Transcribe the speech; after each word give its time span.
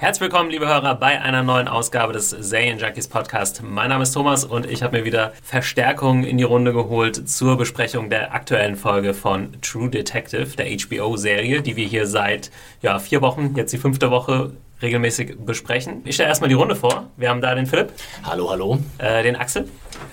Herzlich 0.00 0.22
willkommen, 0.22 0.48
liebe 0.48 0.66
Hörer, 0.66 0.94
bei 0.94 1.20
einer 1.20 1.42
neuen 1.42 1.68
Ausgabe 1.68 2.14
des 2.14 2.30
Zayn 2.30 2.78
Junkies 2.78 3.06
Podcast. 3.06 3.62
Mein 3.62 3.90
Name 3.90 4.04
ist 4.04 4.12
Thomas 4.12 4.46
und 4.46 4.64
ich 4.64 4.82
habe 4.82 4.96
mir 4.96 5.04
wieder 5.04 5.34
Verstärkung 5.42 6.24
in 6.24 6.38
die 6.38 6.44
Runde 6.44 6.72
geholt 6.72 7.28
zur 7.28 7.58
Besprechung 7.58 8.08
der 8.08 8.32
aktuellen 8.32 8.76
Folge 8.76 9.12
von 9.12 9.60
True 9.60 9.90
Detective, 9.90 10.56
der 10.56 10.68
HBO-Serie, 10.68 11.60
die 11.60 11.76
wir 11.76 11.86
hier 11.86 12.06
seit 12.06 12.50
ja, 12.80 12.98
vier 12.98 13.20
Wochen, 13.20 13.52
jetzt 13.56 13.74
die 13.74 13.78
fünfte 13.78 14.10
Woche, 14.10 14.52
regelmäßig 14.80 15.36
besprechen. 15.44 16.00
Ich 16.06 16.14
stelle 16.14 16.30
erstmal 16.30 16.48
die 16.48 16.54
Runde 16.54 16.76
vor. 16.76 17.10
Wir 17.18 17.28
haben 17.28 17.42
da 17.42 17.54
den 17.54 17.66
Philipp. 17.66 17.92
Hallo, 18.24 18.48
hallo. 18.48 18.78
Äh, 18.96 19.22
den 19.22 19.36
Axel. 19.36 19.68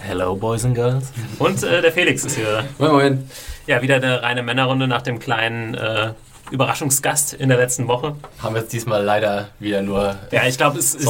Hello, 0.06 0.36
Boys 0.36 0.66
and 0.66 0.76
Girls. 0.76 1.14
Und 1.40 1.64
äh, 1.64 1.82
der 1.82 1.94
Felix 1.94 2.26
ist 2.26 2.36
hier. 2.36 2.66
Moin, 2.78 2.92
moin. 2.92 3.30
Ja, 3.68 3.82
wieder 3.82 3.96
eine 3.96 4.22
reine 4.22 4.44
Männerrunde 4.44 4.90
nach 4.90 5.02
dem 5.02 5.20
kleinen 5.20 5.76
äh, 5.76 6.12
Überraschungsgast 6.52 7.34
in 7.34 7.50
der 7.50 7.58
letzten 7.58 7.88
Woche. 7.88 8.16
Haben 8.42 8.56
wir 8.56 8.62
jetzt 8.62 8.74
diesmal 8.74 9.04
leider 9.04 9.50
wieder 9.60 9.82
nur 9.82 10.16
Ja, 10.32 10.46
ich 10.46 10.58
glaube, 10.58 10.80
es, 10.80 10.96
ich, 10.96 11.06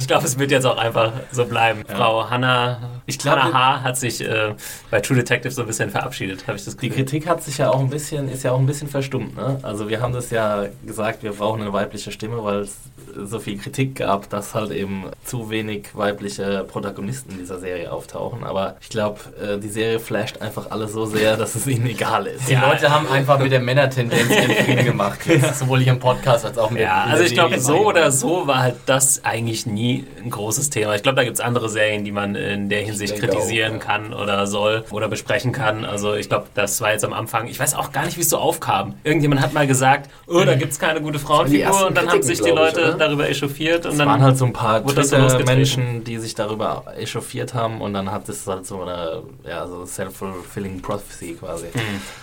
ich 0.00 0.06
glaube, 0.06 0.24
es 0.26 0.38
wird 0.38 0.50
jetzt 0.50 0.64
auch 0.66 0.78
einfach 0.78 1.12
so 1.32 1.44
bleiben. 1.44 1.82
Frau 1.88 2.28
Hanna, 2.30 2.78
Ich 3.06 3.18
glaub, 3.18 3.36
Hannah 3.38 3.52
H. 3.52 3.82
hat 3.82 3.96
sich 3.96 4.20
äh, 4.22 4.54
bei 4.90 5.00
True 5.00 5.16
Detective 5.16 5.50
so 5.52 5.62
ein 5.62 5.66
bisschen 5.66 5.90
verabschiedet, 5.90 6.46
habe 6.46 6.56
ich 6.56 6.64
das 6.64 6.76
Die 6.76 6.88
Gefühl. 6.88 7.04
Kritik 7.04 7.26
hat 7.28 7.42
sich 7.42 7.58
ja 7.58 7.70
auch 7.70 7.80
ein 7.80 7.90
bisschen, 7.90 8.28
ist 8.28 8.44
ja 8.44 8.52
auch 8.52 8.58
ein 8.58 8.66
bisschen 8.66 8.88
verstummt. 8.88 9.36
Ne? 9.36 9.58
Also 9.62 9.88
wir 9.88 10.00
haben 10.00 10.12
das 10.12 10.30
ja 10.30 10.66
gesagt, 10.84 11.22
wir 11.22 11.32
brauchen 11.32 11.62
eine 11.62 11.72
weibliche 11.72 12.12
Stimme, 12.12 12.42
weil 12.44 12.60
es 12.60 12.76
so 13.24 13.38
viel 13.40 13.58
Kritik 13.58 13.96
gab, 13.96 14.28
dass 14.30 14.54
halt 14.54 14.70
eben 14.72 15.04
zu 15.24 15.48
wenig 15.50 15.88
weibliche 15.94 16.64
Protagonisten 16.64 17.32
in 17.32 17.38
dieser 17.38 17.58
Serie 17.58 17.90
auftauchen. 17.90 18.44
Aber 18.44 18.76
ich 18.80 18.88
glaube, 18.90 19.20
äh, 19.42 19.58
die 19.58 19.68
Serie 19.70 19.98
flasht 20.00 20.42
einfach 20.42 20.70
alle 20.70 20.86
so 20.86 21.06
sehr, 21.06 21.36
dass 21.36 21.54
es 21.54 21.66
ihnen 21.66 21.86
egal 21.86 22.26
ist. 22.26 22.48
Die 22.48 22.52
Ja. 22.52 22.68
Leute 22.68 22.90
haben 22.90 23.08
einfach 23.10 23.38
mit 23.38 23.52
der 23.52 23.60
Männertendenz 23.60 23.95
ihren 23.96 24.10
Frieden 24.10 24.84
gemacht. 24.84 25.20
Sowohl 25.54 25.80
hier 25.80 25.92
im 25.92 25.98
Podcast 25.98 26.44
als 26.44 26.58
auch 26.58 26.70
mit 26.70 26.82
Ja, 26.82 27.04
also 27.04 27.24
ich 27.24 27.34
glaube, 27.34 27.58
so 27.60 27.86
oder 27.86 28.10
so 28.10 28.46
war 28.46 28.60
halt 28.60 28.76
das 28.86 29.24
eigentlich 29.24 29.66
nie 29.66 30.06
ein 30.22 30.30
großes 30.30 30.70
Thema. 30.70 30.94
Ich 30.94 31.02
glaube, 31.02 31.16
da 31.16 31.24
gibt 31.24 31.36
es 31.36 31.40
andere 31.40 31.68
Serien, 31.68 32.04
die 32.04 32.12
man 32.12 32.34
in 32.34 32.68
der 32.68 32.82
Hinsicht 32.82 33.16
kritisieren 33.16 33.76
auch, 33.76 33.80
ja. 33.80 33.86
kann 33.86 34.14
oder 34.14 34.46
soll 34.46 34.84
oder 34.90 35.08
besprechen 35.08 35.52
kann. 35.52 35.84
Also 35.84 36.14
ich 36.14 36.28
glaube, 36.28 36.46
das 36.54 36.80
war 36.80 36.92
jetzt 36.92 37.04
am 37.04 37.12
Anfang, 37.12 37.48
ich 37.48 37.58
weiß 37.58 37.74
auch 37.74 37.92
gar 37.92 38.04
nicht, 38.04 38.16
wie 38.16 38.22
es 38.22 38.30
so 38.30 38.38
aufkam. 38.38 38.94
Irgendjemand 39.04 39.40
hat 39.40 39.52
mal 39.52 39.66
gesagt, 39.66 40.10
oh, 40.26 40.42
da 40.44 40.54
gibt 40.54 40.72
es 40.72 40.78
keine 40.78 41.00
gute 41.00 41.18
Frauenfigur 41.18 41.86
und 41.86 41.96
dann 41.96 42.10
haben 42.10 42.22
sich 42.22 42.40
die 42.40 42.48
ich, 42.48 42.54
Leute 42.54 42.80
oder? 42.80 42.94
darüber 42.94 43.28
echauffiert 43.28 43.86
und 43.86 43.92
Es 43.92 43.98
dann 43.98 44.08
waren 44.08 44.22
halt 44.22 44.36
so 44.36 44.44
ein 44.44 44.52
paar 44.52 44.84
wurde 44.84 44.96
das 44.96 45.10
so 45.10 45.16
losgetreten. 45.16 45.46
Twitter-Menschen, 45.46 46.04
die 46.04 46.18
sich 46.18 46.34
darüber 46.34 46.84
echauffiert 46.96 47.54
haben 47.54 47.80
und 47.80 47.94
dann 47.94 48.10
hat 48.10 48.28
es 48.28 48.46
halt 48.46 48.66
so 48.66 48.82
eine 48.82 49.22
ja, 49.46 49.66
so 49.66 49.84
self-fulfilling 49.84 50.82
prophecy 50.82 51.36
quasi. 51.38 51.66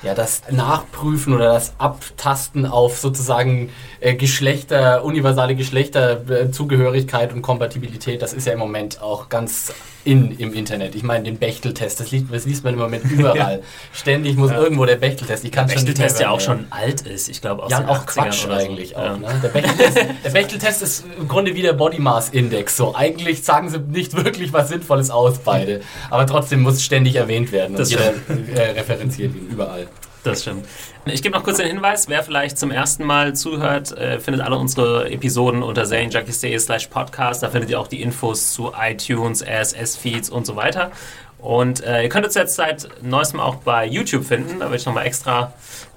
Ja, 0.04 0.14
das 0.14 0.42
Nachprüfen 0.50 1.34
oder 1.34 1.54
das 1.54 1.63
Abtasten 1.78 2.66
auf 2.66 2.98
sozusagen 3.00 3.70
äh, 4.00 4.16
Geschlechter, 4.16 5.04
universale 5.04 5.56
Geschlechterzugehörigkeit 5.56 7.34
und 7.34 7.42
Kompatibilität, 7.42 8.22
das 8.22 8.34
ist 8.34 8.46
ja 8.48 8.54
im 8.54 8.60
Moment 8.60 9.02
auch 9.02 9.30
ganz 9.30 9.74
in 10.06 10.38
im 10.38 10.54
Internet. 10.54 10.96
Ich 10.96 11.04
meine, 11.04 11.24
den 11.24 11.38
Bechteltest, 11.38 12.00
das 12.00 12.12
liest, 12.12 12.26
das 12.30 12.46
liest 12.46 12.64
man 12.66 12.74
im 12.74 12.80
Moment 12.82 13.06
überall. 13.12 13.62
Ständig 13.94 14.36
muss 14.36 14.52
irgendwo 14.52 14.86
der 14.86 14.98
Bechteltest. 14.98 15.46
Ich 15.46 15.52
kann 15.52 15.68
der 15.68 15.76
Bechteltest 15.76 16.18
mehr 16.18 16.28
ja 16.28 16.32
auch 16.34 16.42
schon 16.42 16.66
alt 16.72 17.02
ist. 17.02 17.30
Ich 17.30 17.40
glaube, 17.42 17.64
aus 17.64 17.72
Ja, 17.72 17.80
den 17.80 17.88
auch 17.90 18.06
80ern 18.06 18.14
Quatsch 18.14 18.46
oder 18.46 18.60
so. 18.60 18.66
eigentlich 18.66 18.96
auch. 18.98 19.04
Ja. 19.06 19.18
Ne? 19.18 19.28
Der, 19.42 19.50
Bechteltest, 19.50 19.98
der 20.26 20.30
Bechteltest 20.32 20.82
ist 20.82 21.06
im 21.18 21.28
Grunde 21.28 21.56
wie 21.56 21.62
der 21.62 21.74
Body 21.74 22.00
Mass 22.00 22.30
Index. 22.30 22.76
So, 22.76 22.94
eigentlich 22.96 23.44
sagen 23.44 23.70
sie 23.70 23.80
nicht 23.80 24.14
wirklich 24.14 24.52
was 24.52 24.68
Sinnvolles 24.70 25.10
aus, 25.10 25.40
beide. 25.40 25.82
Aber 26.10 26.28
trotzdem 26.28 26.62
muss 26.62 26.84
ständig 26.84 27.16
erwähnt 27.16 27.52
werden. 27.54 27.72
Und 27.72 27.80
Das 27.80 27.90
jeder 27.92 28.14
äh, 28.56 28.72
referenziert 28.72 29.34
ihn 29.36 29.48
überall. 29.52 29.88
Das 30.24 30.42
stimmt. 30.42 30.66
Ich 31.06 31.22
gebe 31.22 31.36
noch 31.36 31.44
kurz 31.44 31.58
den 31.58 31.68
Hinweis, 31.68 32.08
wer 32.08 32.24
vielleicht 32.24 32.58
zum 32.58 32.72
ersten 32.72 33.04
Mal 33.04 33.36
zuhört, 33.36 33.92
äh, 33.98 34.20
findet 34.20 34.42
alle 34.42 34.56
unsere 34.56 35.12
Episoden 35.12 35.62
unter 35.62 35.84
zanejunkies.de 35.84 36.58
slash 36.60 36.88
podcast. 36.88 37.44
Da 37.44 37.50
findet 37.50 37.70
ihr 37.70 37.80
auch 37.80 37.88
die 37.88 38.02
Infos 38.02 38.54
zu 38.54 38.72
iTunes, 38.80 39.44
RSS-Feeds 39.46 40.30
und 40.30 40.46
so 40.46 40.56
weiter. 40.56 40.92
Und 41.40 41.84
äh, 41.84 42.04
ihr 42.04 42.10
könnt 42.10 42.26
uns 42.26 42.36
jetzt 42.36 42.56
seit 42.56 42.88
neuestem 43.02 43.42
auch 43.42 43.56
bei 43.56 43.86
YouTube 43.86 44.24
finden. 44.24 44.62
Da 44.62 44.70
will 44.70 44.78
ich 44.78 44.86
nochmal 44.86 45.06
extra 45.06 45.54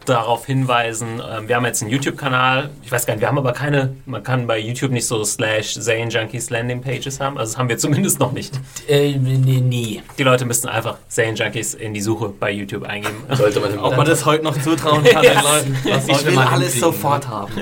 darauf 0.08 0.46
hinweisen. 0.46 1.20
Ähm, 1.28 1.48
wir 1.48 1.56
haben 1.56 1.64
jetzt 1.64 1.82
einen 1.82 1.90
YouTube-Kanal. 1.90 2.70
Ich 2.82 2.90
weiß 2.90 3.06
gar 3.06 3.14
nicht, 3.14 3.20
wir 3.20 3.28
haben 3.28 3.38
aber 3.38 3.52
keine, 3.52 3.94
man 4.06 4.22
kann 4.22 4.46
bei 4.46 4.58
YouTube 4.58 4.90
nicht 4.90 5.06
so 5.06 5.24
slash 5.24 5.74
Zane 5.74 6.08
Junkies 6.08 6.50
Landing 6.50 6.80
Pages 6.80 7.20
haben. 7.20 7.38
Also 7.38 7.52
das 7.52 7.58
haben 7.58 7.68
wir 7.68 7.78
zumindest 7.86 8.20
noch 8.20 8.32
nicht. 8.32 8.58
Äh, 8.88 9.16
nee, 9.16 9.60
nee. 9.60 10.02
Die 10.18 10.22
Leute 10.22 10.44
müssten 10.44 10.68
einfach 10.68 10.98
Zane 11.08 11.34
Junkies 11.34 11.74
in 11.74 11.94
die 11.94 12.00
Suche 12.00 12.28
bei 12.28 12.50
YouTube 12.50 12.84
eingeben. 12.84 13.24
Sollte 13.32 13.60
man 13.60 13.78
Ob 13.86 13.96
man 13.96 14.06
das 14.06 14.24
heute 14.24 14.44
noch 14.44 14.60
zutrauen 14.60 15.04
kann 15.04 15.22
den 15.22 15.34
Leuten. 15.34 15.76
Das 15.88 16.08
Ich 16.08 16.26
will 16.26 16.38
alles 16.38 16.80
sofort 16.80 17.28
haben. 17.28 17.52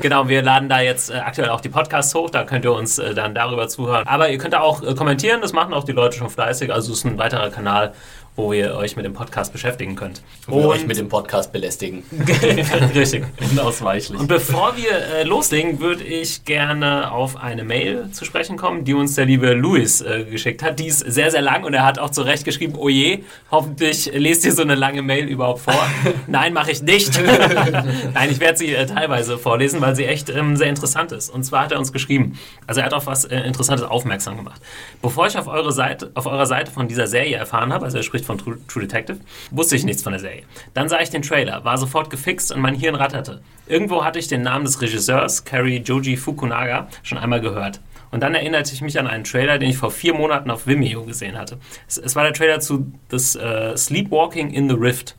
Genau, 0.00 0.28
wir 0.28 0.42
laden 0.42 0.68
da 0.68 0.80
jetzt 0.80 1.10
äh, 1.10 1.14
aktuell 1.14 1.48
auch 1.50 1.60
die 1.60 1.68
Podcasts 1.68 2.14
hoch, 2.14 2.30
da 2.30 2.44
könnt 2.44 2.64
ihr 2.64 2.72
uns 2.72 2.98
äh, 2.98 3.14
dann 3.14 3.34
darüber 3.34 3.68
zuhören. 3.68 4.06
Aber 4.06 4.28
ihr 4.30 4.38
könnt 4.38 4.54
da 4.54 4.60
auch 4.60 4.82
äh, 4.82 4.94
kommentieren, 4.94 5.40
das 5.40 5.52
machen 5.52 5.74
auch 5.74 5.84
die 5.84 5.92
Leute 5.92 6.16
schon 6.16 6.30
fleißig. 6.30 6.72
Also 6.72 6.92
es 6.92 6.98
ist 6.98 7.04
ein 7.04 7.18
weiterer 7.18 7.50
Kanal, 7.50 7.94
wo 8.36 8.52
ihr 8.52 8.74
euch 8.74 8.96
mit 8.96 9.04
dem 9.04 9.12
Podcast 9.12 9.52
beschäftigen 9.52 9.94
könnt. 9.94 10.22
Wo 10.48 10.58
wir 10.58 10.68
euch 10.68 10.86
mit 10.86 10.96
dem 10.96 11.08
Podcast 11.08 11.52
belästigen. 11.52 12.02
Richtig. 12.94 13.24
Unausweichlich. 13.52 14.18
Und 14.18 14.26
bevor 14.26 14.76
wir 14.76 14.90
äh, 14.90 15.22
loslegen, 15.22 15.78
würde 15.78 16.02
ich 16.02 16.44
gerne 16.44 17.12
auf 17.12 17.36
eine 17.36 17.62
Mail 17.62 18.10
zu 18.10 18.24
sprechen 18.24 18.56
kommen, 18.56 18.84
die 18.84 18.94
uns 18.94 19.14
der 19.14 19.26
liebe 19.26 19.52
Luis 19.54 20.00
äh, 20.00 20.24
geschickt 20.24 20.64
hat. 20.64 20.80
Die 20.80 20.86
ist 20.86 20.98
sehr, 20.98 21.30
sehr 21.30 21.42
lang 21.42 21.62
und 21.62 21.74
er 21.74 21.84
hat 21.84 22.00
auch 22.00 22.10
zu 22.10 22.22
Recht 22.22 22.44
geschrieben, 22.44 22.74
oh 22.76 22.88
je, 22.88 23.22
hoffentlich 23.52 24.10
lest 24.12 24.44
ihr 24.44 24.52
so 24.52 24.62
eine 24.62 24.74
lange 24.74 25.02
Mail 25.02 25.26
überhaupt 25.26 25.60
vor. 25.60 25.86
Nein, 26.26 26.52
mache 26.52 26.72
ich 26.72 26.82
nicht. 26.82 27.20
Nein, 28.14 28.30
ich 28.30 28.40
werde 28.40 28.58
sie 28.58 28.74
äh, 28.74 28.86
teilweise 28.86 29.38
vorlesen, 29.38 29.80
weil 29.80 29.94
sie 29.94 30.06
echt 30.06 30.28
ähm, 30.28 30.56
sehr 30.56 30.68
interessant 30.68 31.12
ist. 31.12 31.30
Und 31.30 31.44
zwar 31.44 31.64
hat 31.64 31.72
er 31.72 31.78
uns 31.78 31.92
geschrieben, 31.92 32.36
also 32.66 32.80
er 32.80 32.86
hat 32.86 32.94
auf 32.94 33.06
was 33.06 33.26
äh, 33.26 33.38
Interessantes 33.40 33.86
aufmerksam 33.86 34.36
gemacht. 34.36 34.60
Bevor 35.00 35.28
ich 35.28 35.38
auf, 35.38 35.46
eure 35.46 35.70
Seite, 35.70 36.10
auf 36.14 36.26
eurer 36.26 36.46
Seite 36.46 36.72
von 36.72 36.88
dieser 36.88 37.06
Serie 37.06 37.36
erfahren 37.36 37.72
habe, 37.72 37.84
also 37.84 37.98
er 37.98 38.02
spricht 38.02 38.23
von 38.24 38.38
True, 38.38 38.58
True 38.68 38.82
Detective, 38.82 39.18
wusste 39.50 39.76
ich 39.76 39.84
nichts 39.84 40.02
von 40.02 40.12
der 40.12 40.20
Serie. 40.20 40.42
Dann 40.72 40.88
sah 40.88 41.00
ich 41.00 41.10
den 41.10 41.22
Trailer, 41.22 41.64
war 41.64 41.78
sofort 41.78 42.10
gefixt 42.10 42.52
und 42.52 42.60
mein 42.60 42.74
Hirn 42.74 42.94
ratterte. 42.94 43.42
Irgendwo 43.66 44.04
hatte 44.04 44.18
ich 44.18 44.28
den 44.28 44.42
Namen 44.42 44.64
des 44.64 44.80
Regisseurs, 44.80 45.44
Cary 45.44 45.78
Joji 45.78 46.16
Fukunaga, 46.16 46.88
schon 47.02 47.18
einmal 47.18 47.40
gehört. 47.40 47.80
Und 48.10 48.22
dann 48.22 48.34
erinnerte 48.34 48.72
ich 48.72 48.80
mich 48.80 48.98
an 48.98 49.08
einen 49.08 49.24
Trailer, 49.24 49.58
den 49.58 49.70
ich 49.70 49.76
vor 49.76 49.90
vier 49.90 50.14
Monaten 50.14 50.50
auf 50.50 50.66
Vimeo 50.66 51.02
gesehen 51.02 51.36
hatte. 51.36 51.58
Es, 51.88 51.98
es 51.98 52.14
war 52.14 52.22
der 52.22 52.32
Trailer 52.32 52.60
zu 52.60 52.92
das, 53.08 53.34
äh, 53.34 53.76
Sleepwalking 53.76 54.50
in 54.50 54.68
the 54.68 54.76
Rift. 54.76 55.16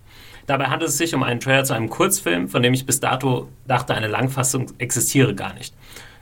Dabei 0.48 0.68
handelt 0.68 0.90
es 0.90 0.98
sich 0.98 1.14
um 1.14 1.24
einen 1.24 1.40
Trailer 1.40 1.64
zu 1.64 1.74
einem 1.74 1.90
Kurzfilm, 1.90 2.48
von 2.48 2.64
dem 2.64 2.74
ich 2.74 2.86
bis 2.86 3.00
dato 3.00 3.50
dachte, 3.68 3.96
eine 3.96 4.08
Langfassung 4.08 4.68
existiere 4.78 5.36
gar 5.36 5.54
nicht. 5.56 5.74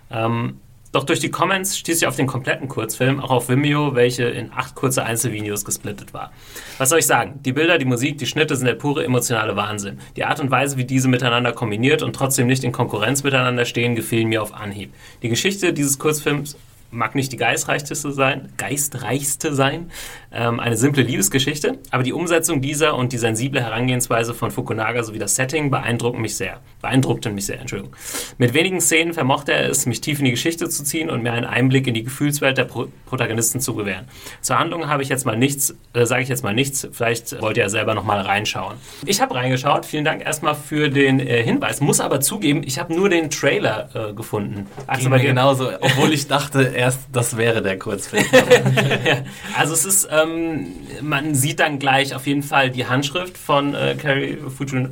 Ähm, 0.09 0.59
doch 0.93 1.03
durch 1.03 1.19
die 1.19 1.31
Comments 1.31 1.75
stieß 1.77 2.03
ich 2.03 2.07
auf 2.07 2.15
den 2.15 2.27
kompletten 2.27 2.67
Kurzfilm, 2.67 3.19
auch 3.19 3.31
auf 3.31 3.49
Vimeo, 3.49 3.95
welche 3.95 4.25
in 4.25 4.51
acht 4.53 4.75
kurze 4.75 5.03
Einzelvideos 5.03 5.65
gesplittet 5.65 6.13
war. 6.13 6.31
Was 6.77 6.89
soll 6.89 6.99
ich 6.99 7.07
sagen? 7.07 7.39
Die 7.43 7.51
Bilder, 7.51 7.79
die 7.79 7.85
Musik, 7.85 8.19
die 8.19 8.27
Schnitte 8.27 8.55
sind 8.55 8.67
der 8.67 8.75
pure 8.75 9.03
emotionale 9.03 9.55
Wahnsinn. 9.55 9.99
Die 10.15 10.23
Art 10.23 10.39
und 10.39 10.51
Weise, 10.51 10.77
wie 10.77 10.85
diese 10.85 11.07
miteinander 11.07 11.51
kombiniert 11.51 12.03
und 12.03 12.15
trotzdem 12.15 12.45
nicht 12.45 12.63
in 12.63 12.71
Konkurrenz 12.71 13.23
miteinander 13.23 13.65
stehen, 13.65 13.95
gefielen 13.95 14.29
mir 14.29 14.43
auf 14.43 14.53
Anhieb. 14.53 14.93
Die 15.23 15.29
Geschichte 15.29 15.73
dieses 15.73 15.97
Kurzfilms 15.97 16.55
mag 16.93 17.15
nicht 17.15 17.31
die 17.31 17.37
geistreichste 17.37 17.95
sein, 17.95 18.49
geistreichste 18.57 19.53
sein, 19.53 19.91
ähm, 20.31 20.59
eine 20.59 20.77
simple 20.77 21.03
Liebesgeschichte, 21.03 21.79
aber 21.91 22.03
die 22.03 22.13
Umsetzung 22.13 22.61
dieser 22.61 22.95
und 22.95 23.11
die 23.11 23.17
sensible 23.17 23.61
Herangehensweise 23.61 24.33
von 24.33 24.51
Fukunaga 24.51 25.03
sowie 25.03 25.19
das 25.19 25.35
Setting 25.35 25.71
beeindrucken 25.71 26.21
mich 26.21 26.37
sehr, 26.37 26.59
beeindruckten 26.81 27.33
mich 27.35 27.45
sehr, 27.45 27.59
Entschuldigung. 27.59 27.95
Mit 28.37 28.53
wenigen 28.53 28.79
Szenen 28.79 29.13
vermochte 29.13 29.53
er 29.53 29.69
es, 29.69 29.85
mich 29.85 30.01
tief 30.01 30.19
in 30.19 30.25
die 30.25 30.31
Geschichte 30.31 30.69
zu 30.69 30.83
ziehen 30.83 31.09
und 31.09 31.23
mir 31.23 31.33
einen 31.33 31.45
Einblick 31.45 31.87
in 31.87 31.93
die 31.93 32.03
Gefühlswelt 32.03 32.57
der 32.57 32.65
Pro 32.65 32.87
Protagonisten 33.05 33.59
zu 33.59 33.75
gewähren. 33.75 34.07
Zur 34.41 34.57
Handlung 34.57 34.89
habe 34.89 35.03
ich 35.03 35.09
jetzt 35.09 35.23
mal 35.23 35.37
nichts, 35.37 35.75
äh, 35.93 36.05
sage 36.07 36.23
ich 36.23 36.29
jetzt 36.29 36.43
mal 36.43 36.55
nichts, 36.55 36.87
vielleicht 36.91 37.39
wollt 37.41 37.57
ihr 37.57 37.63
ja 37.63 37.69
selber 37.69 37.93
noch 37.93 38.03
mal 38.03 38.19
reinschauen. 38.19 38.77
Ich 39.05 39.21
habe 39.21 39.35
reingeschaut, 39.35 39.85
vielen 39.85 40.03
Dank 40.03 40.25
erstmal 40.25 40.55
für 40.55 40.89
den 40.89 41.19
äh, 41.19 41.43
Hinweis, 41.43 41.79
muss 41.79 41.99
aber 41.99 42.21
zugeben, 42.21 42.63
ich 42.65 42.79
habe 42.79 42.95
nur 42.95 43.09
den 43.09 43.29
Trailer 43.29 43.89
äh, 43.93 44.13
gefunden. 44.13 44.67
Ging 44.97 45.09
bei 45.11 45.19
genauso, 45.19 45.69
obwohl 45.79 46.11
ich 46.11 46.27
dachte, 46.27 46.73
erst, 46.83 46.99
das 47.11 47.37
wäre 47.37 47.61
der 47.61 47.79
Kurzfilm. 47.79 48.25
also 49.57 49.73
es 49.73 49.85
ist, 49.85 50.07
ähm, 50.11 50.67
man 51.01 51.33
sieht 51.33 51.59
dann 51.59 51.79
gleich 51.79 52.13
auf 52.13 52.27
jeden 52.27 52.43
Fall 52.43 52.69
die 52.69 52.85
Handschrift 52.85 53.37
von 53.37 53.73
äh, 53.73 53.95
Kerry 53.95 54.37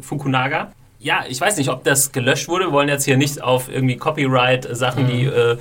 Fukunaga. 0.01 0.71
Ja, 0.99 1.25
ich 1.27 1.41
weiß 1.41 1.57
nicht, 1.57 1.69
ob 1.69 1.83
das 1.83 2.11
gelöscht 2.11 2.47
wurde. 2.47 2.65
Wir 2.65 2.71
wollen 2.71 2.89
jetzt 2.89 3.05
hier 3.05 3.17
nicht 3.17 3.41
auf 3.41 3.69
irgendwie 3.69 3.97
Copyright-Sachen, 3.97 5.03
mhm. 5.03 5.07
die 5.07 5.25
äh, 5.25 5.57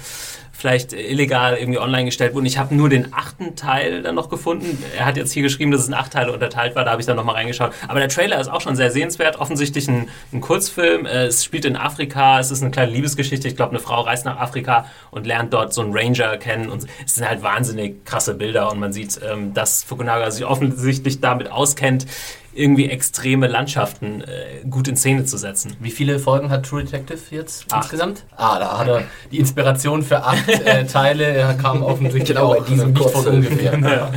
vielleicht 0.61 0.93
illegal 0.93 1.57
irgendwie 1.57 1.79
online 1.79 2.05
gestellt 2.05 2.35
wurden. 2.35 2.45
Ich 2.45 2.59
habe 2.59 2.75
nur 2.75 2.89
den 2.91 3.15
achten 3.15 3.57
Teil 3.57 4.03
dann 4.03 4.15
noch 4.15 4.29
gefunden. 4.29 4.83
Er 4.97 5.07
hat 5.07 5.17
jetzt 5.17 5.33
hier 5.33 5.43
geschrieben, 5.43 5.71
dass 5.71 5.81
es 5.81 5.89
in 5.89 5.95
acht 5.95 6.13
Teile 6.13 6.33
unterteilt 6.33 6.77
war. 6.77 6.85
Da 6.85 6.91
habe 6.91 7.01
ich 7.01 7.07
dann 7.07 7.17
nochmal 7.17 7.37
reingeschaut. 7.37 7.73
Aber 7.89 7.99
der 7.99 8.09
Trailer 8.11 8.39
ist 8.39 8.49
auch 8.49 8.61
schon 8.61 8.77
sehr 8.77 8.91
sehenswert. 8.91 9.41
Offensichtlich 9.41 9.89
ein, 9.89 10.09
ein 10.33 10.41
Kurzfilm. 10.41 11.07
Äh, 11.07 11.27
es 11.27 11.45
spielt 11.45 11.65
in 11.65 11.77
Afrika. 11.77 12.39
Es 12.39 12.51
ist 12.51 12.61
eine 12.63 12.71
kleine 12.71 12.93
Liebesgeschichte. 12.93 13.49
Ich 13.49 13.57
glaube, 13.57 13.71
eine 13.71 13.81
Frau 13.81 14.03
reist 14.03 14.27
nach 14.27 14.39
Afrika 14.39 14.87
und 15.11 15.27
lernt 15.27 15.55
dort 15.55 15.73
so 15.73 15.81
einen 15.81 15.97
Ranger 15.97 16.37
kennen. 16.37 16.69
Und 16.69 16.87
es 17.07 17.15
sind 17.15 17.27
halt 17.27 17.43
wahnsinnig 17.43 18.05
krasse 18.05 18.35
Bilder. 18.35 18.71
Und 18.71 18.81
man 18.81 18.93
sieht, 18.93 19.19
ähm, 19.29 19.55
dass 19.55 19.83
Fukunaga 19.83 20.31
sich 20.31 20.45
offensichtlich 20.45 21.21
damit 21.21 21.51
auskennt, 21.51 22.07
irgendwie 22.53 22.89
extreme 22.91 23.47
Landschaften 23.47 24.23
äh, 24.23 24.67
gut 24.69 24.89
in 24.89 24.97
Szene 24.97 25.25
zu 25.25 25.37
setzen. 25.37 25.77
Wie 25.81 25.91
viele 25.91 26.19
Folgen 26.19 26.51
hat 26.51 26.67
True 26.67 26.85
Detective 26.85 27.21
jetzt 27.31 27.67
acht. 27.73 27.85
insgesamt? 27.85 28.25
Ah, 28.37 28.59
da 28.59 28.79
hat 28.79 28.89
er 28.89 29.03
die 29.31 29.39
Inspiration 29.39 30.03
für 30.03 30.25
acht 30.25 30.49
äh, 30.49 30.85
Teile, 30.87 31.25
er 31.25 31.55
kam 31.55 31.83
offensichtlich 31.83 32.29
genau, 32.37 32.55
auch 32.55 32.65
diesem 32.65 32.93
nicht 32.93 33.11
von 33.11 33.27
ungefähr. 33.27 33.79
Ja. 33.79 34.11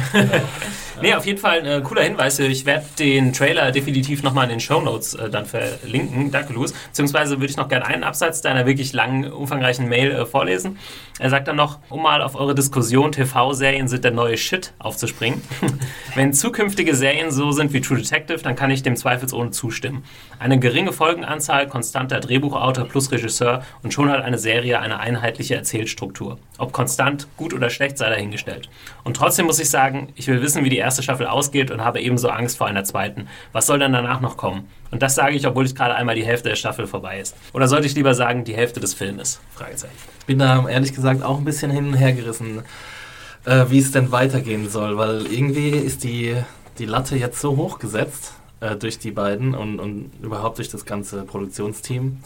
Nee, 1.02 1.14
auf 1.14 1.26
jeden 1.26 1.40
Fall 1.40 1.60
ein 1.60 1.66
äh, 1.66 1.82
cooler 1.82 2.04
Hinweis. 2.04 2.40
Ich 2.40 2.66
werde 2.66 2.86
den 3.00 3.34
Trailer 3.34 3.72
definitiv 3.72 4.22
nochmal 4.24 4.46
in 4.46 4.52
den 4.52 4.60
Show 4.60 4.80
Notes 4.82 5.16
äh, 5.16 5.30
dann 5.30 5.46
verlinken. 5.46 6.32
Danke, 6.32 6.54
Luis. 6.54 6.74
Beziehungsweise 6.90 7.38
würde 7.38 7.48
ich 7.48 7.58
noch 7.58 7.68
gerne 7.68 7.86
einen 7.86 8.04
Absatz 8.04 8.42
deiner 8.42 8.66
wirklich 8.66 8.94
langen, 8.94 9.32
umfangreichen 9.32 9.90
Mail 9.90 10.12
äh, 10.12 10.26
vorlesen. 10.26 10.78
Er 11.20 11.30
sagt 11.30 11.48
dann 11.48 11.56
noch, 11.56 11.80
um 11.90 12.02
mal 12.02 12.22
auf 12.22 12.36
eure 12.36 12.56
Diskussion 12.56 13.12
TV-Serien 13.12 13.88
sind 13.88 14.04
der 14.04 14.12
neue 14.12 14.38
Shit 14.38 14.74
aufzuspringen. 14.80 15.42
Wenn 16.16 16.34
zukünftige 16.34 16.96
Serien 16.96 17.32
so 17.32 17.52
sind 17.52 17.74
wie 17.74 17.82
True 17.82 17.98
Detective, 17.98 18.40
dann 18.40 18.56
kann 18.56 18.72
ich 18.72 18.84
dem 18.84 18.96
zweifelsohne 18.96 19.52
zustimmen. 19.52 20.04
Eine 20.40 20.60
geringe 20.60 20.92
Folgenanzahl, 20.92 21.68
konstanter 21.68 22.20
Drehbuchautor 22.20 22.86
plus 22.86 23.12
Regisseur 23.12 23.64
und 23.84 23.94
schon 23.94 24.10
hat 24.10 24.24
eine 24.24 24.38
Serie 24.38 24.80
eine 24.80 25.00
einheitliche 25.00 25.56
Erzählstruktur. 25.56 26.40
Ob 26.58 26.74
konstant, 26.74 27.28
gut 27.38 27.54
oder 27.54 27.70
schlecht, 27.70 27.98
sei 27.98 28.10
dahingestellt. 28.10 28.70
Und 29.04 29.16
trotzdem 29.16 29.46
muss 29.46 29.60
ich 29.60 29.70
sagen, 29.70 30.10
ich 30.16 30.28
will 30.28 30.42
wissen, 30.42 30.64
wie 30.64 30.70
die 30.70 30.80
erste 30.84 31.02
Staffel 31.02 31.26
ausgeht 31.28 31.72
und 31.72 31.84
habe 31.84 32.02
ebenso 32.02 32.30
Angst 32.30 32.58
vor 32.58 32.68
einer 32.68 32.84
zweiten. 32.84 33.28
Was 33.52 33.66
soll 33.66 33.80
dann 33.80 33.94
danach 33.94 34.22
noch 34.22 34.38
kommen? 34.38 34.68
Und 34.92 35.02
das 35.02 35.16
sage 35.16 35.36
ich, 35.36 35.48
obwohl 35.48 35.66
ich 35.66 35.76
gerade 35.76 35.96
einmal 35.96 36.16
die 36.16 36.26
Hälfte 36.26 36.50
der 36.50 36.56
Staffel 36.56 36.86
vorbei 36.86 37.20
ist. 37.20 37.36
Oder 37.54 37.68
sollte 37.68 37.88
ich 37.88 37.96
lieber 37.96 38.14
sagen, 38.14 38.44
die 38.44 38.56
Hälfte 38.56 38.80
des 38.80 38.94
Filmes? 38.94 39.42
Fragezeichen. 39.56 39.96
Ich 40.20 40.26
bin 40.26 40.40
da 40.40 40.68
ehrlich 40.68 40.94
gesagt 40.94 41.24
auch 41.24 41.38
ein 41.38 41.46
bisschen 41.46 41.72
hin 41.72 41.88
und 41.88 41.94
her 41.96 42.14
gerissen, 42.14 42.64
äh, 43.46 43.66
wie 43.70 43.80
es 43.80 43.92
denn 43.92 44.12
weitergehen 44.12 44.70
soll, 44.70 44.98
weil 44.98 45.26
irgendwie 45.26 45.70
ist 45.70 46.04
die, 46.04 46.36
die 46.78 46.86
Latte 46.86 47.16
jetzt 47.16 47.42
so 47.42 47.58
hoch 47.58 47.80
gesetzt 47.80 48.34
äh, 48.60 48.76
durch 48.76 49.00
die 49.00 49.12
beiden 49.12 49.56
und, 49.56 49.80
und 49.80 50.12
überhaupt 50.22 50.58
durch 50.58 50.70
das 50.70 50.86
ganze 50.86 51.24
Produktionsteam, 51.24 52.20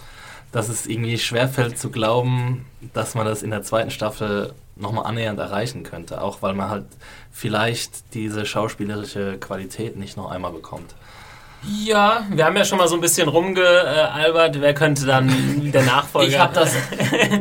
dass 0.51 0.69
es 0.69 0.85
irgendwie 0.85 1.17
schwerfällt 1.17 1.77
zu 1.77 1.89
glauben, 1.89 2.65
dass 2.93 3.15
man 3.15 3.25
das 3.25 3.43
in 3.43 3.49
der 3.49 3.63
zweiten 3.63 3.91
Staffel 3.91 4.53
nochmal 4.79 5.05
annähernd 5.05 5.39
erreichen 5.39 5.83
könnte. 5.83 6.21
Auch 6.21 6.41
weil 6.41 6.53
man 6.53 6.69
halt 6.69 6.85
vielleicht 7.31 8.13
diese 8.13 8.45
schauspielerische 8.45 9.37
Qualität 9.37 9.95
nicht 9.97 10.17
noch 10.17 10.31
einmal 10.31 10.51
bekommt. 10.51 10.95
Ja, 11.63 12.25
wir 12.29 12.45
haben 12.45 12.55
ja 12.55 12.63
schon 12.63 12.77
mal 12.77 12.87
so 12.87 12.95
ein 12.95 13.01
bisschen 13.01 13.27
rumgealbert. 13.27 14.61
Wer 14.61 14.73
könnte 14.73 15.05
dann 15.05 15.71
der 15.71 15.83
Nachfolger? 15.83 16.27
Ich 16.27 16.37
habe 16.37 16.53
das 16.53 16.75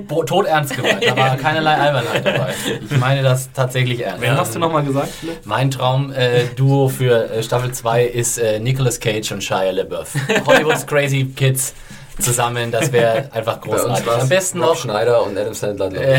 tot 0.27 0.47
ernst 0.47 0.75
gemeint. 0.75 1.05
Da 1.05 1.17
war 1.17 1.37
keinerlei 1.37 1.75
Albernheit 1.75 2.25
dabei. 2.25 2.55
Ich 2.89 2.97
meine 2.99 3.23
das 3.23 3.51
tatsächlich 3.53 4.01
ernst. 4.01 4.23
Wen 4.23 4.37
hast 4.37 4.55
du 4.55 4.59
nochmal 4.59 4.85
gesagt? 4.85 5.13
Mein 5.45 5.71
Traum-Duo 5.71 6.87
äh, 6.87 6.91
für 6.91 7.31
äh, 7.31 7.43
Staffel 7.43 7.73
2 7.73 8.05
ist 8.05 8.39
äh, 8.39 8.59
Nicolas 8.59 9.01
Cage 9.01 9.33
und 9.33 9.43
Shia 9.45 9.71
LaBeouf. 9.71 10.15
Hollywood's 10.47 10.87
Crazy 10.87 11.25
Kids 11.37 11.75
zusammen. 12.19 12.71
Das 12.71 12.93
wäre 12.93 13.29
einfach 13.33 13.61
großartig. 13.61 14.11
Am 14.11 14.29
besten 14.29 14.61
Rob 14.61 14.71
noch 14.71 14.77
Schneider 14.77 15.25
und 15.25 15.37
Adam 15.37 15.55
Sandler. 15.55 15.93
Äh, 15.93 16.19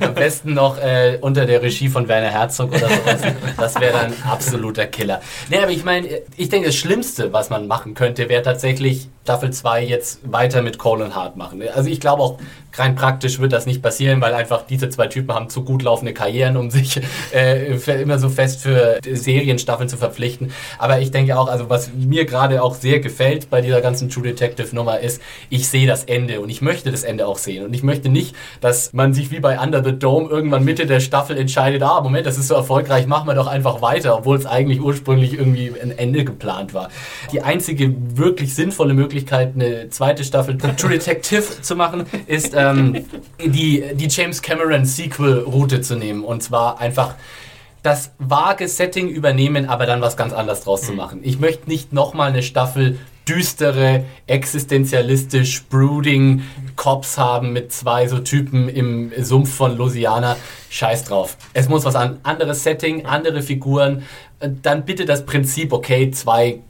am 0.00 0.14
besten 0.14 0.54
noch 0.54 0.78
äh, 0.78 1.18
unter 1.20 1.46
der 1.46 1.62
Regie 1.62 1.88
von 1.88 2.08
Werner 2.08 2.30
Herzog 2.30 2.70
oder 2.70 2.88
sowas. 2.88 3.20
Das 3.56 3.80
wäre 3.80 3.92
dann 3.92 4.12
absoluter 4.28 4.86
Killer. 4.86 5.20
Nee, 5.48 5.58
aber 5.58 5.70
ich 5.70 5.84
meine, 5.84 6.08
ich 6.36 6.48
denke, 6.48 6.68
das 6.68 6.76
Schlimmste, 6.76 7.32
was 7.32 7.50
man 7.50 7.66
machen 7.66 7.94
könnte, 7.94 8.28
wäre 8.28 8.42
tatsächlich 8.42 9.08
Staffel 9.22 9.50
2 9.52 9.84
jetzt 9.84 10.20
weiter 10.32 10.62
mit 10.62 10.78
Colin 10.78 11.14
Hart 11.14 11.36
machen. 11.36 11.62
Also 11.74 11.90
ich 11.90 12.00
glaube 12.00 12.22
auch, 12.22 12.38
rein 12.74 12.94
praktisch 12.94 13.38
wird 13.38 13.52
das 13.52 13.66
nicht 13.66 13.82
passieren, 13.82 14.20
weil 14.20 14.32
einfach 14.34 14.62
diese 14.66 14.88
zwei 14.88 15.08
Typen 15.08 15.34
haben 15.34 15.50
zu 15.50 15.62
gut 15.62 15.82
laufende 15.82 16.14
Karrieren, 16.14 16.56
um 16.56 16.70
sich 16.70 17.00
äh, 17.34 17.76
immer 18.00 18.18
so 18.18 18.28
fest 18.28 18.62
für 18.62 18.98
Serienstaffeln 19.04 19.88
zu 19.88 19.96
verpflichten. 19.96 20.52
Aber 20.78 21.00
ich 21.00 21.10
denke 21.10 21.38
auch, 21.38 21.48
also 21.48 21.68
was 21.68 21.90
mir 21.92 22.24
gerade 22.24 22.62
auch 22.62 22.74
sehr 22.74 23.00
gefällt 23.00 23.50
bei 23.50 23.60
dieser 23.60 23.80
ganzen 23.80 24.08
True 24.08 24.22
Detective 24.22 24.74
Nummer 24.74 25.00
ist, 25.00 25.20
ich 25.48 25.68
sehe 25.68 25.86
das 25.86 26.04
Ende 26.04 26.40
und 26.40 26.48
ich 26.48 26.62
möchte 26.62 26.90
das 26.90 27.02
Ende 27.02 27.26
auch 27.26 27.38
sehen. 27.38 27.64
Und 27.64 27.74
ich 27.74 27.82
möchte 27.82 28.08
nicht, 28.08 28.34
dass 28.60 28.92
man 28.92 29.14
sich 29.14 29.30
wie 29.30 29.40
bei 29.40 29.58
Under 29.58 29.84
the 29.84 29.92
Dome 29.92 30.28
irgendwann 30.30 30.64
Mitte 30.64 30.86
der 30.86 31.00
Staffel 31.00 31.36
entscheidet, 31.36 31.82
ah, 31.82 32.00
Moment, 32.00 32.26
das 32.26 32.38
ist 32.38 32.48
so 32.48 32.54
erfolgreich, 32.54 33.06
machen 33.06 33.28
wir 33.28 33.34
doch 33.34 33.46
einfach 33.46 33.82
weiter, 33.82 34.16
obwohl 34.16 34.38
es 34.38 34.46
eigentlich 34.46 34.80
ursprünglich 34.80 35.34
irgendwie 35.34 35.72
ein 35.80 35.96
Ende 35.96 36.24
geplant 36.24 36.72
war. 36.72 36.88
Die 37.32 37.42
einzige 37.42 37.94
wirklich 38.16 38.54
sinnvolle 38.54 38.94
Möglichkeit, 38.94 39.09
eine 39.32 39.90
zweite 39.90 40.24
Staffel 40.24 40.56
True 40.56 40.90
Detective 40.90 41.42
zu 41.62 41.76
machen, 41.76 42.06
ist 42.26 42.54
ähm, 42.54 43.04
die, 43.44 43.84
die 43.94 44.08
James 44.08 44.42
Cameron 44.42 44.84
Sequel-Route 44.84 45.80
zu 45.80 45.96
nehmen. 45.96 46.24
Und 46.24 46.42
zwar 46.42 46.80
einfach 46.80 47.14
das 47.82 48.12
vage 48.18 48.68
Setting 48.68 49.08
übernehmen, 49.08 49.68
aber 49.68 49.86
dann 49.86 50.00
was 50.00 50.16
ganz 50.16 50.32
anderes 50.32 50.62
draus 50.62 50.82
zu 50.82 50.92
mhm. 50.92 50.96
machen. 50.98 51.20
Ich 51.22 51.38
möchte 51.38 51.68
nicht 51.68 51.92
nochmal 51.92 52.30
eine 52.30 52.42
Staffel 52.42 52.98
düstere, 53.28 54.04
existenzialistisch, 54.26 55.64
brooding 55.64 56.42
Cops 56.74 57.16
haben 57.16 57.52
mit 57.52 57.72
zwei 57.72 58.08
so 58.08 58.18
Typen 58.18 58.68
im 58.68 59.12
Sumpf 59.18 59.54
von 59.54 59.76
Louisiana. 59.76 60.36
Scheiß 60.68 61.04
drauf. 61.04 61.36
Es 61.52 61.68
muss 61.68 61.84
was 61.84 61.94
an. 61.94 62.18
Anderes 62.22 62.64
Setting, 62.64 63.06
andere 63.06 63.42
Figuren. 63.42 64.02
Dann 64.40 64.84
bitte 64.86 65.04
das 65.04 65.26
Prinzip, 65.26 65.72
okay, 65.72 66.10
zwei 66.10 66.60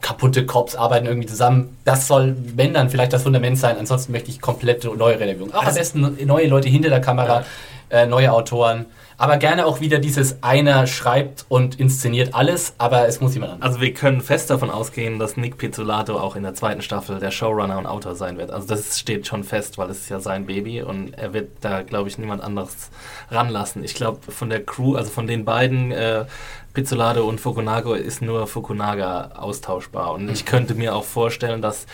kaputte 0.00 0.46
Cops 0.46 0.74
arbeiten 0.74 1.06
irgendwie 1.06 1.28
zusammen. 1.28 1.76
Das 1.84 2.06
soll, 2.06 2.36
wenn 2.56 2.74
dann, 2.74 2.90
vielleicht 2.90 3.12
das 3.12 3.22
Fundament 3.22 3.58
sein. 3.58 3.76
Ansonsten 3.78 4.12
möchte 4.12 4.30
ich 4.30 4.40
komplette 4.40 4.88
neue 4.88 5.20
Renovierung. 5.20 5.54
Auch 5.54 5.64
am 5.64 5.74
besten 5.74 6.16
neue 6.26 6.48
Leute 6.48 6.68
hinter 6.68 6.88
der 6.88 7.00
Kamera, 7.00 7.44
ja. 7.90 7.98
äh, 7.98 8.06
neue 8.06 8.32
Autoren. 8.32 8.86
Aber 9.20 9.36
gerne 9.36 9.66
auch 9.66 9.80
wieder 9.80 9.98
dieses 9.98 10.42
einer 10.42 10.86
schreibt 10.86 11.44
und 11.50 11.78
inszeniert 11.78 12.34
alles, 12.34 12.72
aber 12.78 13.06
es 13.06 13.20
muss 13.20 13.34
jemand 13.34 13.52
anders. 13.52 13.68
Also 13.68 13.82
wir 13.82 13.92
können 13.92 14.22
fest 14.22 14.48
davon 14.48 14.70
ausgehen, 14.70 15.18
dass 15.18 15.36
Nick 15.36 15.58
Pizzolato 15.58 16.18
auch 16.18 16.36
in 16.36 16.42
der 16.42 16.54
zweiten 16.54 16.80
Staffel 16.80 17.18
der 17.18 17.30
Showrunner 17.30 17.76
und 17.76 17.84
Autor 17.84 18.14
sein 18.14 18.38
wird. 18.38 18.50
Also 18.50 18.66
das 18.66 18.98
steht 18.98 19.26
schon 19.26 19.44
fest, 19.44 19.76
weil 19.76 19.90
es 19.90 19.98
ist 19.98 20.08
ja 20.08 20.20
sein 20.20 20.46
Baby 20.46 20.80
und 20.80 21.12
er 21.18 21.34
wird 21.34 21.50
da, 21.60 21.82
glaube 21.82 22.08
ich, 22.08 22.16
niemand 22.16 22.42
anderes 22.42 22.88
ranlassen. 23.30 23.84
Ich 23.84 23.92
glaube, 23.92 24.32
von 24.32 24.48
der 24.48 24.64
Crew, 24.64 24.96
also 24.96 25.10
von 25.10 25.26
den 25.26 25.44
beiden 25.44 25.92
äh, 25.92 26.24
Pizzolato 26.72 27.28
und 27.28 27.42
Fukunaga 27.42 27.96
ist 27.96 28.22
nur 28.22 28.46
Fukunaga 28.46 29.32
austauschbar. 29.34 30.14
Und 30.14 30.30
ich 30.30 30.46
mhm. 30.46 30.48
könnte 30.48 30.74
mir 30.74 30.94
auch 30.94 31.04
vorstellen, 31.04 31.60
dass 31.60 31.84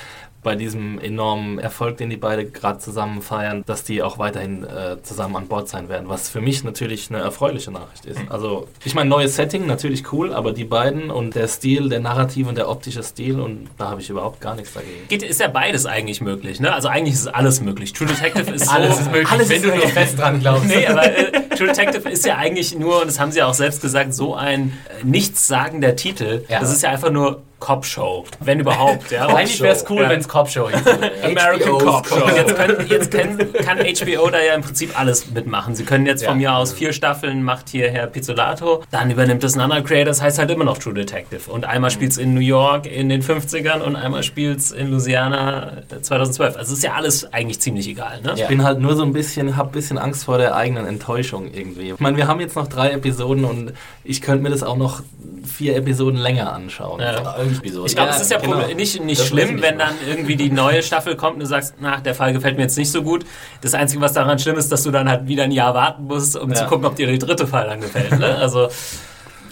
bei 0.47 0.55
diesem 0.55 1.01
enormen 1.01 1.59
Erfolg, 1.59 1.97
den 1.97 2.09
die 2.09 2.17
beide 2.17 2.47
gerade 2.47 2.79
zusammen 2.79 3.21
feiern, 3.21 3.65
dass 3.67 3.83
die 3.83 4.01
auch 4.01 4.21
weiterhin 4.21 4.63
äh, 4.63 5.03
zusammen 5.03 5.35
an 5.35 5.49
Bord 5.49 5.69
sein 5.69 5.89
werden, 5.89 6.09
was 6.09 6.29
für 6.29 6.41
mich 6.41 6.63
natürlich 6.63 7.11
eine 7.11 7.19
erfreuliche 7.19 7.73
Nachricht 7.73 8.07
ist. 8.07 8.21
Also 8.29 8.69
ich 8.85 8.95
meine, 8.95 9.11
neues 9.11 9.35
Setting, 9.35 9.67
natürlich 9.67 10.13
cool, 10.13 10.33
aber 10.33 10.53
die 10.53 10.63
beiden 10.63 11.11
und 11.11 11.35
der 11.35 11.49
Stil, 11.49 11.89
der 11.89 11.99
narrative 11.99 12.49
und 12.49 12.55
der 12.55 12.69
optische 12.69 13.03
Stil 13.03 13.41
und 13.41 13.67
da 13.77 13.89
habe 13.91 14.01
ich 14.01 14.09
überhaupt 14.09 14.41
gar 14.41 14.55
nichts 14.55 14.73
dagegen. 14.73 15.09
Geht, 15.09 15.25
ist 15.25 15.41
ja 15.41 15.49
beides 15.49 15.85
eigentlich 15.85 16.21
möglich, 16.21 16.61
ne? 16.61 16.73
Also 16.73 16.87
eigentlich 16.87 17.15
ist 17.15 17.27
alles 17.27 17.61
möglich. 17.61 17.93
True 17.93 18.07
Detective 18.07 18.49
ist 18.53 18.65
so, 18.67 18.71
alles 18.71 19.01
ist 19.01 19.11
möglich, 19.11 19.29
alles 19.29 19.49
wenn 19.49 19.63
du 19.63 19.75
nur 19.75 19.89
fest 19.89 20.17
dran 20.17 20.39
glaubst. 20.39 20.69
nee, 20.69 20.87
aber 20.87 21.07
äh, 21.07 21.49
True 21.57 21.67
Detective 21.67 22.09
ist 22.09 22.25
ja 22.25 22.37
eigentlich 22.37 22.79
nur, 22.79 23.01
und 23.01 23.09
das 23.09 23.19
haben 23.19 23.33
sie 23.33 23.41
ja 23.41 23.47
auch 23.47 23.55
selbst 23.55 23.83
gesagt, 23.83 24.15
so 24.15 24.37
ein 24.37 24.79
äh, 25.01 25.05
nichtssagender 25.05 25.97
Titel. 25.97 26.45
Ja. 26.49 26.61
Das 26.61 26.73
ist 26.73 26.85
ja 26.85 26.91
einfach 26.91 27.11
nur 27.11 27.43
Cop 27.59 27.87
Show, 27.87 28.25
wenn 28.41 28.61
überhaupt. 28.61 29.11
Ja. 29.11 29.27
Eigentlich 29.29 29.61
wäre 29.61 29.75
es 29.75 29.85
cool, 29.89 30.03
ja. 30.03 30.11
wenn 30.11 30.21
es 30.21 30.29
Cop 30.29 30.49
Show 30.49 30.69
hieß. 30.69 30.83
American 31.23 31.79
Cop 31.79 32.07
Show. 32.07 32.29
Jetzt, 32.37 32.55
können, 32.55 32.87
jetzt 32.89 33.11
können, 33.11 33.53
kann 33.55 33.79
HBO 33.79 34.31
da 34.31 34.43
ja 34.43 34.55
im 34.55 34.61
Prinzip 34.61 34.99
alles 34.99 35.31
mitmachen. 35.31 35.75
Sie 35.75 35.85
können 35.85 36.05
jetzt 36.05 36.23
ja. 36.23 36.29
von 36.29 36.39
mir 36.39 36.55
aus 36.55 36.75
vier 36.75 36.93
Staffeln, 36.93 37.43
macht 37.43 37.71
hier 37.71 37.91
Herr 37.91 38.09
Pizzolato, 38.09 38.83
dann 38.91 39.11
übernimmt 39.11 39.43
es 39.43 39.55
ein 39.55 39.61
anderer 39.61 39.81
Creator, 39.83 40.05
das 40.05 40.21
heißt 40.21 40.39
halt 40.39 40.51
immer 40.51 40.65
noch 40.65 40.77
True 40.77 40.93
Detective. 40.93 41.51
Und 41.51 41.65
einmal 41.65 41.91
spielt 41.91 42.13
es 42.13 42.19
in 42.19 42.35
New 42.35 42.41
York 42.41 42.87
in 42.87 43.09
den 43.09 43.23
50ern 43.23 43.81
und 43.81 43.97
einmal 43.97 44.23
spielt 44.23 44.59
es 44.59 44.73
in 44.73 44.91
Louisiana 44.91 45.83
2012. 46.03 46.57
Also 46.57 46.75
ist 46.75 46.83
ja 46.83 46.93
alles 46.93 47.33
eigentlich 47.33 47.61
ziemlich 47.61 47.89
egal. 47.89 48.21
Ne? 48.21 48.35
Ich 48.37 48.47
bin 48.47 48.65
halt 48.65 48.81
nur 48.81 48.97
so 48.97 49.03
ein 49.03 49.13
bisschen, 49.13 49.57
hab 49.57 49.69
ein 49.69 49.73
bisschen 49.73 49.97
Angst 49.97 50.25
vor 50.25 50.37
der 50.37 50.57
eigenen 50.57 50.87
Enttäuschung 50.87 51.51
irgendwie. 51.53 51.93
Ich 51.93 52.01
meine, 52.01 52.19
wir 52.19 52.29
haben 52.29 52.41
jetzt 52.41 52.55
noch 52.55 52.67
drei 52.67 52.91
Episoden 52.91 53.45
und 53.47 53.73
ich 54.05 54.21
könnte 54.21 54.43
mir 54.43 54.51
das 54.51 54.63
auch 54.63 54.77
noch 54.77 55.03
vier 55.47 55.77
Episoden 55.77 56.19
länger 56.19 56.53
anschauen. 56.53 57.01
Ja. 57.01 57.37
Episode. 57.53 57.87
Ich 57.87 57.95
glaube, 57.95 58.11
Ja, 58.11 58.17
es 58.17 58.23
ist 58.23 58.31
ja 58.31 58.39
genau. 58.39 58.67
Nicht, 58.75 59.03
nicht 59.05 59.21
Das 59.21 59.27
schlimm, 59.29 59.55
nicht 59.57 59.63
wenn 59.63 59.79
dann 59.79 59.95
irgendwie 60.07 60.37
die 60.37 60.51
neue 60.51 60.83
Staffel 60.83 61.17
kommt 61.17 61.35
und 61.35 61.41
du 61.41 61.47
sagst, 61.47 61.75
na, 61.81 61.99
der 61.99 62.15
Fall 62.15 62.33
gefällt 62.33 62.57
mir 62.57 62.63
jetzt 62.65 62.77
nicht 62.79 62.91
so 62.91 63.03
gut. 63.03 63.25
Das 63.61 63.75
Einzige, 63.75 64.01
was 64.01 64.13
daran 64.13 64.39
schlimm 64.39 64.57
ist, 64.57 64.71
dass 64.73 64.83
du 64.83 64.91
dann 64.91 65.09
halt 65.09 65.27
wieder 65.29 65.45
ein 65.45 65.53
Jahr 65.53 65.75
warten 65.75 66.05
musst, 66.05 66.37
um 66.37 66.51
Ja. 66.51 66.57
zu 66.57 66.65
gucken, 66.67 66.85
ob 66.87 66.97
dir 66.97 67.07
der 67.07 67.19
dritte 67.19 67.47
Fall 67.47 67.67
dann 67.69 67.81
gefällt. 67.81 68.19
Ne? 68.19 68.37
Also, 68.37 68.69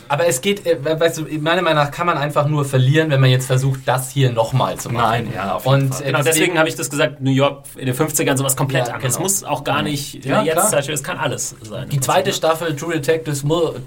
Aber 0.07 0.27
es 0.27 0.43
geht, 0.43 0.67
äh, 0.67 0.77
weißt 1.01 1.17
du, 1.19 1.23
meiner 1.41 1.63
Meinung 1.63 1.83
nach 1.83 1.91
kann 1.91 2.07
man 2.07 2.19
einfach 2.19 2.47
nur 2.47 2.67
verlieren, 2.67 3.09
wenn 3.11 3.21
man 3.23 3.31
jetzt 3.31 3.47
versucht, 3.47 3.81
das 3.87 4.11
hier 4.11 4.31
nochmal 4.31 4.77
zu 4.77 4.91
machen. 4.91 5.25
Nein, 5.25 5.33
ja, 5.35 5.55
auf 5.55 5.65
jeden 5.65 5.85
Und 5.85 5.95
Fall. 5.95 6.03
äh, 6.03 6.07
genau, 6.09 6.23
deswegen 6.23 6.59
habe 6.59 6.69
ich 6.69 6.77
das 6.77 6.91
gesagt, 6.91 7.23
New 7.23 7.31
York 7.31 7.65
in 7.77 7.87
den 7.87 7.95
50ern 7.97 8.37
sowas 8.37 8.55
komplett 8.55 8.87
Ja, 8.89 8.95
anderes. 8.95 9.15
genau. 9.15 9.25
muss 9.25 9.45
auch 9.45 9.65
gar 9.65 9.81
nicht 9.81 10.23
Ja, 10.27 10.43
jetzt 10.43 10.53
klar. 10.53 10.67
zum 10.69 10.77
Beispiel, 10.77 10.95
es 10.95 11.03
kann 11.03 11.17
alles 11.17 11.57
sein. 11.63 11.89
Die 11.89 12.01
zweite 12.01 12.35
Staffel 12.35 12.77
True 12.77 12.93
Detective, 13.01 13.35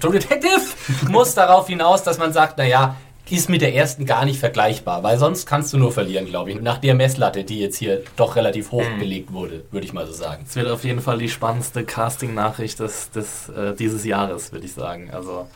True 0.00 0.12
Detective 0.12 0.60
muss 1.08 1.34
darauf 1.34 1.68
hinaus, 1.68 2.02
dass 2.02 2.18
man 2.18 2.32
sagt, 2.32 2.58
naja, 2.58 2.96
ist 3.32 3.48
mit 3.48 3.60
der 3.62 3.74
ersten 3.74 4.06
gar 4.06 4.24
nicht 4.24 4.38
vergleichbar, 4.40 5.02
weil 5.02 5.18
sonst 5.18 5.46
kannst 5.46 5.72
du 5.72 5.78
nur 5.78 5.92
verlieren, 5.92 6.26
glaube 6.26 6.50
ich. 6.50 6.60
Nach 6.60 6.78
der 6.78 6.94
Messlatte, 6.94 7.44
die 7.44 7.60
jetzt 7.60 7.76
hier 7.76 8.02
doch 8.16 8.36
relativ 8.36 8.70
hoch 8.72 8.84
Mhm. 8.88 8.98
gelegt 9.00 9.32
wurde, 9.32 9.64
würde 9.70 9.86
ich 9.86 9.92
mal 9.92 10.06
so 10.06 10.12
sagen. 10.12 10.44
Es 10.48 10.56
wird 10.56 10.68
auf 10.70 10.84
jeden 10.84 11.00
Fall 11.00 11.18
die 11.18 11.28
spannendste 11.28 11.84
Casting-Nachricht 11.84 12.80
des, 12.80 13.10
des, 13.10 13.48
äh, 13.50 13.74
dieses 13.74 14.04
Jahres, 14.04 14.52
würde 14.52 14.66
ich 14.66 14.72
sagen. 14.72 15.10
Also 15.12 15.46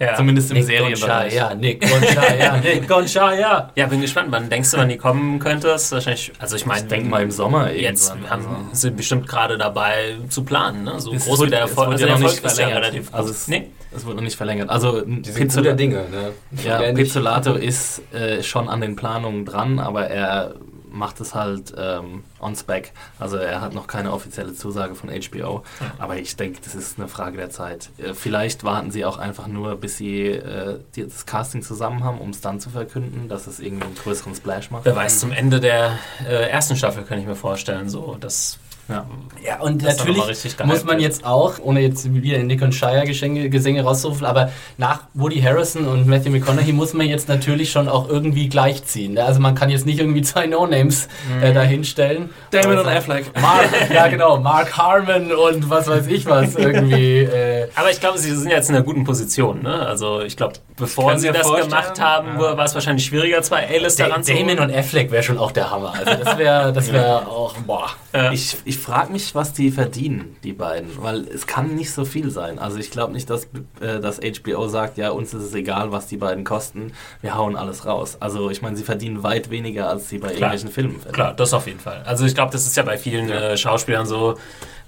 Ja. 0.00 0.14
zumindest 0.14 0.50
im 0.50 0.58
Nick 0.58 0.66
Serienbereich. 0.66 1.32
Gonchaya, 1.34 1.54
Nick 1.54 1.80
Gonchaya, 1.80 2.56
Nick 2.62 2.86
Gonchaya. 2.88 3.70
Ja, 3.74 3.86
bin 3.86 4.00
gespannt. 4.00 4.28
Wann 4.30 4.48
denkst 4.48 4.70
du, 4.70 4.76
wann 4.76 4.88
die 4.88 4.96
kommen 4.96 5.38
könnte? 5.40 5.66
Das 5.68 5.84
ist 5.84 5.92
wahrscheinlich, 5.92 6.32
also 6.38 6.54
ich 6.56 6.66
meine, 6.66 6.82
Ich 6.82 6.88
denke 6.88 7.08
mal 7.08 7.22
im 7.22 7.30
Sommer 7.32 7.70
Jetzt 7.72 8.10
irgendwann. 8.10 8.30
haben, 8.30 8.46
also. 8.46 8.58
sind 8.72 8.96
bestimmt 8.96 9.26
gerade 9.28 9.58
dabei 9.58 10.16
zu 10.28 10.44
planen, 10.44 10.84
ne? 10.84 11.00
So 11.00 11.12
Es 11.12 11.24
groß 11.24 11.38
wurde- 11.40 11.46
wie 11.48 11.54
der 11.56 11.64
es 11.64 11.70
Erfolg. 11.70 11.86
wurde 11.88 11.94
Also 11.94 12.06
ja 12.06 12.12
der 12.12 12.18
noch 12.18 12.22
Erfolg 12.26 12.42
nicht 12.44 12.52
ist 12.52 12.58
ja 12.58 12.64
verlängert. 12.66 12.84
relativ 12.94 13.14
Also 13.14 13.30
es- 13.30 13.48
nee? 13.48 13.70
Es 13.96 14.04
wurde 14.04 14.16
noch 14.16 14.22
nicht 14.22 14.36
verlängert. 14.36 14.70
Also 14.70 15.00
Die 15.00 15.30
sind 15.30 15.42
Pizzola- 15.50 15.62
guter 15.62 15.74
Dinge, 15.74 15.94
ne? 16.10 16.32
Ja, 16.64 16.78
Pizzolato 16.92 17.54
ist 17.54 18.02
äh, 18.12 18.42
schon 18.42 18.68
an 18.68 18.80
den 18.80 18.94
Planungen 18.96 19.44
dran, 19.46 19.78
aber 19.78 20.06
er 20.08 20.54
macht 20.90 21.20
es 21.20 21.34
halt 21.34 21.72
ähm, 21.76 22.24
on 22.40 22.56
spec. 22.56 22.92
Also 23.18 23.36
er 23.36 23.60
hat 23.60 23.74
noch 23.74 23.86
keine 23.86 24.12
offizielle 24.12 24.54
Zusage 24.54 24.94
von 24.94 25.10
HBO. 25.10 25.62
Aber 25.98 26.16
ich 26.16 26.36
denke, 26.36 26.60
das 26.62 26.74
ist 26.74 26.98
eine 26.98 27.08
Frage 27.08 27.36
der 27.36 27.50
Zeit. 27.50 27.90
Äh, 27.98 28.14
vielleicht 28.14 28.64
warten 28.64 28.90
sie 28.90 29.04
auch 29.04 29.18
einfach 29.18 29.46
nur, 29.46 29.76
bis 29.76 29.96
sie 29.96 30.26
äh, 30.26 30.78
das 30.96 31.26
Casting 31.26 31.62
zusammen 31.62 32.04
haben, 32.04 32.18
um 32.18 32.30
es 32.30 32.40
dann 32.40 32.60
zu 32.60 32.70
verkünden, 32.70 33.28
dass 33.28 33.46
es 33.46 33.60
irgendwie 33.60 33.86
einen 33.86 33.94
größeren 33.94 34.34
Splash 34.34 34.70
macht. 34.70 34.84
Wer 34.84 34.96
weiß, 34.96 35.20
zum 35.20 35.32
Ende 35.32 35.60
der 35.60 35.98
äh, 36.26 36.48
ersten 36.48 36.76
Staffel 36.76 37.04
kann 37.04 37.18
ich 37.18 37.26
mir 37.26 37.36
vorstellen, 37.36 37.88
so, 37.88 38.16
dass 38.18 38.58
Ja. 38.88 39.06
Ja, 39.46 39.60
und 39.60 39.84
Das 39.84 39.98
natürlich 39.98 40.22
muss 40.64 40.84
man 40.84 40.98
jetzt 40.98 41.24
auch, 41.24 41.54
ohne 41.62 41.80
jetzt 41.80 42.12
wieder 42.12 42.38
in 42.38 42.46
Nick 42.48 42.60
und 42.62 42.74
Shire 42.74 43.04
Gesänge, 43.06 43.48
Gesänge 43.50 43.82
rauszurufen, 43.84 44.26
aber 44.26 44.50
nach 44.78 45.02
Woody 45.14 45.40
Harrison 45.40 45.86
und 45.86 46.06
Matthew 46.06 46.30
McConaughey 46.30 46.72
muss 46.72 46.92
man 46.94 47.06
jetzt 47.06 47.28
natürlich 47.28 47.70
schon 47.70 47.88
auch 47.88 48.08
irgendwie 48.08 48.48
gleichziehen. 48.48 49.14
ne? 49.14 49.24
Also 49.24 49.40
man 49.40 49.54
kann 49.54 49.70
jetzt 49.70 49.86
nicht 49.86 50.00
irgendwie 50.00 50.22
zwei 50.22 50.46
No-Names 50.46 51.08
äh, 51.40 51.52
dahinstellen. 51.52 52.30
Damon 52.50 52.78
Also- 52.78 52.90
und 52.90 52.96
Affleck. 52.96 53.26
Mark, 53.40 53.68
ja 53.94 54.08
genau, 54.08 54.38
Mark 54.38 54.76
Harmon 54.76 55.32
und 55.32 55.70
was 55.70 55.86
weiß 55.86 56.06
ich 56.08 56.26
was 56.26 56.54
irgendwie. 56.56 57.18
Äh, 57.20 57.68
Aber 57.76 57.90
ich 57.90 58.00
glaube, 58.00 58.18
sie 58.18 58.34
sind 58.34 58.50
jetzt 58.50 58.68
in 58.70 58.74
einer 58.76 58.84
guten 58.84 59.04
Position. 59.04 59.62
Ne? 59.62 59.86
Also 59.86 60.20
ich 60.22 60.36
glaube, 60.36 60.54
bevor 60.76 61.08
Können 61.08 61.20
sie 61.20 61.28
das 61.30 61.46
vorstellen? 61.46 61.68
gemacht 61.70 62.00
haben, 62.00 62.38
war 62.38 62.58
es 62.64 62.74
wahrscheinlich 62.74 63.04
schwieriger, 63.06 63.40
zwei 63.42 63.68
A-Lister 63.68 64.08
Da- 64.08 64.14
ranzuholen. 64.14 64.48
Damon 64.48 64.70
und 64.70 64.76
Affleck 64.76 65.10
wäre 65.10 65.22
schon 65.22 65.38
auch 65.38 65.52
der 65.52 65.70
Hammer. 65.70 65.92
Also 66.04 66.24
das 66.24 66.38
wäre 66.38 66.72
das 66.72 66.92
wär 66.92 67.28
auch, 67.28 67.54
boah. 67.58 67.86
Ja. 68.14 68.32
Ich, 68.32 68.56
ich 68.78 68.84
frage 68.84 69.12
mich, 69.12 69.34
was 69.34 69.52
die 69.52 69.70
verdienen, 69.70 70.36
die 70.44 70.52
beiden, 70.52 70.88
weil 71.02 71.26
es 71.28 71.46
kann 71.46 71.74
nicht 71.74 71.92
so 71.92 72.04
viel 72.04 72.30
sein. 72.30 72.58
Also 72.58 72.78
ich 72.78 72.90
glaube 72.90 73.12
nicht, 73.12 73.28
dass, 73.28 73.44
äh, 73.80 73.98
dass 74.00 74.20
HBO 74.20 74.68
sagt, 74.68 74.98
ja, 74.98 75.10
uns 75.10 75.34
ist 75.34 75.42
es 75.42 75.54
egal, 75.54 75.90
was 75.92 76.06
die 76.06 76.16
beiden 76.16 76.44
kosten, 76.44 76.92
wir 77.20 77.36
hauen 77.36 77.56
alles 77.56 77.86
raus. 77.86 78.16
Also 78.20 78.50
ich 78.50 78.62
meine, 78.62 78.76
sie 78.76 78.84
verdienen 78.84 79.22
weit 79.22 79.50
weniger, 79.50 79.88
als 79.88 80.08
sie 80.08 80.18
bei 80.18 80.28
irgendwelchen 80.28 80.70
Filmen 80.70 80.92
verdienen. 80.94 81.12
Klar, 81.14 81.34
das 81.34 81.52
auf 81.52 81.66
jeden 81.66 81.80
Fall. 81.80 82.02
Also 82.06 82.24
ich 82.24 82.34
glaube, 82.34 82.52
das 82.52 82.66
ist 82.66 82.76
ja 82.76 82.82
bei 82.84 82.96
vielen 82.98 83.28
äh, 83.30 83.56
Schauspielern 83.56 84.06
so, 84.06 84.36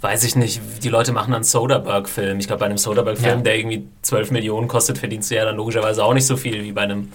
weiß 0.02 0.25
ich 0.25 0.37
nicht, 0.37 0.61
die 0.82 0.88
Leute 0.88 1.12
machen 1.12 1.35
einen 1.35 1.44
Soderbergh-Film. 1.44 2.38
Ich 2.38 2.47
glaube, 2.47 2.61
bei 2.61 2.66
einem 2.66 2.78
Soderbergh-Film, 2.78 3.38
Ja. 3.38 3.42
der 3.42 3.59
irgendwie 3.59 3.87
12 4.02 4.30
Millionen 4.30 4.68
kostet, 4.68 4.99
verdienst 4.99 5.30
du 5.30 5.35
ja 5.35 5.44
dann 5.44 5.56
logischerweise 5.56 6.04
auch 6.04 6.14
nicht 6.14 6.26
so 6.26 6.37
viel 6.37 6.62
wie 6.62 6.73
bei 6.73 6.82
einem 6.82 7.12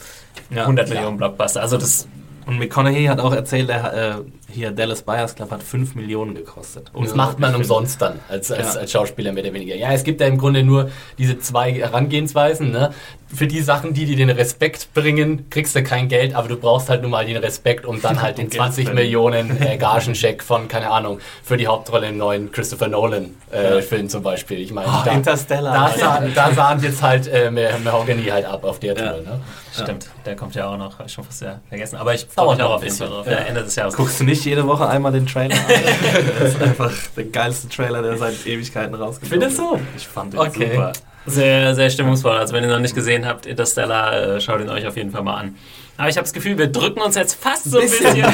Ja, 0.50 0.63
100 0.63 0.86
klar. 0.86 0.96
Millionen 0.98 1.17
Blockbuster. 1.17 1.62
Also 1.62 1.77
das, 1.77 2.08
Und 2.46 2.60
McConaughey 2.60 3.05
hat 3.05 3.20
auch 3.20 3.34
erzählt, 3.34 3.70
er, 3.70 3.94
äh, 3.94 4.15
hier 4.55 4.71
Dallas 4.71 5.01
Buyers 5.03 5.35
Club 5.35 5.51
hat 5.51 5.62
5 5.62 5.93
Millionen 5.95 6.33
gekostet. 6.33 6.89
Und 6.93 7.05
das 7.05 7.13
macht 7.15 7.39
man 7.39 7.53
umsonst 7.55 8.01
dann 8.01 8.19
als, 8.29 8.51
als, 8.51 8.74
Ja. 8.75 8.79
als 8.81 8.91
Schauspieler 8.91 9.31
mehr 9.31 9.43
oder 9.43 9.53
weniger. 9.53 9.75
Ja, 9.75 9.91
es 9.91 10.03
gibt 10.03 10.21
ja 10.21 10.27
im 10.27 10.38
Grunde 10.38 10.63
nur 10.63 10.89
diese 11.17 11.38
zwei 11.39 11.74
Herangehensweisen. 11.74 12.71
Ne? 12.71 12.93
Für 13.33 13.47
die 13.47 13.62
Sachen, 13.62 13.93
die 13.93 14.05
dir 14.05 14.15
den 14.15 14.29
Respekt 14.29 14.93
bringen, 14.93 15.50
kriegst 15.50 15.75
du 15.75 15.83
kein 15.83 16.07
Geld, 16.07 16.35
aber 16.35 16.47
du 16.47 16.55
brauchst 16.57 16.89
halt 16.89 17.01
nun 17.01 17.12
mal 17.12 17.25
den 17.25 17.38
Respekt, 17.38 17.85
um 17.85 18.01
dann 18.01 18.21
halt 18.21 18.38
den 18.38 18.45
Um 18.45 18.50
Geld 18.51 18.62
20 18.62 18.85
zu 18.85 18.91
verdienen. 18.91 19.05
Millionen 19.05 19.62
äh, 19.62 19.77
Gagencheck 19.79 20.41
von, 20.43 20.67
keine 20.67 20.89
Ahnung, 20.91 21.19
für 21.43 21.57
die 21.57 21.67
Hauptrolle 21.67 22.07
im 22.07 22.17
neuen 22.17 22.51
Christopher 22.51 22.88
Nolan-Film 22.88 24.09
zum 24.09 24.24
Beispiel. 24.24 24.59
Ich 24.59 24.71
meine, 24.71 24.88
Oh, 24.88 25.01
da, 25.03 25.12
Interstellar. 25.12 25.91
da, 25.91 25.97
sah, 25.97 26.24
da 26.33 26.53
sahen 26.53 26.81
jetzt 26.81 27.01
halt 27.01 27.27
äh, 27.27 27.50
Mahogany 27.83 28.24
halt 28.25 28.45
ab 28.45 28.63
auf 28.63 28.79
der 28.79 28.95
Ja. 28.95 29.12
Tour. 29.13 29.21
Ne? 29.24 29.41
stimmt, 29.74 30.07
der 30.25 30.38
kommt 30.38 30.55
ja 30.55 30.69
auch 30.69 30.77
noch, 30.77 31.00
hab 31.00 31.05
ich 31.07 31.12
schon 31.12 31.25
fast 31.25 31.41
ja 31.41 31.59
vergessen. 31.67 31.97
Aber 31.97 32.13
ich 32.13 32.25
freue 32.33 32.53
mich 32.55 32.63
auch 32.63 32.69
noch 32.69 32.75
auf 32.75 32.83
jeden 32.83 32.95
Fall 32.95 33.09
drauf. 33.09 33.27
Ja. 33.27 33.33
Ende 33.39 33.62
des 33.63 33.75
Jahres. 33.75 33.93
Guckst 33.95 34.19
du 34.21 34.24
nicht 34.24 34.44
jede 34.45 34.65
Woche 34.67 34.87
einmal 34.87 35.11
den 35.11 35.25
Trailer 35.25 35.55
an? 35.55 35.61
das 36.39 36.53
ist 36.53 36.61
einfach 36.61 36.91
der 37.15 37.25
geilste 37.25 37.67
Trailer, 37.69 38.01
der 38.01 38.17
seit 38.17 38.45
Ewigkeiten 38.45 38.95
rausgekommen 38.95 39.41
Findest 39.41 39.59
du? 39.59 39.79
Ich 39.97 40.07
fand 40.07 40.33
den 40.33 40.39
Okay. 40.39 40.71
super. 40.71 40.93
Sehr, 41.27 41.73
sehr 41.73 41.89
stimmungsvoll. 41.89 42.37
Also 42.37 42.53
wenn 42.53 42.63
ihr 42.63 42.69
noch 42.69 42.79
nicht 42.79 42.93
gesehen 42.93 43.25
habt, 43.25 43.47
Interstellar, 43.47 44.35
äh, 44.35 44.41
schaut 44.41 44.61
ihn 44.61 44.69
euch 44.69 44.85
auf 44.85 44.95
jeden 44.95 45.09
Fall 45.11 45.23
mal 45.23 45.37
an. 45.37 45.55
Aber 45.97 46.09
ich 46.09 46.17
habe 46.17 46.25
das 46.25 46.33
Gefühl, 46.33 46.57
wir 46.57 46.67
drücken 46.67 46.99
uns 47.01 47.15
jetzt 47.15 47.41
fast 47.41 47.71
so 47.71 47.79
ein 47.79 47.83
bisschen. 47.83 48.15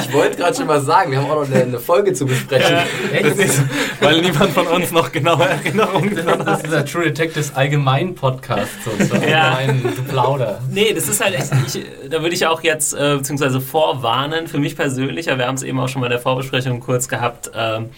Ich 0.00 0.12
wollte 0.12 0.36
gerade 0.36 0.54
schon 0.56 0.66
mal 0.66 0.80
sagen, 0.80 1.10
wir 1.10 1.18
haben 1.18 1.30
auch 1.30 1.36
noch 1.42 1.50
eine, 1.50 1.62
eine 1.62 1.78
Folge 1.80 2.12
zu 2.12 2.26
besprechen. 2.26 2.76
Das 3.22 3.36
ist, 3.36 3.62
weil 4.00 4.20
niemand 4.20 4.52
von 4.52 4.66
uns 4.66 4.90
noch 4.90 5.10
genaue 5.10 5.48
Erinnerungen 5.48 6.14
dran 6.14 6.38
Das 6.38 6.46
hat. 6.46 6.56
ist 6.58 6.66
dieser 6.66 6.84
True 6.84 7.04
Detectives 7.04 7.54
Allgemein-Podcast 7.54 8.70
sozusagen. 8.84 9.28
Ja. 9.28 9.56
Ein 9.56 9.82
Geplauder. 9.82 10.60
Nee, 10.70 10.92
das 10.92 11.08
ist 11.08 11.22
halt 11.24 11.34
echt, 11.34 11.50
ich, 11.66 11.82
da 12.10 12.20
würde 12.20 12.34
ich 12.34 12.46
auch 12.46 12.62
jetzt 12.62 12.92
äh, 12.94 13.16
beziehungsweise 13.16 13.60
vorwarnen, 13.60 14.46
für 14.46 14.58
mich 14.58 14.76
persönlich, 14.76 15.30
aber 15.30 15.38
wir 15.38 15.46
haben 15.46 15.56
es 15.56 15.62
eben 15.62 15.80
auch 15.80 15.88
schon 15.88 16.00
mal 16.00 16.06
in 16.06 16.12
der 16.12 16.20
Vorbesprechung 16.20 16.80
kurz 16.80 17.08
gehabt. 17.08 17.50
Ähm, 17.54 17.90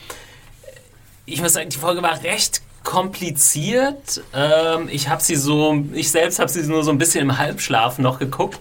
ich 1.26 1.42
muss 1.42 1.52
sagen, 1.52 1.68
die 1.68 1.78
Folge 1.78 2.02
war 2.02 2.22
recht 2.22 2.62
kompliziert. 2.84 4.22
Ähm, 4.34 4.88
ich 4.90 5.08
habe 5.08 5.22
sie 5.22 5.36
so, 5.36 5.84
ich 5.92 6.10
selbst 6.10 6.38
habe 6.38 6.50
sie 6.50 6.62
nur 6.62 6.82
so 6.84 6.90
ein 6.90 6.98
bisschen 6.98 7.22
im 7.22 7.38
Halbschlaf 7.38 7.98
noch 7.98 8.18
geguckt. 8.18 8.58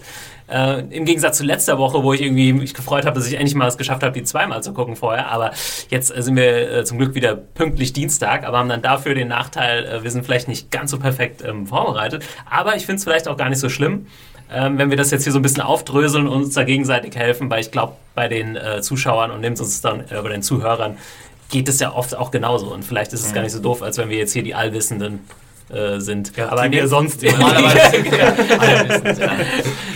Äh, 0.50 0.80
Im 0.90 1.04
Gegensatz 1.04 1.38
zu 1.38 1.44
letzter 1.44 1.78
Woche, 1.78 2.02
wo 2.02 2.12
ich 2.12 2.20
irgendwie 2.20 2.52
mich 2.52 2.74
gefreut 2.74 3.06
habe, 3.06 3.18
dass 3.18 3.28
ich 3.28 3.34
endlich 3.34 3.54
mal 3.54 3.68
es 3.68 3.78
geschafft 3.78 4.02
habe, 4.02 4.12
die 4.12 4.24
zweimal 4.24 4.62
zu 4.62 4.72
gucken 4.72 4.96
vorher. 4.96 5.30
Aber 5.30 5.52
jetzt 5.90 6.16
äh, 6.16 6.22
sind 6.22 6.36
wir 6.36 6.78
äh, 6.78 6.84
zum 6.84 6.98
Glück 6.98 7.14
wieder 7.14 7.34
pünktlich 7.34 7.92
Dienstag, 7.92 8.44
aber 8.44 8.58
haben 8.58 8.68
dann 8.68 8.82
dafür 8.82 9.14
den 9.14 9.28
Nachteil, 9.28 9.86
äh, 9.86 10.02
wir 10.02 10.10
sind 10.10 10.24
vielleicht 10.24 10.48
nicht 10.48 10.70
ganz 10.70 10.90
so 10.90 10.98
perfekt 10.98 11.42
ähm, 11.46 11.66
vorbereitet. 11.66 12.24
Aber 12.48 12.76
ich 12.76 12.86
finde 12.86 12.96
es 12.96 13.04
vielleicht 13.04 13.28
auch 13.28 13.36
gar 13.36 13.48
nicht 13.48 13.60
so 13.60 13.68
schlimm, 13.68 14.06
ähm, 14.52 14.78
wenn 14.78 14.90
wir 14.90 14.96
das 14.96 15.12
jetzt 15.12 15.22
hier 15.22 15.32
so 15.32 15.38
ein 15.38 15.42
bisschen 15.42 15.62
aufdröseln 15.62 16.26
und 16.26 16.42
uns 16.42 16.54
da 16.54 16.64
gegenseitig 16.64 17.14
helfen, 17.14 17.48
weil 17.50 17.60
ich 17.60 17.70
glaube, 17.70 17.94
bei 18.16 18.26
den 18.26 18.56
äh, 18.56 18.82
Zuschauern 18.82 19.30
und 19.30 19.40
nimmt 19.40 19.60
uns 19.60 19.80
dann, 19.80 20.04
bei 20.08 20.28
den 20.28 20.42
Zuhörern 20.42 20.96
geht 21.50 21.68
es 21.68 21.80
ja 21.80 21.92
oft 21.92 22.16
auch 22.16 22.30
genauso. 22.30 22.72
Und 22.72 22.84
vielleicht 22.84 23.12
ist 23.12 23.24
es 23.24 23.32
gar 23.32 23.42
nicht 23.42 23.52
so 23.52 23.60
doof, 23.60 23.82
als 23.82 23.98
wenn 23.98 24.08
wir 24.08 24.18
jetzt 24.18 24.32
hier 24.32 24.42
die 24.42 24.54
Allwissenden 24.54 25.20
äh, 25.72 26.00
sind. 26.00 26.32
aber 26.38 26.68
die 26.68 26.76
wir 26.76 26.88
sonst 26.88 27.22
Normalerweise 27.38 28.04
wissen's, 28.88 29.18
ja. 29.18 29.32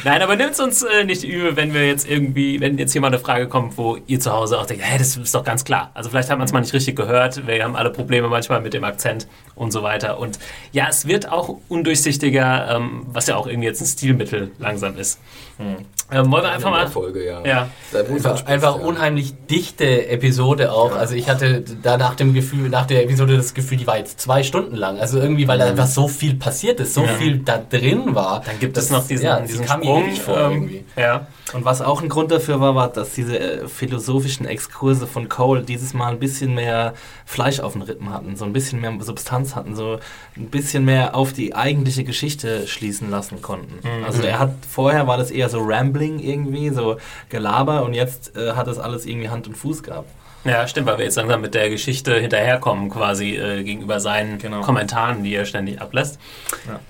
Nein, 0.04 0.22
aber 0.22 0.36
nimmt 0.36 0.52
es 0.52 0.60
uns 0.60 0.82
äh, 0.82 1.04
nicht 1.04 1.24
übel, 1.24 1.56
wenn 1.56 1.72
wir 1.72 1.86
jetzt 1.86 2.08
irgendwie, 2.08 2.60
wenn 2.60 2.78
jetzt 2.78 2.92
hier 2.92 3.00
mal 3.00 3.08
eine 3.08 3.18
Frage 3.18 3.48
kommt, 3.48 3.78
wo 3.78 3.98
ihr 4.06 4.20
zu 4.20 4.32
Hause 4.32 4.58
auch 4.58 4.66
denkt, 4.66 4.84
hä, 4.84 4.98
das 4.98 5.16
ist 5.16 5.34
doch 5.34 5.44
ganz 5.44 5.64
klar. 5.64 5.90
Also 5.94 6.10
vielleicht 6.10 6.30
hat 6.30 6.38
man 6.38 6.44
es 6.44 6.52
mal 6.52 6.60
nicht 6.60 6.74
richtig 6.74 6.96
gehört. 6.96 7.46
Wir 7.46 7.64
haben 7.64 7.76
alle 7.76 7.90
Probleme 7.90 8.28
manchmal 8.28 8.60
mit 8.60 8.74
dem 8.74 8.84
Akzent 8.84 9.26
und 9.54 9.72
so 9.72 9.82
weiter. 9.82 10.18
Und 10.18 10.38
ja, 10.72 10.86
es 10.88 11.06
wird 11.06 11.30
auch 11.30 11.56
undurchsichtiger, 11.68 12.76
ähm, 12.76 13.06
was 13.06 13.26
ja 13.26 13.36
auch 13.36 13.46
irgendwie 13.46 13.68
jetzt 13.68 13.80
ein 13.80 13.86
Stilmittel 13.86 14.50
langsam 14.58 14.98
ist. 14.98 15.20
Ähm, 15.58 16.30
wollen 16.30 16.42
wir 16.44 16.52
einfach 16.52 16.70
mal. 16.70 16.86
Folge, 16.88 17.24
ja. 17.24 17.44
Ja. 17.46 17.68
Einfach, 18.10 18.44
einfach 18.46 18.76
ja. 18.78 18.84
unheimlich 18.84 19.34
dichte 19.50 20.06
Episode 20.08 20.70
auch. 20.72 20.94
Also 20.94 21.14
ich 21.14 21.28
hatte 21.28 21.64
da 21.82 21.96
nach 21.96 22.14
dem 22.14 22.34
Gefühl, 22.34 22.68
nach 22.68 22.86
der 22.86 23.04
Episode 23.04 23.36
das 23.36 23.54
Gefühl, 23.54 23.78
die 23.78 23.86
war 23.86 23.96
jetzt 23.98 24.20
zwei 24.20 24.42
Stunden 24.42 24.76
lang. 24.76 24.98
Also 24.98 25.18
irgendwie, 25.18 25.48
weil 25.48 25.58
da 25.58 25.64
einfach 25.66 25.86
so 25.86 26.06
viel 26.08 26.34
passiert 26.34 26.78
ist, 26.80 26.94
so 26.94 27.02
Ja. 27.02 27.08
viel 27.14 27.38
da 27.38 27.58
drin 27.58 28.14
war. 28.14 28.42
Dann 28.44 28.58
gibt 28.60 28.76
Das- 28.76 28.84
es 28.84 28.90
noch 28.90 29.06
diesen, 29.06 29.24
ja, 29.24 29.40
diesen 29.40 29.66
Sprung. 29.66 30.10
vor 30.16 30.36
ähm, 30.38 30.52
irgendwie. 30.52 30.84
ja. 30.96 31.26
Und 31.52 31.64
was 31.64 31.82
auch 31.82 32.02
ein 32.02 32.08
Grund 32.08 32.32
dafür 32.32 32.60
war, 32.60 32.74
war, 32.74 32.88
dass 32.88 33.12
diese 33.12 33.38
äh, 33.38 33.68
philosophischen 33.68 34.44
Exkurse 34.46 35.06
von 35.06 35.28
Cole 35.28 35.62
dieses 35.62 35.94
Mal 35.94 36.08
ein 36.12 36.18
bisschen 36.18 36.54
mehr 36.54 36.94
Fleisch 37.26 37.60
auf 37.60 37.74
den 37.74 37.82
Rippen 37.82 38.10
hatten, 38.12 38.34
so 38.36 38.44
ein 38.44 38.52
bisschen 38.52 38.80
mehr 38.80 38.92
Substanz 39.00 39.54
hatten, 39.54 39.76
so 39.76 39.98
ein 40.36 40.46
bisschen 40.48 40.84
mehr 40.84 41.14
auf 41.14 41.32
die 41.32 41.54
eigentliche 41.54 42.02
Geschichte 42.04 42.66
schließen 42.66 43.10
lassen 43.10 43.40
konnten. 43.40 43.78
Also 44.04 44.22
er 44.22 44.38
hat 44.38 44.52
vorher 44.68 45.06
war 45.06 45.16
das 45.16 45.30
eher 45.30 45.43
so 45.48 45.58
Rambling 45.62 46.18
irgendwie, 46.18 46.70
so 46.70 46.96
Gelaber 47.28 47.84
und 47.84 47.94
jetzt 47.94 48.36
äh, 48.36 48.52
hat 48.52 48.66
das 48.66 48.78
alles 48.78 49.06
irgendwie 49.06 49.28
Hand 49.28 49.46
und 49.46 49.56
Fuß 49.56 49.82
gehabt. 49.82 50.08
Ja, 50.46 50.68
stimmt, 50.68 50.86
weil 50.86 50.98
wir 50.98 51.06
jetzt 51.06 51.16
langsam 51.16 51.40
mit 51.40 51.54
der 51.54 51.70
Geschichte 51.70 52.16
hinterherkommen, 52.20 52.90
quasi 52.90 53.34
äh, 53.34 53.62
gegenüber 53.62 53.98
seinen 53.98 54.36
Genau. 54.38 54.60
Kommentaren, 54.60 55.24
die 55.24 55.34
er 55.34 55.46
ständig 55.46 55.80
ablässt. 55.80 56.18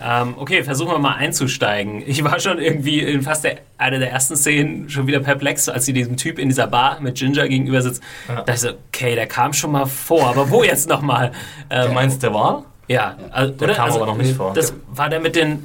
Ähm, 0.04 0.34
okay, 0.38 0.64
versuchen 0.64 0.90
wir 0.90 0.98
mal 0.98 1.14
einzusteigen. 1.14 2.02
Ich 2.04 2.24
war 2.24 2.40
schon 2.40 2.58
irgendwie 2.58 2.98
in 2.98 3.22
fast 3.22 3.44
der, 3.44 3.58
einer 3.78 4.00
der 4.00 4.10
ersten 4.10 4.34
Szenen 4.34 4.90
schon 4.90 5.06
wieder 5.06 5.20
perplex, 5.20 5.68
als 5.68 5.84
sie 5.86 5.92
diesem 5.92 6.16
Typ 6.16 6.40
in 6.40 6.48
dieser 6.48 6.66
Bar 6.66 6.98
mit 7.00 7.14
Ginger 7.14 7.46
gegenüber 7.46 7.80
sitzt. 7.80 8.02
Da 8.26 8.34
dachte 8.34 8.52
ich 8.54 8.58
so, 8.60 8.68
okay, 8.88 9.14
der 9.14 9.28
kam 9.28 9.52
schon 9.52 9.70
mal 9.70 9.86
vor, 9.86 10.26
aber 10.30 10.50
wo 10.50 10.64
jetzt 10.64 10.88
nochmal? 10.88 11.30
Ähm, 11.70 11.88
Du 11.88 11.92
meinst, 11.94 12.22
der 12.24 12.34
war? 12.34 12.64
ja, 12.88 13.16
also, 13.30 13.52
Der 13.52 13.68
oder? 13.68 13.74
kam 13.76 13.84
also, 13.86 13.98
aber 14.02 14.06
noch 14.06 14.18
nicht 14.18 14.34
vor. 14.36 14.52
Das 14.52 14.74
war 14.88 15.08
der 15.08 15.20
mit 15.20 15.36
den. 15.36 15.64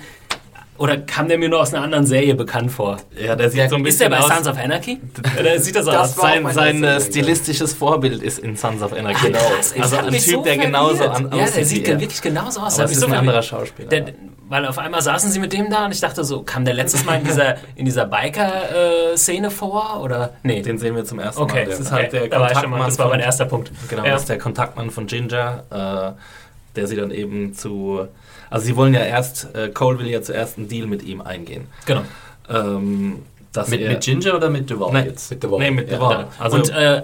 Oder 0.79 0.97
kam 0.97 1.27
der 1.27 1.37
mir 1.37 1.49
nur 1.49 1.59
aus 1.59 1.73
einer 1.73 1.83
anderen 1.83 2.05
Serie 2.05 2.35
bekannt 2.35 2.71
vor? 2.71 2.97
Ja, 3.21 3.35
der 3.35 3.49
sieht 3.49 3.69
so 3.69 3.75
ein 3.75 3.85
Ist 3.85 3.99
der 3.99 4.09
bisschen 4.09 4.27
bei 4.27 4.35
aus. 4.35 4.43
Sons 4.43 4.47
of 4.47 4.63
Anarchy? 4.63 4.99
Oder 5.39 5.59
sieht 5.59 5.75
das 5.75 5.85
so 5.85 5.91
Das 5.91 6.11
aus? 6.11 6.17
war 6.17 6.29
auch 6.31 6.51
Sein, 6.51 6.81
sein 6.81 6.83
äh, 6.85 7.01
stilistisches 7.01 7.73
Vorbild 7.73 8.23
ist 8.23 8.39
in 8.39 8.55
Sons 8.55 8.81
of 8.81 8.93
Anarchy. 8.93 9.27
Genau. 9.27 9.39
Krass, 9.39 9.73
ey, 9.73 9.81
also 9.81 9.97
ein 9.97 10.09
mich 10.09 10.23
Typ, 10.23 10.35
so 10.35 10.43
der 10.43 10.57
genauso 10.57 11.03
an, 11.03 11.23
Ja, 11.25 11.29
der 11.29 11.43
aussieht 11.43 11.65
sieht 11.67 11.87
wie 11.87 11.91
er. 11.91 11.99
wirklich 11.99 12.21
genauso 12.21 12.61
aus. 12.61 12.75
Aber 12.75 12.83
Das 12.83 12.91
ist 12.91 12.97
mich 12.97 13.05
ein 13.07 13.11
so 13.11 13.17
anderer. 13.19 13.41
Schauspieler. 13.43 13.89
Der, 13.89 14.05
weil 14.47 14.65
auf 14.65 14.79
einmal 14.79 15.01
saßen 15.01 15.29
sie 15.31 15.39
mit 15.39 15.53
dem 15.53 15.69
da 15.69 15.85
und 15.85 15.91
ich 15.91 15.99
dachte 15.99 16.23
so, 16.23 16.41
kam 16.43 16.63
der 16.65 16.73
letztes 16.73 17.03
Mal 17.05 17.19
in 17.19 17.25
dieser, 17.25 17.57
in 17.75 17.85
dieser 17.85 18.05
Biker-Szene 18.05 19.51
vor? 19.51 19.99
Oder? 20.01 20.33
Nee. 20.43 20.61
Den 20.61 20.77
sehen 20.77 20.95
wir 20.95 21.05
zum 21.05 21.19
ersten 21.19 21.41
okay, 21.41 21.65
Mal. 21.65 21.65
Das 21.65 21.79
ist 21.79 21.87
okay. 21.91 21.95
halt 22.03 22.13
der 22.13 22.27
da 22.29 22.39
war 22.39 22.51
ich 22.51 22.57
schon 22.57 22.69
mal, 22.69 22.77
Kontaktmann 22.77 22.89
das 22.89 22.99
war 22.99 23.09
mein 23.09 23.19
erster 23.19 23.45
Punkt. 23.45 23.71
Genau, 23.89 24.05
ja. 24.05 24.13
das 24.13 24.21
ist 24.21 24.29
der 24.29 24.37
Kontaktmann 24.37 24.89
von 24.91 25.07
Ginger, 25.07 26.15
äh, 26.15 26.75
der 26.75 26.87
sie 26.87 26.95
dann 26.95 27.11
eben 27.11 27.53
zu. 27.53 28.07
Also 28.49 28.65
sie 28.65 28.75
wollen 28.75 28.93
ja 28.93 29.01
erst, 29.01 29.53
äh, 29.55 29.69
Cole 29.69 29.99
will 29.99 30.07
ja 30.07 30.21
zuerst 30.21 30.57
einen 30.57 30.67
Deal 30.67 30.87
mit 30.87 31.03
ihm 31.03 31.21
eingehen. 31.21 31.67
Genau. 31.85 32.01
Ähm, 32.49 33.23
Mit, 33.67 33.81
mit 33.81 34.01
Ginger 34.01 34.35
oder 34.35 34.49
mit 34.49 34.69
Duval 34.69 34.93
Nein, 34.93 35.05
jetzt? 35.07 35.31
Mit 35.31 35.49
Woche. 35.49 35.61
Nee, 35.61 35.71
mit 35.71 35.89
Ja. 35.91 35.97
Duval. 35.97 36.27
Also, 36.39 36.57
und 36.57 36.69
äh, 36.69 37.03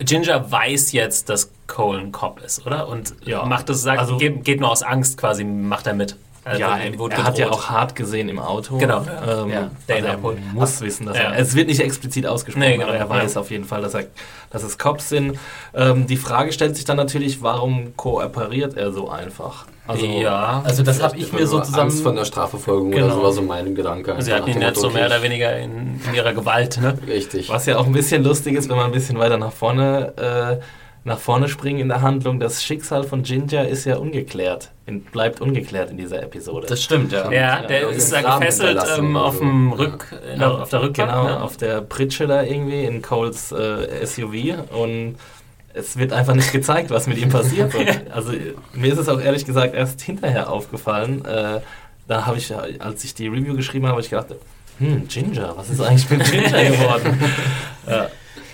Ginger 0.00 0.50
weiß 0.50 0.92
jetzt, 0.92 1.28
dass 1.28 1.50
Cole 1.66 1.98
ein 2.00 2.12
Cop 2.12 2.40
ist, 2.44 2.66
oder? 2.66 2.88
Und 2.88 3.14
Ja. 3.24 3.44
macht 3.44 3.68
das, 3.68 3.82
sagt, 3.82 4.00
Also- 4.00 4.16
geht, 4.16 4.44
geht 4.44 4.60
nur 4.60 4.70
aus 4.70 4.82
Angst 4.82 5.16
quasi, 5.18 5.44
macht 5.44 5.86
er 5.86 5.94
mit. 5.94 6.16
Also 6.48 6.60
ja, 6.60 6.76
er, 6.78 6.96
wurde 6.96 7.16
er 7.16 7.24
hat 7.24 7.38
ja 7.38 7.50
auch 7.50 7.68
hart 7.70 7.96
gesehen 7.96 8.28
im 8.28 8.38
Auto. 8.38 8.78
Genau. 8.78 8.98
Ähm, 9.00 9.50
Ja, 9.50 9.70
der 9.88 9.96
also 9.96 10.08
er 10.08 10.18
muss 10.54 10.80
wissen, 10.80 11.04
dass 11.06 11.16
Ja. 11.16 11.24
er. 11.32 11.38
Es 11.40 11.56
wird 11.56 11.66
nicht 11.66 11.80
explizit 11.80 12.24
ausgesprochen, 12.24 12.68
Nee, 12.68 12.74
genau, 12.76 12.86
aber 12.86 12.96
er 12.96 13.08
weiß 13.10 13.34
ja. 13.34 13.40
auf 13.40 13.50
jeden 13.50 13.64
Fall, 13.64 13.82
dass, 13.82 13.94
er, 13.94 14.04
dass 14.50 14.62
es 14.62 14.78
Cops 14.78 15.08
sind. 15.08 15.38
Ähm, 15.74 16.06
die 16.06 16.16
Frage 16.16 16.52
stellt 16.52 16.76
sich 16.76 16.84
dann 16.84 16.98
natürlich, 16.98 17.42
warum 17.42 17.96
kooperiert 17.96 18.76
er 18.76 18.92
so 18.92 19.10
einfach? 19.10 19.66
Also, 19.88 20.06
ja. 20.06 20.62
Also 20.64 20.84
das 20.84 21.02
habe 21.02 21.16
ich 21.16 21.32
mir 21.32 21.40
Also 21.40 21.58
sozusagen... 21.58 21.82
Angst 21.82 22.02
vor 22.02 22.12
einer 22.12 22.24
Strafverfolgung 22.24 22.92
Genau. 22.92 23.06
oder 23.06 23.14
so 23.16 23.22
war 23.24 23.32
so 23.32 23.42
mein 23.42 23.74
Gedanke. 23.74 24.14
Sie 24.20 24.32
hatten 24.32 24.48
Nach 24.48 24.54
ihn 24.56 24.62
jetzt 24.62 24.80
so 24.80 24.90
mehr 24.90 25.06
oder 25.06 25.22
weniger 25.22 25.56
in, 25.58 26.00
in 26.08 26.14
ihrer 26.14 26.32
Gewalt, 26.32 26.78
ne? 26.80 26.96
Richtig. 27.08 27.48
Was 27.48 27.66
ja 27.66 27.76
auch 27.76 27.86
ein 27.86 27.92
bisschen 27.92 28.22
lustig 28.22 28.54
ist, 28.54 28.68
wenn 28.68 28.76
man 28.76 28.86
ein 28.86 28.92
bisschen 28.92 29.18
weiter 29.18 29.36
nach 29.36 29.52
vorne, 29.52 30.12
äh, 30.16 30.64
nach 31.06 31.18
vorne 31.18 31.48
springen 31.48 31.78
in 31.78 31.88
der 31.88 32.02
Handlung. 32.02 32.40
Das 32.40 32.64
Schicksal 32.64 33.04
von 33.04 33.22
Ginger 33.22 33.66
ist 33.66 33.84
ja 33.84 33.96
ungeklärt, 33.96 34.72
in, 34.86 35.02
bleibt 35.02 35.40
ungeklärt 35.40 35.90
in 35.90 35.96
dieser 35.96 36.22
Episode. 36.22 36.66
Das 36.66 36.82
stimmt, 36.82 37.12
ja. 37.12 37.30
Ja, 37.30 37.62
der 37.62 37.82
ja, 37.82 37.88
ist 37.88 38.12
da 38.12 38.20
gefesselt 38.22 38.82
ähm, 38.98 39.16
auf, 39.16 39.38
dem 39.38 39.72
Rück, 39.72 40.12
in 40.32 40.40
der, 40.40 40.50
auf 40.50 40.68
der 40.68 40.82
Rückbank. 40.82 41.10
genau, 41.10 41.24
ne? 41.24 41.40
auf 41.40 41.56
der 41.56 41.80
Pritsche 41.80 42.26
da 42.26 42.42
irgendwie 42.42 42.84
in 42.84 43.02
Coles 43.02 43.52
äh, 43.52 44.04
SUV 44.04 44.58
und 44.72 45.16
es 45.74 45.96
wird 45.96 46.12
einfach 46.12 46.34
nicht 46.34 46.52
gezeigt, 46.52 46.90
was 46.90 47.06
mit 47.06 47.18
ihm 47.18 47.28
passiert. 47.28 47.74
Und, 47.74 48.10
also 48.10 48.32
mir 48.72 48.92
ist 48.92 48.98
es 48.98 49.10
auch 49.10 49.20
ehrlich 49.20 49.44
gesagt 49.44 49.74
erst 49.74 50.00
hinterher 50.00 50.50
aufgefallen. 50.50 51.22
Äh, 51.26 51.60
da 52.08 52.24
habe 52.24 52.38
ich, 52.38 52.50
als 52.54 53.04
ich 53.04 53.14
die 53.14 53.28
Review 53.28 53.54
geschrieben 53.54 53.84
habe, 53.84 53.92
habe 53.92 54.00
ich 54.00 54.08
gedacht, 54.08 54.28
hm, 54.78 55.06
Ginger, 55.06 55.52
was 55.54 55.68
ist 55.68 55.82
eigentlich 55.82 56.08
mit 56.08 56.24
Ginger 56.24 56.64
geworden? 56.70 57.20
ja. 57.86 58.08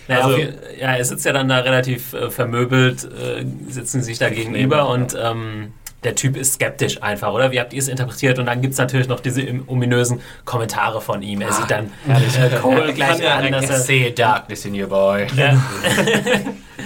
Naja, 0.09 0.25
Also- 0.25 0.39
ja, 0.39 0.95
er 0.95 1.05
sitzt 1.05 1.25
ja 1.25 1.33
dann 1.33 1.49
da 1.49 1.59
relativ 1.59 2.13
äh, 2.13 2.31
vermöbelt, 2.31 3.05
äh, 3.05 3.45
sitzen 3.69 4.03
sich 4.03 4.19
da 4.19 4.31
gegenüber 4.31 4.89
und 4.89 5.17
ähm, 5.21 5.73
der 6.05 6.15
Typ 6.15 6.37
ist 6.37 6.55
skeptisch 6.55 7.03
einfach, 7.03 7.33
oder? 7.33 7.53
Wie 7.53 7.61
habt 7.61 7.73
ihr 7.73 7.79
es 7.79 7.89
interpretiert? 7.89 8.39
Und 8.39 8.47
dann 8.47 8.61
gibt 8.61 8.73
es 8.73 8.79
natürlich 8.79 9.09
noch 9.09 9.21
diese 9.21 9.43
ominösen 9.67 10.21
Kommentare 10.45 11.01
von 11.01 11.23
ihm. 11.23 11.41
Er 11.41 11.53
sieht 11.53 11.71
dann 11.71 11.93
äh, 12.09 12.57
Cole 12.61 12.93
gleich 12.93 13.21
ja 13.21 13.37
an, 13.37 13.53
dass 13.53 13.71
er... 13.71 13.79
See 13.79 14.11
darkness 14.11 14.65
in 14.65 14.81
your 14.81 14.89
boy. 14.89 15.27
Ja, 15.37 15.53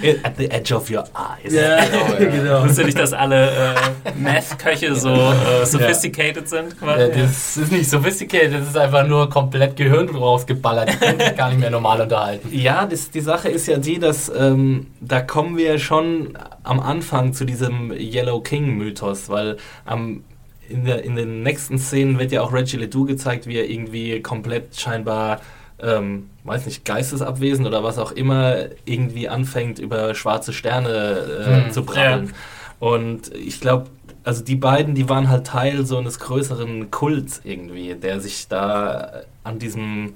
At 0.25 0.37
the 0.37 0.51
edge 0.51 0.73
of 0.73 0.91
your 0.91 1.05
eyes. 1.15 1.53
genau. 2.19 2.65
wusste 2.65 2.85
nicht, 2.85 2.99
dass 2.99 3.13
alle 3.13 3.51
äh, 3.51 3.75
Meth-Köche 4.17 4.95
so 4.95 5.11
äh, 5.11 5.65
sophisticated 5.65 6.49
sind. 6.49 6.79
quasi? 6.79 7.03
Ja, 7.03 7.09
das 7.09 7.57
ist 7.57 7.73
nicht 7.73 7.89
sophisticated, 7.89 8.55
das 8.55 8.69
ist 8.69 8.77
einfach 8.77 9.07
nur 9.07 9.31
komplett 9.31 9.77
Gehirn 9.77 10.09
rausgeballert. 10.09 10.91
Ich 10.91 11.01
kann 11.01 11.17
mich 11.17 11.37
gar 11.37 11.49
nicht 11.49 11.61
mehr 11.61 11.71
normal 11.71 12.01
unterhalten. 12.01 12.49
Ja, 12.53 12.87
das, 12.87 13.11
die 13.11 13.21
Sache 13.21 13.49
ist 13.49 13.67
ja 13.67 13.79
die, 13.79 13.99
dass 13.99 14.31
ähm, 14.37 14.89
da 15.01 15.21
kommen 15.21 15.57
wir 15.57 15.79
schon 15.79 16.37
am 16.63 16.81
Anfang 16.81 17.33
zu 17.33 17.45
diesem 17.45 17.93
Yellow 17.93 18.41
King-Mythos, 18.41 19.06
weil 19.29 19.57
am 19.85 20.25
in, 20.69 20.85
der, 20.85 21.05
in 21.05 21.17
den 21.17 21.43
nächsten 21.43 21.79
Szenen 21.79 22.19
wird 22.19 22.33
ja 22.33 22.43
auch 22.43 22.53
Reggie 22.53 22.77
Ledoux 22.77 23.07
gezeigt, 23.07 23.47
wie 23.47 23.57
er 23.57 23.69
irgendwie 23.71 24.21
komplett 24.21 24.79
scheinbar, 24.79 25.41
ähm, 25.81 26.31
weiß 26.45 26.67
nicht, 26.67 26.85
geistesabwesend 26.85 27.67
oder 27.67 27.85
was 27.85 27.99
auch 27.99 28.13
immer, 28.13 28.57
irgendwie 28.85 29.29
anfängt, 29.29 29.79
über 29.79 30.15
schwarze 30.15 30.53
Sterne 30.53 30.91
äh, 30.91 31.65
Hm, 31.67 31.71
zu 31.71 31.85
brabbeln. 31.85 32.33
Und 32.79 33.35
ich 33.35 33.61
glaube, 33.61 33.87
also 34.25 34.43
die 34.43 34.57
beiden, 34.57 34.95
die 34.95 35.09
waren 35.09 35.29
halt 35.29 35.47
Teil 35.47 35.87
so 35.87 35.99
eines 35.99 36.19
größeren 36.19 36.91
Kults 36.91 37.41
irgendwie, 37.45 37.95
der 37.95 38.21
sich 38.21 38.49
da 38.49 39.23
an 39.45 39.59
diesem 39.59 40.15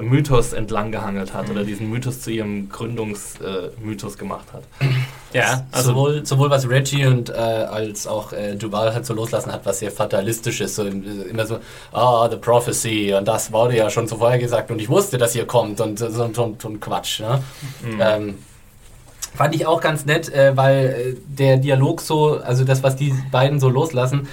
Mythos 0.00 0.52
entlang 0.52 0.92
gehangelt 0.92 1.34
hat 1.34 1.50
oder 1.50 1.64
diesen 1.64 1.90
Mythos 1.90 2.20
zu 2.20 2.30
ihrem 2.30 2.68
Gründungsmythos 2.68 4.14
äh, 4.14 4.18
gemacht 4.18 4.46
hat. 4.52 4.62
ja, 5.32 5.66
also 5.72 5.90
sowohl, 5.90 6.26
sowohl 6.26 6.50
was 6.50 6.68
Reggie 6.68 7.06
und 7.06 7.30
äh, 7.30 7.32
als 7.32 8.06
auch 8.06 8.32
äh, 8.32 8.54
Duval 8.54 8.94
halt 8.94 9.06
so 9.06 9.14
loslassen 9.14 9.52
hat, 9.52 9.64
was 9.64 9.80
sehr 9.80 9.90
fatalistisch 9.90 10.60
ist. 10.60 10.76
So 10.76 10.84
im, 10.84 11.28
immer 11.28 11.46
so, 11.46 11.58
ah, 11.92 12.28
the 12.30 12.36
prophecy 12.36 13.14
und 13.14 13.26
das 13.26 13.52
wurde 13.52 13.76
ja 13.76 13.90
schon 13.90 14.08
vorher 14.08 14.38
gesagt 14.38 14.70
und 14.70 14.80
ich 14.80 14.88
wusste, 14.88 15.18
dass 15.18 15.34
ihr 15.34 15.46
kommt 15.46 15.80
und 15.80 15.98
so, 15.98 16.10
so, 16.10 16.30
so 16.32 16.68
ein 16.68 16.80
Quatsch. 16.80 17.20
Ne? 17.20 17.42
Ähm, 18.00 18.38
fand 19.34 19.54
ich 19.54 19.66
auch 19.66 19.80
ganz 19.80 20.04
nett, 20.04 20.32
äh, 20.32 20.56
weil 20.56 20.86
äh, 20.86 21.16
der 21.26 21.56
Dialog 21.58 22.00
so, 22.00 22.38
also 22.38 22.64
das, 22.64 22.82
was 22.82 22.96
die 22.96 23.14
beiden 23.30 23.60
so 23.60 23.68
loslassen, 23.68 24.28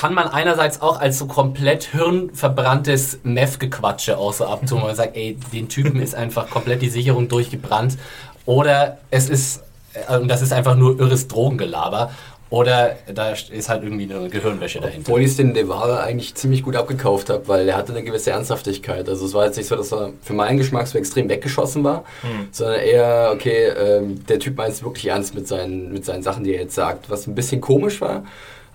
kann 0.00 0.14
man 0.14 0.28
einerseits 0.28 0.80
auch 0.80 0.98
als 0.98 1.18
so 1.18 1.26
komplett 1.26 1.84
hirnverbranntes 1.84 3.18
Meth-Gequatsche 3.22 4.16
auch 4.16 4.32
so 4.32 4.46
abtun, 4.46 4.80
wo 4.80 4.86
man 4.86 4.96
sagt, 4.96 5.14
ey, 5.14 5.36
den 5.52 5.68
Typen 5.68 6.00
ist 6.00 6.14
einfach 6.14 6.48
komplett 6.48 6.80
die 6.80 6.88
Sicherung 6.88 7.28
durchgebrannt. 7.28 7.98
Oder 8.46 8.96
es 9.10 9.28
ist, 9.28 9.62
äh, 9.92 10.16
und 10.16 10.28
das 10.28 10.40
ist 10.40 10.54
einfach 10.54 10.74
nur 10.74 10.98
irres 10.98 11.28
Drogengelaber. 11.28 12.12
Oder 12.48 12.96
da 13.12 13.32
ist 13.32 13.68
halt 13.68 13.82
irgendwie 13.82 14.10
eine 14.10 14.30
Gehirnwäsche 14.30 14.80
dahinter. 14.80 15.02
Obwohl 15.06 15.20
ich 15.20 15.36
den 15.36 15.52
Deval 15.52 15.98
eigentlich 15.98 16.34
ziemlich 16.34 16.62
gut 16.62 16.76
abgekauft 16.76 17.28
habe, 17.28 17.46
weil 17.46 17.68
er 17.68 17.76
hatte 17.76 17.92
eine 17.92 18.02
gewisse 18.02 18.30
Ernsthaftigkeit. 18.30 19.06
Also 19.06 19.26
es 19.26 19.34
war 19.34 19.44
jetzt 19.44 19.58
nicht 19.58 19.68
so, 19.68 19.76
dass 19.76 19.92
er 19.92 20.14
für 20.22 20.32
meinen 20.32 20.56
Geschmack 20.56 20.86
so 20.86 20.96
extrem 20.96 21.28
weggeschossen 21.28 21.84
war, 21.84 22.04
sondern 22.52 22.80
eher, 22.80 23.32
okay, 23.34 23.66
ähm, 23.66 24.24
der 24.26 24.38
Typ 24.38 24.56
meint 24.56 24.72
es 24.72 24.82
wirklich 24.82 25.08
ernst 25.08 25.34
mit 25.34 25.46
seinen, 25.46 25.92
mit 25.92 26.06
seinen 26.06 26.22
Sachen, 26.22 26.42
die 26.42 26.54
er 26.54 26.62
jetzt 26.62 26.74
sagt. 26.74 27.10
Was 27.10 27.26
ein 27.26 27.34
bisschen 27.34 27.60
komisch 27.60 28.00
war 28.00 28.24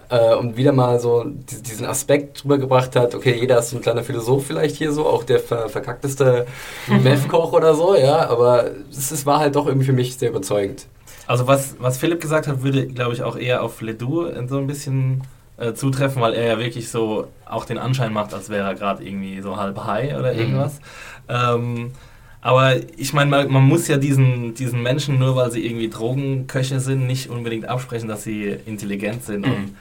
äh, 0.10 0.36
und 0.36 0.58
wieder 0.58 0.72
mal 0.72 1.00
so 1.00 1.24
di- 1.24 1.62
diesen 1.62 1.86
Aspekt 1.86 2.44
drüber 2.44 2.58
gebracht 2.58 2.96
hat, 2.96 3.16
okay, 3.16 3.38
jeder 3.40 3.60
ist 3.60 3.70
so 3.72 3.78
ein 3.78 3.82
kleiner 3.82 4.04
Philosoph 4.04 4.46
vielleicht 4.46 4.76
hier 4.76 4.92
so, 4.92 5.06
auch 5.06 5.24
der 5.24 5.40
ver 5.40 5.70
verkackteste 5.70 6.46
Meth-Koch 6.88 7.54
oder 7.54 7.76
so, 7.76 7.96
ja, 7.96 8.30
aber 8.30 8.72
es, 8.92 9.12
es 9.12 9.26
war 9.26 9.40
halt 9.40 9.56
doch 9.56 9.68
irgendwie 9.68 9.86
für 9.86 9.94
mich 9.94 10.18
sehr 10.18 10.30
überzeugend. 10.30 10.86
Also 11.28 11.48
was, 11.48 11.76
was 11.80 11.98
Philipp 11.98 12.22
gesagt 12.22 12.48
hat, 12.48 12.62
würde, 12.62 12.86
glaube 12.88 13.14
ich, 13.14 13.24
auch 13.24 13.36
eher 13.36 13.64
auf 13.64 13.82
Ledoux 13.82 14.28
so 14.48 14.58
ein 14.58 14.68
bisschen 14.68 15.24
äh, 15.58 15.74
zutreffen, 15.74 16.22
weil 16.22 16.34
er 16.34 16.46
ja 16.46 16.60
wirklich 16.60 16.90
so 16.90 17.28
auch 17.50 17.66
den 17.66 17.78
Anschein 17.78 18.14
macht, 18.14 18.34
als 18.34 18.50
wäre 18.50 18.68
er 18.68 18.76
gerade 18.76 19.04
irgendwie 19.04 19.42
so 19.42 19.58
halb 19.58 19.84
high 19.86 20.16
oder 20.18 20.34
irgendwas. 20.34 20.80
Ähm, 21.28 21.92
aber 22.42 22.76
ich 22.98 23.12
meine, 23.14 23.32
man, 23.32 23.52
man 23.52 23.64
muss 23.64 23.88
ja 23.88 23.98
diesen, 23.98 24.54
diesen 24.54 24.84
Menschen, 24.84 25.18
nur 25.18 25.36
weil 25.36 25.50
sie 25.50 25.66
irgendwie 25.66 25.90
Drogenköche 25.90 26.80
sind, 26.80 27.08
nicht 27.08 27.32
unbedingt 27.32 27.68
absprechen, 27.68 28.08
dass 28.08 28.24
sie 28.24 28.56
intelligent 28.68 29.24
sind 29.24 29.48
und 29.48 29.76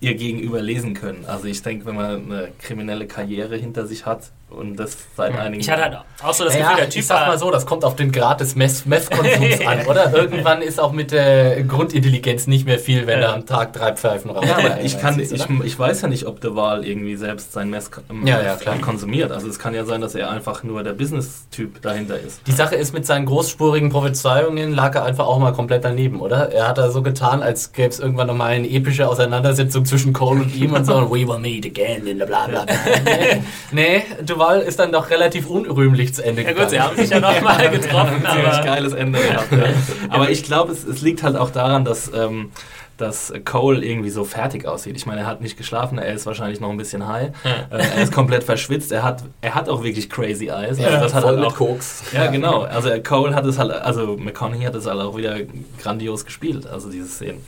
ihr 0.00 0.14
Gegenüber 0.14 0.60
lesen 0.60 0.94
können. 0.94 1.24
Also 1.26 1.46
ich 1.46 1.62
denke, 1.62 1.86
wenn 1.86 1.96
man 1.96 2.30
eine 2.30 2.48
kriminelle 2.60 3.06
Karriere 3.06 3.56
hinter 3.56 3.86
sich 3.86 4.06
hat 4.06 4.30
und 4.50 4.76
das 4.76 4.96
seit 5.16 5.36
einigen 5.38 5.60
ich 5.60 5.68
hatte 5.70 5.82
halt 5.82 5.98
auch 6.22 6.34
so 6.34 6.44
das 6.44 6.54
Naja, 6.54 6.64
Gefühl, 6.70 6.76
der 6.80 6.90
Typ 6.90 7.00
ich 7.00 7.06
sag 7.06 7.26
mal 7.28 7.38
so, 7.38 7.50
das 7.50 7.64
kommt 7.66 7.84
auf 7.84 7.94
den 7.94 8.10
Grad 8.10 8.40
des 8.40 8.56
Meth- 8.56 8.86
Meth-Konsums 8.86 9.64
an, 9.66 9.86
oder? 9.88 10.12
Irgendwann 10.12 10.62
ist 10.62 10.80
auch 10.80 10.90
mit 10.92 11.12
der 11.12 11.62
Grundintelligenz 11.62 12.46
nicht 12.48 12.64
mehr 12.66 12.78
viel, 12.80 13.06
wenn 13.06 13.20
er 13.20 13.34
am 13.34 13.46
Tag 13.46 13.72
drei 13.72 13.92
Pfeifen 13.92 14.30
raucht. 14.32 14.46
Ja, 14.46 14.56
aber 14.58 14.80
ich, 14.80 14.98
kann, 14.98 15.16
du, 15.16 15.22
ich, 15.22 15.44
ich 15.64 15.78
weiß 15.78 16.00
ja 16.02 16.08
nicht, 16.08 16.26
ob 16.26 16.40
der 16.40 16.56
Wahl 16.56 16.84
irgendwie 16.84 17.14
selbst 17.14 17.52
sein 17.52 17.70
Mess 17.70 17.90
Ja, 18.24 18.42
ja, 18.42 18.56
klar. 18.56 18.78
konsumiert. 18.78 19.30
Also 19.30 19.48
es 19.48 19.58
kann 19.60 19.74
ja 19.74 19.84
sein, 19.84 20.00
dass 20.00 20.14
er 20.16 20.30
einfach 20.30 20.64
nur 20.64 20.82
der 20.82 20.94
Business-Typ 20.94 21.80
dahinter 21.82 22.18
ist. 22.18 22.40
Die 22.46 22.52
Sache 22.52 22.74
ist, 22.74 22.92
mit 22.92 23.06
seinen 23.06 23.26
großspurigen 23.26 23.90
Prophezeiungen 23.90 24.72
lag 24.74 24.94
er 24.96 25.04
einfach 25.04 25.26
auch 25.26 25.38
mal 25.38 25.52
komplett 25.52 25.84
daneben, 25.84 26.20
oder? 26.20 26.50
Er 26.52 26.66
hat 26.68 26.78
da 26.78 26.90
so 26.90 27.02
getan, 27.02 27.42
als 27.42 27.72
gäbe 27.72 27.90
es 27.90 28.00
irgendwann 28.00 28.26
nochmal 28.26 28.52
eine 28.52 28.68
epische 28.68 29.06
Auseinandersetzung 29.08 29.84
zwischen 29.84 30.12
Cole 30.12 30.40
und 30.40 30.56
ihm 30.56 30.72
und 30.72 30.84
so, 30.84 30.94
we 31.10 31.28
will 31.28 31.38
meet 31.38 31.64
again 31.66 32.06
in 32.06 32.18
der 32.18 32.26
bla 32.26 32.46
bla 32.48 32.66
nee, 33.72 34.02
du 34.24 34.37
Duval 34.38 34.60
ist 34.60 34.78
dann 34.78 34.92
doch 34.92 35.10
relativ 35.10 35.48
unrühmlich 35.48 36.14
zu 36.14 36.24
Ende 36.24 36.42
Ja 36.42 36.52
gut, 36.52 36.70
sie 36.70 36.76
gegangen. 36.76 36.90
haben 36.90 36.96
sich 36.96 37.10
ja 37.10 37.20
nochmal 37.20 37.70
getroffen, 37.70 38.22
Ziemlich 38.24 38.46
aber... 38.46 38.64
geiles 38.64 38.92
Ende 38.92 39.18
gehabt. 39.20 39.52
Ja. 39.52 39.58
Aber 40.10 40.30
ich 40.30 40.42
glaube, 40.44 40.72
es, 40.72 40.84
es 40.84 41.02
liegt 41.02 41.22
halt 41.22 41.36
auch 41.36 41.50
daran, 41.50 41.84
dass, 41.84 42.12
ähm, 42.14 42.50
dass 42.96 43.32
Cole 43.44 43.84
irgendwie 43.84 44.10
so 44.10 44.24
fertig 44.24 44.66
aussieht. 44.66 44.96
Ich 44.96 45.06
meine, 45.06 45.20
er 45.22 45.26
hat 45.26 45.40
nicht 45.40 45.56
geschlafen, 45.56 45.98
er 45.98 46.12
ist 46.14 46.24
wahrscheinlich 46.26 46.60
noch 46.60 46.70
ein 46.70 46.76
bisschen 46.76 47.06
high. 47.06 47.30
Äh, 47.44 47.78
er 47.78 48.02
ist 48.02 48.12
komplett 48.12 48.44
verschwitzt. 48.44 48.92
Er 48.92 49.02
hat, 49.02 49.22
er 49.40 49.54
hat 49.54 49.68
auch 49.68 49.82
wirklich 49.82 50.08
crazy 50.08 50.46
eyes. 50.46 50.78
Also 50.78 50.82
Ja, 50.82 51.00
das 51.00 51.14
hat 51.14 51.22
voll 51.22 51.32
halt 51.32 51.40
mit 51.40 51.48
auch, 51.48 51.56
Koks. 51.56 52.04
Ja, 52.12 52.26
genau. 52.28 52.62
Also 52.62 52.90
äh, 52.90 53.00
Cole 53.00 53.34
hat 53.34 53.44
es 53.44 53.58
halt, 53.58 53.72
also 53.72 54.16
McConaughey 54.16 54.64
hat 54.64 54.74
es 54.74 54.86
halt 54.86 55.00
auch 55.00 55.16
wieder 55.16 55.36
grandios 55.82 56.24
gespielt, 56.24 56.66
also 56.66 56.90
diese 56.90 57.06
Szenen. 57.08 57.44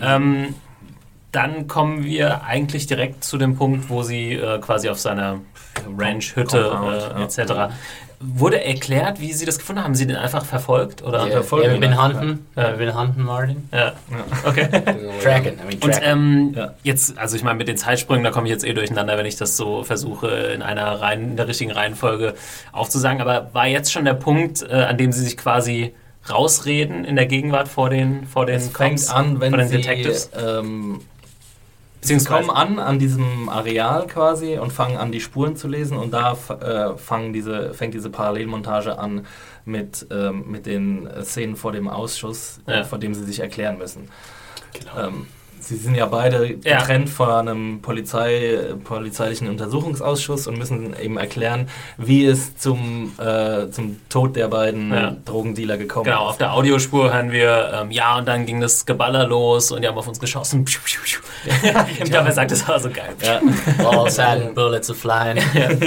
Ähm, 0.00 0.54
dann 1.32 1.66
kommen 1.68 2.04
wir 2.04 2.44
eigentlich 2.44 2.86
direkt 2.86 3.22
zu 3.24 3.36
dem 3.38 3.56
Punkt, 3.56 3.88
wo 3.90 4.02
sie 4.02 4.32
äh, 4.32 4.58
quasi 4.58 4.88
auf 4.88 4.98
seiner 4.98 5.40
Ranch, 5.98 6.36
Hütte 6.36 6.58
äh, 6.58 7.18
ja. 7.18 7.24
etc. 7.24 7.74
Wurde 8.18 8.64
erklärt, 8.64 9.20
wie 9.20 9.32
sie 9.34 9.44
das 9.44 9.58
gefunden 9.58 9.80
haben? 9.80 9.88
Haben 9.88 9.94
sie 9.94 10.06
den 10.06 10.16
einfach 10.16 10.44
verfolgt? 10.44 11.02
Oder? 11.02 11.26
Ja, 11.26 11.32
verfolgen 11.32 11.66
ja, 11.66 11.72
wir 11.74 11.80
bin 11.80 11.92
ihn. 11.92 12.02
Hunten, 12.02 12.46
Ja. 12.56 12.70
wir 12.78 12.86
bin 12.86 12.98
Hunten, 12.98 13.22
Martin. 13.24 13.68
Ja. 13.72 13.92
Okay. 14.46 14.68
Dragon, 15.22 15.52
I 15.52 15.66
mean 15.68 15.78
Und 15.82 16.00
ähm, 16.02 16.52
Ja. 16.56 16.72
jetzt, 16.82 17.18
also 17.18 17.36
ich 17.36 17.42
meine, 17.44 17.58
mit 17.58 17.68
den 17.68 17.76
Zeitsprüngen, 17.76 18.24
da 18.24 18.30
komme 18.30 18.46
ich 18.46 18.52
jetzt 18.52 18.64
eh 18.64 18.72
durcheinander, 18.72 19.18
wenn 19.18 19.26
ich 19.26 19.36
das 19.36 19.56
so 19.58 19.84
versuche, 19.84 20.28
in 20.28 20.62
einer 20.62 21.00
Reihen, 21.00 21.30
in 21.32 21.36
der 21.36 21.46
richtigen 21.46 21.72
Reihenfolge 21.72 22.34
aufzusagen. 22.72 23.20
Aber 23.20 23.50
war 23.52 23.66
jetzt 23.66 23.92
schon 23.92 24.06
der 24.06 24.14
Punkt, 24.14 24.62
äh, 24.62 24.74
an 24.74 24.96
dem 24.96 25.12
sie 25.12 25.22
sich 25.22 25.36
quasi 25.36 25.94
rausreden 26.28 27.04
in 27.04 27.16
der 27.16 27.26
Gegenwart 27.26 27.68
vor 27.68 27.90
den, 27.90 28.26
vor 28.26 28.46
den 28.46 28.56
Es 28.56 28.68
fängt 28.70 28.98
Cops, 28.98 29.10
an, 29.10 29.40
wenn 29.40 29.50
vor 29.50 29.58
den 29.58 29.68
sie 29.68 29.76
Detectives? 29.76 30.30
ähm, 30.34 31.00
Sie 32.06 32.24
kommen 32.24 32.50
an 32.50 32.78
an 32.78 32.98
diesem 32.98 33.48
Areal 33.48 34.06
quasi 34.06 34.58
und 34.58 34.72
fangen 34.72 34.96
an, 34.96 35.12
die 35.12 35.20
Spuren 35.20 35.56
zu 35.56 35.68
lesen 35.68 35.96
und 35.96 36.12
da 36.12 36.32
äh, 36.60 36.96
fangen 36.96 37.32
diese, 37.32 37.74
fängt 37.74 37.94
diese 37.94 38.10
Parallelmontage 38.10 38.98
an 38.98 39.26
mit, 39.64 40.06
ähm, 40.10 40.44
mit 40.50 40.66
den 40.66 41.08
Szenen 41.22 41.56
vor 41.56 41.72
dem 41.72 41.88
Ausschuss, 41.88 42.60
Ja. 42.66 42.74
äh, 42.80 42.84
vor 42.84 42.98
dem 42.98 43.14
sie 43.14 43.24
sich 43.24 43.40
erklären 43.40 43.78
müssen. 43.78 44.08
Ähm, 44.98 45.26
sie 45.66 45.76
sind 45.76 45.94
ja 45.96 46.06
beide 46.06 46.54
Ja. 46.64 46.78
getrennt 46.78 47.08
von 47.10 47.28
einem 47.28 47.82
Polizei, 47.82 48.58
polizeilichen 48.84 49.48
Untersuchungsausschuss 49.48 50.46
und 50.46 50.58
müssen 50.58 50.94
eben 51.02 51.16
erklären, 51.16 51.68
wie 51.98 52.24
es 52.24 52.56
zum, 52.56 53.12
äh, 53.18 53.68
zum 53.70 54.00
Tod 54.08 54.36
der 54.36 54.48
beiden 54.48 54.90
Ja. 54.92 55.16
Drogendealer 55.24 55.76
gekommen 55.76 56.04
Genau, 56.04 56.24
ist. 56.24 56.30
auf 56.30 56.38
der 56.38 56.52
Audiospur 56.54 57.12
hören 57.12 57.32
wir, 57.32 57.72
ähm, 57.82 57.90
ja, 57.90 58.16
und 58.18 58.26
dann 58.28 58.46
ging 58.46 58.60
das 58.60 58.86
Geballer 58.86 59.26
los 59.26 59.72
und 59.72 59.82
die 59.82 59.88
haben 59.88 59.98
auf 59.98 60.08
uns 60.08 60.20
geschossen. 60.20 60.64
Ich 61.98 62.10
glaube, 62.10 62.26
er 62.28 62.32
sagt, 62.32 62.50
das 62.50 62.66
war 62.68 62.78
so 62.80 62.88
geil. 62.90 63.14
Ja. 63.22 63.40
All 63.84 64.10
silent 64.10 64.54
bullets 64.54 64.88
are 64.90 64.98
flying. 64.98 65.42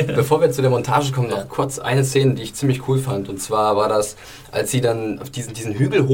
Bevor 0.15 0.41
wir 0.41 0.51
zu 0.51 0.61
der 0.61 0.69
Montage 0.71 1.11
kommen, 1.11 1.29
noch 1.29 1.37
Ja. 1.37 1.43
kurz 1.45 1.79
eine 1.79 2.03
Szene, 2.03 2.35
die 2.35 2.43
ich 2.43 2.53
ziemlich 2.53 2.87
cool 2.87 2.99
fand. 2.99 3.29
Und 3.29 3.41
zwar 3.41 3.75
war 3.75 3.87
das, 3.89 4.15
als 4.51 4.71
sie 4.71 4.81
dann 4.81 5.19
auf 5.19 5.29
diesen, 5.29 5.53
diesen 5.53 5.73
Hügel 5.73 6.07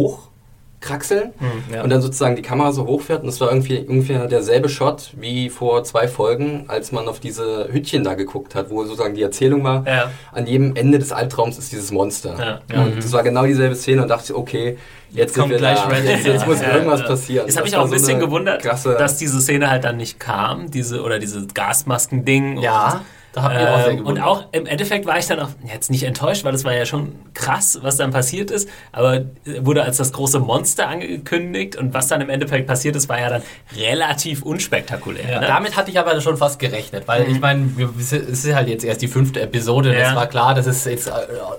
hochkraxeln 0.85 1.33
ja. 1.73 1.83
und 1.83 1.89
dann 1.89 2.01
sozusagen 2.01 2.35
die 2.35 2.41
Kamera 2.41 2.71
so 2.71 2.85
hochfährt. 2.85 3.21
Und 3.21 3.27
das 3.27 3.41
war 3.41 3.49
irgendwie 3.49 3.79
ungefähr 3.79 4.27
derselbe 4.27 4.69
Shot 4.69 5.11
wie 5.17 5.49
vor 5.49 5.83
zwei 5.83 6.07
Folgen, 6.07 6.65
als 6.67 6.91
man 6.91 7.07
auf 7.07 7.19
diese 7.19 7.69
Hütchen 7.71 8.03
da 8.03 8.13
geguckt 8.13 8.55
hat, 8.55 8.69
wo 8.69 8.83
sozusagen 8.83 9.15
die 9.15 9.21
Erzählung 9.21 9.63
war. 9.63 9.85
Ja. 9.87 10.11
An 10.31 10.47
jedem 10.47 10.75
Ende 10.75 10.99
des 10.99 11.11
Albtraums 11.11 11.57
ist 11.57 11.71
dieses 11.71 11.91
Monster. 11.91 12.35
Ja. 12.37 12.75
Ja. 12.75 12.83
Und 12.83 12.97
das 12.97 13.11
war 13.11 13.23
genau 13.23 13.45
dieselbe 13.45 13.75
Szene 13.75 14.03
und 14.03 14.07
dachte, 14.09 14.35
okay, 14.35 14.77
jetzt, 15.11 15.35
kommt 15.35 15.49
wir 15.49 15.57
gleich 15.57 15.79
da. 15.79 15.87
Red 15.87 16.05
Jetzt, 16.05 16.25
jetzt 16.25 16.47
muss 16.47 16.61
Ja, 16.61 16.75
irgendwas 16.75 17.01
ja. 17.01 17.07
passieren. 17.07 17.47
Das 17.47 17.57
habe 17.57 17.67
ich 17.67 17.75
auch 17.75 17.83
ein 17.83 17.87
so 17.87 17.93
bisschen 17.93 18.15
eine 18.15 18.25
gewundert, 18.25 18.65
dass 18.65 19.17
diese 19.17 19.41
Szene 19.41 19.69
halt 19.69 19.83
dann 19.83 19.97
nicht 19.97 20.19
kam, 20.19 20.71
diese 20.71 21.01
oder 21.01 21.19
diese 21.19 21.45
Gasmasken-Ding. 21.47 22.59
Ja, 22.59 23.01
da 23.35 23.43
habt 23.43 23.55
ihr 23.59 23.73
auch 23.75 23.83
sehr 23.83 23.91
Ähm, 23.93 24.05
und 24.05 24.19
auch 24.21 24.45
im 24.53 24.65
Endeffekt 24.65 25.05
war 25.05 25.17
ich 25.19 25.25
dann 25.27 25.39
auch 25.41 25.49
jetzt 25.71 25.91
nicht 25.91 26.03
enttäuscht, 26.03 26.45
weil 26.45 26.53
das 26.53 26.63
war 26.63 26.73
ja 26.73 26.85
schon 26.85 27.15
krass, 27.33 27.79
was 27.81 27.97
dann 27.97 28.11
passiert 28.11 28.49
ist, 28.49 28.69
aber 28.93 29.25
wurde 29.59 29.83
als 29.83 29.97
das 29.97 30.13
große 30.13 30.39
Monster 30.39 30.87
angekündigt 30.87 31.75
und 31.75 31.93
was 31.93 32.07
dann 32.07 32.21
im 32.21 32.29
Endeffekt 32.29 32.65
passiert 32.65 32.95
ist, 32.95 33.09
war 33.09 33.19
ja 33.19 33.29
dann 33.29 33.41
relativ 33.75 34.41
unspektakulär. 34.41 35.29
Ja. 35.29 35.39
Ne? 35.41 35.47
Damit 35.47 35.75
hatte 35.75 35.91
ich 35.91 35.99
aber 35.99 36.19
schon 36.21 36.37
fast 36.37 36.59
gerechnet, 36.59 37.07
weil 37.07 37.29
ich 37.29 37.41
meine, 37.41 37.69
es 37.99 38.13
ist 38.13 38.53
halt 38.55 38.69
jetzt 38.69 38.85
erst 38.85 39.01
die 39.01 39.09
fünfte 39.09 39.41
Episode 39.41 39.93
Ja. 39.93 40.09
es 40.11 40.15
war 40.15 40.27
klar, 40.27 40.53
dass 40.55 40.65
es 40.65 40.85
jetzt 40.85 41.07
äh, 41.07 41.11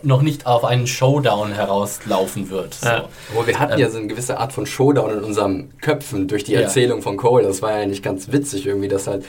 noch 0.02 0.22
nicht 0.22 0.46
auf 0.46 0.64
einen 0.64 0.86
Showdown 0.86 1.52
herauslaufen 1.52 2.48
wird. 2.48 2.72
So. 2.74 2.86
Ja. 2.86 3.04
Aber 3.34 3.46
wir 3.46 3.58
hatten 3.58 3.78
ja 3.78 3.90
so 3.90 3.98
eine 3.98 4.06
gewisse 4.06 4.38
Art 4.38 4.52
von 4.54 4.64
Showdown 4.64 5.10
in 5.18 5.24
unseren 5.24 5.72
Köpfen 5.82 6.26
durch 6.26 6.44
die 6.44 6.52
Ja. 6.52 6.62
Erzählung 6.62 7.02
von 7.02 7.18
Cole. 7.18 7.44
Das 7.44 7.60
war 7.60 7.78
ja 7.80 7.86
nicht 7.86 8.02
ganz 8.02 8.32
witzig 8.32 8.66
irgendwie, 8.66 8.88
dass 8.88 9.06
halt, 9.06 9.24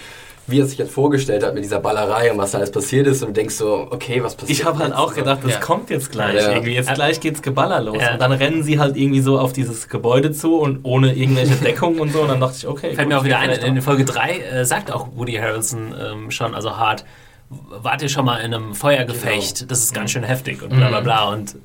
wie 0.49 0.61
er 0.61 0.65
sich 0.65 0.77
jetzt 0.77 0.91
vorgestellt 0.91 1.43
hat 1.43 1.53
mit 1.53 1.63
dieser 1.63 1.79
Ballerei 1.79 2.31
und 2.31 2.37
was 2.37 2.51
da 2.51 2.57
alles 2.59 2.71
passiert 2.71 3.05
ist 3.05 3.21
und 3.21 3.35
denkst 3.35 3.55
so, 3.55 3.87
okay, 3.91 4.23
was 4.23 4.35
passiert 4.35 4.57
Ich 4.59 4.65
habe 4.65 4.79
halt 4.79 4.93
auch 4.93 5.13
gedacht, 5.13 5.39
das 5.43 5.51
Ja. 5.53 5.59
kommt 5.59 5.89
jetzt 5.89 6.11
gleich. 6.11 6.35
Ja. 6.35 6.53
Irgendwie. 6.53 6.73
Jetzt 6.73 6.93
gleich 6.93 7.19
geht's 7.19 7.41
Geballer 7.41 7.81
los. 7.81 7.97
Ja. 8.01 8.13
Und 8.13 8.21
dann 8.21 8.31
rennen 8.31 8.63
sie 8.63 8.79
halt 8.79 8.95
irgendwie 8.95 9.19
so 9.19 9.37
auf 9.39 9.51
dieses 9.53 9.89
Gebäude 9.89 10.31
zu 10.31 10.57
und 10.57 10.79
ohne 10.83 11.13
irgendwelche 11.13 11.55
Deckung 11.63 11.99
und 11.99 12.13
so. 12.13 12.21
Und 12.21 12.29
dann 12.29 12.39
dachte 12.39 12.55
ich, 12.57 12.67
okay. 12.67 12.95
Fällt 12.95 12.99
gut, 12.99 13.07
mir 13.09 13.19
auch 13.19 13.23
wieder 13.25 13.39
ein, 13.39 13.49
in 13.51 13.81
Folge 13.81 14.05
3 14.05 14.37
äh, 14.39 14.65
sagt 14.65 14.91
auch 14.91 15.07
Woody 15.15 15.33
Harrelson 15.33 15.93
ähm, 15.99 16.31
schon, 16.31 16.55
also 16.55 16.77
hart, 16.77 17.03
wart 17.49 18.01
ihr 18.01 18.09
schon 18.09 18.25
mal 18.25 18.37
in 18.37 18.53
einem 18.53 18.73
Feuergefecht, 18.73 19.69
das 19.69 19.79
ist 19.83 19.93
ganz 19.93 20.11
schön 20.11 20.23
heftig 20.23 20.61
und 20.63 20.69
bla 20.69 20.87
bla 20.87 21.01
bla 21.01 21.29
und 21.29 21.55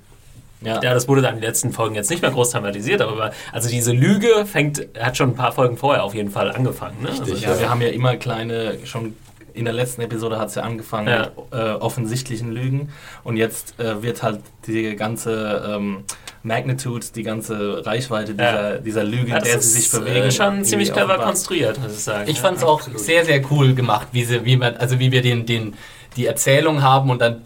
Ja. 0.65 0.81
Ja, 0.83 0.95
das 0.95 1.09
wurde 1.09 1.23
dann 1.23 1.35
in 1.35 1.41
den 1.41 1.47
letzten 1.49 1.73
Folgen 1.73 1.95
jetzt 1.95 2.11
nicht 2.11 2.23
mehr 2.23 2.31
groß 2.31 2.51
thematisiert, 2.51 3.01
aber 3.03 3.33
also 3.53 3.69
diese 3.69 3.93
Lüge 3.93 4.47
fängt, 4.47 4.87
hat 4.99 5.17
schon 5.17 5.31
ein 5.31 5.35
paar 5.35 5.53
Folgen 5.53 5.77
vorher 5.77 6.05
auf 6.05 6.15
jeden 6.15 6.31
Fall 6.31 6.51
angefangen. 6.53 7.03
Ne? 7.03 7.09
Also, 7.11 7.35
Ja, 7.35 7.59
wir 7.59 7.69
haben 7.71 7.81
ja 7.83 7.89
immer 7.89 8.17
kleine, 8.17 8.79
schon 8.85 9.15
in 9.55 9.67
der 9.67 9.75
letzten 9.75 10.01
Episode 10.03 10.39
hat 10.39 10.49
es 10.49 10.55
ja 10.55 10.63
angefangen 10.63 11.09
Ja. 11.09 11.19
mit 11.51 11.61
äh, 11.61 11.73
offensichtlichen 11.75 12.53
Lügen 12.53 12.89
und 13.23 13.37
jetzt 13.37 13.79
äh, 13.79 14.03
wird 14.03 14.23
halt 14.23 14.41
die 14.67 14.97
ganze 14.97 15.63
ähm, 15.77 16.05
Magnitude, 16.43 17.07
die 17.15 17.23
ganze 17.23 17.85
Reichweite 17.85 18.33
dieser, 18.33 18.73
Ja. 18.75 18.79
dieser 18.79 19.05
Lüge, 19.05 19.29
ja, 19.31 19.37
in 19.39 19.45
der 19.45 19.57
das 19.57 19.65
sie 19.65 19.81
sich 19.81 19.93
ist, 19.93 19.99
bewegen. 19.99 20.27
äh, 20.27 20.31
schon 20.33 20.65
ziemlich 20.65 20.89
clever 20.93 21.07
offenbart. 21.11 21.27
konstruiert, 21.29 21.79
muss 21.81 21.93
ich 21.93 21.99
sagen. 22.05 22.29
Ich 22.31 22.37
ja. 22.37 22.43
fand 22.43 22.57
es 22.59 22.65
auch 22.65 22.81
sehr, 22.97 23.25
sehr 23.25 23.43
cool 23.51 23.75
gemacht, 23.75 24.09
wie, 24.13 24.25
sie, 24.25 24.45
wie, 24.45 24.57
man, 24.57 24.77
also 24.77 24.99
wie 24.99 25.13
wir 25.13 25.23
den, 25.23 25.45
den, 25.45 25.75
die 26.17 26.27
Erzählung 26.27 26.83
haben 26.83 27.11
und 27.11 27.21
dann 27.21 27.43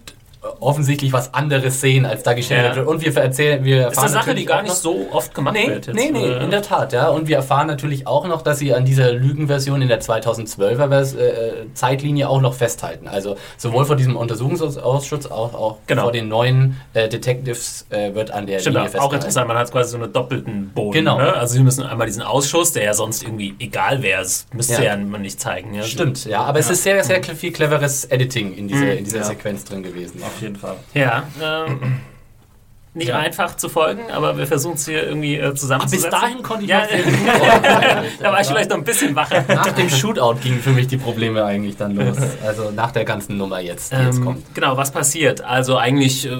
offensichtlich 0.60 1.12
was 1.12 1.32
anderes 1.34 1.80
sehen, 1.80 2.04
als 2.06 2.22
da 2.22 2.32
geschildert 2.34 2.70
Ja. 2.70 2.76
wird. 2.76 2.88
Und 2.88 3.04
wir 3.04 3.16
erzählen, 3.16 3.64
wir 3.64 3.88
ist 3.88 3.98
eine 3.98 4.08
Sache, 4.08 4.34
die 4.34 4.44
gar 4.44 4.58
auch 4.58 4.62
nicht 4.62 4.74
so 4.74 5.06
oft 5.12 5.34
gemacht 5.34 5.54
Nee, 5.54 5.68
wird. 5.68 5.86
Jetzt, 5.86 5.96
nee, 5.96 6.10
nee, 6.10 6.24
äh, 6.26 6.42
in 6.44 6.50
der 6.50 6.62
Tat, 6.62 6.92
ja. 6.92 7.08
Und 7.08 7.28
wir 7.28 7.36
erfahren 7.36 7.66
natürlich 7.66 8.06
auch 8.06 8.26
noch, 8.26 8.42
dass 8.42 8.58
sie 8.58 8.74
an 8.74 8.84
dieser 8.84 9.12
Lügenversion 9.12 9.82
in 9.82 9.88
der 9.88 10.00
2012er 10.00 10.88
Vers 10.88 11.14
äh, 11.14 11.52
Zeitlinie 11.74 12.28
auch 12.28 12.40
noch 12.40 12.54
festhalten. 12.54 13.08
Also 13.08 13.36
sowohl 13.56 13.84
vor 13.84 13.96
diesem 13.96 14.16
Untersuchungsausschuss, 14.16 15.30
auch, 15.30 15.54
auch 15.54 15.76
Genau. 15.86 16.02
vor 16.02 16.12
den 16.12 16.28
neuen 16.28 16.80
äh, 16.94 17.08
Detectives 17.08 17.86
äh, 17.90 18.14
wird 18.14 18.30
an 18.30 18.46
der 18.46 18.58
Stimmt, 18.58 18.74
Linie 18.76 18.88
auch 18.88 18.92
festgehalten. 18.92 19.14
interessant, 19.16 19.48
man 19.48 19.58
hat 19.58 19.70
quasi 19.72 19.90
so 19.90 19.96
einen 19.98 20.12
doppelten 20.12 20.70
Boden. 20.74 20.92
Genau. 20.92 21.18
Ne? 21.18 21.32
Also 21.34 21.54
sie 21.54 21.62
müssen 21.62 21.82
einmal 21.84 22.06
diesen 22.06 22.22
Ausschuss, 22.22 22.72
der 22.72 22.84
ja 22.84 22.94
sonst 22.94 23.22
irgendwie 23.22 23.54
egal 23.58 24.02
wäre, 24.02 24.22
das 24.22 24.46
müsste 24.52 24.74
ja, 24.84 24.94
Ja. 24.94 24.96
man 24.96 25.22
nicht 25.22 25.40
zeigen. 25.40 25.74
Ja? 25.74 25.82
Stimmt, 25.82 26.24
ja, 26.26 26.42
aber 26.42 26.58
es 26.58 26.70
ist 26.70 26.82
sehr, 26.82 27.02
sehr 27.04 27.22
viel 27.22 27.52
cleveres 27.52 28.04
Editing 28.06 28.54
in, 28.54 28.68
diese, 28.68 28.84
Mhm. 28.84 28.90
in 28.98 29.04
dieser 29.04 29.18
Ja. 29.18 29.24
Sequenz 29.24 29.64
drin 29.64 29.82
gewesen. 29.82 30.22
Auf 30.36 30.42
jeden 30.42 30.56
Fall. 30.56 30.76
Ja, 30.94 31.24
ähm, 31.42 32.00
nicht 32.94 33.08
Ja. 33.08 33.18
einfach 33.18 33.56
zu 33.56 33.68
folgen, 33.68 34.10
aber 34.10 34.38
wir 34.38 34.46
versuchen 34.46 34.74
es 34.76 34.86
hier 34.86 35.06
irgendwie 35.06 35.36
äh, 35.36 35.54
zusammenzusetzen. 35.54 36.10
bis 36.10 36.20
dahin 36.20 36.42
konnte 36.42 36.64
ich 36.64 36.70
ja, 36.70 36.82
Da 38.22 38.32
war 38.32 38.40
ich 38.40 38.46
vielleicht 38.46 38.70
noch 38.70 38.78
ein 38.78 38.84
bisschen 38.84 39.14
wacher. 39.14 39.44
Nach 39.48 39.70
dem 39.72 39.90
Shootout 39.90 40.36
gingen 40.42 40.60
für 40.60 40.70
mich 40.70 40.86
die 40.86 40.96
Probleme 40.96 41.44
eigentlich 41.44 41.76
dann 41.76 41.94
los. 41.94 42.16
Also 42.46 42.70
nach 42.70 42.92
der 42.92 43.04
ganzen 43.04 43.36
Nummer 43.36 43.60
jetzt, 43.60 43.92
die 43.92 43.96
jetzt 43.96 44.16
Ähm, 44.18 44.24
kommt. 44.24 44.54
genau, 44.54 44.76
was 44.78 44.90
passiert? 44.92 45.42
Also 45.42 45.76
eigentlich, 45.76 46.26
äh, 46.26 46.30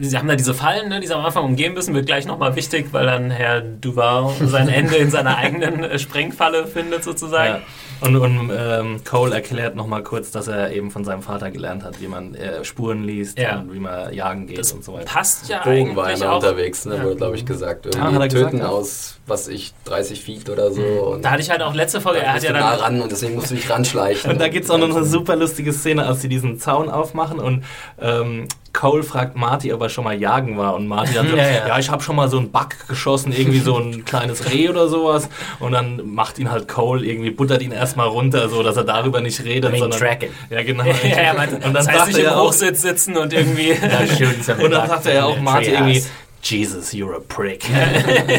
sie 0.00 0.16
haben 0.16 0.28
da 0.28 0.34
diese 0.34 0.54
Fallen, 0.54 0.88
ne, 0.88 0.98
die 1.00 1.06
sie 1.06 1.14
am 1.14 1.24
Anfang 1.26 1.44
umgehen 1.44 1.74
müssen, 1.74 1.94
wird 1.94 2.06
gleich 2.06 2.24
nochmal 2.26 2.56
wichtig, 2.56 2.86
weil 2.92 3.04
dann 3.04 3.30
Herr 3.30 3.60
Duval 3.60 4.32
sein 4.46 4.68
Ende 4.70 4.96
in 4.96 5.10
seiner 5.10 5.36
eigenen 5.36 5.84
äh, 5.84 5.98
Sprengfalle 5.98 6.66
findet 6.66 7.04
sozusagen. 7.04 7.56
Ja. 7.56 7.60
Und, 8.04 8.16
und 8.16 8.50
ähm, 8.56 9.00
Cole 9.08 9.34
erklärt 9.34 9.76
nochmal 9.76 10.02
kurz, 10.02 10.30
dass 10.32 10.48
er 10.48 10.72
eben 10.72 10.90
von 10.90 11.04
seinem 11.04 11.22
Vater 11.22 11.50
gelernt 11.50 11.84
hat, 11.84 12.00
wie 12.00 12.08
man 12.08 12.34
äh, 12.34 12.64
Spuren 12.64 13.04
liest 13.04 13.38
Ja. 13.38 13.60
und 13.60 13.72
wie 13.72 13.78
man 13.78 14.12
jagen 14.12 14.46
geht 14.48 14.58
Das 14.58 14.72
und 14.72 14.84
so 14.84 14.94
weiter. 14.94 15.04
passt 15.04 15.48
ja 15.48 15.62
Bogen 15.62 15.94
war 15.94 16.06
eigentlich 16.06 16.20
immer 16.22 16.32
auch. 16.32 16.36
unterwegs, 16.36 16.84
ne, 16.84 16.96
Ja. 16.96 17.04
wurde 17.04 17.16
glaube 17.16 17.36
ich 17.36 17.46
gesagt. 17.46 17.86
Irgendwie 17.86 18.00
hat 18.14 18.20
er 18.22 18.28
gesagt, 18.28 18.50
töten 18.50 18.58
ja. 18.64 18.68
aus, 18.68 19.18
was 19.26 19.46
ich, 19.48 19.72
30 19.84 20.20
Feet 20.24 20.50
oder 20.50 20.72
so. 20.72 20.82
Und 20.82 21.24
Da 21.24 21.30
hatte 21.30 21.42
ich 21.42 21.50
halt 21.50 21.62
auch 21.62 21.74
letzte 21.74 22.00
Folge, 22.00 22.20
er 22.20 22.34
hat 22.34 22.42
ja 22.42 22.52
du 22.52 22.58
nah 22.58 22.70
dann 22.72 22.80
ran 22.80 23.00
und 23.02 23.12
deswegen 23.12 23.34
musst 23.36 23.50
du 23.50 23.54
dich 23.54 23.70
ranschleichen. 23.70 24.30
Und 24.32 24.40
da 24.40 24.48
gibt 24.48 24.64
es 24.64 24.70
auch 24.70 24.78
noch 24.78 24.94
eine 24.94 25.04
super 25.04 25.36
lustige 25.36 25.72
Szene, 25.72 26.04
als 26.04 26.22
sie 26.22 26.28
diesen 26.28 26.58
Zaun 26.58 26.90
aufmachen 26.90 27.38
und 27.38 27.64
ähm, 28.00 28.48
Cole 28.72 29.02
fragt 29.02 29.36
Marty, 29.36 29.70
ob 29.74 29.82
er 29.82 29.90
schon 29.90 30.02
mal 30.04 30.18
jagen 30.18 30.56
war. 30.56 30.74
Und 30.74 30.86
Marty 30.88 31.12
dann 31.12 31.28
so, 31.28 31.36
Ja, 31.36 31.42
ja, 31.46 31.68
ja. 31.68 31.78
ich 31.78 31.90
habe 31.90 32.02
schon 32.02 32.16
mal 32.16 32.30
so 32.30 32.38
einen 32.38 32.50
Buck 32.50 32.70
geschossen, 32.88 33.30
irgendwie 33.30 33.58
so 33.60 33.76
ein 33.76 34.06
kleines 34.06 34.50
Reh 34.50 34.70
oder 34.70 34.88
sowas. 34.88 35.28
Und 35.60 35.72
dann 35.72 36.00
macht 36.14 36.38
ihn 36.38 36.50
halt 36.50 36.68
Cole 36.68 37.04
irgendwie, 37.04 37.30
buttert 37.30 37.60
ihn 37.60 37.70
erstmal 37.92 38.08
runter, 38.08 38.48
so 38.48 38.62
dass 38.62 38.76
er 38.76 38.84
darüber 38.84 39.20
nicht 39.20 39.44
redet, 39.44 39.76
sondern. 39.76 39.98
track 39.98 40.22
it. 40.24 40.30
Ja, 40.50 40.62
genau. 40.62 40.84
ja, 41.02 41.22
ja, 41.22 41.32
und 41.32 41.62
dann 41.62 41.74
das 41.74 41.86
heißt 41.88 41.98
sagt 41.98 42.08
nicht 42.08 42.18
er 42.20 42.32
im 42.32 42.38
auch, 42.38 42.48
Hochsitz 42.48 42.82
sitzen 42.82 43.16
und 43.16 43.32
irgendwie. 43.32 43.72
Ja, 43.82 44.06
schön, 44.06 44.34
und 44.64 44.70
dann 44.70 44.88
sagt 44.88 45.06
er 45.06 45.14
ja 45.14 45.24
auch 45.24 45.36
Treehouse. 45.36 45.66
irgendwie, 45.66 46.02
Jesus, 46.42 46.92
you're 46.92 47.16
a 47.16 47.20
prick. 47.28 47.64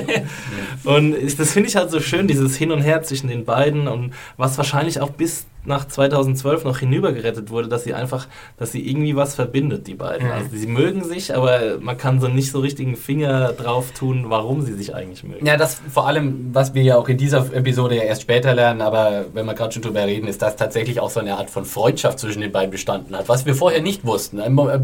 und 0.84 1.16
das 1.38 1.52
finde 1.52 1.70
ich 1.70 1.76
halt 1.76 1.92
so 1.92 2.00
schön, 2.00 2.28
dieses 2.28 2.56
Hin 2.56 2.72
und 2.72 2.82
Her 2.82 3.04
zwischen 3.04 3.28
den 3.28 3.46
beiden 3.46 3.88
und 3.88 4.14
was 4.38 4.58
wahrscheinlich 4.58 5.00
auch 5.00 5.12
bis 5.12 5.46
nach 5.66 5.88
2012 5.88 6.66
noch 6.66 6.80
hinübergerettet 6.80 7.50
wurde, 7.50 7.70
dass 7.70 7.84
sie 7.84 7.94
einfach, 7.94 8.28
dass 8.58 8.72
sie 8.72 8.88
irgendwie 8.88 9.16
was 9.16 9.36
verbindet, 9.36 9.88
die 9.88 9.96
beiden. 9.96 10.30
Also 10.30 10.50
sie 10.54 10.68
mögen 10.68 11.04
sich, 11.04 11.36
aber 11.36 11.78
man 11.80 11.98
kann 11.98 12.20
so 12.20 12.28
nicht 12.28 12.52
so 12.52 12.60
richtigen 12.60 12.96
Finger 12.96 13.54
drauf 13.54 13.92
tun, 13.92 14.26
warum 14.28 14.62
sie 14.62 14.74
sich 14.74 14.94
eigentlich 14.94 15.24
mögen. 15.24 15.46
Ja, 15.46 15.58
das 15.58 15.82
vor 15.90 16.08
allem, 16.08 16.50
was 16.54 16.74
wir 16.74 16.84
ja 16.84 16.98
auch 16.98 17.08
in 17.08 17.18
dieser 17.18 17.54
Episode 17.54 17.96
ja 17.96 18.04
erst 18.04 18.24
später 18.24 18.54
lernen, 18.54 18.82
aber 18.82 19.26
wenn 19.34 19.46
wir 19.46 19.54
gerade 19.54 19.72
schon 19.72 19.82
drüber 19.82 20.06
reden, 20.06 20.28
ist, 20.28 20.42
dass 20.42 20.56
tatsächlich 20.56 21.00
auch 21.00 21.10
so 21.10 21.20
eine 21.20 21.38
Art 21.38 21.50
von 21.50 21.66
Freundschaft 21.66 22.20
zwischen 22.20 22.42
den 22.42 22.52
beiden 22.52 22.72
bestanden 22.72 23.16
hat, 23.16 23.30
was 23.30 23.46
wir 23.46 23.56
vorher 23.56 23.82
nicht 23.82 24.06
wussten. 24.06 24.42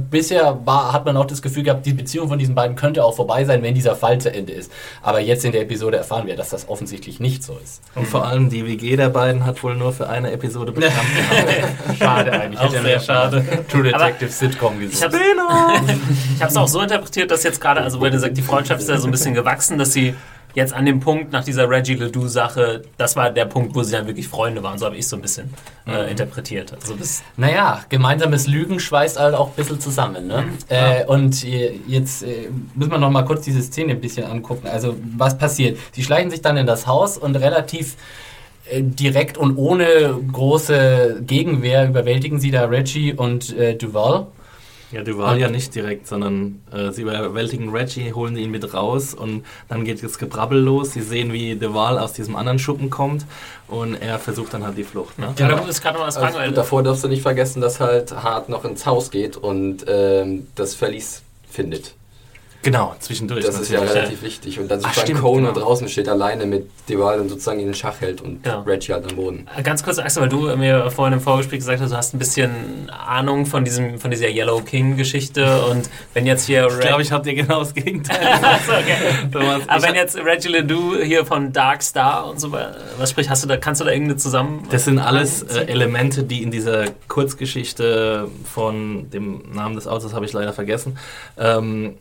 Bisher 0.10 0.60
war, 0.66 0.94
hat 0.94 1.06
man 1.06 1.18
auch 1.18 1.26
das 1.26 1.42
Gefühl 1.42 1.64
gehabt, 1.64 1.86
die 1.86 1.94
Beziehung 1.94 2.30
von 2.30 2.40
diesen 2.40 2.56
beiden 2.56 2.76
könnte 2.76 3.04
auch 3.04 3.16
vorbei 3.16 3.44
sein, 3.46 3.64
wenn 3.64 3.74
dieser 3.74 3.96
Fall 3.96 4.20
zu 4.20 4.34
Ende 4.34 4.54
ist. 4.54 4.72
Aber 5.02 5.20
jetzt 5.20 5.44
in 5.44 5.52
der 5.52 5.62
Episode 5.62 5.98
erfahren 5.98 6.28
wir, 6.28 6.36
dass 6.36 6.50
das 6.50 6.70
offensichtlich 6.70 7.20
nicht 7.20 7.44
so 7.44 7.58
ist. 7.64 7.82
Und 7.96 8.08
vor 8.08 8.26
allem 8.26 8.50
die 8.50 8.66
WG 8.66 8.96
der 8.96 9.10
beiden 9.10 9.46
hat 9.46 9.62
wohl 9.64 9.76
nur 9.76 9.92
für 9.92 10.08
eine 10.10 10.32
Episode 10.32 10.69
bekannt. 10.72 10.94
Schade 12.00 12.32
eigentlich. 12.32 12.60
Auch 12.60 12.72
Hätte 12.74 12.82
sehr 12.84 13.00
schade. 13.00 13.46
True 13.70 13.84
Detective 13.84 14.30
Sitcom 14.32 14.82
Ich 14.82 14.92
gesehen. 14.92 15.12
habe 15.12 15.18
ich 16.36 16.42
hab's 16.42 16.56
auch 16.58 16.68
so 16.68 16.82
interpretiert, 16.82 17.32
dass 17.32 17.44
jetzt 17.44 17.60
gerade, 17.62 17.82
also 17.82 18.02
wenn 18.02 18.12
du 18.12 18.20
sagst, 18.20 18.38
die 18.38 18.42
Freundschaft 18.42 18.82
ist 18.82 18.90
ja 18.90 18.98
so 18.98 19.08
ein 19.08 19.12
bisschen 19.12 19.34
gewachsen, 19.34 19.78
dass 19.78 19.94
sie 19.94 20.16
jetzt 20.56 20.74
an 20.74 20.84
dem 20.86 21.00
Punkt 21.00 21.32
nach 21.32 21.44
dieser 21.44 21.70
Reggie 21.70 21.94
Ledoux-Sache, 21.94 22.82
das 22.98 23.16
war 23.16 23.30
der 23.30 23.46
Punkt, 23.46 23.76
wo 23.76 23.84
sie 23.84 23.92
dann 23.92 24.08
wirklich 24.08 24.28
Freunde 24.28 24.64
waren. 24.64 24.80
So 24.80 24.88
habe 24.88 24.98
ich 24.98 25.08
so 25.08 25.16
ein 25.16 25.22
bisschen 25.22 25.54
äh, 25.88 26.10
interpretiert. 26.10 26.74
Also 26.74 26.96
das, 26.96 27.22
Naja, 27.38 27.82
gemeinsames 27.90 28.48
Lügen 28.48 28.80
schweißt 28.80 29.20
halt 29.20 29.36
auch 29.36 29.50
ein 29.50 29.56
bisschen 29.56 29.80
zusammen. 29.80 30.26
Ne? 30.28 30.46
Äh, 30.70 31.06
und 31.06 31.46
äh, 31.46 31.80
jetzt 31.88 32.24
äh, 32.24 32.50
müssen 32.74 32.92
wir 32.92 32.98
noch 32.98 33.12
mal 33.12 33.24
kurz 33.26 33.44
diese 33.44 33.62
Szene 33.62 33.92
ein 33.94 34.02
bisschen 34.02 34.26
angucken. 34.26 34.68
Also, 34.68 34.96
was 35.18 35.38
passiert? 35.38 35.78
Sie 35.92 36.04
schleichen 36.04 36.32
sich 36.32 36.42
dann 36.42 36.58
in 36.58 36.66
das 36.66 36.88
Haus 36.88 37.18
und 37.18 37.36
relativ 37.36 37.96
direkt 38.82 39.38
und 39.38 39.58
ohne 39.58 40.18
große 40.32 41.22
Gegenwehr 41.26 41.88
überwältigen 41.88 42.40
sie 42.40 42.52
da 42.52 42.66
Reggie 42.66 43.14
und 43.14 43.56
äh, 43.58 43.76
Duval. 43.76 44.28
Ja, 44.92 45.04
Duval 45.04 45.40
ja 45.40 45.50
nicht 45.50 45.76
direkt, 45.76 46.08
sondern 46.08 46.64
äh, 46.72 46.92
sie 46.92 47.04
überwältigen 47.04 47.70
Reggie, 47.70 48.12
holen 48.14 48.36
ihn 48.36 48.50
mit 48.50 48.74
raus 48.74 49.14
und 49.14 49.46
dann 49.68 49.86
geht 49.86 50.04
das 50.04 50.18
Gebrabbel 50.18 50.60
los. 50.60 50.94
Sie 50.94 51.02
sehen, 51.02 51.32
wie 51.32 51.56
Duval 51.56 52.00
aus 52.00 52.14
diesem 52.14 52.36
anderen 52.36 52.58
Schuppen 52.58 52.90
kommt 52.90 53.26
und 53.68 53.96
er 53.96 54.18
versucht 54.18 54.54
dann 54.54 54.66
halt 54.66 54.78
die 54.78 54.84
Flucht. 54.84 55.20
Ne? 55.20 55.34
ja, 55.38 55.48
da 55.48 55.58
muss 55.58 55.78
ich 55.78 55.84
gerade 55.84 56.00
noch 56.00 56.08
was 56.08 56.18
fragen, 56.18 56.38
Also, 56.38 56.56
davor 56.56 56.82
darfst 56.82 57.04
du 57.04 57.08
nicht 57.08 57.22
vergessen, 57.22 57.62
dass 57.62 57.80
halt 57.80 58.12
Hart 58.12 58.50
noch 58.50 58.66
ins 58.66 58.88
Haus 58.88 59.12
geht 59.12 59.38
und 59.38 59.86
ähm, 59.88 60.48
das 60.56 60.74
Verlies 60.74 61.22
findet. 61.48 61.94
Genau, 62.62 62.94
zwischendurch. 63.00 63.46
Das 63.46 63.58
ist 63.60 63.72
ja 63.72 63.80
relativ 63.80 64.22
wichtig. 64.22 64.60
Und 64.60 64.70
dann 64.70 64.82
sozusagen 64.82 65.08
stimmt, 65.08 65.22
Cone 65.22 65.42
genau. 65.44 65.54
da 65.54 65.62
draußen 65.62 65.88
steht 65.88 66.10
alleine 66.10 66.46
mit 66.46 66.70
Deval 66.90 67.20
und 67.22 67.30
sozusagen 67.30 67.60
ihn 67.60 67.68
in 67.68 67.70
den 67.70 67.76
Schach 67.76 68.02
hält 68.02 68.22
und 68.22 68.46
Ja. 68.46 68.60
Reggie 68.62 68.92
halt 68.94 69.10
am 69.10 69.16
Boden. 69.16 69.48
Ganz 69.64 69.82
kurz, 69.82 69.98
Axel, 69.98 70.24
weil 70.24 70.30
du 70.30 70.56
mir 70.58 70.92
vorhin 70.92 71.14
im 71.14 71.22
Vorgespräch 71.22 71.60
gesagt 71.60 71.82
hast, 71.82 71.92
du 71.92 71.96
hast 71.96 72.14
ein 72.14 72.20
bisschen 72.20 72.90
Ahnung 72.90 73.46
von, 73.46 73.64
diesem, 73.64 73.98
von 74.00 74.12
dieser 74.12 74.28
Yellow 74.28 74.60
King-Geschichte 74.60 75.62
und 75.66 75.90
wenn 76.14 76.26
jetzt 76.26 76.48
hier... 76.48 76.68
Ich 76.68 76.80
glaube, 76.80 77.02
ich 77.02 77.12
habe 77.14 77.24
dir 77.24 77.34
genau 77.34 77.60
das 77.60 77.74
Gegenteil. 77.74 78.20
Okay. 78.70 79.60
Aber 79.68 79.84
wenn 79.84 79.96
jetzt 79.96 80.18
Reggie 80.18 80.50
Ledoux 80.50 80.98
hier 81.02 81.26
von 81.26 81.52
Dark 81.52 81.82
Star 81.82 82.30
und 82.30 82.40
so 82.40 82.52
was 82.52 83.10
spricht, 83.10 83.30
hast 83.30 83.44
du 83.44 83.48
da, 83.48 83.58
kannst 83.58 83.82
du 83.82 83.86
da 83.86 83.92
irgendeine 83.92 84.18
zusammen... 84.18 84.68
Das 84.70 84.86
sind 84.86 85.00
alles 85.00 85.44
äh, 85.44 85.66
Elemente, 85.66 86.24
die 86.24 86.44
in 86.44 86.52
dieser 86.52 86.86
Kurzgeschichte 87.08 88.28
von 88.44 89.10
dem 89.10 89.44
Namen 89.54 89.76
des 89.76 89.88
Autors 89.88 90.14
habe 90.14 90.26
ich 90.26 90.34
leider 90.34 90.54
vergessen, 90.54 90.98
ähm, 91.38 91.96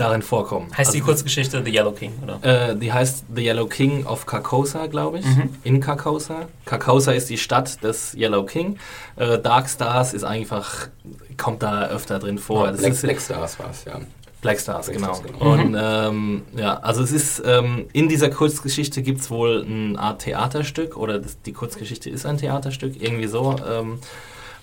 darin 0.00 0.22
vorkommen. 0.22 0.68
heißt 0.76 0.94
die 0.94 0.98
Also, 0.98 1.12
Kurzgeschichte 1.12 1.62
The 1.64 1.70
Yellow 1.70 1.92
King, 1.92 2.12
oder? 2.22 2.70
Äh, 2.70 2.76
die 2.76 2.92
heißt 2.92 3.24
The 3.34 3.42
Yellow 3.42 3.66
King 3.66 4.06
of 4.06 4.26
Carcosa, 4.26 4.86
glaube 4.86 5.18
ich. 5.18 5.26
Mhm. 5.26 5.50
In 5.62 5.80
Carcosa. 5.80 6.48
Carcosa 6.64 7.12
ist 7.12 7.28
die 7.30 7.38
Stadt 7.38 7.82
des 7.84 8.14
Yellow 8.14 8.44
King. 8.44 8.78
Äh, 9.16 9.38
Dark 9.38 9.68
Stars 9.68 10.14
ist 10.14 10.24
einfach, 10.24 10.88
kommt 11.36 11.62
da 11.62 11.86
öfter 11.88 12.18
drin 12.18 12.38
vor. 12.38 12.68
Das 12.68 12.78
Black, 12.80 12.92
ist, 12.92 13.02
Black 13.02 13.20
Stars 13.20 13.58
war 13.58 13.70
es, 13.70 13.84
ja. 13.84 14.00
Black 14.40 14.58
Stars, 14.58 14.86
Black 14.86 14.98
genau. 14.98 15.14
Stars, 15.14 15.32
genau. 15.38 15.52
Und 15.52 15.76
ähm, 15.78 16.42
ja, 16.56 16.78
also 16.78 17.02
es 17.02 17.12
ist, 17.12 17.42
ähm, 17.44 17.86
in 17.92 18.08
dieser 18.08 18.30
Kurzgeschichte 18.30 19.02
gibt 19.02 19.20
es 19.20 19.30
wohl 19.30 19.66
eine 19.68 19.98
Art 19.98 20.22
Theaterstück 20.22 20.96
oder 20.96 21.18
das, 21.18 21.42
die 21.42 21.52
Kurzgeschichte 21.52 22.08
ist 22.08 22.24
ein 22.24 22.38
Theaterstück, 22.38 22.94
irgendwie 23.02 23.26
so. 23.26 23.56
Ähm, 23.70 23.98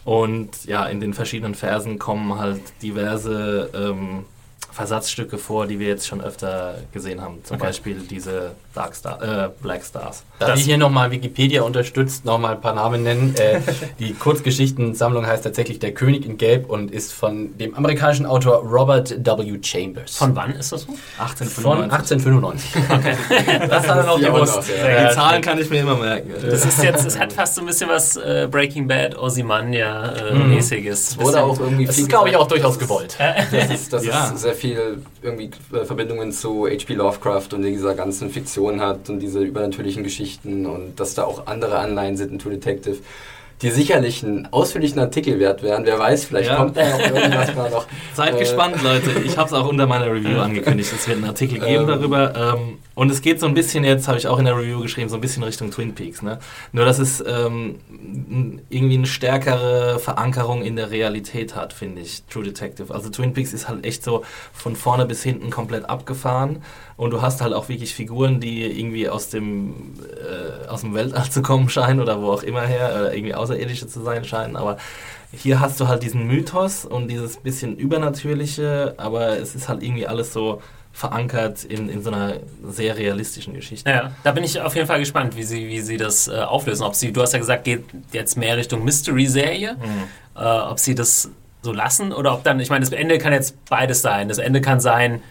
und 0.03 0.65
ja, 0.65 0.85
in 0.85 0.99
den 0.99 1.13
verschiedenen 1.13 1.53
Versen 1.53 1.99
kommen 1.99 2.39
halt 2.39 2.61
diverse 2.81 3.69
ähm, 3.75 4.25
Versatzstücke 4.77 5.39
vor, 5.39 5.65
die 5.65 5.79
wir 5.79 5.87
jetzt 5.87 6.05
schon 6.07 6.21
öfter 6.21 6.75
gesehen 6.93 7.19
haben. 7.19 7.39
Zum 7.43 7.55
Okay. 7.57 7.65
Beispiel 7.65 7.95
diese 8.07 8.51
Dark 8.75 8.93
Star, 8.93 9.19
äh, 9.23 9.49
Black 9.63 9.83
Stars. 9.83 10.21
Da 10.37 10.49
Das- 10.49 10.59
ich 10.59 10.65
hier 10.65 10.77
nochmal 10.77 11.09
Wikipedia 11.09 11.63
unterstützt, 11.63 12.25
nochmal 12.25 12.53
ein 12.53 12.61
paar 12.61 12.75
Namen 12.75 13.01
nennen. 13.01 13.33
Äh, 13.37 13.59
die 13.99 14.13
Kurzgeschichtensammlung 14.13 15.25
heißt 15.25 15.43
tatsächlich 15.45 15.79
Der 15.79 15.95
König 15.95 16.27
in 16.27 16.37
Gelb 16.37 16.69
und 16.69 16.91
ist 16.91 17.11
von 17.11 17.57
dem 17.57 17.73
amerikanischen 17.73 18.27
Autor 18.27 18.57
Robert 18.63 19.15
W. 19.25 19.57
Chambers. 19.63 20.15
Von 20.17 20.35
wann 20.35 20.51
ist 20.51 20.71
das 20.71 20.81
so? 20.81 20.93
Von 21.61 21.89
1895. 21.91 22.75
1895. 22.75 23.67
Das 23.69 23.87
hat 23.87 23.97
er 23.97 24.03
noch 24.05 24.19
ja 24.19 24.29
gewusst. 24.31 24.59
ja. 24.69 25.09
Die 25.09 25.15
Zahlen 25.15 25.41
kann 25.41 25.57
ich 25.59 25.69
mir 25.71 25.79
immer 25.81 25.95
merken. 25.95 26.31
Das 26.39 26.63
ist 26.65 26.83
jetzt, 26.83 27.03
es 27.05 27.17
hat 27.19 27.33
fast 27.33 27.55
so 27.55 27.61
ein 27.61 27.67
bisschen 27.67 27.89
was 27.89 28.15
äh, 28.17 28.47
Breaking 28.49 28.87
Bad, 28.87 29.15
Ozymandias-mäßiges. 29.17 31.17
Oder 31.19 31.43
auch 31.43 31.59
irgendwie 31.59 31.85
Das 31.85 31.97
ist, 31.97 32.09
glaube 32.09 32.29
ich, 32.29 32.35
auch 32.35 32.47
durchaus 32.47 32.77
gewollt. 32.77 33.17
Das 33.51 33.69
ist, 33.71 33.91
das 33.93 34.05
Ja. 34.05 34.27
ist 34.29 34.41
sehr 34.41 34.53
viel 34.53 34.66
irgendwie 34.73 35.51
äh, 35.73 35.85
Verbindungen 35.85 36.31
zu 36.31 36.67
H.P. 36.67 36.93
Lovecraft 36.93 37.49
und 37.53 37.61
dieser 37.63 37.95
ganzen 37.95 38.29
Fiktion 38.29 38.81
hat 38.81 39.09
und 39.09 39.19
diese 39.19 39.41
übernatürlichen 39.41 40.03
Geschichten 40.03 40.65
und 40.65 40.99
dass 40.99 41.13
da 41.13 41.23
auch 41.23 41.47
andere 41.47 41.79
Anleihen 41.79 42.17
sind 42.17 42.31
in 42.31 42.39
True 42.39 42.53
Detective, 42.53 42.97
die 43.61 43.71
sicherlich 43.71 44.23
einen 44.23 44.47
ausführlichen 44.51 44.99
Artikel 44.99 45.39
wert 45.39 45.63
wären. 45.63 45.83
Wer 45.85 45.97
weiß, 45.97 46.25
vielleicht 46.25 46.49
Ja. 46.49 46.57
kommt 46.57 46.77
da 46.77 46.99
irgendwas 46.99 47.55
mal 47.55 47.69
noch. 47.71 47.87
Seid 48.13 48.35
Äh, 48.35 48.39
gespannt, 48.39 48.83
Leute. 48.83 49.11
Ich 49.25 49.35
habe 49.37 49.47
es 49.47 49.53
auch 49.53 49.67
unter 49.67 49.87
meiner 49.87 50.05
Review 50.11 50.39
angekündigt. 50.39 50.91
Es 50.93 51.07
wird 51.07 51.17
einen 51.17 51.25
Artikel 51.27 51.59
geben 51.59 51.83
Ähm. 51.83 51.87
darüber. 51.87 52.35
Ähm, 52.55 52.77
und 52.93 53.11
es 53.11 53.21
geht 53.21 53.39
so 53.39 53.47
ein 53.47 53.53
bisschen 53.55 53.83
jetzt, 53.83 54.07
habe 54.07 54.17
ich 54.19 54.27
auch 54.27 54.37
in 54.39 54.45
der 54.45 54.55
Review 54.57 54.81
geschrieben, 54.81 55.09
so 55.09 55.15
ein 55.15 55.21
bisschen 55.21 55.41
Richtung 55.43 55.71
Twin 55.71 55.95
Peaks. 55.95 56.21
Ne? 56.21 56.37
Nur, 56.71 56.85
dass 56.85 56.99
es 56.99 57.19
ähm, 57.27 57.79
irgendwie 58.69 58.97
eine 58.97 59.07
stärkere 59.07 59.99
Verankerung 59.99 60.61
in 60.63 60.75
der 60.75 60.91
Realität 60.91 61.55
hat, 61.55 61.73
finde 61.73 62.01
ich, 62.01 62.23
True 62.29 62.43
Detective. 62.43 62.93
Also 62.93 63.09
Twin 63.09 63.33
Peaks 63.33 63.53
ist 63.53 63.67
halt 63.67 63.85
echt 63.85 64.03
so 64.03 64.23
von 64.53 64.75
vorne 64.75 65.05
bis 65.05 65.23
hinten 65.23 65.49
komplett 65.49 65.89
abgefahren. 65.89 66.61
Und 66.97 67.11
du 67.11 67.21
hast 67.21 67.41
halt 67.41 67.53
auch 67.53 67.69
wirklich 67.69 67.93
Figuren, 67.93 68.39
die 68.39 68.63
irgendwie 68.63 69.07
aus 69.07 69.29
dem, 69.29 69.93
äh, 70.03 70.67
aus 70.67 70.81
dem 70.81 70.93
Weltall 70.95 71.29
zu 71.29 71.41
kommen 71.43 71.69
scheinen 71.69 71.99
oder 71.99 72.19
wo 72.21 72.31
auch 72.31 72.41
immer 72.43 72.63
her, 72.63 72.89
oder 72.95 73.13
irgendwie 73.13 73.35
Außerirdische 73.35 73.87
zu 73.87 74.01
sein 74.01 74.25
scheinen. 74.25 74.55
Aber 74.55 74.77
hier 75.31 75.59
hast 75.59 75.79
du 75.79 75.87
halt 75.87 76.01
diesen 76.03 76.25
Mythos 76.25 76.85
und 76.85 77.07
dieses 77.07 77.37
bisschen 77.37 77.77
Übernatürliche, 77.77 78.95
aber 78.97 79.37
es 79.39 79.53
ist 79.55 79.69
halt 79.69 79.83
irgendwie 79.83 80.07
alles 80.07 80.33
so 80.33 80.61
verankert 80.91 81.63
in, 81.63 81.89
in 81.89 82.01
so 82.01 82.09
einer 82.09 82.37
sehr 82.67 82.97
realistischen 82.97 83.53
Geschichte. 83.53 83.87
Ja, 83.87 84.11
da 84.23 84.31
bin 84.31 84.43
ich 84.43 84.59
auf 84.59 84.73
jeden 84.75 84.87
Fall 84.87 84.97
gespannt, 84.99 85.37
wie 85.37 85.43
sie, 85.43 85.67
wie 85.67 85.81
sie 85.81 85.97
das 85.97 86.27
äh, 86.27 86.39
auflösen. 86.39 86.83
Ob 86.83 86.95
sie, 86.95 87.13
du 87.13 87.21
hast 87.21 87.33
ja 87.33 87.39
gesagt, 87.39 87.65
geht 87.65 87.83
jetzt 88.11 88.35
mehr 88.37 88.57
Richtung 88.57 88.83
Mystery-Serie, 88.83 89.75
Mhm. 89.75 90.41
äh, 90.41 90.43
ob 90.43 90.79
sie 90.79 90.95
das 90.95 91.29
so 91.61 91.71
lassen 91.71 92.11
oder 92.11 92.33
ob 92.33 92.43
dann, 92.43 92.59
ich 92.59 92.71
meine, 92.71 92.83
das 92.83 92.91
Ende 92.93 93.19
kann 93.19 93.33
jetzt 93.33 93.63
beides 93.69 94.01
sein. 94.01 94.27
Das 94.29 94.39
Ende 94.39 94.61
kann 94.61 94.79
sein, 94.79 95.21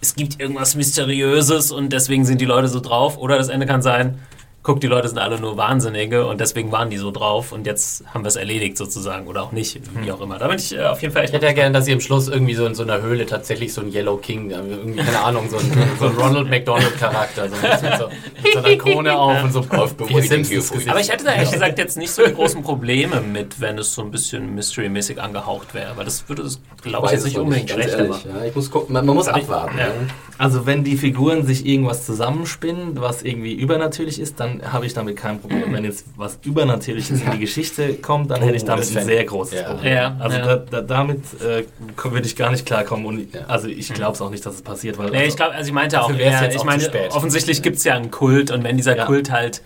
es 0.00 0.14
gibt 0.14 0.40
irgendwas 0.40 0.74
Mysteriöses 0.74 1.70
und 1.70 1.92
deswegen 1.92 2.24
sind 2.24 2.40
die 2.40 2.44
Leute 2.44 2.68
so 2.68 2.80
drauf, 2.80 3.18
oder 3.18 3.38
das 3.38 3.48
Ende 3.48 3.66
kann 3.66 3.82
sein, 3.82 4.18
guck, 4.66 4.80
die 4.80 4.88
Leute 4.88 5.06
sind 5.08 5.18
alle 5.18 5.38
nur 5.40 5.56
Wahnsinnige 5.56 6.26
und 6.26 6.40
deswegen 6.40 6.72
waren 6.72 6.90
die 6.90 6.96
so 6.96 7.12
drauf 7.12 7.52
und 7.52 7.66
jetzt 7.66 8.02
haben 8.12 8.24
wir 8.24 8.28
es 8.28 8.34
erledigt 8.34 8.76
sozusagen 8.76 9.28
oder 9.28 9.44
auch 9.44 9.52
nicht, 9.52 9.80
wie 10.02 10.10
auch 10.10 10.20
immer. 10.20 10.38
Da 10.38 10.48
bin 10.48 10.56
ich 10.58 10.76
äh, 10.76 10.82
auf 10.86 11.00
jeden 11.02 11.14
Fall 11.14 11.22
Ich 11.22 11.28
echt 11.28 11.34
hätte 11.34 11.46
ja 11.46 11.52
gerne, 11.52 11.72
dass 11.72 11.84
sie 11.84 11.92
am 11.92 12.00
Schluss 12.00 12.26
irgendwie 12.26 12.54
so 12.54 12.66
in 12.66 12.74
so 12.74 12.82
einer 12.82 13.00
Höhle 13.00 13.26
tatsächlich 13.26 13.72
so 13.72 13.80
ein 13.80 13.92
Yellow 13.92 14.16
King, 14.16 14.50
äh, 14.50 14.54
irgendwie, 14.56 15.02
keine 15.04 15.20
Ahnung, 15.20 15.48
so 15.48 15.58
ein, 15.58 15.72
so 16.00 16.06
ein 16.06 16.16
Ronald 16.16 16.50
McDonald-Charakter, 16.50 17.48
so 17.48 17.54
mit, 17.54 17.98
so, 17.98 18.08
mit 18.42 18.52
so 18.54 18.58
einer 18.58 18.76
Krone 18.76 19.16
auf 19.16 19.44
und 19.44 19.52
so 19.52 19.60
Auf 19.70 19.96
gefühlt. 19.96 20.88
Aber 20.90 21.00
ich 21.00 21.12
hätte 21.12 21.24
da 21.24 21.34
ehrlich 21.34 21.52
gesagt 21.52 21.78
jetzt 21.78 21.96
nicht 21.96 22.10
so 22.10 22.24
die 22.26 22.34
großen 22.34 22.62
Probleme 22.64 23.20
mit, 23.20 23.60
wenn 23.60 23.78
es 23.78 23.94
so 23.94 24.02
ein 24.02 24.10
bisschen 24.10 24.52
Mystery-mäßig 24.56 25.20
angehaucht 25.20 25.74
wäre. 25.74 25.90
Aber 25.92 26.02
das 26.02 26.28
würde 26.28 26.42
es, 26.42 26.60
glaube 26.82 27.06
ich, 27.06 27.12
jetzt 27.12 27.24
nicht 27.24 27.38
unbedingt 27.38 27.70
schlechter 27.70 27.98
ehrlich, 27.98 28.10
machen. 28.10 28.30
ja. 28.40 28.44
Ich 28.46 28.54
muss 28.56 28.68
gucken, 28.68 28.92
man, 28.94 29.06
man 29.06 29.14
muss 29.14 29.28
Aber 29.28 29.38
ich- 29.38 29.44
abwarten. 29.44 29.78
ja. 29.78 29.84
Ja. 29.86 29.92
Also 30.38 30.66
wenn 30.66 30.84
die 30.84 30.96
Figuren 30.98 31.46
sich 31.46 31.64
irgendwas 31.64 32.04
zusammenspinnen, 32.04 33.00
was 33.00 33.22
irgendwie 33.22 33.54
übernatürlich 33.54 34.20
ist, 34.20 34.38
dann 34.40 34.55
habe 34.64 34.86
ich 34.86 34.94
damit 34.94 35.16
kein 35.16 35.40
Problem. 35.40 35.72
Wenn 35.72 35.84
jetzt 35.84 36.04
was 36.16 36.38
Übernatürliches 36.44 37.22
in 37.22 37.30
die 37.32 37.38
Geschichte 37.38 37.94
kommt, 37.94 38.30
dann 38.30 38.42
hätte 38.42 38.56
ich 38.56 38.62
Oh, 38.62 38.66
damit 38.66 38.96
ein 38.96 39.04
sehr 39.04 39.24
großes 39.24 39.60
Ja. 39.60 39.68
Problem. 39.72 39.92
Ja, 39.92 40.16
also 40.18 40.36
ja. 40.38 40.44
Da, 40.46 40.56
da, 40.56 40.80
damit 40.82 41.22
äh, 41.42 41.64
würde 42.04 42.26
ich 42.26 42.36
gar 42.36 42.50
nicht 42.50 42.66
klarkommen. 42.66 43.06
Und 43.06 43.34
Ja. 43.34 43.42
also 43.48 43.68
ich 43.68 43.92
glaube 43.92 44.12
es 44.14 44.20
auch 44.20 44.30
nicht, 44.30 44.44
dass 44.44 44.54
es 44.54 44.62
passiert, 44.62 44.98
weil 44.98 45.10
Nee, 45.10 45.16
also, 45.18 45.28
ich 45.28 45.36
glaube, 45.36 45.54
also 45.54 45.68
ich 45.68 45.74
meinte 45.74 46.00
auch, 46.02 46.10
jetzt 46.10 46.54
ich 46.54 46.60
auch 46.60 46.64
meine, 46.64 46.88
offensichtlich 47.10 47.62
gibt 47.62 47.76
es 47.76 47.84
ja 47.84 47.94
einen 47.94 48.10
Kult 48.10 48.50
und 48.50 48.64
wenn 48.64 48.76
dieser 48.76 48.96
Ja. 48.96 49.04
Kult 49.06 49.30
halt, 49.30 49.62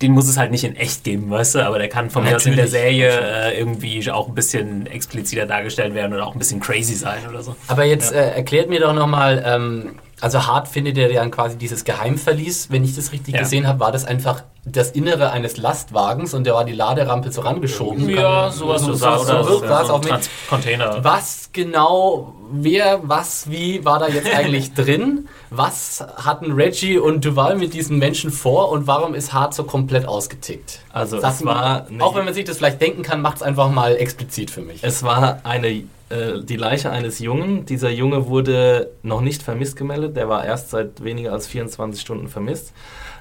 den 0.00 0.12
muss 0.12 0.28
es 0.28 0.36
halt 0.36 0.52
nicht 0.52 0.62
in 0.62 0.76
echt 0.76 1.02
geben, 1.02 1.28
weißt 1.28 1.56
du, 1.56 1.66
aber 1.66 1.78
der 1.78 1.88
kann 1.88 2.08
von 2.10 2.22
mir 2.22 2.36
aus 2.36 2.46
in 2.46 2.54
der 2.54 2.68
Serie 2.68 3.08
äh, 3.10 3.58
irgendwie 3.58 4.08
auch 4.10 4.28
ein 4.28 4.34
bisschen 4.34 4.86
expliziter 4.86 5.44
dargestellt 5.44 5.92
werden 5.94 6.14
oder 6.14 6.24
auch 6.26 6.34
ein 6.34 6.38
bisschen 6.38 6.60
crazy 6.60 6.94
sein 6.94 7.18
oder 7.28 7.42
so. 7.42 7.56
Aber 7.66 7.84
jetzt 7.84 8.12
äh, 8.12 8.30
erklärt 8.30 8.68
mir 8.68 8.78
doch 8.78 8.92
nochmal, 8.94 9.42
ähm, 9.44 9.96
also 10.20 10.46
Hart 10.46 10.68
findet 10.68 10.98
er 10.98 11.12
dann 11.12 11.30
quasi 11.30 11.56
dieses 11.56 11.84
Geheimverlies. 11.84 12.70
Wenn 12.70 12.84
ich 12.84 12.94
das 12.96 13.12
richtig 13.12 13.34
Ja. 13.34 13.40
gesehen 13.40 13.66
habe, 13.66 13.80
war 13.80 13.92
das 13.92 14.04
einfach 14.04 14.42
das 14.64 14.90
Innere 14.90 15.30
eines 15.30 15.56
Lastwagens 15.56 16.34
und 16.34 16.46
da 16.46 16.52
war 16.54 16.64
die 16.64 16.72
Laderampe 16.72 17.30
so 17.32 17.40
rangeschoben. 17.40 18.08
Ja, 18.10 18.42
Kann- 18.48 18.52
sowas 18.52 18.82
so, 18.82 18.88
so, 18.88 18.92
so, 18.92 18.98
sah- 18.98 19.18
so, 19.18 19.24
so, 19.24 19.58
so, 19.60 19.84
so 19.84 19.98
mit. 19.98 20.08
Trans- 20.08 20.30
Container. 20.48 21.02
Was 21.04 21.50
genau, 21.52 22.34
wer, 22.50 23.00
was, 23.02 23.48
wie 23.50 23.84
war 23.84 23.98
da 23.98 24.08
jetzt 24.08 24.34
eigentlich 24.34 24.74
drin? 24.74 25.28
Was 25.50 26.04
hatten 26.16 26.52
Reggie 26.52 26.98
und 26.98 27.24
Duval 27.24 27.56
mit 27.56 27.72
diesen 27.72 27.98
Menschen 27.98 28.30
vor 28.30 28.70
und 28.70 28.86
warum 28.86 29.14
ist 29.14 29.32
Hart 29.32 29.54
so 29.54 29.64
komplett 29.64 30.06
ausgetickt? 30.06 30.80
Also 30.92 31.16
mal, 31.44 31.86
war 31.90 32.06
auch 32.06 32.14
wenn 32.14 32.24
man 32.26 32.34
sich 32.34 32.44
das 32.44 32.58
vielleicht 32.58 32.80
denken 32.80 33.02
kann, 33.02 33.22
macht 33.22 33.36
es 33.36 33.42
einfach 33.42 33.70
mal 33.70 33.96
explizit 33.96 34.50
für 34.50 34.60
mich. 34.62 34.82
Es 34.84 35.02
war 35.02 35.38
eine, 35.44 35.84
äh, 36.10 36.40
die 36.42 36.56
Leiche 36.56 36.90
eines 36.90 37.18
Jungen. 37.18 37.66
Dieser 37.66 37.90
Junge 37.90 38.28
wurde 38.28 38.90
noch 39.02 39.20
nicht 39.20 39.42
vermisst 39.42 39.76
gemeldet. 39.76 40.16
Der 40.16 40.28
war 40.28 40.44
erst 40.44 40.70
seit 40.70 41.04
weniger 41.04 41.32
als 41.32 41.46
24 41.46 42.00
Stunden 42.00 42.28
vermisst. 42.28 42.72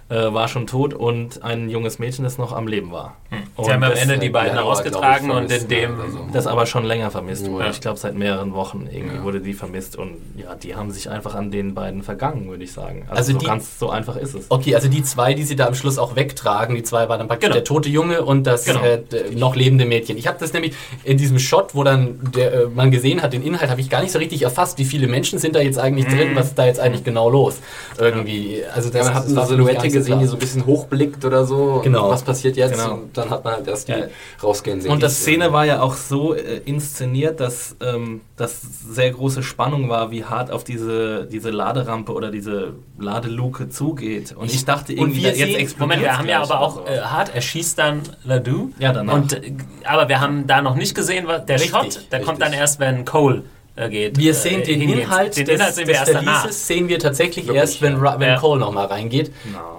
Äh, 0.10 0.34
war 0.34 0.48
schon 0.48 0.68
tot 0.68 0.94
und 0.94 1.44
ein 1.44 1.70
junges 1.70 2.00
Mädchen, 2.00 2.24
das 2.24 2.38
noch 2.38 2.54
am 2.54 2.66
Leben 2.66 2.94
war. 2.94 3.18
Und 3.58 3.66
Sie 3.66 3.74
haben 3.74 3.84
am 3.84 3.92
Ende 3.92 4.18
die 4.18 4.30
beiden 4.30 4.58
ausgetragen 4.58 5.32
und 5.32 5.52
in 5.52 5.68
dem. 5.68 5.98
ne? 5.98 6.04
Also- 6.04 6.20
das 6.32 6.48
aber 6.48 6.66
schon 6.66 6.86
länger 6.86 7.12
vermisst 7.12 7.46
wurde. 7.52 7.66
Ja. 7.66 7.72
Ich 7.72 7.82
glaube, 7.82 8.00
seit 8.00 8.16
mehreren 8.16 8.54
Wochen 8.54 8.88
irgendwie 8.90 9.18
Ja. 9.18 9.24
wurde 9.24 9.42
die 9.42 9.52
vermisst. 9.54 9.98
Und 9.98 10.12
ja, 10.38 10.56
die 10.56 10.78
haben 10.78 10.92
sich 10.92 11.10
einfach 11.10 11.36
an 11.36 11.52
den 11.52 11.74
beiden 11.76 12.04
vergangen, 12.04 12.48
würde 12.50 12.64
ich 12.64 12.72
sagen. 12.72 13.02
Also, 13.10 13.18
Also 13.18 13.34
so 13.34 13.40
die- 13.40 13.46
ganz 13.48 13.80
so 13.80 13.90
einfach 13.90 14.16
ist 14.16 14.34
es. 14.34 14.46
Okay, 14.50 14.76
also 14.76 14.88
die 14.88 15.04
zwei, 15.04 15.34
die 15.34 15.44
sie 15.44 15.58
da 15.58 15.68
am 15.68 15.76
Schluss 15.76 15.98
auch 15.98 16.16
wegtragen, 16.16 16.76
die 16.78 16.84
zwei 16.84 17.10
waren 17.10 17.20
dann 17.20 17.28
praktisch 17.28 17.48
Genau. 17.50 17.56
der 17.56 17.64
tote 17.66 17.90
Junge 17.90 18.24
und 18.24 18.48
das 18.48 18.64
Genau. 18.64 18.80
äh, 18.84 19.02
noch 19.36 19.58
lebende 19.58 19.84
Mädchen. 19.86 20.18
Ich 20.18 20.26
habe 20.28 20.38
das 20.40 20.54
nämlich 20.54 20.74
in 21.04 21.18
diesem 21.18 21.38
Shot, 21.38 21.76
wo 21.76 21.84
dann 21.84 22.18
der, 22.34 22.54
äh, 22.54 22.66
man 22.74 22.92
gesehen 22.92 23.22
hat, 23.22 23.34
den 23.34 23.44
Inhalt 23.44 23.70
habe 23.70 23.82
ich 23.82 23.90
gar 23.90 24.02
nicht 24.04 24.14
so 24.14 24.20
richtig 24.20 24.44
erfasst, 24.44 24.78
wie 24.78 24.86
viele 24.86 25.08
Menschen 25.08 25.38
sind 25.38 25.54
da 25.54 25.60
jetzt 25.60 25.78
eigentlich 25.80 26.06
drin, 26.08 26.30
was 26.34 26.46
ist 26.48 26.58
da 26.58 26.66
jetzt 26.66 26.80
eigentlich 26.80 27.04
genau 27.04 27.30
los? 27.30 27.60
Irgendwie, 28.00 28.64
also 28.74 28.90
das, 28.90 29.00
Ja, 29.00 29.04
man 29.04 29.14
hat 29.16 29.26
das 29.26 29.38
eine 29.38 29.46
Silhouette 29.48 29.97
so 29.97 29.97
gesehen, 29.98 30.20
die 30.20 30.26
so 30.26 30.36
ein 30.36 30.40
bisschen 30.40 30.66
hochblickt 30.66 31.24
oder 31.26 31.46
so. 31.46 31.56
und 31.74 31.84
Genau. 31.84 32.10
Was 32.10 32.24
passiert 32.24 32.58
jetzt? 32.58 32.74
Genau. 32.74 32.94
Und 32.96 33.18
dann 33.18 33.30
hat 33.30 33.44
man 33.44 33.54
halt 33.56 33.68
erst 33.68 33.88
die 33.88 33.92
Ja. 33.94 33.98
rausgehen 34.44 34.82
sehen. 34.82 34.92
Und 34.92 34.98
die 34.98 35.02
das 35.02 35.18
Szene 35.22 35.52
war 35.54 35.66
ja 35.66 35.82
auch 35.82 35.96
so 35.96 36.34
äh, 36.34 36.62
inszeniert, 36.66 37.40
dass 37.40 37.76
ähm, 37.82 38.22
das 38.36 38.62
sehr 38.62 39.12
große 39.12 39.44
Spannung 39.44 39.90
war, 39.90 40.12
wie 40.12 40.24
hart 40.26 40.52
auf 40.52 40.64
diese, 40.64 41.26
diese 41.26 41.50
Laderampe 41.50 42.14
oder 42.14 42.30
diese 42.32 42.74
Ladeluke 43.00 43.70
zugeht. 43.70 44.36
Und 44.38 44.52
ich 44.54 44.66
dachte 44.66 44.94
irgendwie, 44.94 45.24
wir 45.24 45.32
da- 45.32 45.38
jetzt 45.38 45.56
explodiert 45.58 45.80
Moment, 45.80 46.02
wir 46.02 46.18
haben 46.18 46.28
ja 46.30 46.42
aber 46.42 46.60
auch 46.62 46.86
äh, 46.88 47.00
hart, 47.00 47.32
er 47.34 47.42
schießt 47.42 47.78
dann 47.80 48.02
Ledoux. 48.24 48.72
Ja, 48.80 48.94
danach. 48.94 49.14
Und, 49.14 49.34
äh, 49.34 49.54
aber 49.86 50.10
wir 50.10 50.20
haben 50.20 50.48
da 50.48 50.62
noch 50.62 50.76
nicht 50.76 50.94
gesehen, 50.96 51.26
was 51.28 51.46
der 51.46 51.56
Richtig, 51.60 51.72
Shot, 51.72 52.00
der 52.12 52.22
kommt 52.22 52.42
dann 52.42 52.50
richtig. 52.50 52.62
erst, 52.62 52.80
wenn 52.80 53.06
Cole 53.06 53.44
geht. 53.88 54.18
Wir 54.18 54.32
äh, 54.32 54.34
sehen 54.34 54.64
den. 54.64 54.82
Inhalt 54.82 55.38
den 55.38 55.46
des, 55.46 55.56
Inhalt 55.56 55.76
sehen 55.76 55.88
wir 55.88 55.94
des 55.94 56.02
erst 56.08 56.14
danach. 56.16 56.40
Verlieses, 56.42 56.68
sehen 56.68 56.88
wir 56.90 57.00
tatsächlich 57.00 57.46
Wirklich? 57.46 57.62
erst, 57.62 57.82
wenn, 57.84 57.96
Ra- 57.98 58.16
wenn 58.20 58.30
Ja. 58.30 58.40
Cole 58.40 58.60
nochmal 58.60 58.88
reingeht. 58.88 59.32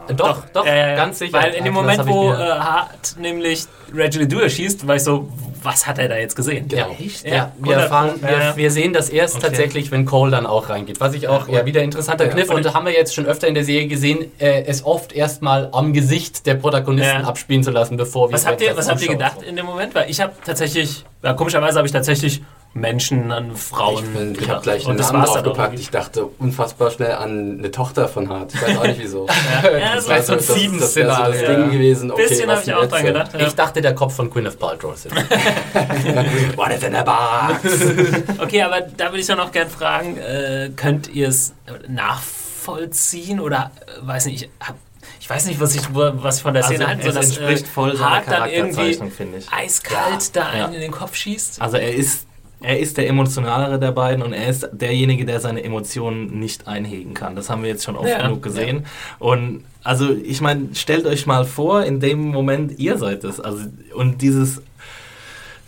Äh, 0.08 0.14
Doch, 0.14 0.42
doch, 0.52 0.64
Ja, 0.64 0.74
ja, 0.76 0.88
ja. 0.90 0.96
ganz 0.96 1.18
sicher. 1.18 1.32
Weil 1.34 1.54
in 1.54 1.64
dem 1.64 1.74
Moment, 1.74 2.06
wo 2.06 2.32
äh, 2.32 2.36
Hart 2.36 3.16
nämlich 3.18 3.64
Reggie 3.92 4.20
Ledoux 4.20 4.38
erschießt, 4.40 4.86
war 4.86 4.96
ich 4.96 5.02
so, 5.02 5.28
was 5.62 5.86
hat 5.86 5.98
er 5.98 6.08
da 6.08 6.16
jetzt 6.16 6.36
gesehen? 6.36 6.68
Genau. 6.68 6.94
echt? 6.98 7.26
Ja, 7.26 7.34
Ja, 7.34 7.52
wir, 7.58 7.76
100 7.78 7.82
erfahren, 7.82 8.10
Ja, 8.22 8.28
wir, 8.28 8.38
ja. 8.38 8.56
wir 8.56 8.70
sehen 8.70 8.92
das 8.92 9.08
erst 9.10 9.36
Okay. 9.36 9.46
tatsächlich, 9.46 9.90
wenn 9.90 10.04
Cole 10.04 10.30
dann 10.30 10.46
auch 10.46 10.68
reingeht. 10.68 11.00
Was 11.00 11.14
ich 11.14 11.26
auch, 11.28 11.48
ja, 11.48 11.66
wieder 11.66 11.82
interessanter 11.82 12.26
Ja. 12.26 12.30
Kniff, 12.30 12.48
und 12.50 12.64
da 12.64 12.72
haben 12.74 12.86
wir 12.86 12.92
jetzt 12.92 13.12
schon 13.14 13.26
öfter 13.26 13.48
in 13.48 13.54
der 13.54 13.64
Serie 13.64 13.88
gesehen, 13.88 14.30
äh, 14.38 14.62
es 14.66 14.84
oft 14.86 15.12
erstmal 15.12 15.68
am 15.72 15.92
Gesicht 15.92 16.46
der 16.46 16.54
Protagonisten 16.54 17.22
Ja. 17.22 17.26
abspielen 17.26 17.62
zu 17.64 17.70
lassen, 17.72 17.96
bevor 17.96 18.28
wir 18.28 18.34
Was 18.34 18.46
habt 18.46 18.60
ihr, 18.62 18.76
was 18.76 18.88
habt 18.88 19.02
ihr 19.02 19.08
gedacht 19.08 19.42
in 19.42 19.56
dem 19.56 19.66
Moment? 19.66 19.94
Weil 19.96 20.08
ich 20.08 20.20
habe 20.20 20.32
tatsächlich, 20.46 21.04
ja, 21.24 21.32
komischerweise 21.34 21.76
habe 21.78 21.86
ich 21.86 21.92
tatsächlich 21.92 22.40
Menschen 22.80 23.30
an 23.32 23.56
Frauen 23.56 24.04
Ich, 24.04 24.10
bin- 24.10 24.36
ich 24.40 24.48
habe 24.48 24.62
gleich 24.62 24.86
einen 24.86 24.96
Namen 24.98 25.22
draufgepackt. 25.24 25.78
Ich 25.78 25.90
dachte 25.90 26.24
unfassbar 26.38 26.90
schnell 26.90 27.12
an 27.12 27.58
eine 27.58 27.70
Tochter 27.70 28.08
von 28.08 28.28
Hart. 28.28 28.54
Ich 28.54 28.62
weiß 28.62 28.78
auch 28.78 28.86
nicht 28.86 29.00
wieso. 29.00 29.26
Ja, 29.62 29.94
das 29.96 30.08
war 30.08 30.14
Also, 30.16 30.38
so 30.38 30.54
ein 30.54 30.72
das, 30.72 30.80
das 30.80 30.96
wäre 30.96 31.14
so 31.16 31.22
das 31.32 31.38
Ding 31.40 31.60
ja. 31.60 31.66
gewesen. 31.68 32.10
Okay, 32.10 32.22
bisschen 32.28 32.48
was 32.48 32.60
habe 32.60 32.70
ich 32.70 32.74
auch 32.74 32.86
dran 32.88 33.04
gedacht. 33.04 33.30
Ja. 33.34 33.46
Ich 33.46 33.54
dachte, 33.54 33.80
der 33.82 33.94
Kopf 33.94 34.14
von 34.16 34.30
Gwyneth 34.30 34.58
Paltrow 34.58 34.94
ist 34.94 35.06
es. 35.06 35.12
What 36.56 36.70
is 36.72 36.82
in 36.82 36.94
the 36.94 37.02
box? 37.04 38.38
Okay, 38.40 38.62
aber 38.62 38.80
da 38.82 39.06
würde 39.06 39.20
ich 39.20 39.26
dann 39.26 39.40
auch 39.40 39.52
gern 39.52 39.68
fragen, 39.68 40.16
äh, 40.18 40.70
könnt 40.76 41.08
ihr 41.08 41.28
es 41.28 41.52
nachvollziehen 41.88 43.40
oder 43.40 43.70
äh, 44.02 44.06
weiß 44.06 44.26
nicht, 44.26 44.42
ich, 44.44 44.50
hab, 44.66 44.76
ich 45.20 45.28
weiß 45.28 45.46
nicht, 45.46 45.60
was 45.60 45.74
ich, 45.74 45.82
was 45.92 46.36
ich 46.36 46.42
von 46.42 46.54
der 46.54 46.62
Szene 46.62 46.86
halte, 46.86 47.08
es 47.08 47.14
so 47.14 47.20
dass 47.20 47.26
entspricht 47.36 47.66
voll 47.66 47.96
seiner 47.96 48.10
Hart 48.10 48.24
dann 48.28 48.48
irgendwie 48.48 48.74
Charakterzeichnung, 48.76 49.10
finde 49.10 49.38
ich. 49.38 49.52
eiskalt 49.52 50.36
da 50.36 50.46
einen 50.46 50.58
Ja. 50.60 50.66
in 50.76 50.80
den 50.80 50.92
Kopf 50.92 51.14
schießt. 51.16 51.60
Also 51.60 51.76
er 51.78 51.92
ist, 51.94 52.26
er 52.60 52.78
ist 52.78 52.96
der 52.96 53.08
emotionalere 53.08 53.78
der 53.78 53.92
beiden 53.92 54.22
und 54.22 54.32
er 54.32 54.48
ist 54.48 54.68
derjenige, 54.72 55.24
der 55.24 55.40
seine 55.40 55.62
Emotionen 55.62 56.38
nicht 56.40 56.66
einhegen 56.66 57.14
kann. 57.14 57.36
Das 57.36 57.50
haben 57.50 57.62
wir 57.62 57.70
jetzt 57.70 57.84
schon 57.84 57.96
oft 57.96 58.08
Ja. 58.08 58.22
genug 58.22 58.42
gesehen. 58.42 58.86
Und 59.18 59.64
also 59.84 60.10
ich 60.12 60.40
meine, 60.40 60.74
stellt 60.74 61.06
euch 61.06 61.26
mal 61.26 61.44
vor, 61.44 61.84
in 61.84 62.00
dem 62.00 62.28
Moment 62.28 62.78
ihr 62.78 62.98
seid 62.98 63.24
es. 63.24 63.38
Also 63.40 63.64
und 63.94 64.22
dieses 64.22 64.60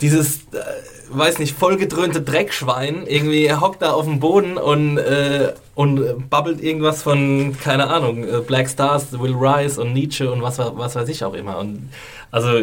dieses, 0.00 0.36
äh, 0.52 0.58
weiß 1.10 1.38
nicht, 1.40 1.54
vollgedröhnte 1.58 2.22
Dreckschwein, 2.22 3.06
irgendwie 3.06 3.44
er 3.44 3.60
hockt 3.60 3.82
da 3.82 3.92
auf 3.92 4.06
dem 4.06 4.18
Boden 4.18 4.56
und, 4.56 4.96
äh, 4.96 5.52
und 5.74 6.30
babbelt 6.30 6.62
irgendwas 6.62 7.02
von, 7.02 7.54
keine 7.62 7.88
Ahnung, 7.88 8.24
äh, 8.24 8.38
Black 8.46 8.68
Stars, 8.70 9.12
Will 9.20 9.34
Rise 9.34 9.80
und 9.80 9.92
Nietzsche 9.92 10.30
und 10.32 10.40
was, 10.40 10.58
was 10.58 10.94
weiß 10.96 11.08
ich 11.10 11.22
auch 11.24 11.34
immer. 11.34 11.58
Und 11.58 11.90
also, 12.30 12.60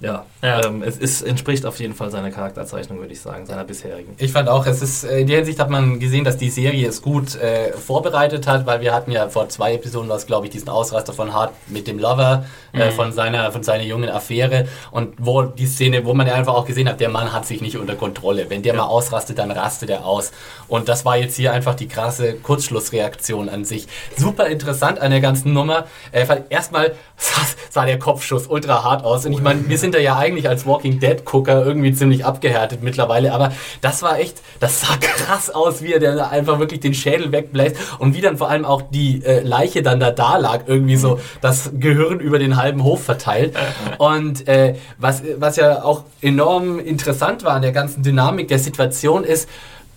ja, 0.00 0.24
Ja. 0.42 0.64
Ähm, 0.64 0.82
es 0.82 0.96
ist, 0.96 1.22
entspricht 1.22 1.66
auf 1.66 1.78
jeden 1.78 1.94
Fall 1.94 2.10
seiner 2.10 2.30
Charakterzeichnung, 2.30 2.98
würde 3.00 3.12
ich 3.12 3.20
sagen, 3.20 3.44
seiner 3.44 3.64
bisherigen. 3.64 4.14
Ich 4.16 4.32
fand 4.32 4.48
auch, 4.48 4.66
es 4.66 4.80
ist, 4.80 5.04
äh, 5.04 5.20
in 5.20 5.26
der 5.26 5.36
Hinsicht 5.36 5.60
hat 5.60 5.68
man 5.68 6.00
gesehen, 6.00 6.24
dass 6.24 6.38
die 6.38 6.48
Serie 6.48 6.88
es 6.88 7.02
gut 7.02 7.34
äh, 7.36 7.72
vorbereitet 7.72 8.46
hat, 8.46 8.64
weil 8.64 8.80
wir 8.80 8.94
hatten 8.94 9.12
ja 9.12 9.28
vor 9.28 9.48
zwei 9.50 9.74
Episoden 9.74 10.08
was, 10.08 10.26
glaube 10.26 10.46
ich, 10.46 10.52
diesen 10.52 10.70
Ausraster 10.70 11.12
von 11.12 11.34
Hart 11.34 11.52
mit 11.68 11.86
dem 11.86 11.98
Lover, 11.98 12.46
äh, 12.72 12.90
von 12.90 13.12
seiner, 13.12 13.52
von 13.52 13.62
seiner 13.62 13.84
jungen 13.84 14.08
Affäre 14.08 14.66
und 14.90 15.14
wo 15.18 15.42
die 15.42 15.66
Szene, 15.66 16.04
wo 16.04 16.14
man 16.14 16.26
ja 16.26 16.34
einfach 16.34 16.54
auch 16.54 16.64
gesehen 16.64 16.88
hat, 16.88 17.00
der 17.00 17.10
Mann 17.10 17.32
hat 17.32 17.44
sich 17.46 17.60
nicht 17.60 17.76
unter 17.76 17.94
Kontrolle. 17.94 18.48
Wenn 18.48 18.62
der 18.62 18.74
mal 18.74 18.84
ausrastet, 18.84 19.38
dann 19.38 19.50
rastet 19.50 19.90
er 19.90 20.06
aus. 20.06 20.32
Und 20.68 20.88
das 20.88 21.04
war 21.04 21.16
jetzt 21.16 21.36
hier 21.36 21.52
einfach 21.52 21.74
die 21.74 21.88
krasse 21.88 22.34
Kurzschlussreaktion 22.34 23.48
an 23.48 23.64
sich. 23.64 23.88
Super 24.16 24.46
interessant 24.46 25.00
an 25.00 25.10
der 25.10 25.20
ganzen 25.20 25.52
Nummer. 25.52 25.86
Äh, 26.12 26.26
erstmal 26.48 26.94
sah 27.70 27.84
der 27.84 27.98
Kopfschuss 27.98 28.46
ultra 28.46 28.84
hart 28.84 29.04
aus 29.04 29.26
und 29.26 29.32
ich 29.32 29.42
meine, 29.42 29.68
wir 29.68 29.78
sind 29.78 29.89
da 29.92 29.98
ja 29.98 30.16
eigentlich 30.16 30.48
als 30.48 30.66
Walking 30.66 31.00
Dead 31.00 31.24
Gucker 31.24 31.64
irgendwie 31.64 31.92
ziemlich 31.92 32.24
abgehärtet 32.24 32.82
mittlerweile, 32.82 33.32
aber 33.32 33.52
das 33.80 34.02
war 34.02 34.18
echt, 34.18 34.38
das 34.60 34.80
sah 34.80 34.96
krass 35.00 35.50
aus, 35.50 35.82
wie 35.82 35.92
er 35.92 36.00
da 36.00 36.28
einfach 36.28 36.58
wirklich 36.58 36.80
den 36.80 36.94
Schädel 36.94 37.32
wegbläst 37.32 37.76
und 37.98 38.14
wie 38.14 38.20
dann 38.20 38.36
vor 38.36 38.48
allem 38.48 38.64
auch 38.64 38.82
die 38.82 39.24
äh, 39.24 39.40
Leiche 39.40 39.82
dann 39.82 40.00
da 40.00 40.10
da 40.10 40.36
lag, 40.36 40.62
irgendwie 40.66 40.96
so 40.96 41.20
das 41.40 41.70
Gehirn 41.74 42.20
über 42.20 42.38
den 42.38 42.56
halben 42.56 42.84
Hof 42.84 43.02
verteilt. 43.02 43.54
Und 43.98 44.48
äh, 44.48 44.76
was, 44.98 45.22
was 45.36 45.56
ja 45.56 45.82
auch 45.82 46.04
enorm 46.20 46.78
interessant 46.78 47.44
war 47.44 47.54
an 47.54 47.62
der 47.62 47.72
ganzen 47.72 48.02
Dynamik 48.02 48.48
der 48.48 48.58
Situation 48.58 49.24
ist, 49.24 49.48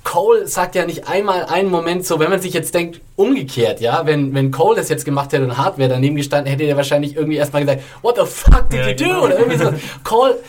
Cole 0.04 0.48
sagt 0.48 0.76
ja 0.76 0.86
nicht 0.86 1.08
einmal 1.08 1.46
einen 1.46 1.70
Moment 1.70 2.06
so, 2.06 2.20
wenn 2.20 2.30
man 2.30 2.42
sich 2.42 2.54
jetzt 2.54 2.74
denkt, 2.76 3.00
umgekehrt, 3.16 3.80
ja, 3.80 4.06
wenn, 4.06 4.34
wenn 4.34 4.52
Cole 4.52 4.76
das 4.76 4.90
jetzt 4.90 5.06
gemacht 5.06 5.32
hätte 5.32 5.44
und 5.46 5.58
Hart 5.58 5.78
wäre 5.78 5.90
daneben 5.90 6.16
gestanden, 6.16 6.52
hätte 6.52 6.64
er 6.64 6.76
wahrscheinlich 6.76 7.16
irgendwie 7.16 7.38
erstmal 7.38 7.62
gesagt, 7.64 7.84
what 8.02 8.18
the 8.18 8.26
fuck 8.26 8.70
did 8.70 8.80
Ja, 8.82 8.88
you 8.90 8.96
do? 8.96 9.04
genau. 9.06 9.24
Oder 9.26 9.40
irgendwie 9.40 9.58
so. 9.58 9.74
Cole 10.04 10.40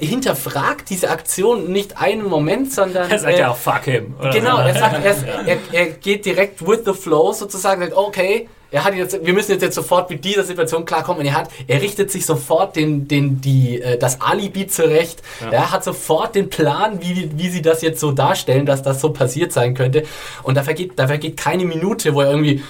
hinterfragt 0.00 0.88
diese 0.90 1.10
Aktion 1.10 1.70
nicht 1.72 2.00
einen 2.00 2.24
Moment, 2.28 2.72
sondern 2.72 3.10
Er 3.10 3.18
sagt 3.18 3.34
äh, 3.34 3.40
ja 3.40 3.50
auch 3.50 3.56
fuck 3.56 3.84
him. 3.84 4.14
oder 4.18 4.30
Genau, 4.30 4.58
er, 4.58 4.74
sagt, 4.74 5.04
er, 5.04 5.14
er, 5.46 5.58
er 5.72 5.86
geht 5.86 6.24
direkt 6.24 6.66
with 6.66 6.80
the 6.84 6.92
flow 6.94 7.32
sozusagen, 7.32 7.82
sagt, 7.82 7.94
okay, 7.96 8.48
er 8.70 8.84
hat 8.84 8.94
jetzt, 8.94 9.24
wir 9.24 9.32
müssen 9.32 9.52
jetzt, 9.52 9.62
jetzt 9.62 9.74
sofort 9.74 10.10
mit 10.10 10.24
dieser 10.24 10.42
Situation 10.42 10.84
klarkommen 10.84 11.20
und 11.20 11.26
er 11.26 11.34
hat, 11.34 11.50
er 11.66 11.80
richtet 11.80 12.10
sich 12.10 12.26
sofort 12.26 12.76
den, 12.76 13.06
den, 13.06 13.40
die, 13.40 13.80
äh, 13.80 13.98
das 13.98 14.20
Alibi 14.20 14.66
zurecht. 14.66 15.22
Er 15.50 15.70
hat 15.70 15.84
sofort 15.84 16.34
den 16.34 16.50
Plan, 16.50 17.00
wie, 17.00 17.30
wie 17.36 17.48
sie 17.48 17.62
das 17.62 17.82
jetzt 17.82 18.00
so 18.00 18.12
darstellen, 18.12 18.66
dass 18.66 18.82
das 18.82 19.00
so 19.00 19.10
passiert 19.10 19.52
sein 19.52 19.74
könnte. 19.74 20.02
Und 20.42 20.56
da 20.56 20.62
vergeht, 20.62 20.92
da 20.96 21.06
vergeht 21.06 21.36
keine 21.36 21.64
Minute, 21.64 22.14
wo 22.14 22.22
er 22.22 22.30
irgendwie, 22.30 22.62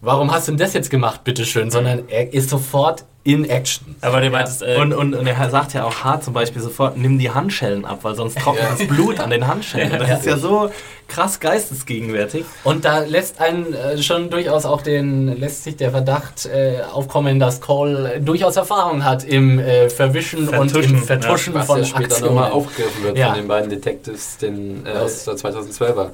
warum 0.00 0.32
hast 0.32 0.48
du 0.48 0.52
denn 0.52 0.58
das 0.58 0.72
jetzt 0.72 0.90
gemacht, 0.90 1.24
bitteschön, 1.24 1.70
sondern 1.70 2.08
er 2.08 2.32
ist 2.32 2.50
sofort 2.50 3.04
in 3.24 3.48
Action. 3.48 3.94
Aber 4.00 4.20
du 4.20 4.30
meintest, 4.30 4.62
äh, 4.62 4.76
Und, 4.80 4.92
und, 4.92 5.14
und 5.14 5.26
er 5.26 5.50
sagt 5.50 5.74
ja 5.74 5.84
auch 5.84 6.02
hart 6.02 6.24
zum 6.24 6.34
Beispiel 6.34 6.60
sofort, 6.60 6.96
nimm 6.96 7.18
die 7.18 7.30
Handschellen 7.30 7.84
ab, 7.84 8.00
weil 8.02 8.16
sonst 8.16 8.36
trocknet 8.38 8.66
das 8.70 8.86
Blut 8.88 9.20
an 9.20 9.30
den 9.30 9.46
Handschellen. 9.46 9.96
Das 9.98 10.20
ist 10.20 10.26
ja 10.26 10.36
so 10.36 10.70
krass 11.06 11.38
geistesgegenwärtig. 11.38 12.44
Und 12.64 12.84
da 12.84 13.00
lässt 13.00 13.40
einen 13.40 13.74
äh, 13.74 14.02
schon 14.02 14.30
durchaus 14.30 14.64
auch 14.64 14.82
den, 14.82 15.38
lässt 15.38 15.62
sich 15.62 15.76
der 15.76 15.90
Verdacht 15.92 16.46
äh, 16.46 16.80
aufkommen, 16.92 17.38
dass 17.38 17.60
Cole 17.60 18.14
äh, 18.14 18.20
durchaus 18.20 18.56
Erfahrung 18.56 19.04
hat 19.04 19.22
im 19.22 19.58
äh, 19.60 19.88
Verwischen 19.88 20.48
und 20.48 20.70
Vertuschen, 20.70 20.96
im 20.96 21.02
Vertuschen 21.04 21.54
Was 21.54 21.66
von 21.66 21.78
ja 21.78 21.84
später 21.84 22.20
nochmal 22.20 22.50
aufgegriffen 22.50 23.04
wird 23.04 23.18
Ja. 23.18 23.28
von 23.28 23.36
den 23.36 23.48
beiden 23.48 23.70
Detectives 23.70 24.38
den, 24.38 24.84
äh, 24.86 24.90
aus 24.98 25.24
der 25.24 25.34
2012er 25.34 26.10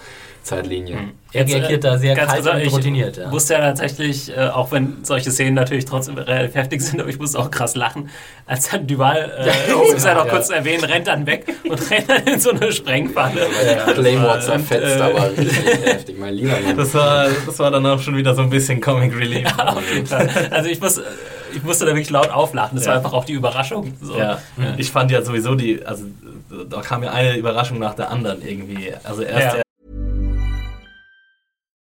Zeitlinie. 0.49 0.97
Er 1.33 1.47
reagiert 1.47 1.85
da 1.85 1.99
sehr 1.99 2.15
Ganz 2.15 2.31
kalt 2.33 2.43
kurz, 2.45 2.55
und 2.55 2.61
ich 2.63 2.73
routiniert. 2.73 3.17
Ja. 3.19 3.31
wusste 3.31 3.55
ja 3.55 3.61
tatsächlich, 3.61 4.35
äh, 4.37 4.49
auch 4.49 4.73
wenn 4.73 5.05
solche 5.05 5.31
Szenen 5.31 5.55
natürlich 5.55 5.85
trotzdem 5.85 6.17
relativ 6.17 6.55
heftig 6.55 6.81
sind, 6.81 7.01
aber 7.01 7.11
ich 7.11 7.19
musste 7.19 7.39
auch 7.39 7.51
krass 7.51 7.75
lachen, 7.77 8.09
als 8.47 8.71
dann 8.71 8.87
Duval, 8.87 9.31
äh, 9.39 9.47
Ja, 9.71 9.75
um 9.75 9.95
es 9.95 10.05
ja 10.05 10.15
noch 10.15 10.25
ja. 10.25 10.31
kurz 10.33 10.47
zu 10.49 10.55
erwähnen, 10.55 10.83
rennt 10.85 11.07
dann 11.07 11.27
weg 11.27 11.55
und 11.69 11.79
rennt 11.91 12.09
dann 12.09 12.27
in 12.27 12.41
so 12.41 12.51
eine 12.51 12.73
Sprengfalle. 12.73 13.47
Die 13.87 13.93
Claymore 13.93 14.35
Und, 14.37 14.43
zerfetzt 14.43 14.99
äh, 14.99 15.03
aber 15.03 15.31
richtig 15.37 15.67
heftig, 15.85 16.19
mein 16.19 16.35
lieber 16.35 16.59
Mann. 16.61 16.77
Das 16.77 16.95
war, 16.95 17.27
das 17.47 17.59
war 17.59 17.71
dann 17.71 17.85
auch 17.87 18.01
schon 18.01 18.17
wieder 18.17 18.35
so 18.35 18.41
ein 18.43 18.51
bisschen 18.51 18.81
Comic 18.81 19.15
Relief. 19.15 19.47
Auf 19.59 19.95
jeden 19.95 20.07
Fall. 20.07 20.31
Also 20.51 20.71
ich 20.71 20.81
muss, 20.81 21.01
ich 21.55 21.63
musste 21.63 21.85
da 21.85 21.91
wirklich 21.93 22.11
laut 22.11 22.31
auflachen. 22.31 22.77
Das 22.77 22.87
Ja. 22.87 22.93
war 22.93 22.99
einfach 22.99 23.13
auch 23.13 23.25
die 23.27 23.35
Überraschung. 23.35 23.93
So. 24.01 24.17
Ja, 24.19 24.39
ich 24.79 24.91
fand 24.91 25.11
ja 25.11 25.21
sowieso 25.23 25.55
die, 25.55 25.85
also 25.85 26.05
da 26.71 26.81
kam 26.81 27.03
ja 27.03 27.11
eine 27.13 27.37
Überraschung 27.37 27.79
nach 27.79 27.93
der 27.95 28.11
anderen 28.11 28.41
irgendwie. 28.41 28.93
Also 29.05 29.21
erst 29.23 29.57
Ja. 29.59 29.63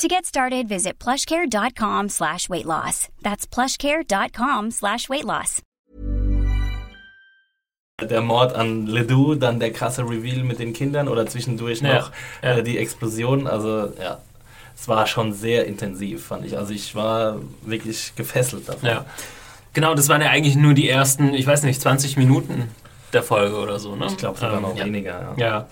To 0.00 0.08
get 0.08 0.24
started, 0.24 0.66
visit 0.66 0.98
plushcare.com 0.98 2.08
slash 2.08 2.48
weight 2.48 2.64
loss. 2.64 3.08
That's 3.22 3.46
plushcare.com 3.46 4.70
slash 4.70 5.08
weight 5.10 5.24
loss. 5.26 5.60
der 8.00 8.22
Mord 8.22 8.54
an 8.54 8.86
Ledoux, 8.86 9.34
dann 9.34 9.60
der 9.60 9.72
krasse 9.72 10.02
Reveal 10.08 10.42
mit 10.42 10.58
den 10.58 10.72
Kindern 10.72 11.06
oder 11.06 11.26
zwischendurch 11.26 11.82
Ja, 11.82 11.98
noch 11.98 12.12
ja. 12.42 12.56
Äh, 12.56 12.62
die 12.62 12.78
Explosion. 12.78 13.46
Also 13.46 13.92
ja, 14.00 14.22
es 14.74 14.88
war 14.88 15.06
schon 15.06 15.34
sehr 15.34 15.66
intensiv, 15.66 16.28
fand 16.28 16.46
ich. 16.46 16.56
Also 16.56 16.72
ich 16.72 16.94
war 16.94 17.36
wirklich 17.60 18.14
gefesselt 18.16 18.70
davon. 18.70 18.88
Ja. 18.88 19.04
Genau, 19.74 19.94
das 19.94 20.08
waren 20.08 20.22
ja 20.22 20.30
eigentlich 20.30 20.56
nur 20.56 20.72
die 20.72 20.88
ersten, 20.88 21.34
ich 21.34 21.46
weiß 21.46 21.64
nicht, 21.64 21.78
20 21.78 22.16
Minuten 22.16 22.70
der 23.12 23.22
Folge 23.22 23.56
oder 23.58 23.78
so, 23.78 23.96
ne? 23.96 24.06
Ich 24.06 24.16
glaube 24.16 24.38
sogar 24.38 24.56
Ähm, 24.56 24.62
noch 24.62 24.76
ja. 24.76 24.86
weniger. 24.86 25.34
Ja. 25.36 25.68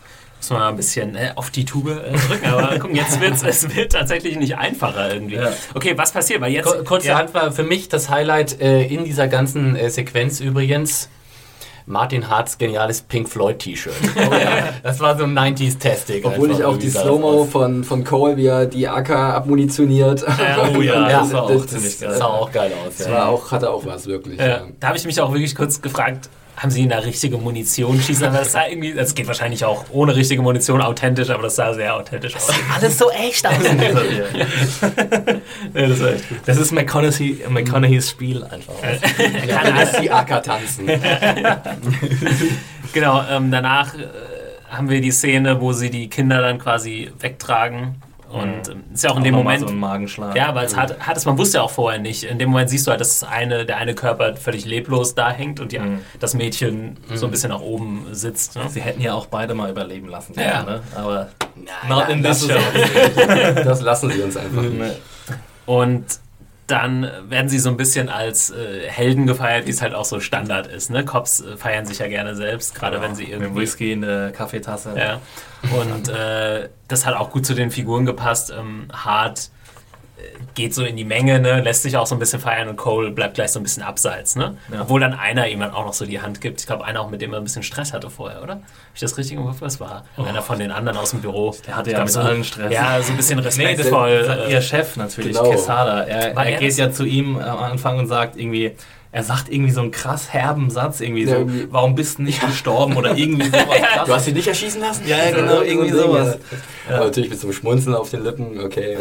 Ja. 0.48 0.54
Muss 0.54 0.58
man 0.58 0.58
mal 0.60 0.68
ein 0.68 0.76
bisschen 0.76 1.14
äh, 1.16 1.32
auf 1.34 1.50
die 1.50 1.64
Tube 1.64 1.88
äh, 1.90 2.16
drücken, 2.16 2.46
aber 2.46 2.78
guck, 2.80 2.94
jetzt 2.94 3.20
wird's, 3.20 3.42
es 3.42 3.74
wird 3.76 3.92
tatsächlich 3.92 4.36
nicht 4.36 4.56
einfacher 4.56 5.12
irgendwie. 5.12 5.36
Ja. 5.36 5.50
Okay, 5.74 5.92
was 5.96 6.12
passiert? 6.12 6.40
Weil 6.40 6.52
jetzt. 6.52 6.66
Kur- 6.66 6.84
Kurze 6.84 7.08
ja, 7.08 7.18
Hand 7.18 7.34
war 7.34 7.52
für 7.52 7.62
mich 7.64 7.88
das 7.88 8.08
Highlight 8.08 8.60
äh, 8.60 8.82
in 8.86 9.04
dieser 9.04 9.28
ganzen 9.28 9.76
äh, 9.76 9.90
Sequenz 9.90 10.40
übrigens. 10.40 11.08
Martin 11.90 12.28
Harts 12.28 12.58
geniales 12.58 13.00
Pink 13.00 13.30
Floyd 13.30 13.58
T-Shirt. 13.60 13.94
Das 14.82 15.00
war 15.00 15.16
so 15.16 15.24
ein 15.24 15.32
90s-Tastic. 15.38 16.22
Obwohl 16.26 16.50
ich 16.50 16.62
auch 16.62 16.76
die 16.76 16.90
Slow-Mo 16.90 17.46
von, 17.46 17.82
von 17.82 18.04
Cole, 18.04 18.36
wie 18.36 18.44
er 18.46 18.66
die 18.66 18.86
AK 18.86 19.08
abmunitioniert. 19.10 20.20
Ja, 20.20 20.68
Oh 20.76 20.82
ja, 20.82 20.92
Ja, 21.10 21.20
das 21.20 21.32
war 21.32 21.44
auch 21.44 21.50
das- 21.50 21.66
ziemlich 21.68 21.98
Das 21.98 22.08
geil. 22.10 22.18
sah 22.18 22.24
auch 22.26 22.52
geil 22.52 22.72
aus. 22.86 22.96
Das 22.98 23.06
Ja. 23.06 23.12
war 23.14 23.28
auch, 23.30 23.50
hatte 23.52 23.70
auch 23.70 23.86
was, 23.86 24.06
wirklich. 24.06 24.38
Ja. 24.38 24.64
da 24.78 24.88
habe 24.88 24.98
ich 24.98 25.06
mich 25.06 25.18
auch 25.18 25.32
wirklich 25.32 25.54
kurz 25.54 25.80
gefragt, 25.80 26.28
haben 26.58 26.70
sie 26.70 26.82
in 26.82 26.88
da 26.88 26.98
richtige 26.98 27.38
Munition 27.38 28.00
schießen? 28.00 28.26
Aber 28.26 28.38
das 28.38 28.52
sah 28.52 28.66
irgendwie, 28.66 28.92
das 28.92 29.14
geht 29.14 29.28
wahrscheinlich 29.28 29.64
auch 29.64 29.84
ohne 29.90 30.16
richtige 30.16 30.42
Munition 30.42 30.82
authentisch, 30.82 31.30
aber 31.30 31.44
das 31.44 31.54
sah 31.56 31.72
sehr 31.72 31.94
authentisch 31.94 32.34
aus. 32.34 32.50
Alles 32.74 32.98
so 32.98 33.10
echt 33.10 33.46
aus 33.46 33.54
das 35.72 35.98
gut. 35.98 36.38
Das 36.46 36.56
ist 36.56 36.72
McConaughey, 36.72 37.44
McConaughey's 37.48 38.10
Spiel 38.10 38.42
einfach. 38.42 38.74
Ja, 39.46 39.56
kann 39.56 39.76
erst 39.76 40.02
die 40.02 40.10
AK 40.10 40.42
tanzen. 40.42 40.88
Genau, 42.94 43.22
ähm, 43.30 43.50
danach 43.50 43.94
äh, 43.94 44.06
haben 44.70 44.88
wir 44.88 45.02
die 45.02 45.10
Szene, 45.10 45.60
wo 45.60 45.74
sie 45.74 45.90
die 45.90 46.08
Kinder 46.08 46.40
dann 46.40 46.58
quasi 46.58 47.10
wegtragen. 47.20 47.96
Und 48.30 48.68
ähm, 48.68 48.84
ist 48.92 49.04
ja 49.04 49.10
auch 49.10 49.16
in 49.16 49.24
dem 49.24 49.34
Auch 49.34 49.38
nochmal 49.38 49.54
Moment. 49.58 49.68
so 49.70 49.74
ein 49.74 49.80
Magenschlag. 49.80 50.36
Ja, 50.36 50.54
weil 50.54 50.66
es 50.66 50.76
hat, 50.76 50.98
hat 51.00 51.16
es, 51.16 51.24
man 51.24 51.38
wusste 51.38 51.58
ja 51.58 51.62
auch 51.64 51.70
vorher 51.70 51.98
nicht. 51.98 52.24
In 52.24 52.38
dem 52.38 52.50
Moment 52.50 52.68
siehst 52.70 52.86
du 52.86 52.90
halt, 52.90 53.00
dass 53.00 53.20
das 53.20 53.28
eine, 53.28 53.64
der 53.64 53.78
eine 53.78 53.94
Körper 53.94 54.36
völlig 54.36 54.64
leblos 54.66 55.14
da 55.14 55.30
hängt 55.30 55.60
und 55.60 55.72
die, 55.72 55.80
das 56.20 56.34
Mädchen 56.34 56.98
so 57.14 57.26
ein 57.26 57.30
bisschen 57.30 57.50
nach 57.50 57.60
oben 57.60 58.06
sitzt. 58.12 58.56
Ne? 58.56 58.62
Sie 58.68 58.80
hätten 58.82 59.00
ja 59.00 59.14
auch 59.14 59.26
beide 59.26 59.54
mal 59.54 59.70
überleben 59.70 60.08
lassen 60.08 60.34
können, 60.34 60.46
Ja. 60.46 60.62
ne? 60.62 60.80
aber 60.94 61.28
Nein, 61.56 61.66
not 61.88 62.08
in 62.08 62.22
das 62.22 62.40
this 62.46 62.50
show. 62.52 62.58
Das 63.64 63.80
lassen 63.80 64.10
sie 64.10 64.20
uns 64.22 64.36
einfach 64.36 64.62
nicht. 64.62 64.96
Und 65.66 66.04
dann 66.68 67.10
werden 67.28 67.48
sie 67.48 67.58
so 67.58 67.70
ein 67.70 67.76
bisschen 67.76 68.08
als 68.10 68.50
äh, 68.50 68.86
Helden 68.88 69.26
gefeiert, 69.26 69.66
wie 69.66 69.70
es 69.70 69.80
halt 69.80 69.94
auch 69.94 70.04
so 70.04 70.20
Standard 70.20 70.66
ist. 70.66 70.90
Ne? 70.90 71.04
Cops 71.04 71.40
äh, 71.40 71.56
feiern 71.56 71.86
sich 71.86 71.98
ja 71.98 72.08
gerne 72.08 72.36
selbst, 72.36 72.74
gerade 72.74 73.00
wenn 73.00 73.14
sie 73.14 73.24
Mit 73.24 73.32
irgendwie 73.32 73.62
Whisky 73.62 73.92
in 73.92 74.02
der 74.02 74.32
Kaffeetasse. 74.32 74.94
Ja. 74.96 75.20
Und 75.80 76.08
äh, 76.08 76.68
das 76.86 77.06
hat 77.06 77.14
auch 77.14 77.30
gut 77.30 77.46
zu 77.46 77.54
den 77.54 77.70
Figuren 77.70 78.04
gepasst. 78.04 78.52
Ähm, 78.56 78.88
Hart 78.92 79.50
geht 80.54 80.74
so 80.74 80.84
in 80.84 80.96
die 80.96 81.04
Menge, 81.04 81.38
ne? 81.40 81.60
lässt 81.60 81.82
sich 81.82 81.96
auch 81.96 82.06
so 82.06 82.14
ein 82.16 82.18
bisschen 82.18 82.40
feiern 82.40 82.68
und 82.68 82.76
Cole 82.76 83.10
bleibt 83.12 83.34
gleich 83.34 83.52
so 83.52 83.60
ein 83.60 83.62
bisschen 83.62 83.82
abseits. 83.84 84.34
Ne? 84.34 84.56
Ja. 84.72 84.82
Obwohl 84.82 85.00
dann 85.00 85.14
einer 85.14 85.46
ihm 85.48 85.60
dann 85.60 85.70
auch 85.72 85.84
noch 85.86 85.92
so 85.92 86.04
die 86.06 86.20
Hand 86.20 86.40
gibt. 86.40 86.60
Ich 86.60 86.66
glaube, 86.66 86.84
einer 86.84 87.00
auch, 87.00 87.10
mit 87.10 87.20
dem 87.22 87.32
er 87.32 87.38
ein 87.38 87.44
bisschen 87.44 87.62
Stress 87.62 87.92
hatte 87.92 88.10
vorher, 88.10 88.42
oder? 88.42 88.54
Habe 88.54 88.62
ich 88.94 89.00
das 89.00 89.16
richtig 89.16 89.36
im 89.36 89.44
Kopf? 89.44 89.60
Das 89.60 89.78
war 89.78 90.04
einer 90.16 90.42
von 90.42 90.58
den 90.58 90.72
anderen 90.72 90.98
aus 90.98 91.10
dem 91.10 91.20
Büro. 91.20 91.54
Der 91.66 91.76
hatte 91.76 91.92
ja 91.92 92.00
mit 92.00 92.10
so, 92.10 92.20
allen 92.20 92.42
Stress. 92.42 92.72
Ja, 92.72 93.00
so 93.00 93.12
ein 93.12 93.16
bisschen 93.16 93.36
Nee, 93.38 93.44
das 93.44 93.56
respektvoll. 93.58 94.36
äh, 94.48 94.52
ihr 94.52 94.60
Chef 94.60 94.96
natürlich, 94.96 95.36
Genau. 95.36 95.50
Quesada. 95.50 96.02
Er, 96.02 96.34
er 96.36 96.44
er 96.46 96.58
geht 96.58 96.76
ja 96.76 96.90
zu 96.90 97.04
ihm 97.04 97.38
am 97.38 97.58
Anfang 97.58 97.98
und 97.98 98.08
sagt 98.08 98.36
irgendwie, 98.36 98.72
er 99.12 99.22
sagt 99.22 99.48
irgendwie 99.50 99.70
so 99.70 99.80
einen 99.80 99.90
krass 99.92 100.32
herben 100.32 100.68
Satz, 100.70 101.00
irgendwie 101.00 101.22
Ja, 101.24 101.30
so, 101.30 101.34
irgendwie- 101.36 101.68
warum 101.70 101.94
bist 101.94 102.18
du 102.18 102.22
nicht 102.22 102.44
gestorben 102.44 102.96
oder 102.96 103.16
irgendwie 103.16 103.46
sowas. 103.50 103.66
Du 104.06 104.14
hast 104.14 104.24
sie 104.24 104.32
nicht 104.32 104.48
erschießen 104.48 104.80
lassen? 104.80 105.04
Ja, 105.06 105.16
ja, 105.24 105.30
genau, 105.30 105.62
irgendwie 105.62 105.90
sowas. 105.90 106.38
ja. 106.90 106.96
Aber 106.96 107.04
natürlich 107.06 107.30
mit 107.30 107.38
so 107.38 107.46
einem 107.46 107.54
Schmunzeln 107.54 107.94
auf 107.94 108.10
den 108.10 108.24
Lippen, 108.24 108.60
okay. 108.60 108.98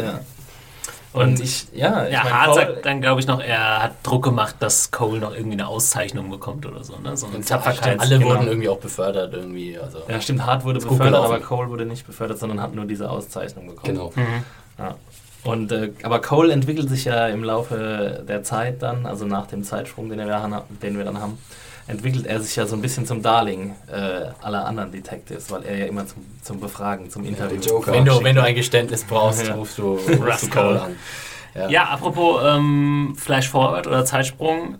Und 1.12 1.40
ich, 1.40 1.66
ja, 1.72 2.06
ich 2.06 2.12
ja, 2.12 2.22
mein, 2.24 2.32
Hart 2.32 2.52
Cole- 2.52 2.66
sagt 2.66 2.86
dann, 2.86 3.00
glaube 3.00 3.20
ich, 3.20 3.26
noch, 3.26 3.40
er 3.40 3.82
hat 3.82 3.92
Druck 4.02 4.24
gemacht, 4.24 4.56
dass 4.60 4.90
Cole 4.90 5.20
noch 5.20 5.34
irgendwie 5.34 5.54
eine 5.54 5.66
Auszeichnung 5.66 6.30
bekommt 6.30 6.66
oder 6.66 6.84
so. 6.84 6.96
Ne? 6.98 7.16
So 7.16 7.26
eine 7.26 7.42
Tapferkeit. 7.42 7.98
Alle 7.98 8.18
genau. 8.18 8.30
wurden 8.30 8.46
irgendwie 8.46 8.68
auch 8.68 8.78
befördert 8.78 9.32
irgendwie. 9.32 9.78
Also. 9.78 10.02
Ja, 10.08 10.20
stimmt, 10.20 10.44
Hart 10.44 10.64
wurde 10.64 10.80
befördert, 10.80 11.24
aber 11.24 11.40
Cole 11.40 11.70
wurde 11.70 11.86
nicht 11.86 12.06
befördert, 12.06 12.38
sondern 12.38 12.60
hat 12.60 12.74
nur 12.74 12.84
diese 12.84 13.10
Auszeichnung 13.10 13.68
bekommen. 13.68 13.94
Genau. 13.94 14.12
Ja. 14.78 14.94
Und, 15.44 15.72
äh, 15.72 15.92
aber 16.02 16.20
Cole 16.20 16.52
entwickelt 16.52 16.88
sich 16.88 17.06
ja 17.06 17.28
im 17.28 17.42
Laufe 17.42 18.24
der 18.28 18.42
Zeit 18.42 18.82
dann, 18.82 19.06
also 19.06 19.24
nach 19.24 19.46
dem 19.46 19.62
Zeitsprung, 19.64 20.08
den 20.10 20.18
wir, 20.18 20.64
den 20.82 20.98
wir 20.98 21.04
dann 21.04 21.20
haben, 21.20 21.38
entwickelt 21.88 22.26
er 22.26 22.40
sich 22.40 22.54
ja 22.56 22.66
so 22.66 22.76
ein 22.76 22.82
bisschen 22.82 23.06
zum 23.06 23.22
Darling 23.22 23.74
äh, 23.90 24.26
aller 24.42 24.64
anderen 24.66 24.92
Detectives, 24.92 25.50
weil 25.50 25.64
er 25.64 25.76
ja 25.78 25.86
immer 25.86 26.06
zum, 26.06 26.24
zum 26.42 26.60
Befragen, 26.60 27.10
zum 27.10 27.24
Interview. 27.24 27.60
Joker. 27.60 27.92
Wenn 27.92 28.04
du, 28.04 28.22
wenn 28.22 28.36
du 28.36 28.42
ein 28.42 28.54
Geständnis 28.54 29.04
brauchst, 29.04 29.46
Ja. 29.46 29.54
rufst 29.54 29.78
du, 29.78 29.98
Rascal. 30.20 30.64
Cole 30.64 30.82
an. 30.82 30.96
Ja, 31.70 31.84
apropos 31.84 32.40
ähm, 32.44 33.14
Flash 33.18 33.48
Forward 33.48 33.86
oder 33.88 34.04
Zeitsprung, 34.04 34.76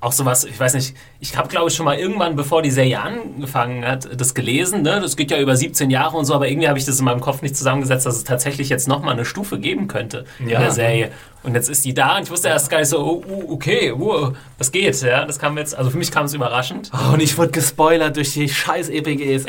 auch 0.00 0.12
sowas, 0.12 0.44
ich 0.44 0.58
weiß 0.58 0.74
nicht, 0.74 0.94
ich 1.20 1.36
habe 1.36 1.48
glaube 1.48 1.68
ich 1.68 1.74
schon 1.76 1.84
mal 1.84 1.96
irgendwann, 1.98 2.34
bevor 2.36 2.62
die 2.62 2.70
Serie 2.70 3.00
angefangen 3.00 3.84
hat, 3.84 4.08
das 4.20 4.32
gelesen, 4.34 4.82
ne? 4.82 5.00
das 5.00 5.16
geht 5.16 5.30
ja 5.30 5.38
über 5.40 5.56
17 5.56 5.90
Jahre 5.90 6.16
und 6.16 6.24
so, 6.24 6.34
aber 6.34 6.48
irgendwie 6.48 6.68
habe 6.68 6.78
ich 6.78 6.84
das 6.84 6.98
in 6.98 7.04
meinem 7.04 7.20
Kopf 7.20 7.42
nicht 7.42 7.56
zusammengesetzt, 7.56 8.06
dass 8.06 8.16
es 8.16 8.24
tatsächlich 8.24 8.68
jetzt 8.68 8.88
nochmal 8.88 9.14
eine 9.14 9.24
Stufe 9.24 9.58
geben 9.58 9.86
könnte 9.88 10.24
in 10.38 10.48
Ja. 10.48 10.60
der 10.60 10.70
Serie. 10.70 11.10
Und 11.48 11.54
jetzt 11.54 11.70
ist 11.70 11.82
die 11.86 11.94
da 11.94 12.18
und 12.18 12.24
ich 12.24 12.30
wusste 12.30 12.48
erst 12.48 12.68
gar 12.68 12.78
nicht 12.78 12.88
so, 12.88 12.98
oh, 12.98 13.22
oh, 13.26 13.54
okay, 13.54 13.90
oh, 13.90 14.32
was 14.58 14.70
geht, 14.70 15.00
ja, 15.00 15.24
das 15.24 15.38
kam 15.38 15.56
jetzt, 15.56 15.74
also 15.74 15.88
für 15.88 15.96
mich 15.96 16.12
kam 16.12 16.26
es 16.26 16.34
überraschend. 16.34 16.90
Oh, 16.92 17.14
und 17.14 17.22
ich 17.22 17.38
wurde 17.38 17.52
gespoilert 17.52 18.16
durch 18.16 18.34
die 18.34 18.50
scheiß 18.50 18.90
EPGs. 18.90 19.46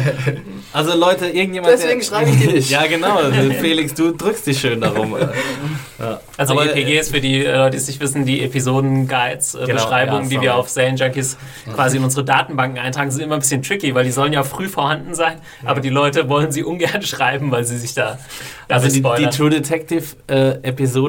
also 0.72 0.96
Leute, 0.96 1.26
irgendjemand... 1.26 1.74
Deswegen 1.74 2.00
schreibe 2.00 2.30
ich 2.30 2.38
die 2.38 2.46
nicht. 2.46 2.70
Ja, 2.70 2.86
genau. 2.86 3.18
Felix, 3.60 3.92
du 3.94 4.12
drückst 4.12 4.46
dich 4.46 4.60
schön 4.60 4.80
darum. 4.80 5.16
Ja. 5.98 6.20
Also 6.36 6.52
Aber, 6.52 6.76
EPGs 6.76 7.08
für 7.08 7.22
die 7.22 7.42
äh, 7.42 7.56
Leute, 7.56 7.70
die 7.70 7.76
es 7.78 7.86
nicht 7.86 8.00
wissen, 8.00 8.26
die 8.26 8.42
Episoden-Guides, 8.44 9.54
äh, 9.54 9.60
Genau, 9.60 9.72
Beschreibungen, 9.72 10.24
ja, 10.24 10.28
die 10.28 10.40
wir 10.42 10.54
auf 10.56 10.68
Serienjunkies 10.68 11.38
quasi 11.72 11.96
in 11.96 12.04
unsere 12.04 12.22
Datenbanken 12.22 12.78
eintragen, 12.78 13.10
sind 13.10 13.22
immer 13.22 13.36
ein 13.36 13.40
bisschen 13.40 13.62
tricky, 13.62 13.94
weil 13.94 14.04
die 14.04 14.10
sollen 14.10 14.34
ja 14.34 14.42
früh 14.42 14.68
vorhanden 14.68 15.14
sein, 15.14 15.38
aber 15.64 15.80
die 15.80 15.88
Leute 15.88 16.28
wollen 16.28 16.52
sie 16.52 16.64
ungern 16.64 17.00
schreiben, 17.02 17.50
weil 17.50 17.64
sie 17.64 17.78
sich 17.78 17.94
da 17.94 18.18
Also 18.68 18.88
die, 18.88 19.02
die. 19.02 19.30
True 19.30 19.48
Detective 19.48 20.04
äh, 20.26 20.58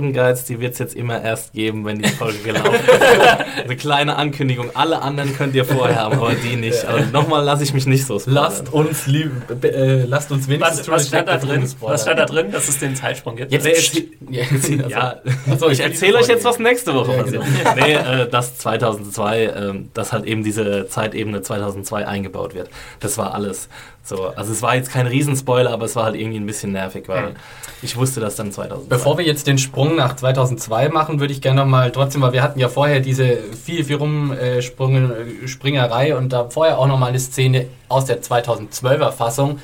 Episoden-Guides, 0.07 0.45
die 0.45 0.59
wird 0.59 0.73
es 0.73 0.79
jetzt 0.79 0.95
immer 0.95 1.21
erst 1.21 1.53
geben, 1.53 1.85
wenn 1.85 1.99
die 1.99 2.09
Folge 2.09 2.37
gelaufen 2.39 2.73
ist. 2.73 3.63
Eine 3.63 3.75
kleine 3.77 4.15
Ankündigung. 4.15 4.71
Alle 4.73 5.01
anderen 5.01 5.35
könnt 5.35 5.55
ihr 5.55 5.65
vorher 5.65 5.97
haben, 5.97 6.17
aber 6.17 6.33
die 6.43 6.55
nicht. 6.55 6.85
Also 6.85 7.09
nochmal 7.11 7.43
lasse 7.43 7.63
ich 7.63 7.73
mich 7.73 7.85
nicht 7.85 8.05
so 8.05 8.19
spoilern. 8.19 8.43
Lasst 8.43 8.73
uns, 8.73 9.07
lieb, 9.07 9.31
äh, 9.63 10.03
lasst 10.03 10.31
uns 10.31 10.47
wenigstens 10.47 10.87
was, 10.87 10.89
was, 10.89 11.07
stand 11.07 11.27
da 11.27 11.37
drin? 11.37 11.69
was 11.81 12.01
stand 12.01 12.19
da 12.19 12.25
drin, 12.25 12.51
dass 12.51 12.67
es 12.67 12.79
den 12.79 12.95
Zeitsprung 12.95 13.35
gibt? 13.35 13.51
Jetzt, 13.51 13.67
Ja, 14.29 14.43
ja, 14.87 15.15
Achso, 15.51 15.69
ich 15.69 15.79
erzähle 15.79 16.17
euch 16.17 16.27
jetzt, 16.27 16.43
was 16.43 16.59
nächste 16.59 16.93
Woche 16.93 17.11
Ja, 17.13 17.23
passiert. 17.23 17.43
genau. 17.43 17.85
Nee, 17.85 17.93
äh, 17.93 18.29
dass 18.29 18.57
2002, 18.57 19.43
ähm, 19.45 19.89
dass 19.93 20.11
halt 20.11 20.25
eben 20.25 20.43
diese 20.43 20.87
Zeitebene 20.87 21.41
2002 21.41 22.07
eingebaut 22.07 22.53
wird. 22.53 22.69
Das 22.99 23.17
war 23.17 23.33
alles. 23.33 23.69
So, 24.07 24.27
also 24.27 24.53
es 24.53 24.61
war 24.61 24.75
jetzt 24.75 24.89
kein 24.89 25.05
Riesenspoiler, 25.05 25.69
aber 25.69 25.83
es 25.83 25.97
war 25.97 26.05
halt 26.05 26.15
irgendwie 26.15 26.39
ein 26.39 26.45
bisschen 26.45 26.71
nervig, 26.71 27.09
weil 27.09 27.35
ich 27.81 27.97
wusste 27.97 28.21
das 28.21 28.37
dann 28.37 28.53
2002. 28.53 28.87
Bevor 28.87 29.17
wir 29.17 29.25
jetzt 29.25 29.47
den 29.47 29.57
Sprung 29.57 29.97
nach 29.97 30.15
2002 30.15 30.87
machen, 30.89 31.19
würde 31.19 31.33
ich 31.33 31.41
gerne 31.41 31.59
nochmal 31.59 31.91
trotzdem, 31.91 32.21
weil 32.21 32.31
wir 32.31 32.41
hatten 32.41 32.57
ja 32.57 32.69
vorher 32.69 33.01
diese 33.01 33.37
viel, 33.65 33.83
viel 33.83 33.97
Rumspringerei 33.97 36.15
und 36.15 36.31
da 36.31 36.49
vorher 36.49 36.79
auch 36.79 36.87
nochmal 36.87 37.09
eine 37.09 37.19
Szene 37.19 37.65
aus 37.89 38.05
der 38.05 38.21
2012er 38.21 39.11
Fassung, 39.11 39.59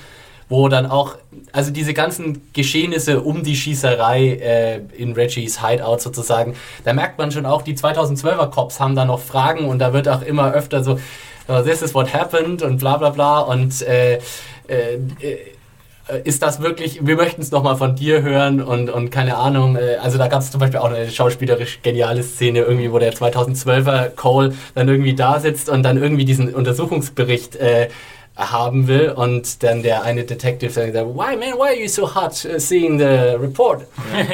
wo 0.50 0.68
dann 0.68 0.88
auch, 0.88 1.16
also 1.54 1.72
diese 1.72 1.94
ganzen 1.94 2.42
Geschehnisse 2.52 3.22
um 3.22 3.44
die 3.44 3.56
Schießerei 3.56 4.26
äh, 4.26 4.82
in 4.98 5.14
Reggies 5.14 5.66
Hideout 5.66 6.00
sozusagen, 6.00 6.58
da 6.84 6.92
merkt 6.92 7.18
man 7.18 7.32
schon 7.32 7.46
auch, 7.46 7.62
die 7.62 7.78
2012er 7.78 8.50
Cops 8.50 8.82
haben 8.82 8.98
da 8.98 9.06
noch 9.06 9.22
Fragen 9.22 9.70
und 9.70 9.80
da 9.80 9.94
wird 9.94 10.10
auch 10.10 10.22
immer 10.22 10.52
öfter 10.52 10.84
so, 10.84 11.00
this 11.48 11.82
is 11.82 11.94
what 11.94 12.14
happened 12.14 12.62
und 12.62 12.78
bla 12.78 12.98
bla 12.98 13.10
bla. 13.10 13.40
Und 13.40 13.82
äh, 13.82 14.20
äh, 14.68 16.20
ist 16.24 16.44
das 16.44 16.62
wirklich, 16.62 17.06
wir 17.06 17.16
möchten 17.16 17.42
es 17.42 17.52
nochmal 17.52 17.78
von 17.78 17.96
dir 17.96 18.22
hören 18.22 18.62
und, 18.62 18.90
und 18.90 19.10
keine 19.10 19.38
Ahnung, 19.38 19.78
äh, 19.78 19.96
also 20.02 20.18
da 20.18 20.28
gab 20.28 20.42
es 20.42 20.52
zum 20.52 20.60
Beispiel 20.60 20.80
auch 20.80 20.92
eine 20.92 21.10
schauspielerisch 21.10 21.82
geniale 21.82 22.24
Szene 22.24 22.60
irgendwie, 22.60 22.92
wo 22.92 23.00
der 23.00 23.14
2012er 23.14 24.10
Cole 24.10 24.54
dann 24.76 24.90
irgendwie 24.90 25.16
da 25.16 25.40
sitzt 25.40 25.70
und 25.70 25.84
dann 25.84 25.98
irgendwie 25.98 26.26
diesen 26.26 26.54
Untersuchungsbericht 26.54 27.56
äh, 27.56 27.88
haben 28.36 28.88
will 28.88 29.10
und 29.12 29.62
dann 29.62 29.84
der 29.84 30.04
eine 30.04 30.24
Detective 30.24 30.72
sagt, 30.72 30.94
why 30.94 31.36
man, 31.36 31.54
why 31.58 31.68
are 31.68 31.80
you 31.80 31.88
so 31.88 32.16
hot 32.16 32.46
uh, 32.46 32.58
seeing 32.58 32.98
the 32.98 33.36
report? 33.38 33.86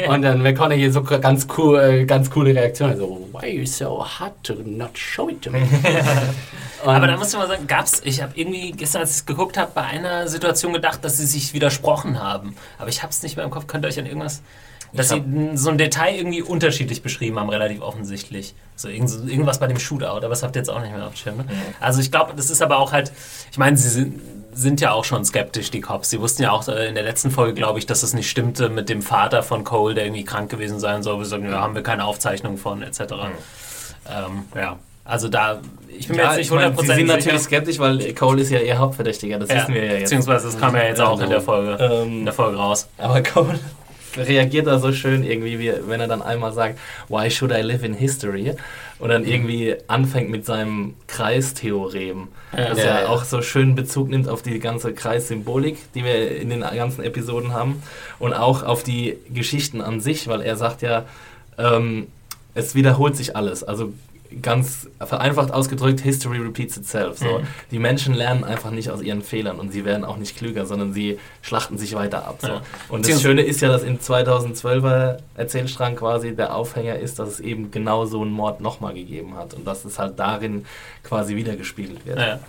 und 0.09 0.21
dann 0.21 0.41
McConaughey 0.41 0.89
so 0.89 1.03
ganz 1.03 1.47
cool, 1.57 1.79
äh, 1.79 2.05
ganz 2.05 2.29
coole 2.29 2.55
Reaktion, 2.55 2.95
so 2.97 3.27
why 3.33 3.39
are 3.39 3.47
you 3.49 3.65
so 3.65 4.03
hot 4.03 4.33
to 4.43 4.53
not 4.65 4.97
show 4.97 5.29
it 5.29 5.41
to 5.41 5.51
me? 5.51 5.61
Aber 6.85 7.07
da 7.07 7.17
musst 7.17 7.33
du 7.33 7.37
mal 7.37 7.47
sagen, 7.47 7.67
gab's, 7.67 8.01
ich 8.05 8.21
habe 8.21 8.31
irgendwie 8.35 8.71
gestern, 8.71 9.01
als 9.01 9.11
ich 9.11 9.17
es 9.17 9.25
geguckt 9.25 9.57
habe, 9.57 9.71
bei 9.73 9.83
einer 9.83 10.27
Situation 10.27 10.71
gedacht, 10.73 11.03
dass 11.03 11.17
sie 11.17 11.25
sich 11.25 11.53
widersprochen 11.53 12.21
haben. 12.21 12.55
Aber 12.77 12.89
ich 12.89 13.03
habe 13.03 13.11
es 13.11 13.21
nicht 13.21 13.35
mehr 13.35 13.45
im 13.45 13.51
Kopf. 13.51 13.67
Könnt 13.67 13.83
ihr 13.83 13.89
euch 13.89 13.99
an 13.99 14.05
irgendwas, 14.05 14.41
dass 14.93 15.09
sie 15.09 15.23
so 15.55 15.69
ein 15.69 15.77
Detail 15.77 16.15
irgendwie 16.15 16.41
unterschiedlich 16.41 17.01
beschrieben 17.01 17.39
haben, 17.39 17.49
relativ 17.49 17.81
offensichtlich. 17.81 18.55
So 18.75 18.87
irgend, 18.87 19.09
irgendwas 19.29 19.59
bei 19.59 19.67
dem 19.67 19.77
Shootout, 19.79 20.05
aber 20.05 20.29
das 20.29 20.41
habt 20.43 20.55
ihr 20.55 20.61
jetzt 20.61 20.69
auch 20.69 20.81
nicht 20.81 20.91
mehr 20.93 21.05
auf 21.05 21.13
dem 21.13 21.17
Schirm. 21.17 21.37
Ne? 21.37 21.45
Also 21.79 21.99
ich 22.01 22.11
glaube, 22.11 22.33
das 22.35 22.49
ist 22.49 22.61
aber 22.61 22.77
auch 22.79 22.91
halt, 22.91 23.11
ich 23.51 23.57
meine, 23.57 23.75
sie 23.77 23.89
sind, 23.89 24.21
sind 24.53 24.81
ja 24.81 24.91
auch 24.91 25.03
schon 25.05 25.23
skeptisch, 25.25 25.69
die 25.71 25.81
Cops. 25.81 26.09
Sie 26.09 26.19
wussten 26.19 26.43
ja 26.43 26.51
auch 26.51 26.67
äh, 26.67 26.87
in 26.87 26.95
der 26.95 27.03
letzten 27.03 27.29
Folge, 27.31 27.53
glaube 27.53 27.79
ich, 27.79 27.85
dass 27.85 28.03
es 28.03 28.13
nicht 28.13 28.29
stimmte 28.29 28.69
mit 28.69 28.89
dem 28.89 29.01
Vater 29.01 29.43
von 29.43 29.63
Cole, 29.63 29.93
der 29.95 30.05
irgendwie 30.05 30.23
krank 30.25 30.49
gewesen 30.49 30.79
sein 30.79 31.03
soll. 31.03 31.17
Wir 31.19 31.25
sagen, 31.25 31.45
ja, 31.49 31.59
haben 31.61 31.75
wir 31.75 31.83
keine 31.83 32.05
Aufzeichnung 32.05 32.57
von, 32.57 32.81
etc. 32.81 33.01
Ähm, 34.09 34.43
ja. 34.55 34.77
Also 35.05 35.27
da, 35.27 35.59
ich 35.87 36.07
bin 36.07 36.17
mir 36.17 36.23
Ja, 36.23 36.27
jetzt 36.29 36.37
nicht 36.37 36.45
ich 36.47 36.51
meine, 36.53 36.75
100% 36.75 36.81
Sie 36.81 36.87
sind 36.95 37.07
natürlich 37.07 37.25
sicher. 37.39 37.39
skeptisch, 37.39 37.79
weil 37.79 38.13
Cole 38.13 38.41
ist 38.41 38.51
ja 38.51 38.59
ihr 38.59 38.77
Hauptverdächtiger, 38.77 39.39
das 39.39 39.49
Ja, 39.49 39.55
wissen 39.55 39.73
wir 39.73 39.85
ja 39.85 39.91
jetzt. 39.93 40.01
Beziehungsweise 40.03 40.47
das 40.47 40.59
kam 40.59 40.75
ja 40.75 40.83
jetzt 40.83 41.01
auch 41.01 41.19
in 41.19 41.29
der 41.29 41.41
Folge, 41.41 41.77
Ähm, 41.83 42.19
in 42.19 42.25
der 42.25 42.33
Folge 42.33 42.57
raus. 42.57 42.87
Aber 42.97 43.21
Cole 43.23 43.59
reagiert 44.17 44.67
da 44.67 44.79
so 44.79 44.91
schön 44.91 45.23
irgendwie, 45.23 45.59
wie, 45.59 45.73
wenn 45.87 45.99
er 45.99 46.07
dann 46.07 46.21
einmal 46.21 46.53
sagt, 46.53 46.79
why 47.07 47.29
should 47.29 47.51
I 47.51 47.61
live 47.61 47.83
in 47.83 47.93
history? 47.93 48.55
Und 48.99 49.09
dann 49.09 49.25
irgendwie 49.25 49.75
anfängt 49.87 50.29
mit 50.29 50.45
seinem 50.45 50.95
Kreistheorem. 51.07 52.27
Ja. 52.51 52.69
dass 52.69 52.77
Ja, 52.79 52.83
er 52.85 53.01
ja. 53.03 53.09
auch 53.09 53.23
so 53.23 53.41
schön 53.41 53.75
Bezug 53.75 54.09
nimmt 54.09 54.27
auf 54.27 54.41
die 54.41 54.59
ganze 54.59 54.93
Kreissymbolik, 54.93 55.77
die 55.93 56.03
wir 56.03 56.35
in 56.37 56.49
den 56.49 56.61
ganzen 56.61 57.03
Episoden 57.03 57.53
haben. 57.53 57.81
Und 58.17 58.33
auch 58.33 58.63
auf 58.63 58.83
die 58.83 59.17
Geschichten 59.29 59.81
an 59.81 60.01
sich, 60.01 60.27
weil 60.27 60.41
er 60.41 60.55
sagt 60.55 60.81
ja, 60.81 61.05
ähm, 61.57 62.07
es 62.55 62.75
wiederholt 62.75 63.15
sich 63.15 63.35
alles. 63.35 63.63
Also 63.63 63.93
ganz 64.41 64.87
vereinfacht 65.03 65.51
ausgedrückt, 65.51 66.01
History 66.01 66.37
repeats 66.37 66.77
itself. 66.77 67.17
So. 67.17 67.39
Mhm. 67.39 67.47
Die 67.71 67.79
Menschen 67.79 68.13
lernen 68.13 68.43
einfach 68.43 68.71
nicht 68.71 68.91
aus 68.91 69.01
ihren 69.01 69.21
Fehlern 69.21 69.59
und 69.59 69.71
sie 69.71 69.85
werden 69.85 70.05
auch 70.05 70.17
nicht 70.17 70.37
klüger, 70.37 70.65
sondern 70.65 70.93
sie 70.93 71.19
schlachten 71.41 71.77
sich 71.77 71.95
weiter 71.95 72.27
ab. 72.27 72.37
So. 72.41 72.47
Ja. 72.47 72.61
Und 72.89 73.07
das 73.07 73.21
Schöne 73.21 73.41
ist 73.41 73.61
ja, 73.61 73.69
dass 73.69 73.83
im 73.83 73.99
2012er 73.99 75.17
Erzählstrang 75.35 75.95
quasi 75.95 76.35
der 76.35 76.55
Aufhänger 76.55 76.95
ist, 76.97 77.19
dass 77.19 77.29
es 77.29 77.39
eben 77.39 77.71
genau 77.71 78.05
so 78.05 78.21
einen 78.21 78.31
Mord 78.31 78.61
nochmal 78.61 78.93
gegeben 78.93 79.35
hat 79.35 79.53
und 79.53 79.65
dass 79.65 79.85
es 79.85 79.97
halt 79.97 80.19
darin 80.19 80.65
quasi 81.03 81.35
wiedergespiegelt 81.35 82.05
wird. 82.05 82.19
Ja. 82.19 82.39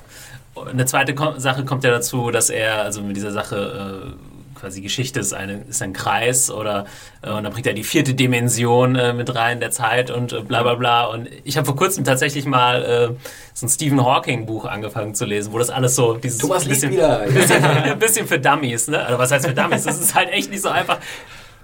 Eine 0.68 0.84
zweite 0.84 1.14
Sache 1.40 1.64
kommt 1.64 1.84
ja 1.84 1.90
dazu, 1.90 2.30
dass 2.30 2.50
er, 2.50 2.82
also 2.82 3.02
mit 3.02 3.16
dieser 3.16 3.32
Sache, 3.32 4.12
äh, 4.12 4.29
quasi 4.60 4.80
Geschichte 4.80 5.20
ist, 5.20 5.32
eine, 5.32 5.62
ist 5.68 5.82
ein 5.82 5.92
Kreis 5.92 6.50
oder 6.50 6.86
äh, 7.22 7.30
und 7.30 7.44
dann 7.44 7.52
bringt 7.52 7.66
er 7.66 7.72
die 7.72 7.82
vierte 7.84 8.14
Dimension 8.14 8.94
äh, 8.96 9.12
mit 9.12 9.34
rein 9.34 9.60
der 9.60 9.70
Zeit 9.70 10.10
und 10.10 10.32
äh, 10.32 10.40
bla 10.42 10.62
bla 10.62 10.74
bla. 10.74 11.04
Und 11.06 11.28
ich 11.44 11.56
habe 11.56 11.64
vor 11.66 11.76
kurzem 11.76 12.04
tatsächlich 12.04 12.44
mal 12.46 12.82
äh, 12.84 13.14
so 13.54 13.66
ein 13.66 13.68
Stephen 13.68 14.04
Hawking 14.04 14.46
Buch 14.46 14.64
angefangen 14.66 15.14
zu 15.14 15.24
lesen, 15.24 15.52
wo 15.52 15.58
das 15.58 15.70
alles 15.70 15.94
so 15.96 16.14
dieses 16.14 16.38
Thomas 16.38 16.64
bisschen, 16.66 16.92
wieder. 16.92 17.18
bisschen, 17.28 17.64
ein 17.64 17.98
bisschen 17.98 18.26
für 18.26 18.38
Dummies, 18.38 18.88
ne? 18.88 19.04
Also 19.04 19.18
was 19.18 19.30
heißt 19.32 19.46
für 19.46 19.54
Dummies? 19.54 19.84
Das 19.84 20.00
ist 20.00 20.14
halt 20.14 20.30
echt 20.30 20.50
nicht 20.50 20.62
so 20.62 20.68
einfach. 20.68 20.98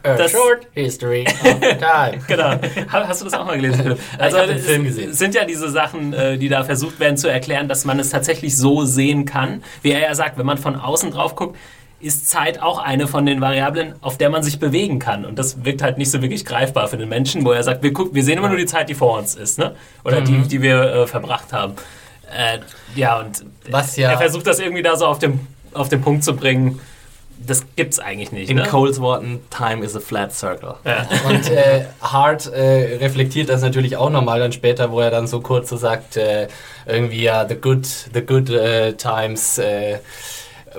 A 0.02 0.14
Das- 0.14 0.30
short 0.30 0.68
history 0.72 1.24
of 1.26 1.60
time. 1.60 2.22
Genau. 2.28 2.50
Ha- 2.92 3.08
Hast 3.08 3.22
du 3.22 3.24
das 3.24 3.34
auch 3.34 3.44
mal 3.44 3.56
gelesen? 3.56 3.80
Philipp? 3.82 3.98
Also 4.18 4.38
hab 4.38 4.46
den 4.46 4.56
es 4.58 4.64
Film 4.64 4.84
gesehen. 4.84 5.12
sind 5.12 5.34
ja 5.34 5.44
diese 5.44 5.68
Sachen, 5.68 6.12
äh, 6.12 6.38
die 6.38 6.48
da 6.48 6.62
versucht 6.62 7.00
werden 7.00 7.16
zu 7.16 7.28
erklären, 7.28 7.66
dass 7.68 7.84
man 7.84 7.98
es 7.98 8.10
tatsächlich 8.10 8.56
so 8.56 8.84
sehen 8.84 9.24
kann, 9.24 9.64
wie 9.82 9.90
er 9.90 10.00
ja 10.00 10.14
sagt, 10.14 10.38
wenn 10.38 10.46
man 10.46 10.58
von 10.58 10.76
außen 10.76 11.10
drauf 11.10 11.34
guckt, 11.34 11.56
ist 11.98 12.28
Zeit 12.28 12.60
auch 12.60 12.78
eine 12.78 13.06
von 13.06 13.24
den 13.24 13.40
Variablen, 13.40 13.94
auf 14.02 14.18
der 14.18 14.28
man 14.30 14.42
sich 14.42 14.58
bewegen 14.58 14.98
kann. 14.98 15.24
Und 15.24 15.38
das 15.38 15.64
wirkt 15.64 15.82
halt 15.82 15.96
nicht 15.98 16.10
so 16.10 16.20
wirklich 16.20 16.44
greifbar 16.44 16.88
für 16.88 16.96
den 16.98 17.08
Menschen, 17.08 17.44
wo 17.44 17.52
er 17.52 17.62
sagt, 17.62 17.82
wir, 17.82 17.92
gucken, 17.92 18.14
wir 18.14 18.22
sehen 18.22 18.36
immer 18.38 18.48
nur 18.48 18.58
die 18.58 18.66
Zeit, 18.66 18.88
die 18.88 18.94
vor 18.94 19.18
uns 19.18 19.34
ist, 19.34 19.58
ne? 19.58 19.74
Oder 20.04 20.20
die, 20.20 20.32
Mhm. 20.32 20.48
die 20.48 20.60
wir 20.62 20.82
äh, 20.82 21.06
verbracht 21.06 21.52
haben. 21.52 21.74
Äh, 22.30 22.58
ja, 22.94 23.18
und 23.20 23.44
Was 23.70 23.96
ja- 23.96 24.10
er 24.10 24.18
versucht 24.18 24.46
das 24.46 24.58
irgendwie 24.58 24.82
da 24.82 24.96
so 24.96 25.06
auf 25.06 25.18
den, 25.18 25.46
auf 25.72 25.88
den 25.88 26.02
Punkt 26.02 26.22
zu 26.24 26.36
bringen. 26.36 26.80
Das 27.38 27.64
gibt's 27.76 27.98
eigentlich 27.98 28.32
nicht. 28.32 28.50
In 28.50 28.56
ne? 28.56 28.64
Coles 28.64 28.98
Worten, 29.00 29.40
time 29.50 29.84
is 29.84 29.94
a 29.94 30.00
flat 30.00 30.34
circle. 30.34 30.74
Ja. 30.84 31.06
Und 31.28 31.50
äh, 31.50 31.84
Hart 32.00 32.46
äh, 32.52 32.96
reflektiert 32.96 33.48
das 33.50 33.60
natürlich 33.62 33.96
auch 33.96 34.08
nochmal 34.10 34.40
dann 34.40 34.52
später, 34.52 34.90
wo 34.90 35.00
er 35.00 35.10
dann 35.10 35.26
so 35.26 35.40
kurz 35.40 35.68
so 35.68 35.76
sagt, 35.76 36.16
äh, 36.16 36.48
irgendwie 36.86 37.22
ja, 37.22 37.46
the 37.48 37.54
good, 37.54 37.86
the 38.12 38.22
good 38.22 38.48
äh, 38.50 38.94
times. 38.94 39.58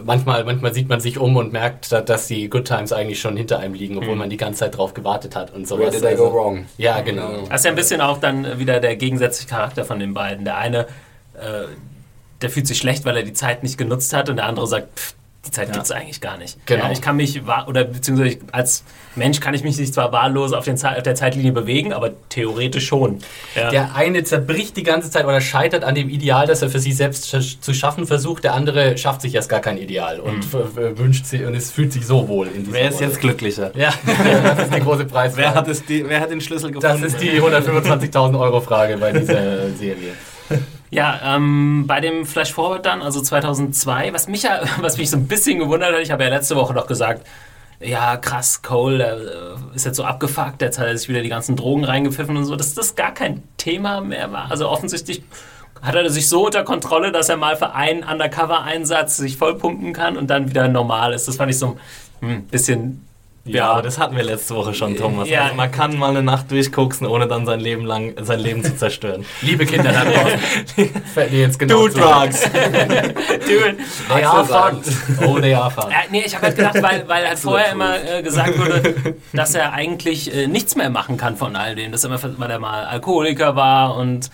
Manchmal, 0.04 0.44
manchmal 0.44 0.74
sieht 0.74 0.90
man 0.90 1.00
sich 1.00 1.18
um 1.18 1.36
und 1.36 1.52
merkt, 1.54 1.92
da- 1.92 2.02
dass 2.02 2.28
die 2.28 2.50
Good 2.50 2.66
Times 2.66 2.92
eigentlich 2.94 3.20
schon 3.20 3.36
hinter 3.38 3.60
einem 3.60 3.74
liegen, 3.74 3.98
obwohl 3.98 4.16
man 4.16 4.30
die 4.30 4.38
ganze 4.38 4.60
Zeit 4.62 4.78
drauf 4.78 4.94
gewartet 4.94 5.36
hat 5.36 5.54
und 5.54 5.68
sowas. 5.68 5.94
Where 5.94 6.10
did 6.12 6.12
I 6.12 6.16
go 6.16 6.32
wrong? 6.34 6.66
Ja, 6.78 7.02
genau. 7.02 7.44
Das 7.50 7.62
ist 7.62 7.66
ja 7.66 7.72
ein 7.72 7.76
bisschen 7.76 8.02
auch 8.02 8.18
dann 8.20 8.60
wieder 8.60 8.80
der 8.80 8.96
gegensätzliche 8.96 9.50
Charakter 9.50 9.86
von 9.86 10.00
den 10.00 10.14
beiden. 10.14 10.46
Der 10.46 10.58
eine, 10.58 10.80
äh, 11.36 11.66
der 12.42 12.50
fühlt 12.50 12.68
sich 12.68 12.78
schlecht, 12.78 13.06
weil 13.06 13.18
er 13.18 13.24
die 13.24 13.34
Zeit 13.34 13.64
nicht 13.64 13.78
genutzt 13.78 14.14
hat 14.14 14.30
und 14.30 14.36
der 14.38 14.46
andere 14.46 14.68
sagt, 14.68 15.00
pff, 15.00 15.14
die 15.46 15.52
Zeit 15.52 15.68
Ja. 15.70 15.74
gibt's 15.76 15.92
eigentlich 15.92 16.20
gar 16.20 16.38
nicht. 16.38 16.58
Genau. 16.66 16.86
Ja, 16.86 16.92
ich 16.92 17.02
kann 17.02 17.16
mich, 17.16 17.42
oder 17.68 17.86
beziehungsweise 17.86 18.38
als 18.52 18.84
Mensch 19.16 19.40
kann 19.40 19.54
ich 19.54 19.64
mich 19.64 19.78
nicht 19.78 19.94
zwar 19.94 20.12
wahllos 20.12 20.52
auf, 20.52 20.66
den 20.66 20.76
auf 20.76 21.04
der 21.04 21.16
Zeitlinie 21.16 21.52
bewegen, 21.54 21.94
aber 21.94 22.12
theoretisch 22.30 22.86
schon. 22.86 23.20
Ja. 23.56 23.70
Der 23.70 23.96
eine 23.96 24.24
zerbricht 24.24 24.76
die 24.76 24.84
ganze 24.84 25.10
Zeit 25.10 25.26
oder 25.26 25.40
scheitert 25.40 25.84
an 25.86 25.96
dem 25.96 26.10
Ideal, 26.10 26.48
das 26.48 26.62
er 26.62 26.70
für 26.70 26.80
sich 26.80 26.98
selbst 26.98 27.34
sch- 27.34 27.62
zu 27.62 27.74
schaffen 27.74 28.06
versucht. 28.08 28.44
Der 28.44 28.54
andere 28.56 28.98
schafft 28.98 29.22
sich 29.22 29.34
erst 29.36 29.48
gar 29.50 29.62
kein 29.62 29.78
Ideal 29.78 30.20
und 30.20 30.40
f- 30.44 30.76
wünscht 30.98 31.26
sich 31.26 31.44
und 31.46 31.56
es 31.56 31.72
fühlt 31.72 31.94
sich 31.94 32.06
so 32.06 32.28
wohl 32.28 32.48
in 32.48 32.72
Wer 32.74 32.90
ist 32.90 32.96
Rolle. 32.96 33.06
jetzt 33.08 33.20
glücklicher? 33.22 33.72
Ja, 33.76 33.94
das 34.06 34.66
ist 34.68 34.76
die 34.76 34.82
große 34.82 35.06
Preisfrage. 35.06 35.48
Wer 35.48 35.54
hat, 35.56 35.68
es 35.70 35.86
die, 35.86 36.08
wer 36.08 36.20
hat 36.20 36.30
den 36.30 36.42
Schlüssel 36.42 36.72
das 36.72 36.82
gefunden? 36.84 37.06
ist 37.06 37.22
die 37.22 37.42
125.000 37.42 38.38
Euro 38.40 38.60
Frage 38.62 38.98
bei 38.98 39.12
dieser 39.14 39.70
Serie. 39.72 40.14
Ja, 40.90 41.20
ähm, 41.24 41.86
bei 41.86 42.00
dem 42.00 42.26
Flash 42.26 42.54
Forward 42.54 42.86
dann, 42.86 43.02
also 43.02 43.22
2002, 43.22 44.14
was 44.14 44.28
mich 44.28 44.44
ja, 44.44 44.62
was 44.82 44.98
mich 44.98 45.10
so 45.10 45.18
ein 45.18 45.28
bisschen 45.28 45.60
gewundert 45.60 45.94
hat, 45.94 46.02
ich 46.02 46.12
habe 46.12 46.24
ja 46.24 46.30
letzte 46.30 46.56
Woche 46.56 46.74
noch 46.74 46.88
gesagt, 46.88 47.28
ja 47.80 48.18
krass, 48.18 48.62
Cole 48.62 48.98
der, 48.98 49.18
äh, 49.18 49.76
ist 49.76 49.86
jetzt 49.86 49.98
so 49.98 50.04
abgefuckt, 50.04 50.62
jetzt 50.62 50.80
hat 50.80 50.88
er 50.88 50.98
sich 50.98 51.10
wieder 51.10 51.22
die 51.22 51.30
ganzen 51.30 51.56
Drogen 51.56 51.84
reingepfiffen 51.84 52.36
und 52.38 52.46
so, 52.46 52.56
dass 52.56 52.74
das 52.74 52.96
gar 52.96 53.14
kein 53.14 53.44
Thema 53.58 54.02
mehr 54.02 54.32
war. 54.32 54.50
Also 54.50 54.70
offensichtlich 54.70 55.24
hat 55.82 55.96
er 55.96 56.10
sich 56.10 56.28
so 56.28 56.46
unter 56.46 56.64
Kontrolle, 56.64 57.12
dass 57.12 57.30
er 57.30 57.38
mal 57.38 57.56
für 57.56 57.74
einen 57.74 58.04
Undercover-Einsatz 58.04 59.18
sich 59.18 59.38
vollpumpen 59.38 59.94
kann 59.94 60.18
und 60.18 60.28
dann 60.28 60.50
wieder 60.50 60.68
normal 60.68 61.14
ist. 61.14 61.28
Das 61.28 61.36
fand 61.36 61.52
ich 61.52 61.60
so 61.60 61.78
ein 62.22 62.30
hm, 62.30 62.44
bisschen... 62.48 63.07
Ja, 63.48 63.72
aber 63.72 63.82
das 63.82 63.98
hatten 63.98 64.16
wir 64.16 64.24
letzte 64.24 64.56
Woche 64.56 64.74
schon, 64.74 64.96
Thomas. 64.96 65.30
Ja. 65.30 65.44
Also 65.44 65.56
man 65.56 65.72
kann 65.72 65.98
mal 65.98 66.10
eine 66.10 66.24
Nacht 66.24 66.52
durchkoksen, 66.52 67.08
ohne 67.08 67.28
dann 67.28 67.46
sein 67.46 67.60
Leben 67.60 67.86
lang 67.86 68.14
sein 68.22 68.40
Leben 68.40 68.64
zu 68.64 68.76
zerstören. 68.76 69.26
Liebe 69.42 69.66
Kinder 69.66 69.92
da 69.92 70.04
draußen, 70.04 70.40
fällt 71.14 71.32
mir 71.32 71.40
jetzt 71.40 71.60
genau 71.60 71.88
Do 71.88 71.90
zu. 71.90 72.00
drugs! 72.00 72.42
Dude, 72.52 73.78
They 74.14 74.24
are 74.24 74.46
fun. 74.46 74.82
Oh, 75.26 75.40
they 75.40 75.54
are 75.54 75.72
fun. 75.72 75.90
Ja, 75.90 75.98
nee, 76.10 76.24
ich 76.26 76.36
habe 76.36 76.48
halt 76.48 76.56
gedacht, 76.56 76.82
weil, 76.82 77.08
weil 77.08 77.28
halt 77.28 77.40
vorher 77.40 77.72
immer 77.72 77.96
äh, 78.04 78.22
gesagt 78.22 78.58
wurde, 78.60 79.16
dass 79.34 79.56
er 79.56 79.74
eigentlich 79.74 80.34
äh, 80.34 80.48
nichts 80.48 80.76
mehr 80.76 80.90
machen 80.90 81.18
kann 81.18 81.38
von 81.38 81.56
all 81.56 81.76
dem. 81.76 81.92
Dass 81.92 82.04
er 82.04 82.10
immer, 82.12 82.20
weil 82.38 82.52
er 82.52 82.60
mal 82.60 82.86
Alkoholiker 82.86 83.56
war 83.56 83.96
und 83.96 84.30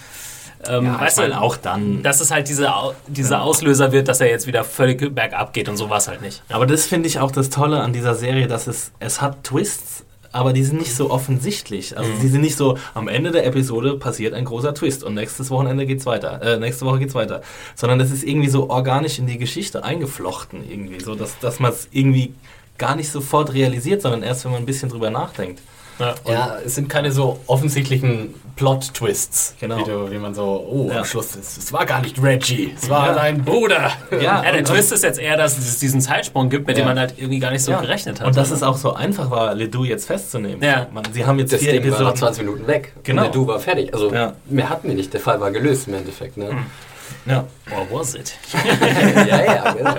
ähm, 0.68 0.86
Ja, 0.86 1.00
weißt 1.00 1.18
ich 1.18 1.24
meine, 1.24 1.36
du, 1.36 1.42
auch 1.42 1.58
dann. 1.58 2.04
dass 2.04 2.22
es 2.22 2.32
halt 2.32 2.48
diese, 2.50 2.74
Au- 2.76 2.94
dieser 3.08 3.42
Auslöser 3.42 3.92
wird, 3.92 4.08
dass 4.08 4.22
er 4.22 4.30
jetzt 4.30 4.48
wieder 4.48 4.64
völlig 4.64 5.14
bergab 5.14 5.54
geht 5.54 5.70
und 5.70 5.78
so 5.78 5.90
war 5.90 5.98
es 5.98 6.08
halt 6.08 6.22
nicht. 6.22 6.42
Aber 6.50 6.66
das 6.66 6.86
finde 6.86 7.08
ich 7.08 7.20
auch 7.20 7.32
das 7.32 7.50
Tolle 7.50 7.82
an 7.82 7.94
dieser 7.94 8.16
Serie, 8.16 8.48
dass 8.48 8.68
es, 8.68 8.92
es 9.00 9.22
hat 9.22 9.44
Twists, 9.44 10.04
aber 10.32 10.52
die 10.52 10.64
sind 10.64 10.80
nicht 10.80 10.96
so 10.96 11.12
offensichtlich. 11.12 11.96
Also 11.98 12.10
die 12.22 12.28
sind 12.28 12.42
nicht 12.42 12.56
so, 12.58 12.78
am 12.96 13.08
Ende 13.08 13.30
der 13.32 13.46
Episode 13.46 13.96
passiert 13.98 14.34
ein 14.34 14.46
großer 14.46 14.74
Twist 14.74 15.04
und 15.04 15.14
nächstes 15.14 15.52
Wochenende 15.52 15.86
geht's 15.86 16.06
weiter, 16.08 16.42
äh, 16.42 16.58
nächste 16.60 16.86
Woche 16.86 17.00
geht's 17.00 17.14
weiter. 17.14 17.42
Sondern 17.76 18.00
es 18.00 18.10
ist 18.12 18.24
irgendwie 18.24 18.50
so 18.50 18.70
organisch 18.70 19.20
in 19.20 19.28
die 19.28 19.38
Geschichte 19.38 19.84
eingeflochten 19.84 20.68
irgendwie, 20.68 21.00
so 21.00 21.14
dass, 21.14 21.38
dass 21.40 21.60
man 21.60 21.72
es 21.72 21.88
irgendwie 21.92 22.34
gar 22.80 22.96
nicht 22.96 23.12
sofort 23.12 23.54
realisiert, 23.54 24.02
sondern 24.02 24.24
erst, 24.24 24.44
wenn 24.46 24.52
man 24.54 24.64
ein 24.64 24.66
bisschen 24.66 24.90
drüber 24.90 25.12
nachdenkt. 25.12 25.62
Ja. 26.00 26.16
Ja, 26.28 26.58
es 26.66 26.76
sind 26.76 26.90
keine 26.90 27.12
so 27.12 27.40
offensichtlichen 27.48 28.34
Plot-Twists. 28.56 29.56
Genau. 29.60 29.78
Wie, 29.80 29.84
du, 29.84 30.12
wie 30.12 30.18
man 30.18 30.34
so, 30.34 30.44
oh, 30.70 30.90
Ja. 30.92 31.00
am 31.00 31.06
Schluss, 31.06 31.36
es, 31.36 31.58
es 31.58 31.74
war 31.74 31.86
gar 31.86 32.02
nicht 32.02 32.22
Reggie, 32.22 32.74
es 32.76 32.90
war 32.90 33.08
Ja. 33.08 33.14
dein 33.16 33.44
Bruder. 33.44 33.92
Ja, 34.12 34.44
Ja, 34.44 34.52
der 34.52 34.64
Twist 34.64 34.92
ist 34.92 35.04
jetzt 35.04 35.20
eher, 35.20 35.38
dass 35.38 35.58
es 35.58 35.80
diesen 35.80 36.02
Zeitsprung 36.02 36.50
gibt, 36.50 36.68
mit 36.68 36.78
dem 36.78 36.86
man 36.86 37.00
halt 37.00 37.16
irgendwie 37.18 37.40
gar 37.40 37.52
nicht 37.52 37.64
so 37.64 37.72
Ja. 37.72 37.82
gerechnet 37.82 38.20
hat. 38.20 38.28
Und 38.28 38.38
dass 38.38 38.52
es 38.52 38.62
auch 38.64 38.78
so 38.78 38.94
einfach 38.94 39.30
war, 39.32 39.54
Ledoux 39.56 39.86
jetzt 39.86 40.06
festzunehmen. 40.06 40.62
Ja. 40.64 40.88
Man, 40.94 41.04
sie 41.12 41.26
haben 41.26 41.40
jetzt 41.40 41.54
Das 41.54 41.62
vier 41.62 41.74
Ding 41.74 41.82
war 41.84 41.90
Episoden. 41.98 42.16
20 42.16 42.44
Minuten 42.46 42.68
weg. 42.68 42.94
Genau. 43.04 43.26
Und 43.26 43.36
Du 43.36 43.48
war 43.48 43.60
fertig. 43.60 43.94
Also 43.94 44.14
Ja. 44.14 44.34
mehr 44.46 44.70
hatten 44.70 44.88
wir 44.88 44.96
nicht. 44.96 45.14
Der 45.14 45.20
Fall 45.22 45.40
war 45.40 45.52
gelöst 45.52 45.88
im 45.88 45.96
Endeffekt. 45.96 46.38
Ne? 46.38 46.50
Ja. 47.26 47.46
Or 47.72 47.88
was 48.00 48.16
it? 48.16 48.34
ja, 49.28 49.44
ja, 49.44 49.72
genau. 49.72 49.96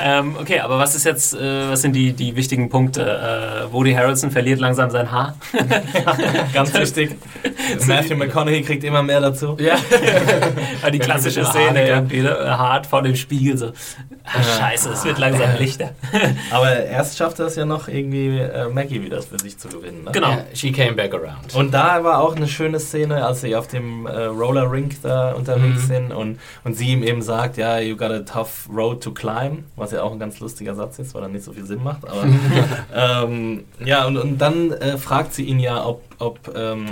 Ähm, 0.00 0.36
okay, 0.40 0.60
aber 0.60 0.78
was 0.78 0.94
ist 0.94 1.04
jetzt, 1.04 1.34
äh, 1.34 1.68
was 1.68 1.82
sind 1.82 1.92
die, 1.94 2.12
die 2.12 2.36
wichtigen 2.36 2.68
Punkte? 2.68 3.02
Äh, 3.68 3.72
Woody 3.72 3.92
Harrelson 3.92 4.30
verliert 4.30 4.60
langsam 4.60 4.90
sein 4.90 5.10
Haar. 5.10 5.36
Ganz 6.54 6.72
wichtig. 6.74 7.16
Matthew 7.86 8.14
McConaughey 8.16 8.62
kriegt 8.62 8.84
immer 8.84 9.02
mehr 9.02 9.20
dazu. 9.20 9.56
Ja. 9.58 9.76
Die 10.90 10.98
klassische 11.00 11.44
Szene 11.44 11.88
irgendwie, 11.88 12.20
ne? 12.20 12.56
hart 12.56 12.86
vor 12.86 13.02
dem 13.02 13.16
Spiegel 13.16 13.58
so. 13.58 13.72
Ah, 14.24 14.42
scheiße, 14.42 14.90
es 14.90 15.04
wird 15.04 15.18
langsam 15.18 15.50
lichter. 15.58 15.90
Aber 16.52 16.72
erst 16.84 17.18
schafft 17.18 17.40
er 17.40 17.46
es 17.46 17.56
ja 17.56 17.64
noch 17.64 17.88
irgendwie 17.88 18.38
äh, 18.38 18.68
Maggie 18.68 19.02
wieder 19.02 19.20
für 19.22 19.38
sich 19.40 19.58
zu 19.58 19.68
gewinnen. 19.68 20.04
Ne? 20.04 20.12
Genau. 20.12 20.30
Ja, 20.30 20.44
she 20.54 20.70
came 20.70 20.92
back 20.92 21.12
around. 21.14 21.52
Und 21.54 21.72
da 21.74 22.04
war 22.04 22.20
auch 22.20 22.36
eine 22.36 22.46
schöne 22.46 22.78
Szene, 22.78 23.24
als 23.26 23.40
sie 23.40 23.56
auf 23.56 23.66
dem 23.66 24.06
äh, 24.06 24.24
Roller 24.26 24.70
Rink 24.70 25.02
da 25.02 25.32
unterwegs 25.32 25.60
Mhm. 25.82 25.86
sind 25.86 26.12
und, 26.20 26.38
und 26.64 26.74
sie 26.74 26.88
ihm 26.90 27.02
eben 27.02 27.22
sagt, 27.22 27.56
ja, 27.56 27.78
you 27.78 27.96
got 27.96 28.10
a 28.12 28.20
tough 28.20 28.68
road 28.72 29.02
to 29.02 29.10
climb, 29.12 29.64
was 29.76 29.90
ja 29.92 30.02
auch 30.02 30.12
ein 30.12 30.18
ganz 30.20 30.38
lustiger 30.40 30.74
Satz 30.74 30.98
ist, 31.00 31.14
weil 31.14 31.22
er 31.22 31.28
nicht 31.28 31.44
so 31.44 31.52
viel 31.52 31.64
Sinn 31.66 31.82
macht. 31.82 32.04
Aber 32.06 32.24
ähm, 32.94 33.64
ja, 33.84 34.06
und, 34.06 34.16
und 34.16 34.38
dann 34.38 34.70
äh, 34.72 34.96
fragt 34.98 35.34
sie 35.34 35.44
ihn 35.44 35.58
ja, 35.58 35.84
ob, 35.84 36.02
ob 36.18 36.38
ähm, 36.54 36.86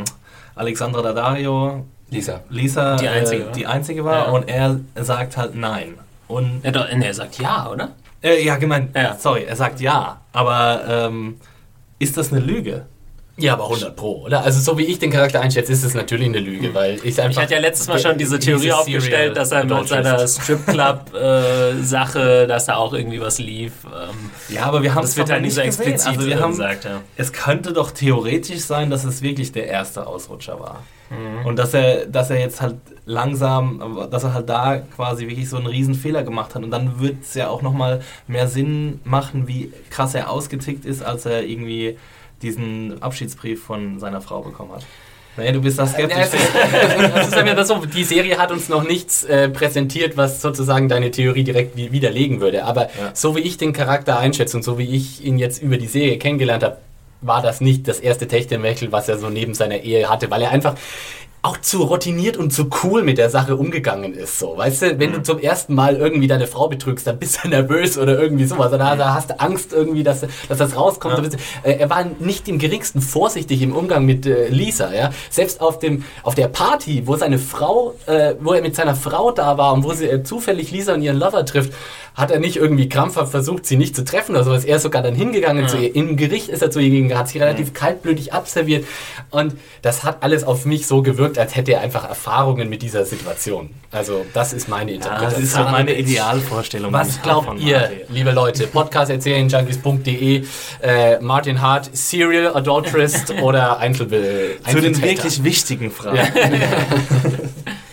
Alexandra 0.55 1.03
Daddario, 1.03 1.85
Lisa. 2.11 2.41
Lisa, 2.49 2.97
Die 2.97 3.09
einzige 3.09 3.43
äh, 3.43 3.47
war. 3.47 3.53
die 3.53 3.67
einzige 3.67 4.05
war 4.05 4.27
Ja. 4.27 4.31
und 4.33 4.49
er 4.49 4.81
sagt 4.97 5.37
halt 5.37 5.55
nein. 5.55 5.95
Und 6.27 6.63
Ja, 6.65 6.71
doch, 6.73 6.87
er 6.89 7.15
sagt 7.15 7.39
ja, 7.39 7.71
oder? 7.71 7.91
äh, 8.23 8.43
ja, 8.45 8.57
gemeint, 8.57 8.95
Ja. 8.97 9.15
sorry, 9.19 9.45
er 9.45 9.57
sagt 9.57 9.81
ja, 9.81 10.21
aber 10.33 10.83
ähm, 10.89 11.37
ist 11.99 12.17
das 12.17 12.33
eine 12.33 12.41
Lüge? 12.41 12.87
Ja, 13.41 13.53
aber 13.53 13.63
100 13.65 13.95
Pro, 13.95 14.25
oder? 14.25 14.43
Also 14.43 14.61
so 14.61 14.77
wie 14.79 14.85
ich 14.85 14.99
den 14.99 15.13
Charakter 15.13 15.41
einschätze, 15.41 15.73
ist 15.73 15.85
es 15.85 15.95
natürlich 15.95 16.27
eine 16.27 16.41
Lüge, 16.41 16.75
weil 16.75 16.97
ich 16.97 17.05
Ich 17.05 17.23
einfach... 17.23 17.43
hatte 17.43 17.55
ja 17.55 17.61
letztes 17.61 17.87
Mal 17.87 18.01
schon 18.01 18.19
diese 18.19 18.41
Theorie 18.41 18.73
aufgestellt, 18.73 19.37
dass 19.37 19.53
er 19.53 19.65
mit 19.65 19.87
seiner 19.87 20.27
Stripclub-Sache, 20.27 22.47
dass 22.49 22.67
da 22.67 22.75
auch 22.75 22.93
irgendwie 22.93 23.21
was 23.21 23.39
lief. 23.39 23.75
Ähm, 23.85 24.31
Ja, 24.49 24.65
aber 24.65 24.83
wir 24.83 24.93
haben 24.93 25.07
wird 25.17 25.31
halt 25.31 25.43
nicht 25.43 25.55
so 25.55 25.61
explizit 25.61 26.09
Also 26.09 26.27
wir 26.27 26.37
äh, 26.37 26.41
haben, 26.41 26.51
gesagt, 26.51 26.85
ja. 26.85 27.01
es 27.17 27.33
könnte 27.33 27.73
doch 27.73 27.93
theoretisch 27.93 28.63
sein, 28.63 28.91
dass 28.91 29.05
es 29.05 29.23
wirklich 29.23 29.53
der 29.53 29.69
erste 29.69 30.09
Ausrutscher 30.09 30.59
war. 30.59 30.83
Mhm. 31.11 31.47
Und 31.47 31.61
dass 31.61 31.75
er, 31.75 32.07
dass 32.07 32.31
er 32.31 32.41
jetzt 32.41 32.61
halt 32.61 32.75
langsam, 33.07 34.09
dass 34.11 34.25
er 34.25 34.35
halt 34.35 34.49
da 34.49 34.79
quasi 34.79 35.29
wirklich 35.29 35.49
so 35.49 35.59
einen 35.59 35.67
riesen 35.67 35.95
Fehler 35.95 36.25
gemacht 36.25 36.57
hat. 36.57 36.65
Und 36.65 36.73
dann 36.73 36.99
wird 37.01 37.23
es 37.23 37.35
ja 37.35 37.49
auch 37.49 37.63
nochmal 37.63 38.01
mehr 38.27 38.49
Sinn 38.49 39.01
machen, 39.05 39.47
wie 39.47 39.73
krass 39.91 40.15
er 40.15 40.29
ausgetickt 40.29 40.85
ist, 40.85 41.03
als 41.03 41.25
er 41.25 41.45
irgendwie 41.45 41.97
diesen 42.43 43.03
Abschiedsbrief 43.03 43.63
von 43.65 43.99
seiner 43.99 44.21
Frau 44.21 44.41
bekommen 44.43 44.73
hat. 44.73 44.85
Naja, 45.37 45.53
du 45.53 45.61
bist 45.61 45.79
da 45.79 45.87
skeptisch. 45.87 46.19
es 46.19 46.35
ist, 47.29 47.35
ja 47.37 47.45
wieder 47.45 47.65
so, 47.65 47.85
die 47.87 48.03
Serie 48.03 48.39
hat 48.39 48.51
uns 48.51 48.69
noch 48.69 48.83
nichts 48.83 49.23
äh, 49.25 49.49
präsentiert, 49.49 50.17
was 50.17 50.43
sozusagen 50.43 50.89
deine 50.89 51.13
Theorie 51.13 51.45
direkt 51.45 51.77
wi- 51.77 51.93
widerlegen 51.93 52.41
würde. 52.41 52.65
Aber 52.65 52.87
Ja. 52.87 53.11
so 53.15 53.37
wie 53.37 53.41
ich 53.41 53.57
den 53.57 53.73
Charakter 53.73 54.19
einschätze 54.19 54.57
und 54.57 54.65
so 54.65 54.79
wie 54.79 54.89
ich 54.97 55.25
ihn 55.25 55.39
jetzt 55.39 55.63
über 55.63 55.77
die 55.77 55.87
Serie 55.87 56.19
kennengelernt 56.19 56.65
habe, 56.65 56.79
war 57.21 57.41
das 57.43 57.61
nicht 57.61 57.87
das 57.87 58.01
erste 58.01 58.27
Techtelmechtel, 58.27 58.91
was 58.91 59.09
er 59.09 59.19
so 59.19 59.29
neben 59.31 59.55
seiner 59.55 59.79
Ehe 59.79 60.09
hatte, 60.09 60.29
weil 60.31 60.43
er 60.43 60.51
einfach 60.51 60.75
auch 61.49 61.57
zu 61.57 61.83
routiniert 61.83 62.37
und 62.37 62.53
zu 62.53 62.69
cool 62.83 63.03
mit 63.03 63.17
der 63.17 63.31
Sache 63.31 63.57
umgegangen 63.57 64.13
ist. 64.13 64.39
So, 64.39 64.59
weißt 64.59 64.83
du, 64.83 64.99
wenn 64.99 65.13
du 65.13 65.23
zum 65.23 65.39
ersten 65.39 65.75
Mal 65.75 65.97
irgendwie 65.97 66.27
deine 66.27 66.47
Frau 66.47 66.69
betrügst, 66.69 67.07
dann 67.07 67.19
bist 67.19 67.43
du 67.43 67.49
nervös 67.49 67.97
oder 67.97 68.21
irgendwie 68.21 68.45
sowas. 68.45 68.71
Oder 68.71 68.97
da 68.97 69.15
hast 69.15 69.31
du 69.31 69.41
Angst 69.41 69.73
irgendwie, 69.73 70.03
dass, 70.03 70.27
dass 70.49 70.59
das 70.59 70.77
rauskommt. 70.77 71.17
Ja. 71.17 71.23
Du 71.23 71.37
äh, 71.63 71.79
er 71.79 71.89
war 71.89 72.05
nicht 72.19 72.49
im 72.49 72.59
geringsten 72.59 73.01
vorsichtig 73.01 73.63
im 73.63 73.75
Umgang 73.75 74.05
mit 74.05 74.27
äh, 74.27 74.49
Lisa. 74.49 74.93
Ja? 74.93 75.11
Selbst 75.31 75.63
auf, 75.63 75.79
dem, 75.79 76.05
auf 76.23 76.35
der 76.35 76.49
Party, 76.49 77.07
wo 77.07 77.17
seine 77.17 77.39
Frau, 77.39 77.95
äh, 78.05 78.35
wo 78.41 78.53
er 78.53 78.61
mit 78.61 78.77
seiner 78.77 78.95
Frau 78.95 79.33
da 79.33 79.57
war 79.57 79.73
und 79.73 79.85
wo 79.85 79.95
sie 79.95 80.07
äh, 80.07 80.23
zufällig 80.23 80.71
Lisa 80.71 80.93
und 80.93 81.03
ihren 81.03 81.17
Lover 81.17 81.47
trifft, 81.47 81.73
hat 82.19 82.33
er 82.33 82.41
nicht 82.41 82.57
irgendwie 82.57 82.89
krampfhaft 82.89 83.31
versucht, 83.31 83.65
sie 83.65 83.77
nicht 83.77 83.95
zu 83.95 84.05
treffen 84.05 84.35
oder 84.35 84.43
sowas. 84.43 84.65
Er 84.65 84.77
ist 84.77 84.83
sogar 84.83 85.03
dann 85.03 85.15
hingegangen 85.15 85.69
zu 85.69 85.79
ihr. 85.79 85.95
Im 85.95 86.17
Gericht 86.17 86.49
ist 86.49 86.63
er 86.63 86.71
zu 86.73 86.81
ihr 86.81 86.91
gegangen, 86.91 87.17
hat 87.17 87.29
sie 87.29 87.39
relativ 87.39 87.73
kaltblütig 87.75 88.33
abserviert. 88.33 88.85
Und 89.31 89.55
das 89.83 90.03
hat 90.03 90.25
alles 90.25 90.43
auf 90.43 90.65
mich 90.65 90.89
so 90.89 91.01
gewirkt, 91.01 91.39
als 91.39 91.55
hätte 91.55 91.73
er 91.75 91.81
einfach 91.81 92.09
Erfahrungen 92.09 92.69
mit 92.69 92.83
dieser 92.83 93.05
Situation. 93.05 93.71
Also, 93.93 94.27
das 94.35 94.53
ist 94.53 94.69
meine 94.69 94.91
Ja, 94.91 94.97
Interpretation. 94.97 95.41
das 95.43 95.49
ist 95.49 95.55
so 95.55 95.63
meine 95.63 95.95
Idealvorstellung. 95.97 96.93
Was 96.93 97.23
glaubt 97.23 97.61
ihr, 97.61 97.81
habe. 97.83 97.93
liebe 98.09 98.33
Leute? 98.33 98.67
Podcast 98.67 99.13
erzählen, 99.13 99.49
junkies.de, 99.49 100.43
äh, 100.83 101.21
Martin 101.21 101.61
Hart, 101.61 101.89
Serial 101.93 102.55
Adulterist 102.57 103.31
oder 103.43 103.79
Einzelbild? 103.79 104.69
Zu 104.69 104.81
den 104.81 105.01
wirklich 105.01 105.45
wichtigen 105.45 105.93
Fragen. 105.93 106.19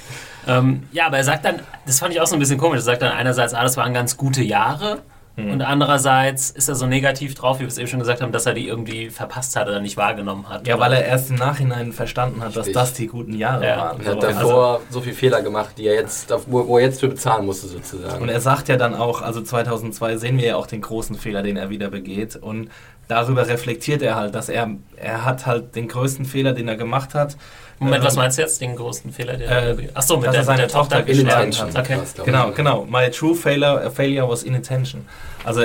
Ja. 0.48 0.60
Ähm, 0.60 0.84
ja, 0.92 1.08
aber 1.08 1.18
er 1.18 1.24
sagt 1.24 1.46
dann, 1.46 1.62
das 1.86 2.00
fand 2.00 2.14
ich 2.14 2.22
auch 2.22 2.28
so 2.28 2.36
ein 2.36 2.40
bisschen 2.40 2.58
komisch, 2.58 2.78
er 2.80 2.84
sagt 2.84 3.02
dann 3.02 3.12
einerseits, 3.12 3.54
ah, 3.54 3.64
das 3.64 3.78
waren 3.78 3.94
ganz 3.94 4.18
gute 4.18 4.44
Jahre 4.44 5.00
und 5.38 5.62
andererseits 5.62 6.50
ist 6.50 6.70
er 6.70 6.76
so 6.76 6.86
negativ 6.88 7.36
drauf, 7.36 7.58
wie 7.58 7.64
wir 7.64 7.68
es 7.68 7.78
eben 7.78 7.90
schon 7.90 8.00
gesagt 8.00 8.22
haben, 8.22 8.32
dass 8.32 8.46
er 8.46 8.54
die 8.54 8.70
irgendwie 8.70 9.10
verpasst 9.10 9.58
hat 9.58 9.68
oder 9.68 9.82
nicht 9.82 9.98
wahrgenommen 9.98 10.48
hat. 10.48 10.66
Ja, 10.66 10.76
oder? 10.76 10.86
weil 10.86 10.94
er 10.94 11.04
erst 11.06 11.30
im 11.30 11.36
Nachhinein 11.36 11.92
verstanden 11.92 12.42
hat, 12.42 12.56
dass 12.56 12.72
das 12.72 12.94
die 12.94 13.08
guten 13.08 13.34
Jahre 13.34 13.68
Ja. 13.68 13.78
waren. 13.78 13.98
Und 13.98 14.06
hat 14.08 14.22
So, 14.22 14.28
davor 14.30 14.82
so 14.90 15.02
viele 15.02 15.14
Fehler 15.16 15.42
gemacht, 15.42 15.72
die 15.78 15.88
er 15.88 15.96
jetzt, 15.96 16.34
wo, 16.48 16.66
wo 16.70 16.78
er 16.78 16.86
jetzt 16.86 17.02
für 17.02 17.10
bezahlen 17.10 17.46
musste 17.46 17.68
sozusagen. 17.68 18.22
Und 18.22 18.30
er 18.30 18.40
sagt 18.40 18.70
ja 18.70 18.78
dann 18.78 18.96
auch, 18.96 19.22
also 19.22 19.42
2002 19.42 20.16
sehen 20.16 20.38
wir 20.38 20.46
ja 20.46 20.56
auch 20.56 20.68
den 20.68 20.80
großen 20.80 21.18
Fehler, 21.18 21.44
den 21.44 21.58
er 21.58 21.70
wieder 21.70 21.90
begeht. 21.90 22.38
Und 22.38 22.70
darüber 23.10 23.46
reflektiert 23.46 24.02
er 24.04 24.16
halt, 24.16 24.36
dass 24.36 24.48
er, 24.48 24.70
er 24.96 25.26
hat 25.26 25.46
halt 25.46 25.76
den 25.76 25.90
größten 25.90 26.24
Fehler, 26.24 26.54
den 26.54 26.70
er 26.70 26.78
gemacht 26.78 27.14
hat. 27.14 27.36
Moment, 27.80 28.02
ähm, 28.02 28.08
was 28.08 28.16
meinst 28.16 28.38
du 28.38 28.42
jetzt, 28.42 28.62
den 28.62 28.76
großen 28.76 29.12
Fehler, 29.12 29.38
den 29.38 29.50
Äh, 29.50 29.90
Achso, 29.94 30.18
mit 30.18 30.26
der, 30.26 30.36
er 30.36 30.44
seine 30.44 30.60
der 30.60 30.68
Tochter 30.70 30.98
Tochter 30.98 31.04
geschlagen 31.04 31.52
Inattention 31.52 31.74
hat. 31.74 31.78
Okay. 31.80 32.00
Genau, 32.26 32.52
genau. 32.52 32.86
My 32.86 33.10
true 33.10 33.36
failure, 33.36 33.92
failure 33.92 34.30
was 34.30 34.44
inattention. 34.44 35.06
Also 35.44 35.62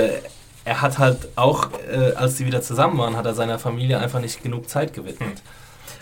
er 0.65 0.81
hat 0.81 0.99
halt 0.99 1.29
auch, 1.35 1.69
äh, 1.91 2.13
als 2.15 2.37
sie 2.37 2.45
wieder 2.45 2.61
zusammen 2.61 2.97
waren, 2.97 3.15
hat 3.15 3.25
er 3.25 3.33
seiner 3.33 3.59
Familie 3.59 3.99
einfach 3.99 4.19
nicht 4.19 4.43
genug 4.43 4.69
Zeit 4.69 4.93
gewidmet. 4.93 5.41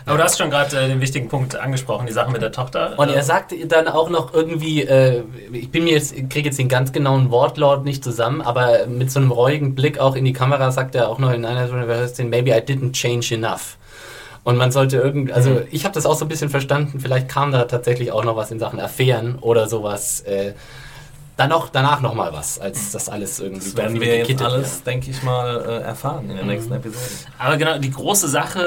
Aber 0.06 0.18
du 0.18 0.24
hast 0.24 0.38
schon 0.38 0.50
gerade 0.50 0.76
äh, 0.76 0.88
den 0.88 1.02
wichtigen 1.02 1.30
Punkt 1.30 1.56
angesprochen, 1.56 2.08
die 2.08 2.14
Sache 2.14 2.32
mit 2.32 2.42
der 2.42 2.52
Tochter. 2.52 2.98
Und 2.98 3.10
er 3.10 3.24
sagt 3.24 3.54
dann 3.68 3.88
auch 3.88 4.10
noch 4.10 4.34
irgendwie, 4.34 4.84
äh, 4.84 5.24
ich 5.52 5.70
bin 5.70 5.84
mir 5.84 5.94
jetzt, 5.94 6.14
kriege 6.30 6.50
jetzt 6.50 6.58
den 6.58 6.68
ganz 6.70 6.92
genauen 6.92 7.32
Wortlaut 7.32 7.86
nicht 7.86 8.04
zusammen, 8.04 8.42
aber 8.42 8.88
mit 8.88 9.12
so 9.12 9.20
einem 9.20 9.32
reuigen 9.32 9.76
Blick 9.76 10.00
auch 10.00 10.16
in 10.16 10.26
die 10.26 10.34
Kamera 10.34 10.72
sagt 10.72 10.96
er 10.96 11.10
auch 11.10 11.20
noch 11.20 11.32
in 11.32 11.46
einer 11.46 11.68
Szene, 12.08 12.30
maybe 12.30 12.52
I 12.52 12.60
didn't 12.62 12.94
change 12.94 13.34
enough. 13.36 13.78
Und 14.50 14.58
man 14.58 14.72
sollte 14.72 14.98
irgendwie, 14.98 15.32
also 15.34 15.52
Mhm. 15.52 15.62
ich 15.72 15.86
habe 15.86 15.94
das 15.94 16.06
auch 16.06 16.16
so 16.16 16.26
ein 16.26 16.28
bisschen 16.28 16.50
verstanden, 16.50 17.00
vielleicht 17.00 17.30
kam 17.30 17.52
da 17.52 17.66
tatsächlich 17.66 18.12
auch 18.12 18.24
noch 18.24 18.36
was 18.36 18.52
in 18.52 18.60
Sachen 18.60 18.80
Affären 18.80 19.38
oder 19.40 19.68
sowas. 19.68 20.22
Äh, 20.22 20.54
dann 21.38 21.50
noch, 21.52 21.70
danach 21.70 22.02
noch 22.02 22.14
mal 22.16 22.34
was, 22.34 22.60
als 22.60 22.92
das 22.92 23.08
alles 23.08 23.40
irgendwie 23.40 23.64
Das 23.68 23.78
werden 23.78 24.02
wir 24.02 24.18
jetzt 24.18 24.42
alles, 24.42 24.84
denke 24.84 25.10
ich 25.10 25.24
mal, 25.24 25.64
äh, 25.66 25.84
erfahren 25.84 26.30
in 26.30 26.36
den 26.36 26.48
nächsten 26.48 26.74
Episoden. 26.74 27.08
Aber 27.38 27.56
genau, 27.56 27.78
die 27.78 27.92
große 27.92 28.28
Sache, 28.28 28.60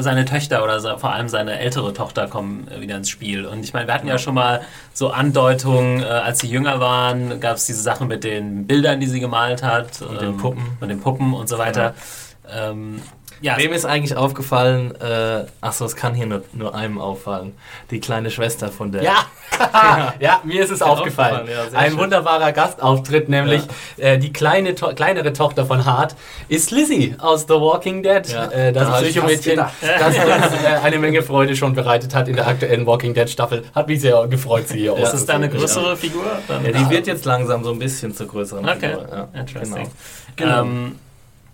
äh, 0.00 0.02
seine 0.02 0.24
Töchter 0.24 0.64
oder 0.64 0.98
vor 0.98 1.12
allem 1.12 1.28
seine 1.28 1.60
ältere 1.60 1.92
Tochter 1.92 2.26
kommen 2.26 2.66
äh, 2.66 2.80
wieder 2.80 2.96
ins 2.96 3.10
Spiel. 3.10 3.46
Und 3.46 3.62
ich 3.62 3.74
meine, 3.74 3.86
wir 3.86 3.94
hatten 3.94 4.08
ja 4.08 4.18
schon 4.18 4.34
mal 4.34 4.62
so 4.92 5.10
Andeutungen, 5.10 6.02
als 6.02 6.40
sie 6.40 6.48
jünger 6.48 6.80
waren, 6.80 7.38
gab 7.38 7.58
es 7.58 7.66
diese 7.66 7.82
Sachen 7.82 8.08
mit 8.08 8.24
den 8.24 8.66
Bildern, 8.66 8.98
die 8.98 9.06
sie 9.06 9.20
gemalt 9.20 9.62
hat. 9.62 10.02
Und 10.02 10.20
den 10.20 10.36
Puppen. 10.36 10.64
Genau. 10.64 10.76
Und 10.80 10.88
den 10.88 11.00
Puppen 11.00 11.32
und 11.32 11.48
so 11.48 11.58
weiter. 11.58 11.94
Ähm, 12.52 13.00
ja, 13.40 13.56
Wem 13.56 13.72
ist 13.72 13.84
eigentlich 13.84 14.16
aufgefallen, 14.16 14.94
äh, 15.00 15.44
achso, 15.60 15.84
es 15.84 15.96
kann 15.96 16.14
hier 16.14 16.26
nur, 16.26 16.42
nur 16.52 16.74
einem 16.74 16.98
auffallen, 16.98 17.54
die 17.90 18.00
kleine 18.00 18.30
Schwester 18.30 18.68
von 18.68 18.92
der... 18.92 19.02
Ja, 19.02 19.26
ja, 20.20 20.40
mir 20.44 20.62
ist 20.62 20.70
es 20.70 20.82
aufgefallen. 20.82 21.40
aufgefallen, 21.40 21.68
ja, 21.72 21.78
Ein 21.78 21.90
schön. 21.90 22.00
wunderbarer 22.00 22.52
Gastauftritt, 22.52 23.28
nämlich 23.28 23.62
äh, 23.96 24.18
die 24.18 24.32
kleine 24.32 24.74
to 24.74 24.94
kleinere 24.94 25.32
Tochter 25.32 25.66
von 25.66 25.84
Hart 25.84 26.14
ist 26.48 26.70
Lizzie 26.70 27.14
aus 27.18 27.42
The 27.42 27.54
Walking 27.54 28.02
Dead. 28.02 28.26
Ja. 28.28 28.46
Äh, 28.46 28.72
das 28.72 28.88
Da 28.88 29.00
Psychomädchen, 29.00 29.56
das 29.56 29.72
uns 30.52 30.64
äh, 30.64 30.66
eine 30.82 30.98
Menge 30.98 31.22
Freude 31.22 31.56
schon 31.56 31.74
bereitet 31.74 32.14
hat 32.14 32.28
in 32.28 32.36
der 32.36 32.46
aktuellen 32.46 32.86
Walking 32.86 33.14
Dead 33.14 33.28
Staffel. 33.28 33.64
Hat 33.74 33.88
mich 33.88 34.00
sehr 34.00 34.26
gefreut, 34.28 34.68
sie 34.68 34.78
hier 34.78 34.96
ist 34.96 35.14
es 35.14 35.26
da 35.26 35.34
eine 35.34 35.48
größere 35.48 35.96
Figur? 35.96 36.24
Ja, 36.48 36.72
die 36.72 36.90
wird 36.90 37.06
jetzt 37.06 37.24
langsam 37.24 37.64
so 37.64 37.72
ein 37.72 37.78
bisschen 37.78 38.14
zur 38.14 38.26
größeren 38.26 38.68
Okay, 38.68 38.90
Figur. 38.90 39.08
Ja, 39.10 39.40
interesting. 39.40 39.88
Genau. 40.36 40.62
Ähm, 40.62 40.98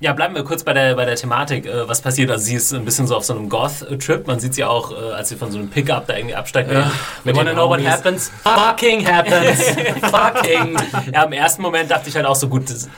ja, 0.01 0.12
bleiben 0.12 0.34
wir 0.34 0.44
kurz 0.44 0.62
bei 0.62 0.72
der, 0.72 0.94
bei 0.94 1.05
der 1.05 1.16
Thematik. 1.16 1.66
Äh, 1.66 1.88
was 1.88 2.01
passiert? 2.01 2.30
Also, 2.30 2.44
sie 2.44 2.55
ist 2.55 2.72
ein 2.74 2.84
bisschen 2.84 3.07
so 3.07 3.16
auf 3.16 3.24
so 3.24 3.34
einem 3.34 3.49
Goth-Trip. 3.49 4.26
Man 4.26 4.40
sieht 4.40 4.55
sie 4.55 4.64
auch, 4.64 4.92
äh, 4.92 5.12
als 5.12 5.30
sie 5.30 5.36
von 5.36 5.51
so 5.51 5.59
einem 5.59 5.68
Pickup 5.68 6.07
da 6.07 6.16
irgendwie 6.16 6.34
absteigt. 6.34 6.70
We 6.70 6.84
mit 7.24 7.36
wanna 7.36 7.53
know 7.53 7.68
what 7.68 7.84
happens? 7.84 8.30
Fucking 8.42 9.07
happens! 9.07 9.61
Fucking! 10.11 10.76
Ja, 11.12 11.24
im 11.24 11.32
ersten 11.32 11.62
Moment 11.62 11.90
dachte 11.90 12.09
ich 12.09 12.16
halt 12.16 12.26
auch 12.26 12.36
so 12.36 12.49
gut, 12.49 12.68
das, 12.68 12.88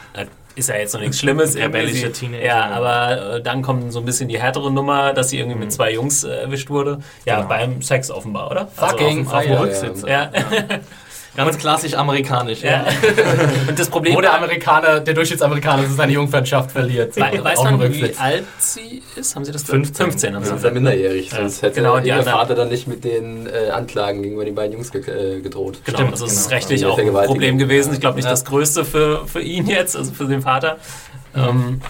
ist 0.58 0.68
ja 0.68 0.76
jetzt 0.76 0.92
noch 0.92 1.00
nichts 1.00 1.20
Schlimmes. 1.20 1.56
Rebellische. 1.56 2.10
Teenager. 2.10 2.44
Ja, 2.44 2.70
aber 2.70 3.36
äh, 3.36 3.42
dann 3.42 3.62
kommt 3.62 3.92
so 3.92 4.00
ein 4.00 4.04
bisschen 4.04 4.28
die 4.28 4.40
härtere 4.40 4.72
Nummer, 4.72 5.12
dass 5.12 5.30
sie 5.30 5.38
irgendwie 5.38 5.58
mit 5.58 5.72
zwei 5.72 5.92
Jungs 5.92 6.24
äh, 6.24 6.30
erwischt 6.30 6.68
wurde. 6.68 6.98
Ja, 7.24 7.36
Genau. 7.36 7.48
beim 7.48 7.82
Sex 7.82 8.10
offenbar, 8.10 8.50
oder? 8.50 8.66
Fucking 8.74 9.26
auf, 9.26 9.34
auf 9.34 9.44
dem 9.44 9.50
Feier. 9.52 9.60
Rücksitz. 9.60 10.02
Ja. 10.06 10.30
Ganz 11.44 11.56
klassisch 11.58 11.94
amerikanisch. 11.94 12.62
ja. 12.62 12.84
Und 13.68 13.78
das 13.78 13.88
Problem 13.88 14.14
Wo 14.16 14.20
der 14.20 14.34
Amerikaner, 14.34 15.00
der 15.00 15.14
Durchschnittsamerikaner 15.14 15.84
seine 15.88 16.12
Jungfernschaft 16.12 16.72
verliert. 16.72 17.16
Wei- 17.16 17.42
weiß 17.42 17.62
man, 17.62 17.80
wie 17.92 18.14
alt 18.18 18.44
sie 18.58 19.02
ist? 19.16 19.34
Haben 19.36 19.44
Sie 19.44 19.52
das 19.52 19.62
15. 19.62 19.94
15 20.10 20.34
haben 20.34 20.42
Sie 20.44 20.48
Sie 20.50 20.56
ist 20.56 20.62
ja 20.64 20.70
gesagt. 20.70 20.74
minderjährig, 20.74 21.30
sonst 21.30 21.62
hätte 21.62 21.76
Genau, 21.80 21.98
die 22.00 22.08
ihr 22.08 22.22
Vater 22.24 22.54
dann 22.54 22.68
nicht 22.68 22.88
mit 22.88 23.04
den 23.04 23.46
äh, 23.46 23.70
Anklagen 23.70 24.22
gegenüber 24.22 24.44
den 24.44 24.54
beiden 24.54 24.72
Jungs 24.74 24.90
ge 24.90 25.02
äh, 25.02 25.40
gedroht. 25.40 25.78
Genau, 25.84 25.98
Stimmt, 25.98 26.12
also 26.12 26.26
es 26.26 26.32
ist 26.32 26.44
genau. 26.48 26.54
rechtlich 26.56 26.84
Also 26.84 26.94
auch 26.94 26.98
ein. 27.20 27.26
Problem 27.26 27.56
gewesen. 27.58 27.92
Ich 27.94 28.00
glaube 28.00 28.16
nicht 28.16 28.24
Ja. 28.24 28.30
das 28.32 28.44
größte 28.44 28.84
für, 28.84 29.26
für 29.26 29.40
ihn 29.40 29.66
jetzt, 29.68 29.96
also 29.96 30.12
für 30.12 30.24
den 30.26 30.42
Vater. 30.42 30.76
Ähm, 31.36 31.80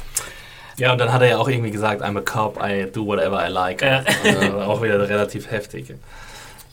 Ja, 0.77 0.93
und 0.93 0.99
dann 0.99 1.13
hat 1.13 1.23
er 1.23 1.29
ja 1.29 1.39
auch 1.39 1.49
irgendwie 1.49 1.73
gesagt, 1.73 2.03
I'm 2.03 2.17
a 2.17 2.21
cop, 2.21 2.61
I 2.63 2.87
do 2.93 3.05
whatever 3.07 3.45
I 3.45 3.51
like. 3.51 3.83
Ja. 3.83 4.05
Also 4.25 4.59
auch 4.61 4.81
wieder 4.83 5.09
relativ 5.09 5.51
heftig. 5.51 5.93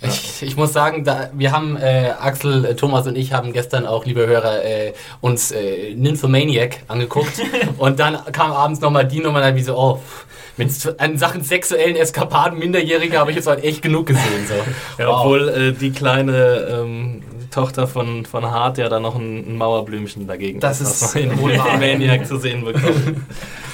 Ich, 0.08 0.41
ich 0.41 0.56
muss 0.56 0.74
sagen, 0.74 1.03
da, 1.03 1.30
wir 1.34 1.51
haben, 1.51 1.78
äh, 1.78 2.12
Axel, 2.20 2.66
äh, 2.66 2.76
Thomas 2.76 3.08
und 3.08 3.18
ich 3.18 3.34
haben 3.34 3.53
gestern 3.53 3.86
auch, 3.86 4.06
liebe 4.06 4.26
Hörer, 4.26 4.64
äh, 4.64 4.93
uns 5.22 5.51
äh, 5.51 5.93
Nymphomaniac 5.95 6.84
angeguckt. 6.88 7.41
und 7.78 7.99
dann 7.99 8.18
kam 8.32 8.51
abends 8.51 8.82
nochmal 8.82 9.06
die 9.06 9.20
Nummer, 9.20 9.41
dann 9.41 9.56
wie 9.56 9.64
so, 9.64 9.78
oh, 9.78 10.01
mit 10.58 10.72
an 10.99 11.18
Sachen 11.18 11.43
sexuellen 11.43 11.95
Eskapaden 11.95 12.58
Minderjähriger 12.58 13.20
habe 13.20 13.32
ich 13.32 13.36
jetzt 13.36 13.47
halt 13.47 13.64
echt 13.64 13.82
genug 13.82 14.08
gesehen. 14.08 14.47
So. 14.47 14.53
Ja, 15.03 15.10
obwohl 15.10 15.49
äh, 15.49 15.74
die 15.74 15.91
kleine 15.91 16.68
ähm, 16.70 17.24
Tochter 17.51 17.88
von, 17.88 18.26
von 18.26 18.49
Hart 18.49 18.78
ja 18.78 18.89
da 18.89 18.99
noch 18.99 19.16
ein, 19.16 19.49
ein 19.49 19.58
Mauerblümchen 19.58 20.28
dagegen 20.28 20.60
Das 20.60 20.80
hat, 20.80 20.88
ist 20.88 21.01
was 21.01 21.16
man 21.16 21.24
in. 21.24 21.80
Maniac 21.80 22.28
zu 22.28 22.38
sehen 22.38 22.64
bekommt. 22.64 23.18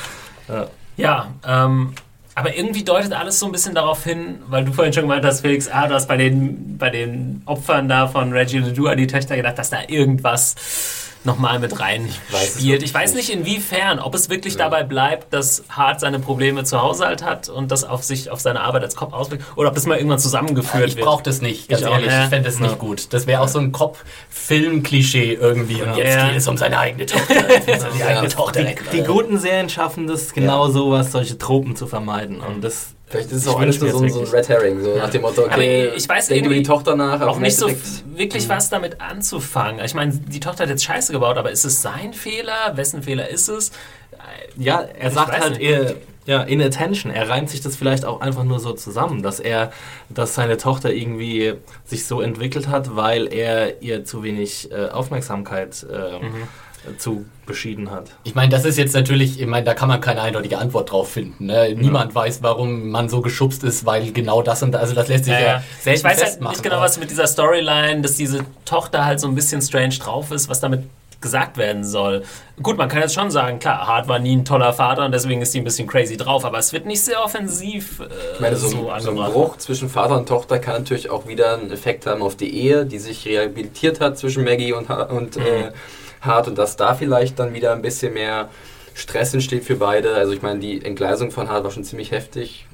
ja. 0.47 0.67
ja, 0.97 1.33
ähm, 1.47 1.93
aber 2.35 2.55
irgendwie 2.55 2.83
deutet 2.83 3.13
alles 3.13 3.39
so 3.39 3.45
ein 3.45 3.51
bisschen 3.51 3.75
darauf 3.75 4.03
hin, 4.03 4.39
weil 4.47 4.63
du 4.63 4.71
vorhin 4.71 4.93
schon 4.93 5.03
gemeint 5.03 5.25
hast, 5.25 5.41
Felix, 5.41 5.67
ah, 5.67 5.87
du 5.87 5.93
hast 5.93 6.07
bei 6.07 6.17
den, 6.17 6.77
bei 6.77 6.89
den 6.89 7.41
Opfern 7.45 7.89
da 7.89 8.07
von 8.07 8.31
Reggie 8.31 8.59
Ledoux 8.59 8.87
an 8.87 8.97
die 8.97 9.07
Töchter 9.07 9.35
gedacht, 9.35 9.57
dass 9.57 9.69
da 9.69 9.79
irgendwas 9.87 10.55
nochmal 11.23 11.59
mit 11.59 11.79
rein 11.79 12.09
weiß 12.31 12.55
es 12.55 12.61
spielt. 12.61 12.83
Ich 12.83 12.93
weiß 12.93 13.13
nicht 13.13 13.29
inwiefern, 13.29 13.99
ob 13.99 14.15
es 14.15 14.29
wirklich 14.29 14.57
dabei 14.57 14.83
bleibt, 14.83 15.33
dass 15.33 15.63
Hart 15.69 15.99
seine 15.99 16.19
Probleme 16.19 16.63
zu 16.63 16.81
Hause 16.81 17.05
halt 17.05 17.23
hat 17.23 17.47
und 17.49 17.71
das 17.71 17.83
auf 17.83 18.03
sich, 18.03 18.29
auf 18.31 18.39
seine 18.39 18.61
Arbeit 18.61 18.83
als 18.83 18.95
Kopf 18.95 19.13
auswirkt, 19.13 19.43
oder 19.55 19.69
ob 19.69 19.75
das 19.75 19.85
mal 19.85 19.97
irgendwann 19.97 20.19
zusammengeführt 20.19 20.87
Ich 20.87 20.95
wird. 20.95 21.05
brauche 21.05 21.23
das 21.23 21.41
nicht, 21.41 21.69
ganz 21.69 21.81
Ich 21.81 21.87
auch 21.87 21.91
ehrlich. 21.93 22.09
nicht. 22.09 22.23
Ich 22.23 22.29
fände 22.29 22.49
das 22.49 22.59
nicht 22.59 22.79
gut. 22.79 23.13
Das 23.13 23.27
wäre 23.27 23.41
auch 23.41 23.47
so 23.47 23.59
ein 23.59 23.71
Kopf-Film-Klischee 23.71 25.33
irgendwie. 25.33 25.81
Und 25.81 25.95
jetzt 25.95 26.15
Ja. 26.15 26.27
geht 26.27 26.37
es 26.37 26.47
um 26.47 26.57
seine 26.57 26.77
eigene 26.79 27.05
Tochter. 27.05 27.35
Die 27.95 28.03
eigene 28.03 28.27
Tochter 28.29 28.65
retten. 28.65 28.83
Die 28.93 29.03
guten 29.03 29.37
Serien 29.37 29.69
schaffen 29.69 30.07
das 30.07 30.33
genau 30.33 30.69
sowas, 30.69 31.11
solche 31.11 31.37
Tropen 31.37 31.75
zu 31.75 31.87
vermeiden. 31.87 32.39
Und 32.41 32.63
das 32.63 32.93
Vielleicht 33.11 33.31
ist 33.31 33.41
es 33.43 33.47
auch 33.47 33.59
alles 33.59 33.79
nur 33.79 33.91
so, 33.91 34.07
so 34.07 34.21
ein 34.21 34.27
Red 34.27 34.47
Herring, 34.47 34.81
so 34.81 34.95
nach 34.95 35.09
dem 35.09 35.21
Motto, 35.21 35.43
okay, 35.43 35.87
Aber 35.87 35.95
ich 35.97 36.07
weiß 36.07 36.27
denk 36.27 36.45
über 36.45 36.55
die 36.55 36.63
Tochter 36.63 36.95
nach, 36.95 37.19
auch 37.21 37.39
nicht 37.39 37.57
so 37.57 37.69
wirklich 38.15 38.47
was 38.47 38.69
damit 38.69 39.01
anzufangen. 39.01 39.83
Ich 39.83 39.93
meine, 39.93 40.13
die 40.13 40.39
Tochter 40.39 40.63
hat 40.63 40.69
jetzt 40.69 40.83
Scheiße 40.83 41.11
gebaut, 41.11 41.37
aber 41.37 41.51
ist 41.51 41.65
es 41.65 41.81
sein 41.81 42.13
Fehler? 42.13 42.71
Wessen 42.75 43.03
Fehler 43.03 43.27
ist 43.29 43.49
es? 43.49 43.71
Ja, 44.55 44.81
er 44.81 45.09
Ich 45.09 45.13
sagt 45.13 45.39
halt 45.39 45.59
eher, 45.59 45.95
ja, 46.25 46.43
inattention. 46.43 47.11
Er 47.11 47.27
reimt 47.29 47.49
sich 47.49 47.61
das 47.61 47.75
vielleicht 47.75 48.05
auch 48.05 48.21
einfach 48.21 48.43
nur 48.43 48.59
so 48.59 48.73
zusammen, 48.73 49.23
dass 49.23 49.39
er, 49.39 49.71
dass 50.09 50.35
seine 50.35 50.57
Tochter 50.57 50.93
irgendwie 50.93 51.55
sich 51.83 52.05
so 52.05 52.21
entwickelt 52.21 52.67
hat, 52.67 52.95
weil 52.95 53.27
er 53.33 53.81
ihr 53.81 54.05
zu 54.05 54.23
wenig 54.23 54.71
äh, 54.71 54.89
Aufmerksamkeit 54.89 55.85
ähm, 55.91 56.21
Mhm. 56.21 56.47
Zu 56.97 57.25
beschieden 57.45 57.91
hat. 57.91 58.05
Ich 58.23 58.33
meine, 58.33 58.49
das 58.49 58.65
ist 58.65 58.77
jetzt 58.77 58.93
natürlich, 58.95 59.39
ich 59.39 59.45
meine, 59.47 59.65
da 59.65 59.73
kann 59.73 59.87
man 59.87 60.01
keine 60.01 60.21
eindeutige 60.21 60.57
Antwort 60.57 60.91
drauf 60.91 61.11
finden. 61.11 61.45
Ne? 61.45 61.75
Niemand 61.75 62.15
weiß, 62.15 62.41
warum 62.41 62.89
man 62.89 63.07
so 63.09 63.21
geschubst 63.21 63.63
ist, 63.63 63.85
weil 63.85 64.11
genau 64.11 64.41
das 64.41 64.63
und 64.63 64.75
also 64.75 64.93
das 64.95 65.07
lässt 65.07 65.25
sich 65.25 65.33
ja, 65.33 65.39
Ja, 65.39 65.45
ja. 65.47 65.63
selten 65.79 65.99
Ich 65.99 66.03
weiß 66.03 66.23
halt 66.23 66.41
nicht 66.41 66.63
genau, 66.63 66.79
was 66.81 66.99
mit 66.99 67.09
dieser 67.11 67.27
Storyline, 67.27 68.01
dass 68.01 68.15
diese 68.15 68.39
Tochter 68.65 69.05
halt 69.05 69.19
so 69.19 69.27
ein 69.27 69.35
bisschen 69.35 69.61
strange 69.61 69.95
drauf 69.99 70.31
ist, 70.31 70.49
was 70.49 70.59
damit 70.59 70.83
gesagt 71.19 71.57
werden 71.57 71.83
soll. 71.83 72.23
Gut, 72.63 72.77
man 72.79 72.89
kann 72.89 73.01
jetzt 73.01 73.13
schon 73.13 73.29
sagen, 73.29 73.59
klar, 73.59 73.85
Hart 73.85 74.07
war 74.07 74.17
nie 74.17 74.35
ein 74.37 74.43
toller 74.43 74.73
Vater 74.73 75.05
und 75.05 75.11
deswegen 75.11 75.39
ist 75.43 75.51
sie 75.51 75.59
ein 75.59 75.63
bisschen 75.63 75.87
crazy 75.87 76.17
drauf, 76.17 76.43
aber 76.45 76.57
es 76.57 76.73
wird 76.73 76.87
nicht 76.87 77.03
sehr 77.03 77.23
offensiv 77.23 77.99
äh, 77.99 78.05
Ich 78.33 78.39
meine, 78.39 78.55
so, 78.55 78.67
so 78.69 78.89
ein- 78.89 79.01
so 79.03 79.11
ein. 79.11 79.31
Bruch 79.31 79.57
zwischen 79.57 79.87
Vater 79.87 80.17
und 80.17 80.27
Tochter 80.27 80.57
kann 80.57 80.79
natürlich 80.81 81.11
auch 81.11 81.27
wieder 81.27 81.59
einen 81.59 81.69
Effekt 81.71 82.07
haben 82.07 82.23
auf 82.23 82.35
die 82.37 82.57
Ehe, 82.59 82.87
die 82.87 82.97
sich 82.97 83.23
rehabilitiert 83.27 83.99
hat 84.01 84.17
zwischen 84.17 84.43
Maggie 84.43 84.73
und, 84.73 84.89
und 84.89 85.35
Mhm. 85.35 85.41
äh, 85.43 85.71
Hart 86.21 86.47
und 86.47 86.57
dass 86.57 86.77
da 86.77 86.93
vielleicht 86.93 87.39
dann 87.39 87.53
wieder 87.53 87.73
ein 87.73 87.81
bisschen 87.81 88.13
mehr 88.13 88.49
Stress 88.93 89.33
entsteht 89.33 89.63
für 89.63 89.77
beide. 89.77 90.13
Also 90.15 90.33
ich 90.33 90.41
meine, 90.41 90.59
die 90.59 90.83
Entgleisung 90.83 91.31
von 91.31 91.49
Hart 91.49 91.63
war 91.63 91.71
schon 91.71 91.83
ziemlich 91.83 92.11
heftig. 92.11 92.65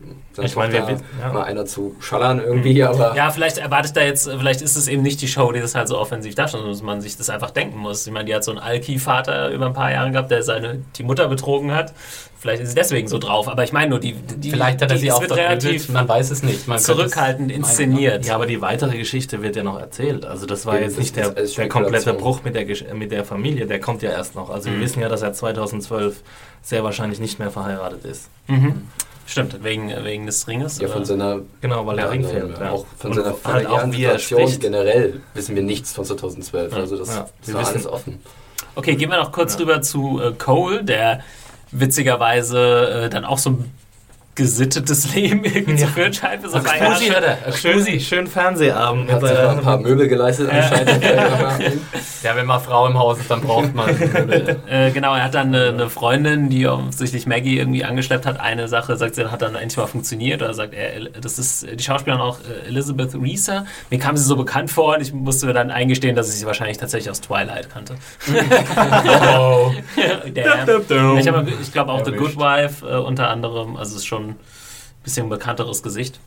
Ich 0.43 0.55
meine, 0.55 0.73
wir 0.73 0.87
wissen- 0.87 1.03
ja. 1.19 1.31
mal 1.33 1.43
einer 1.43 1.65
zu 1.65 1.95
schallern 1.99 2.39
irgendwie, 2.43 2.83
aber 2.83 3.15
Ja, 3.15 3.29
vielleicht 3.31 3.57
erwarte 3.57 3.87
ich 3.87 3.93
da 3.93 4.01
jetzt, 4.01 4.29
vielleicht 4.29 4.61
ist 4.61 4.75
es 4.77 4.87
eben 4.87 5.01
nicht 5.03 5.21
die 5.21 5.27
Show, 5.27 5.51
die 5.51 5.59
das 5.59 5.75
halt 5.75 5.87
so 5.87 5.97
offensiv 5.97 6.35
darstellt, 6.35 6.61
sondern 6.61 6.73
dass 6.77 6.83
man 6.83 7.01
sich 7.01 7.17
das 7.17 7.29
einfach 7.29 7.51
denken 7.51 7.77
muss. 7.79 8.05
Ich 8.05 8.13
meine, 8.13 8.25
die 8.25 8.35
hat 8.35 8.43
so 8.43 8.51
einen 8.51 8.59
Alki-Vater 8.59 9.49
über 9.51 9.67
ein 9.67 9.73
paar 9.73 9.91
Jahre 9.91 10.11
gehabt, 10.11 10.31
der 10.31 10.43
seine, 10.43 10.81
die 10.97 11.03
Mutter 11.03 11.27
betrogen 11.27 11.73
hat. 11.73 11.93
Vielleicht 12.39 12.61
ist 12.61 12.69
sie 12.69 12.75
deswegen 12.75 13.07
so 13.07 13.17
drauf. 13.17 13.47
Aber 13.47 13.63
ich 13.63 13.73
meine 13.73 13.89
nur, 13.89 13.99
die, 13.99 14.13
die 14.13 14.51
Vielleicht 14.51 14.79
hat 14.83 14.91
er 14.91 14.97
sie 14.99 15.11
auch 15.11 15.23
relativ 15.27 15.89
man 15.89 16.07
weiß 16.07 16.29
es 16.29 16.43
nicht. 16.43 16.67
Man 16.67 16.77
zurückhaltend 16.77 17.47
meinen, 17.47 17.57
inszeniert. 17.61 18.25
Ja, 18.27 18.35
aber 18.35 18.45
die 18.45 18.61
weitere 18.61 18.95
Geschichte 18.95 19.41
wird 19.41 19.55
ja 19.55 19.63
noch 19.63 19.79
erzählt. 19.79 20.23
Also 20.23 20.45
das 20.45 20.67
war 20.67 20.75
Ja, 20.75 20.81
jetzt 20.81 20.91
das 20.97 20.99
nicht 20.99 21.15
der, 21.15 21.31
der 21.31 21.67
komplette. 21.67 22.13
Bruch 22.13 22.43
mit 22.43 22.53
der, 22.53 22.65
mit 22.93 23.11
der 23.11 23.25
Familie, 23.25 23.65
der 23.65 23.79
kommt 23.79 24.03
ja 24.03 24.11
erst 24.11 24.35
noch. 24.35 24.51
Also 24.51 24.69
Mhm. 24.69 24.73
wir 24.75 24.81
wissen 24.81 25.01
ja, 25.01 25.09
dass 25.09 25.23
er 25.23 25.33
2012 25.33 26.21
sehr 26.61 26.83
wahrscheinlich 26.83 27.19
nicht 27.19 27.39
mehr 27.39 27.49
verheiratet 27.49 28.05
ist. 28.05 28.29
Stimmt, 29.27 29.63
wegen, 29.63 29.91
wegen 30.03 30.25
des 30.25 30.47
Ringes. 30.47 30.79
ja, 30.79 30.87
von 30.87 31.03
seiner 31.05 31.41
Genau, 31.61 31.85
weil 31.85 31.97
der 31.97 32.05
Ja, 32.05 32.11
Ring 32.11 32.23
fehlt. 32.27 32.57
Ja. 32.59 32.71
Auch 32.71 32.85
von 32.97 33.11
Und 33.11 33.17
seiner 33.17 33.35
halt 33.43 33.67
auch, 33.67 33.91
wie 33.91 34.03
er 34.05 34.17
spricht. 34.17 34.61
generell 34.61 35.19
wissen 35.33 35.55
wir 35.55 35.63
nichts 35.63 35.91
von 35.93 36.05
2012. 36.05 36.73
Also 36.73 36.97
das 36.97 37.09
Ja. 37.15 37.27
wissen- 37.45 37.55
alles 37.57 37.85
offen. 37.87 38.19
Okay, 38.75 38.95
gehen 38.95 39.11
wir 39.11 39.17
noch 39.17 39.31
kurz 39.31 39.59
rüber 39.59 39.81
zu 39.81 40.21
äh, 40.21 40.31
Cole, 40.31 40.83
der 40.83 41.21
witzigerweise 41.71 43.03
äh, 43.05 43.09
dann 43.09 43.25
auch 43.25 43.37
so 43.37 43.51
ein 43.51 43.71
gesittetes 44.37 45.15
Leben 45.15 45.43
irgendwie 45.43 45.75
zu 45.75 45.87
führen 45.87 46.13
scheint. 46.13 46.43
Für 46.43 46.49
so. 46.49 46.59
Cozy 46.59 47.07
hat 47.07 47.23
er. 47.23 47.51
Schön, 47.51 47.99
schön 47.99 48.27
Fernsehabend. 48.27 49.11
Hat 49.11 49.21
sich 49.21 49.37
ein 49.37 49.61
paar 49.61 49.79
Möbel 49.79 50.07
geleistet 50.07 50.49
anscheinend. 50.49 51.03
Ja, 52.23 52.35
wenn 52.35 52.47
mal 52.47 52.59
Frau 52.59 52.87
im 52.87 52.97
Haus 52.97 53.19
ist, 53.19 53.29
dann 53.29 53.41
braucht 53.41 53.75
man 53.75 53.97
Möbel. 53.97 54.59
Äh, 54.67 54.91
genau, 54.91 55.13
er 55.13 55.23
hat 55.23 55.35
dann 55.35 55.47
eine, 55.53 55.69
eine 55.69 55.89
Freundin, 55.89 56.49
die 56.49 56.67
offensichtlich 56.67 57.27
Maggie 57.27 57.57
irgendwie 57.57 57.85
angeschleppt 57.85 58.25
hat. 58.25 58.39
Eine 58.39 58.67
Sache, 58.67 58.97
sagt 58.97 59.15
sie, 59.15 59.31
hat 59.31 59.41
dann 59.41 59.55
endlich 59.55 59.77
mal 59.77 59.85
funktioniert. 59.85 60.41
Oder 60.41 60.53
sagt 60.53 60.73
er, 60.73 61.09
das 61.21 61.37
ist 61.37 61.67
die 61.71 61.83
Schauspielerin 61.83 62.21
auch 62.21 62.39
äh, 62.39 62.67
Elizabeth 62.67 63.13
Reeser. 63.13 63.65
Mir 63.91 63.99
kam 63.99 64.17
sie 64.17 64.23
so 64.23 64.35
bekannt 64.35 64.71
vor 64.71 64.95
und 64.95 65.01
ich 65.01 65.13
musste 65.13 65.45
mir 65.45 65.53
dann 65.53 65.69
eingestehen, 65.69 66.15
dass 66.15 66.29
ich 66.29 66.35
sie 66.35 66.45
wahrscheinlich 66.45 66.77
tatsächlich 66.77 67.09
aus 67.11 67.21
Twilight 67.21 67.69
kannte. 67.69 67.95
Oh. 69.37 69.71
Damn. 70.33 71.17
Ich, 71.17 71.61
ich 71.61 71.73
glaube 71.73 71.91
auch 71.91 72.03
The 72.03 72.11
Erwischt. 72.11 72.35
Good 72.35 72.37
Wife 72.37 72.87
äh, 72.87 72.97
unter 72.97 73.29
anderem, 73.29 73.75
also 73.75 73.95
ist 73.95 74.05
schon 74.05 74.26
ein 74.31 75.03
bisschen 75.03 75.29
bekannteres 75.29 75.83
Gesicht. 75.83 76.19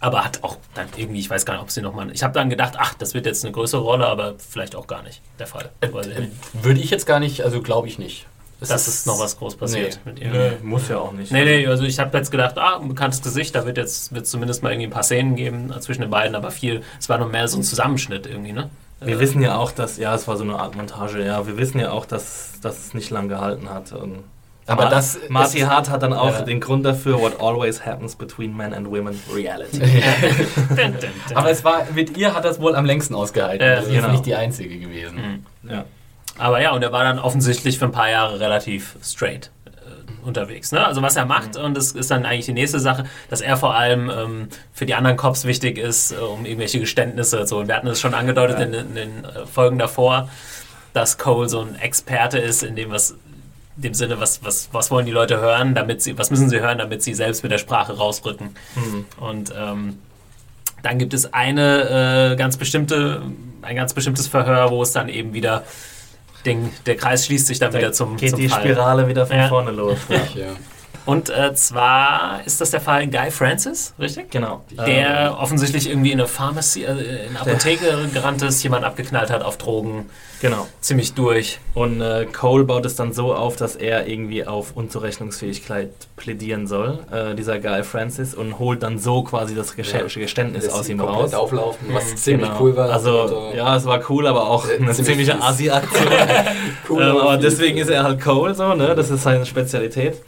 Aber 0.00 0.24
hat 0.24 0.42
auch 0.42 0.56
dann 0.74 0.88
irgendwie, 0.96 1.20
ich 1.20 1.30
weiß 1.30 1.46
gar 1.46 1.54
nicht, 1.54 1.62
ob 1.62 1.70
sie 1.70 1.80
nochmal. 1.80 2.10
Ich 2.12 2.24
habe 2.24 2.34
dann 2.34 2.50
gedacht, 2.50 2.74
ach, 2.76 2.94
das 2.94 3.14
wird 3.14 3.24
jetzt 3.24 3.44
eine 3.44 3.52
größere 3.52 3.82
Rolle, 3.82 4.06
aber 4.06 4.34
vielleicht 4.36 4.74
auch 4.74 4.88
gar 4.88 5.02
nicht 5.02 5.20
der 5.38 5.46
Fall. 5.46 5.70
Weil, 5.80 6.30
Würde 6.54 6.80
ich 6.80 6.90
jetzt 6.90 7.06
gar 7.06 7.20
nicht, 7.20 7.42
also 7.42 7.62
glaube 7.62 7.86
ich 7.86 7.98
nicht. 7.98 8.26
Es 8.62 8.68
dass 8.68 8.86
es 8.86 9.06
noch 9.06 9.18
was 9.18 9.38
groß 9.38 9.56
passiert 9.56 9.98
mit 10.04 10.20
ihr. 10.20 10.30
Nö, 10.30 10.50
muss 10.62 10.88
ja 10.88 10.98
auch 10.98 11.12
nicht. 11.12 11.32
Nee, 11.32 11.44
nee, 11.44 11.66
also 11.66 11.82
ich 11.82 11.98
habe 11.98 12.16
jetzt 12.16 12.30
gedacht, 12.30 12.58
ah, 12.58 12.78
ein 12.78 12.88
bekanntes 12.88 13.20
Gesicht, 13.20 13.54
da 13.56 13.66
wird 13.66 13.76
jetzt 13.76 14.14
wird 14.14 14.26
zumindest 14.26 14.62
mal 14.62 14.70
irgendwie 14.70 14.86
ein 14.86 14.92
paar 14.92 15.02
Szenen 15.02 15.34
geben 15.34 15.72
zwischen 15.80 16.02
den 16.02 16.10
beiden, 16.10 16.36
aber 16.36 16.52
viel, 16.52 16.82
es 17.00 17.08
war 17.08 17.18
nur 17.18 17.28
mehr 17.28 17.48
so 17.48 17.58
ein 17.58 17.64
Zusammenschnitt 17.64 18.26
irgendwie, 18.26 18.52
ne? 18.52 18.70
Wir 19.00 19.18
wissen 19.18 19.42
ja 19.42 19.56
auch, 19.56 19.72
dass, 19.72 19.98
ja, 19.98 20.14
es 20.14 20.28
war 20.28 20.36
so 20.36 20.44
eine 20.44 20.58
Art 20.60 20.76
Montage, 20.76 21.24
ja, 21.24 21.44
wir 21.44 21.56
wissen 21.56 21.80
ja 21.80 21.90
auch, 21.90 22.06
dass, 22.06 22.52
dass 22.62 22.86
es 22.86 22.94
nicht 22.94 23.10
lang 23.10 23.28
gehalten 23.28 23.68
hat. 23.68 23.90
Und 23.92 24.22
Aber 24.66 24.86
das- 24.86 25.18
Marty 25.28 25.60
Hart 25.60 25.90
hat 25.90 26.02
dann 26.02 26.12
auch 26.12 26.32
Ja. 26.38 26.42
den 26.42 26.60
Grund 26.60 26.84
dafür, 26.86 27.20
what 27.20 27.40
always 27.40 27.84
happens 27.84 28.14
between 28.14 28.56
men 28.56 28.72
and 28.72 28.88
women, 28.88 29.20
reality. 29.34 29.80
Aber 31.34 31.50
es 31.50 31.64
war, 31.64 31.86
mit 31.94 32.16
ihr 32.16 32.34
hat 32.34 32.44
das 32.44 32.60
wohl 32.60 32.74
am 32.76 32.84
längsten 32.84 33.14
ausgehalten. 33.14 33.66
Ja, 33.66 33.76
das 33.76 33.86
ist 33.86 33.92
genau. 33.92 34.10
nicht 34.12 34.26
die 34.26 34.34
einzige 34.34 34.78
gewesen. 34.78 35.44
ja. 35.68 35.84
Aber 36.38 36.62
ja, 36.62 36.70
und 36.72 36.82
er 36.82 36.92
war 36.92 37.04
dann 37.04 37.18
offensichtlich 37.18 37.78
für 37.78 37.84
ein 37.84 37.92
paar 37.92 38.08
Jahre 38.08 38.40
relativ 38.40 38.96
straight 39.02 39.50
äh, 39.66 40.26
unterwegs. 40.26 40.72
Ne? 40.72 40.84
Also 40.84 41.02
was 41.02 41.14
er 41.14 41.26
macht, 41.26 41.56
und 41.56 41.76
das 41.76 41.92
ist 41.92 42.10
dann 42.10 42.24
eigentlich 42.24 42.46
die 42.46 42.54
nächste 42.54 42.80
Sache, 42.80 43.04
dass 43.28 43.42
er 43.42 43.58
vor 43.58 43.74
allem 43.74 44.08
ähm, 44.10 44.48
für 44.72 44.86
die 44.86 44.94
anderen 44.94 45.18
Cops 45.18 45.44
wichtig 45.44 45.76
ist, 45.76 46.12
äh, 46.12 46.16
um 46.16 46.46
irgendwelche 46.46 46.80
Geständnisse 46.80 47.44
zu 47.44 47.56
holen. 47.56 47.68
Wir 47.68 47.76
hatten 47.76 47.86
es 47.88 48.00
schon 48.00 48.14
angedeutet 48.14 48.60
in, 48.60 48.72
in 48.72 48.94
den 48.94 49.24
äh, 49.24 49.44
Folgen 49.44 49.78
davor, 49.78 50.30
dass 50.94 51.18
Cole 51.18 51.50
so 51.50 51.60
ein 51.60 51.74
Experte 51.76 52.38
ist 52.38 52.62
in 52.62 52.76
dem, 52.76 52.90
was 52.90 53.14
dem 53.76 53.94
Sinne, 53.94 54.20
was, 54.20 54.44
was, 54.44 54.68
was 54.72 54.90
wollen 54.90 55.06
die 55.06 55.12
Leute 55.12 55.40
hören, 55.40 55.74
damit 55.74 56.02
sie, 56.02 56.18
was 56.18 56.30
müssen 56.30 56.48
sie 56.50 56.60
hören, 56.60 56.78
damit 56.78 57.02
sie 57.02 57.14
selbst 57.14 57.42
mit 57.42 57.50
der 57.52 57.58
Sprache 57.58 57.96
rausrücken. 57.96 58.54
Und 59.18 59.52
ähm, 59.56 59.98
dann 60.82 60.98
gibt 60.98 61.14
es 61.14 61.32
eine 61.32 62.32
äh, 62.32 62.36
ganz 62.36 62.56
bestimmte, 62.56 63.22
ein 63.62 63.76
ganz 63.76 63.94
bestimmtes 63.94 64.26
Verhör, 64.28 64.70
wo 64.70 64.82
es 64.82 64.92
dann 64.92 65.08
eben 65.08 65.32
wieder 65.32 65.64
den, 66.44 66.70
der 66.86 66.96
Kreis 66.96 67.26
schließt 67.26 67.46
sich 67.46 67.60
dann 67.60 67.72
wieder 67.72 67.92
zum, 67.92 68.16
geht 68.16 68.30
zum 68.30 68.40
die 68.40 68.48
Fall. 68.48 68.60
Spirale 68.60 69.06
wieder 69.08 69.26
von 69.26 69.36
Ja. 69.36 69.48
vorne 69.48 69.70
los. 69.70 69.98
Ja. 70.34 70.46
Und 71.04 71.30
äh, 71.30 71.52
zwar 71.54 72.40
ist 72.44 72.60
das 72.60 72.70
der 72.70 72.80
Fall 72.80 73.08
Guy 73.08 73.30
Francis, 73.30 73.92
richtig? 73.98 74.30
Genau. 74.30 74.62
Der 74.86 75.36
offensichtlich 75.38 75.88
irgendwie 75.90 76.12
in 76.12 76.20
eine 76.20 76.28
Pharmacy, 76.28 76.84
äh, 76.84 77.26
in 77.26 77.30
eine 77.36 77.40
Apotheke 77.40 78.08
gerannt 78.14 78.40
ist, 78.42 78.62
jemand 78.62 78.84
abgeknallt 78.84 79.30
hat 79.30 79.42
auf 79.42 79.58
Drogen, 79.58 80.08
genau. 80.40 80.68
ziemlich 80.80 81.14
durch. 81.14 81.58
Und 81.74 82.00
äh, 82.00 82.26
Cole 82.26 82.64
baut 82.64 82.86
es 82.86 82.94
dann 82.94 83.12
so 83.12 83.34
auf, 83.34 83.56
dass 83.56 83.74
er 83.74 84.06
irgendwie 84.06 84.46
auf 84.46 84.76
Unzurechnungsfähigkeit 84.76 85.90
plädieren 86.16 86.66
soll, 86.68 87.00
äh, 87.10 87.34
dieser 87.34 87.58
Guy 87.58 87.82
Francis, 87.82 88.34
und 88.34 88.58
holt 88.60 88.82
dann 88.84 88.98
so 88.98 89.22
quasi 89.24 89.54
das 89.56 89.74
Gesch 89.74 89.92
Ja. 89.92 90.02
Geständnis 90.02 90.64
Lässt 90.64 90.76
aus 90.76 90.88
ihm 90.88 91.00
raus. 91.00 91.34
auflaufen, 91.34 91.88
was 91.92 92.14
ziemlich 92.16 92.48
Genau. 92.48 92.60
cool 92.62 92.76
war. 92.76 92.90
Also, 92.90 93.22
Und, 93.22 93.54
äh, 93.54 93.56
ja, 93.56 93.76
es 93.76 93.84
war 93.86 94.00
cool, 94.08 94.26
aber 94.26 94.48
auch 94.48 94.66
Äh, 94.68 94.76
eine 94.76 94.92
ziemlich 94.92 95.06
ziemliche. 95.26 95.40
Asi-Aktion. 95.42 96.06
cool, 96.88 97.02
ähm, 97.02 97.16
aber 97.16 97.36
deswegen 97.38 97.78
ist 97.78 97.88
er 97.90 98.04
halt 98.04 98.20
Cole 98.20 98.54
so, 98.54 98.74
ne? 98.74 98.94
Das 98.94 99.10
ist 99.10 99.22
seine 99.24 99.44
Spezialität. 99.46 100.22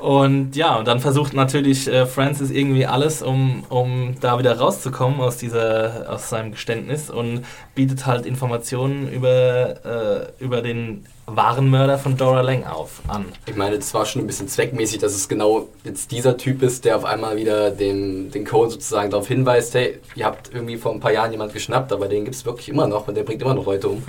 Und 0.00 0.54
ja, 0.54 0.76
und 0.76 0.86
dann 0.86 1.00
versucht 1.00 1.34
natürlich 1.34 1.88
äh, 1.88 2.06
Francis 2.06 2.50
irgendwie 2.50 2.86
alles, 2.86 3.22
um, 3.22 3.64
um 3.68 4.14
da 4.20 4.38
wieder 4.38 4.58
rauszukommen 4.58 5.20
aus 5.20 5.38
dieser, 5.38 6.06
aus 6.08 6.28
seinem 6.28 6.52
Geständnis 6.52 7.10
und 7.10 7.44
bietet 7.74 8.06
halt 8.06 8.26
Informationen 8.26 9.10
über, 9.10 10.30
äh, 10.38 10.44
über 10.44 10.62
den 10.62 11.04
wahren 11.26 11.68
Mörder 11.70 11.98
von 11.98 12.16
Dora 12.16 12.40
Lang 12.40 12.64
auf 12.64 13.02
an. 13.08 13.26
Ich 13.46 13.56
meine, 13.56 13.76
das 13.76 13.92
war 13.92 14.06
schon 14.06 14.22
ein 14.22 14.26
bisschen 14.26 14.48
zweckmäßig, 14.48 14.98
dass 14.98 15.14
es 15.14 15.28
genau 15.28 15.68
jetzt 15.84 16.10
dieser 16.10 16.36
Typ 16.36 16.62
ist, 16.62 16.84
der 16.84 16.96
auf 16.96 17.04
einmal 17.04 17.36
wieder 17.36 17.70
den, 17.70 18.30
den 18.30 18.44
Cole 18.44 18.70
sozusagen 18.70 19.10
darauf 19.10 19.28
hinweist, 19.28 19.74
hey, 19.74 19.98
ihr 20.14 20.24
habt 20.24 20.54
irgendwie 20.54 20.76
vor 20.76 20.92
ein 20.92 21.00
paar 21.00 21.12
Jahren 21.12 21.32
jemand 21.32 21.52
geschnappt, 21.52 21.92
aber 21.92 22.08
den 22.08 22.24
gibt 22.24 22.36
es 22.36 22.46
wirklich 22.46 22.68
immer 22.68 22.86
noch 22.86 23.08
und 23.08 23.16
der 23.16 23.24
bringt 23.24 23.42
immer 23.42 23.54
noch 23.54 23.66
Leute 23.66 23.88
um. 23.88 24.02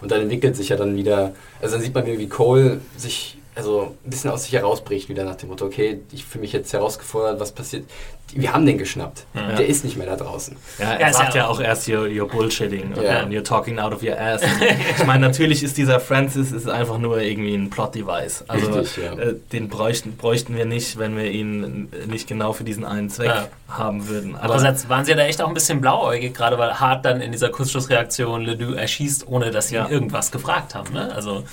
Und 0.00 0.10
dann 0.10 0.22
entwickelt 0.22 0.56
sich 0.56 0.68
ja 0.68 0.76
dann 0.76 0.96
wieder, 0.96 1.32
also 1.60 1.74
dann 1.74 1.82
sieht 1.82 1.94
man 1.94 2.06
wieder, 2.06 2.18
wie 2.18 2.28
Cole 2.28 2.80
sich 2.96 3.38
also 3.56 3.96
ein 4.04 4.10
bisschen 4.10 4.30
aus 4.30 4.44
sich 4.44 4.52
herausbricht, 4.52 5.08
wieder 5.08 5.24
nach 5.24 5.36
dem 5.36 5.48
Motto, 5.48 5.64
okay, 5.64 6.00
ich 6.12 6.24
fühle 6.24 6.42
mich 6.42 6.52
jetzt 6.52 6.72
herausgefordert, 6.72 7.40
was 7.40 7.52
passiert. 7.52 7.84
Wir 8.34 8.52
haben 8.52 8.66
den 8.66 8.76
geschnappt. 8.76 9.24
Der 9.34 9.66
ist 9.66 9.84
nicht 9.84 9.96
mehr 9.96 10.06
da 10.08 10.16
draußen. 10.16 10.56
Ja, 10.80 10.84
Ja, 10.84 10.92
er 10.98 11.10
ist 11.10 11.16
sagt 11.16 11.34
ja 11.36 11.42
ja 11.42 11.46
auch- 11.46 11.58
auch 11.58 11.60
erst, 11.60 11.86
you're, 11.86 12.06
you're 12.08 12.26
bullshitting 12.28 12.92
Ja. 13.00 13.20
and 13.20 13.32
you're 13.32 13.44
talking 13.44 13.78
out 13.78 13.94
of 13.94 14.02
your 14.02 14.18
ass. 14.20 14.42
ich 14.98 15.06
meine, 15.06 15.20
natürlich 15.28 15.62
ist 15.62 15.76
dieser 15.78 16.00
Francis 16.00 16.50
ist 16.50 16.68
einfach 16.68 16.98
nur 16.98 17.20
irgendwie 17.20 17.54
ein 17.54 17.70
Plot-Device. 17.70 18.44
Also 18.48 18.72
Richtig, 18.72 19.04
ja. 19.04 19.12
äh, 19.14 19.36
den 19.52 19.68
bräuchten, 19.68 20.16
bräuchten 20.16 20.56
wir 20.56 20.64
nicht, 20.66 20.98
wenn 20.98 21.16
wir 21.16 21.30
ihn 21.30 21.88
nicht 22.08 22.26
genau 22.26 22.52
für 22.52 22.64
diesen 22.64 22.84
einen 22.84 23.10
Zweck 23.10 23.28
Ja. 23.28 23.46
haben 23.68 24.08
würden. 24.08 24.34
Aber 24.34 24.42
Andererseits 24.54 24.88
waren 24.88 25.04
sie 25.04 25.12
ja 25.12 25.16
da 25.16 25.22
echt 25.24 25.40
auch 25.40 25.48
ein 25.48 25.54
bisschen 25.54 25.80
blauäugig, 25.80 26.34
gerade 26.34 26.58
weil 26.58 26.80
Hart 26.80 27.04
dann 27.04 27.20
in 27.20 27.30
dieser 27.30 27.50
Kurzschlussreaktion 27.50 28.42
Ledoux 28.42 28.74
erschießt, 28.74 29.28
ohne 29.28 29.52
dass 29.52 29.68
sie 29.68 29.76
Ja. 29.76 29.86
ihn 29.86 29.92
irgendwas 29.92 30.32
gefragt 30.32 30.74
haben. 30.74 30.92
Ne? 30.92 31.14
Also 31.14 31.44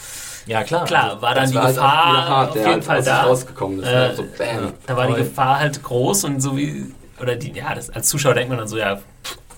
ja 0.46 0.64
klar. 0.64 0.86
klar, 0.86 1.22
war 1.22 1.34
dann 1.36 1.44
Das 1.44 1.52
die 1.52 1.56
war 1.58 1.64
halt 1.66 1.76
Gefahr 1.76 2.12
wieder 2.14 2.28
hart, 2.30 2.50
auf 2.50 2.56
jeden 2.56 2.68
halt 2.70 2.84
Fall 2.84 3.04
da. 3.04 3.22
rausgekommen 3.24 3.80
ist. 3.82 3.88
Äh, 3.88 4.16
so, 4.16 4.24
bam. 4.38 4.74
Da 4.88 4.98
war 4.98 5.08
die 5.08 5.14
Gefahr 5.16 5.60
halt 5.60 5.82
groß 5.84 6.24
und 6.26 6.42
so 6.42 6.56
wie, 6.58 6.86
oder 7.22 7.36
die, 7.36 7.52
ja, 7.54 7.74
das, 7.76 7.90
als 7.90 8.08
Zuschauer 8.10 8.34
denkt 8.34 8.50
man 8.50 8.58
dann 8.60 8.68
so, 8.68 8.78
ja, 8.78 9.00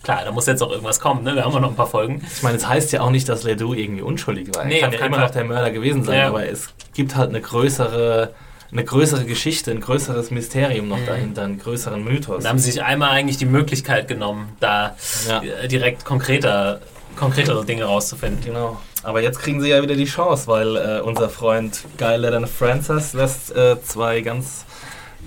klar, 0.04 0.22
da 0.24 0.32
muss 0.32 0.46
jetzt 0.46 0.62
auch 0.62 0.70
irgendwas 0.72 1.00
kommen, 1.00 1.24
ne? 1.24 1.36
Wir 1.36 1.44
haben 1.46 1.54
ja 1.54 1.60
noch 1.60 1.70
ein 1.70 1.76
paar 1.76 1.88
Folgen. 1.88 2.22
Ich 2.32 2.44
meine, 2.44 2.58
es 2.58 2.68
heißt 2.68 2.92
ja 2.92 3.02
auch 3.02 3.10
nicht, 3.10 3.28
dass 3.28 3.44
Ledoux 3.44 3.74
irgendwie 3.74 4.04
unschuldig 4.04 4.50
war. 4.56 4.66
Nee, 4.66 4.80
er 4.80 4.90
kann 4.90 5.00
ja 5.00 5.06
immer 5.08 5.18
noch 5.20 5.32
der 5.32 5.44
Mörder 5.46 5.72
gewesen 5.72 6.04
sein, 6.04 6.20
Ja. 6.20 6.28
aber 6.28 6.48
es 6.48 6.70
gibt 6.94 7.16
halt 7.16 7.30
eine 7.30 7.42
größere, 7.42 8.34
eine 8.72 8.84
größere 8.84 9.26
Geschichte, 9.26 9.72
ein 9.72 9.80
größeres 9.82 10.30
Mysterium 10.32 10.86
Mhm. 10.86 10.92
noch 10.92 11.06
dahinter, 11.08 11.44
einen 11.44 11.58
größeren 11.60 12.04
Mythos. 12.04 12.44
Da 12.44 12.50
haben 12.50 12.60
sie 12.60 12.72
sich 12.72 12.84
einmal 12.84 13.10
eigentlich 13.12 13.38
die 13.38 13.46
Möglichkeit 13.46 14.08
genommen, 14.08 14.50
da 14.60 14.96
Ja. 15.28 15.42
äh, 15.42 15.68
direkt 15.68 16.06
konkreter, 16.06 16.82
konkretere 17.16 17.66
Dinge 17.66 17.86
rauszufinden. 17.86 18.44
Genau. 18.44 18.78
Aber 19.06 19.22
jetzt 19.22 19.40
kriegen 19.40 19.62
sie 19.62 19.70
ja 19.70 19.82
wieder 19.82 19.96
die 19.96 20.06
Chance, 20.06 20.48
weil 20.48 20.76
äh, 20.76 21.00
unser 21.02 21.30
Freund 21.30 21.84
Guy 21.98 22.18
Leonard 22.18 22.50
Francis 22.50 23.14
lässt 23.14 23.56
äh, 23.56 23.82
zwei 23.82 24.22
ganz, 24.22 24.66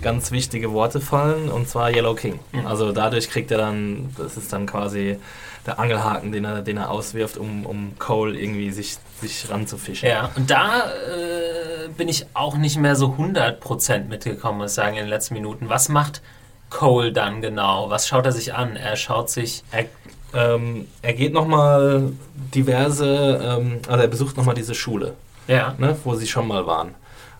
ganz 0.03 0.33
wichtige 0.33 0.72
Worte 0.72 1.01
fallen, 1.01 1.49
und 1.49 1.68
zwar 1.68 1.91
Yellow 1.91 2.14
King. 2.14 2.41
Mhm. 2.53 2.66
Also 2.66 2.93
dadurch 2.93 3.31
kriegt 3.31 3.51
er 3.51 3.59
dann, 3.59 4.14
das 4.18 4.37
ist 4.37 4.53
dann 4.53 4.66
quasi 4.66 5.18
der 5.66 5.79
Angelhaken, 5.79 6.33
den 6.33 6.45
er, 6.45 6.62
den 6.62 6.79
er 6.79 6.91
auswirft, 6.91 7.37
um, 7.37 7.66
um 7.66 7.93
Cole 7.99 8.39
irgendwie 8.39 8.70
sich, 8.70 8.97
sich 9.20 9.49
ranzufischen. 9.51 10.09
Ja, 10.09 10.31
und 10.35 10.51
da 10.51 10.91
äh, 10.91 11.89
bin 11.97 12.09
ich 12.09 12.26
auch 12.35 12.57
nicht 12.57 12.79
mehr 12.79 12.97
so 12.97 13.14
100% 13.18 14.07
mitgekommen, 14.07 14.59
muss 14.59 14.72
ich 14.72 14.74
sagen, 14.74 14.97
in 14.97 15.05
den 15.05 15.11
letzten 15.11 15.35
Minuten. 15.35 15.68
Was 15.68 15.89
macht 15.89 16.22
Cole 16.70 17.12
dann 17.12 17.43
genau? 17.43 17.91
Was 17.91 18.09
schaut 18.09 18.26
er 18.26 18.33
sich 18.33 18.55
an? 18.55 18.76
Er 18.76 18.97
schaut 18.97 19.31
sich. 19.31 19.62
Er, 19.70 19.87
ähm, 20.35 20.87
er 21.03 21.12
geht 21.14 21.33
nochmal 21.33 22.12
diverse, 22.55 23.41
ähm, 23.43 23.79
also 23.89 24.03
er 24.03 24.09
besucht 24.09 24.37
nochmal 24.37 24.55
diese 24.55 24.74
Schule, 24.74 25.14
Ja. 25.47 25.74
ne, 25.79 25.97
wo 26.05 26.14
sie 26.14 26.26
schon 26.26 26.47
mal 26.47 26.66
waren. 26.66 26.95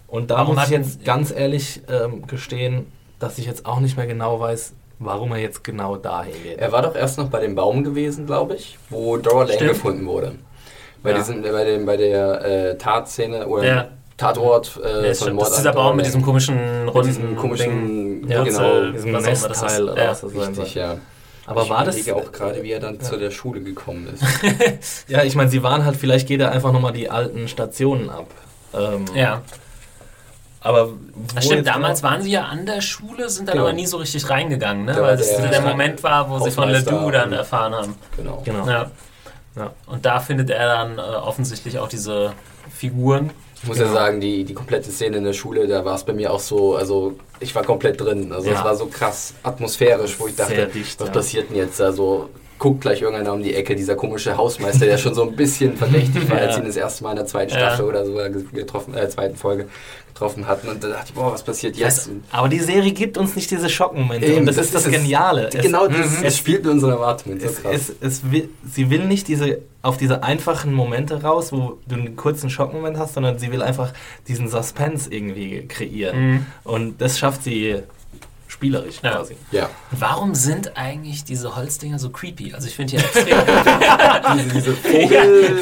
Und 0.07 0.30
da 0.30 0.39
Warum 0.39 0.55
muss 0.55 0.64
ich 0.64 0.70
jetzt 0.70 1.05
ganz 1.05 1.30
ehrlich 1.30 1.82
ähm, 1.91 2.26
gestehen, 2.26 2.86
dass 3.18 3.39
ich 3.39 3.47
jetzt 3.47 3.66
auch 3.66 3.80
nicht 3.80 3.97
mehr 3.97 4.07
genau 4.07 4.41
weiß, 4.41 4.72
warum 5.01 5.32
er 5.32 5.39
jetzt 5.39 5.62
genau 5.62 5.97
dahin 5.97 6.32
geht. 6.43 6.59
Er 6.59 6.72
war 6.72 6.82
doch 6.82 6.95
erst 6.97 7.18
noch 7.18 7.28
bei 7.28 7.41
dem 7.41 7.55
Baum 7.55 7.84
gewesen, 7.84 8.26
glaube 8.26 8.55
ich, 8.55 8.78
wo 8.91 9.16
Dora 9.18 9.43
Lane 9.43 9.53
Stimmt. 9.55 9.70
gefunden 9.72 10.07
wurde. 10.07 10.32
Bei, 11.03 11.11
Ja. 11.11 11.18
diesem, 11.18 11.43
bei, 11.43 11.64
dem, 11.64 11.84
bei 11.86 11.97
der 11.97 12.45
äh, 12.45 12.78
Tatszene 12.78 13.47
oder 13.47 13.64
Ja. 13.64 13.89
Tatort 14.16 14.80
Ja, 14.82 14.89
äh, 15.03 15.11
ist 15.12 15.22
von. 15.22 15.34
Mord 15.34 15.47
das 15.47 15.51
ist 15.53 15.59
dieser 15.59 15.72
Baum 15.72 15.97
mit 15.97 16.07
diesem 16.07 16.22
komischen 16.22 16.57
Mit 16.86 16.95
runden 16.95 17.07
diesem 17.09 17.36
komischen, 17.36 18.22
Ding. 18.22 18.28
genau, 18.28 18.45
Wurzel, 18.45 18.93
diesem 18.93 19.12
Nestteil 19.12 19.89
oder 19.91 20.03
Ja. 20.03 20.11
was 20.11 20.20
das 20.22 20.32
sein 20.32 20.41
richtig, 20.55 20.72
soll. 20.72 20.82
ja. 20.82 20.97
Aber 21.49 21.62
ich 21.62 21.70
war 21.70 21.84
das... 21.84 21.96
überlege 21.96 22.16
auch 22.16 22.32
gerade, 22.32 22.62
wie 22.62 22.70
er 22.72 22.80
dann 22.80 23.01
zu 23.01 23.16
der 23.16 23.30
Schule 23.30 23.61
gekommen 23.61 24.07
ist. 24.12 24.22
Ja, 25.09 25.22
ich 25.24 25.34
meine, 25.34 25.49
sie 25.51 25.62
waren 25.62 25.84
halt, 25.84 25.96
vielleicht 25.96 26.28
geht 26.28 26.40
er 26.40 26.53
einfach 26.53 26.72
nochmal 26.72 26.92
die 26.92 27.11
alten 27.11 27.49
Stationen 27.49 28.11
ab. 28.11 28.26
Ähm, 28.74 29.05
Ja. 29.14 29.42
Aber 30.61 30.88
wo 30.90 30.94
Das 31.34 31.44
stimmt, 31.44 31.59
jetzt 31.66 31.74
damals 31.74 32.01
genau- 32.01 32.12
waren 32.12 32.22
sie 32.22 32.30
ja 32.32 32.44
an 32.46 32.66
der 32.66 32.80
Schule, 32.80 33.28
sind 33.30 33.49
dann 33.49 33.55
Genau. 33.55 33.66
aber 33.66 33.72
nie 33.74 33.86
so 33.86 33.96
richtig 33.99 34.28
reingegangen, 34.28 34.84
ne? 34.86 34.92
Da 34.92 35.03
weil 35.03 35.16
das 35.16 35.28
der- 35.36 35.46
der, 35.49 35.61
Moment 35.62 36.03
war, 36.03 36.28
wo 36.28 36.40
sie 36.40 36.51
von 36.51 36.68
Ledoux 36.68 37.11
dann 37.12 37.28
und- 37.28 37.32
erfahren 37.38 37.74
haben. 37.74 37.94
Genau. 38.16 38.42
Genau. 38.44 38.66
Ja. 38.68 38.90
Ja. 39.57 39.70
Und 39.86 40.05
da 40.05 40.18
findet 40.20 40.51
er 40.51 40.66
dann 40.66 40.99
äh, 40.99 41.01
offensichtlich 41.01 41.78
auch 41.78 41.88
diese 41.88 42.32
Figuren. 42.72 43.30
Ich 43.62 43.66
muss 43.68 43.76
Genau. 43.78 43.88
ja 43.90 43.94
sagen, 43.94 44.20
die, 44.20 44.44
die 44.44 44.54
komplette 44.54 44.90
Szene 44.90 45.16
in 45.18 45.24
der 45.24 45.32
Schule, 45.32 45.66
da 45.66 45.84
war 45.84 45.96
es 45.96 46.04
bei 46.04 46.12
mir 46.12 46.32
auch 46.32 46.40
so, 46.40 46.76
also 46.76 47.14
ich 47.40 47.54
war 47.54 47.64
komplett 47.64 48.00
drin. 48.00 48.32
Also 48.32 48.48
es 48.50 48.54
Ja. 48.59 48.64
war 48.64 48.76
so 48.76 48.86
krass 48.86 49.34
atmosphärisch, 49.42 50.18
wo 50.20 50.28
ich 50.28 50.36
dachte, 50.36 50.66
dicht, 50.66 50.98
was 51.00 51.09
ja. 51.09 51.12
passiert 51.14 51.50
denn 51.50 51.56
jetzt? 51.56 51.80
Also 51.80 52.28
guckt 52.59 52.80
gleich 52.80 53.02
irgendeiner 53.02 53.32
um 53.32 53.42
die 53.42 53.54
Ecke, 53.54 53.76
dieser 53.76 53.94
komische 53.94 54.36
Hausmeister, 54.36 54.84
der 54.86 54.98
schon 54.98 55.14
so 55.14 55.22
ein 55.22 55.36
bisschen 55.36 55.76
verdächtig 55.76 56.28
war, 56.28 56.38
als 56.38 56.56
ihn 56.59 56.64
das 56.66 56.76
erste 56.76 57.04
Mal 57.04 57.11
in 57.11 57.16
der 57.16 57.26
zweiten. 57.26 57.50
Staffel 57.52 57.84
oder 57.84 58.04
so 58.04 58.14
getroffen, 58.52 58.94
äh, 58.96 59.09
zweiten 59.09 59.36
Folge 59.36 59.68
getroffen 60.19 60.47
hatten. 60.49 60.69
Und 60.69 60.83
da 60.83 60.89
dachte 60.89 61.05
ich, 61.09 61.14
boah, 61.14 61.33
was 61.33 61.43
passiert 61.43 61.77
jetzt? 61.77 62.11
Aber 62.33 62.49
die 62.49 62.59
Serie 62.59 62.93
gibt 62.93 63.16
uns 63.16 63.37
nicht 63.37 63.51
diese 63.51 63.69
Schockmomente. 63.69 64.27
Eben, 64.27 64.41
und 64.41 64.47
das, 64.47 64.57
das 64.57 64.66
ist 64.66 64.75
das 64.75 64.83
ist 64.87 64.89
es. 64.95 65.01
Geniale. 65.03 65.49
Es- 65.53 65.62
genau, 65.62 65.87
das, 65.87 66.19
Mhm. 66.19 66.23
das 66.25 66.37
spielt 66.37 66.64
mit 66.64 66.73
unseren 66.73 66.91
Erwartungen. 66.93 67.39
So 67.41 67.47
Es, 67.47 67.61
es, 67.64 67.93
es 68.01 68.31
will, 68.31 68.49
sie 68.69 68.91
will 68.91 69.05
nicht 69.07 69.29
diese 69.29 69.61
auf 69.81 69.97
diese 69.97 70.25
einfachen 70.25 70.75
Momente 70.75 71.23
raus, 71.23 71.53
wo 71.53 71.79
du 71.87 71.95
einen 71.95 72.16
kurzen 72.16 72.51
Schockmoment 72.51 72.99
hast, 72.99 73.14
sondern 73.14 73.39
sie 73.39 73.53
will 73.53 73.62
einfach 73.62 73.93
diesen 74.27 74.49
Suspense 74.49 75.09
irgendwie 75.12 75.66
kreieren. 75.69 76.19
Mhm. 76.31 76.47
Und 76.64 77.01
das 77.01 77.16
schafft 77.19 77.45
sie 77.45 77.77
spielerisch 78.59 78.96
Ja. 79.04 79.12
quasi. 79.12 79.36
ja, 79.52 79.70
Warum 79.92 80.34
sind 80.34 80.76
eigentlich 80.76 81.22
diese 81.24 81.54
Holzdinger 81.54 81.98
so 82.00 82.11
creepy? 82.11 82.52
Also 82.54 82.66
ich 82.66 82.74
finde 82.74 82.96
hier 82.96 83.00
extrem. 83.04 83.38
diese, 84.34 84.48
diese 84.54 84.72
Vogel. 84.74 85.61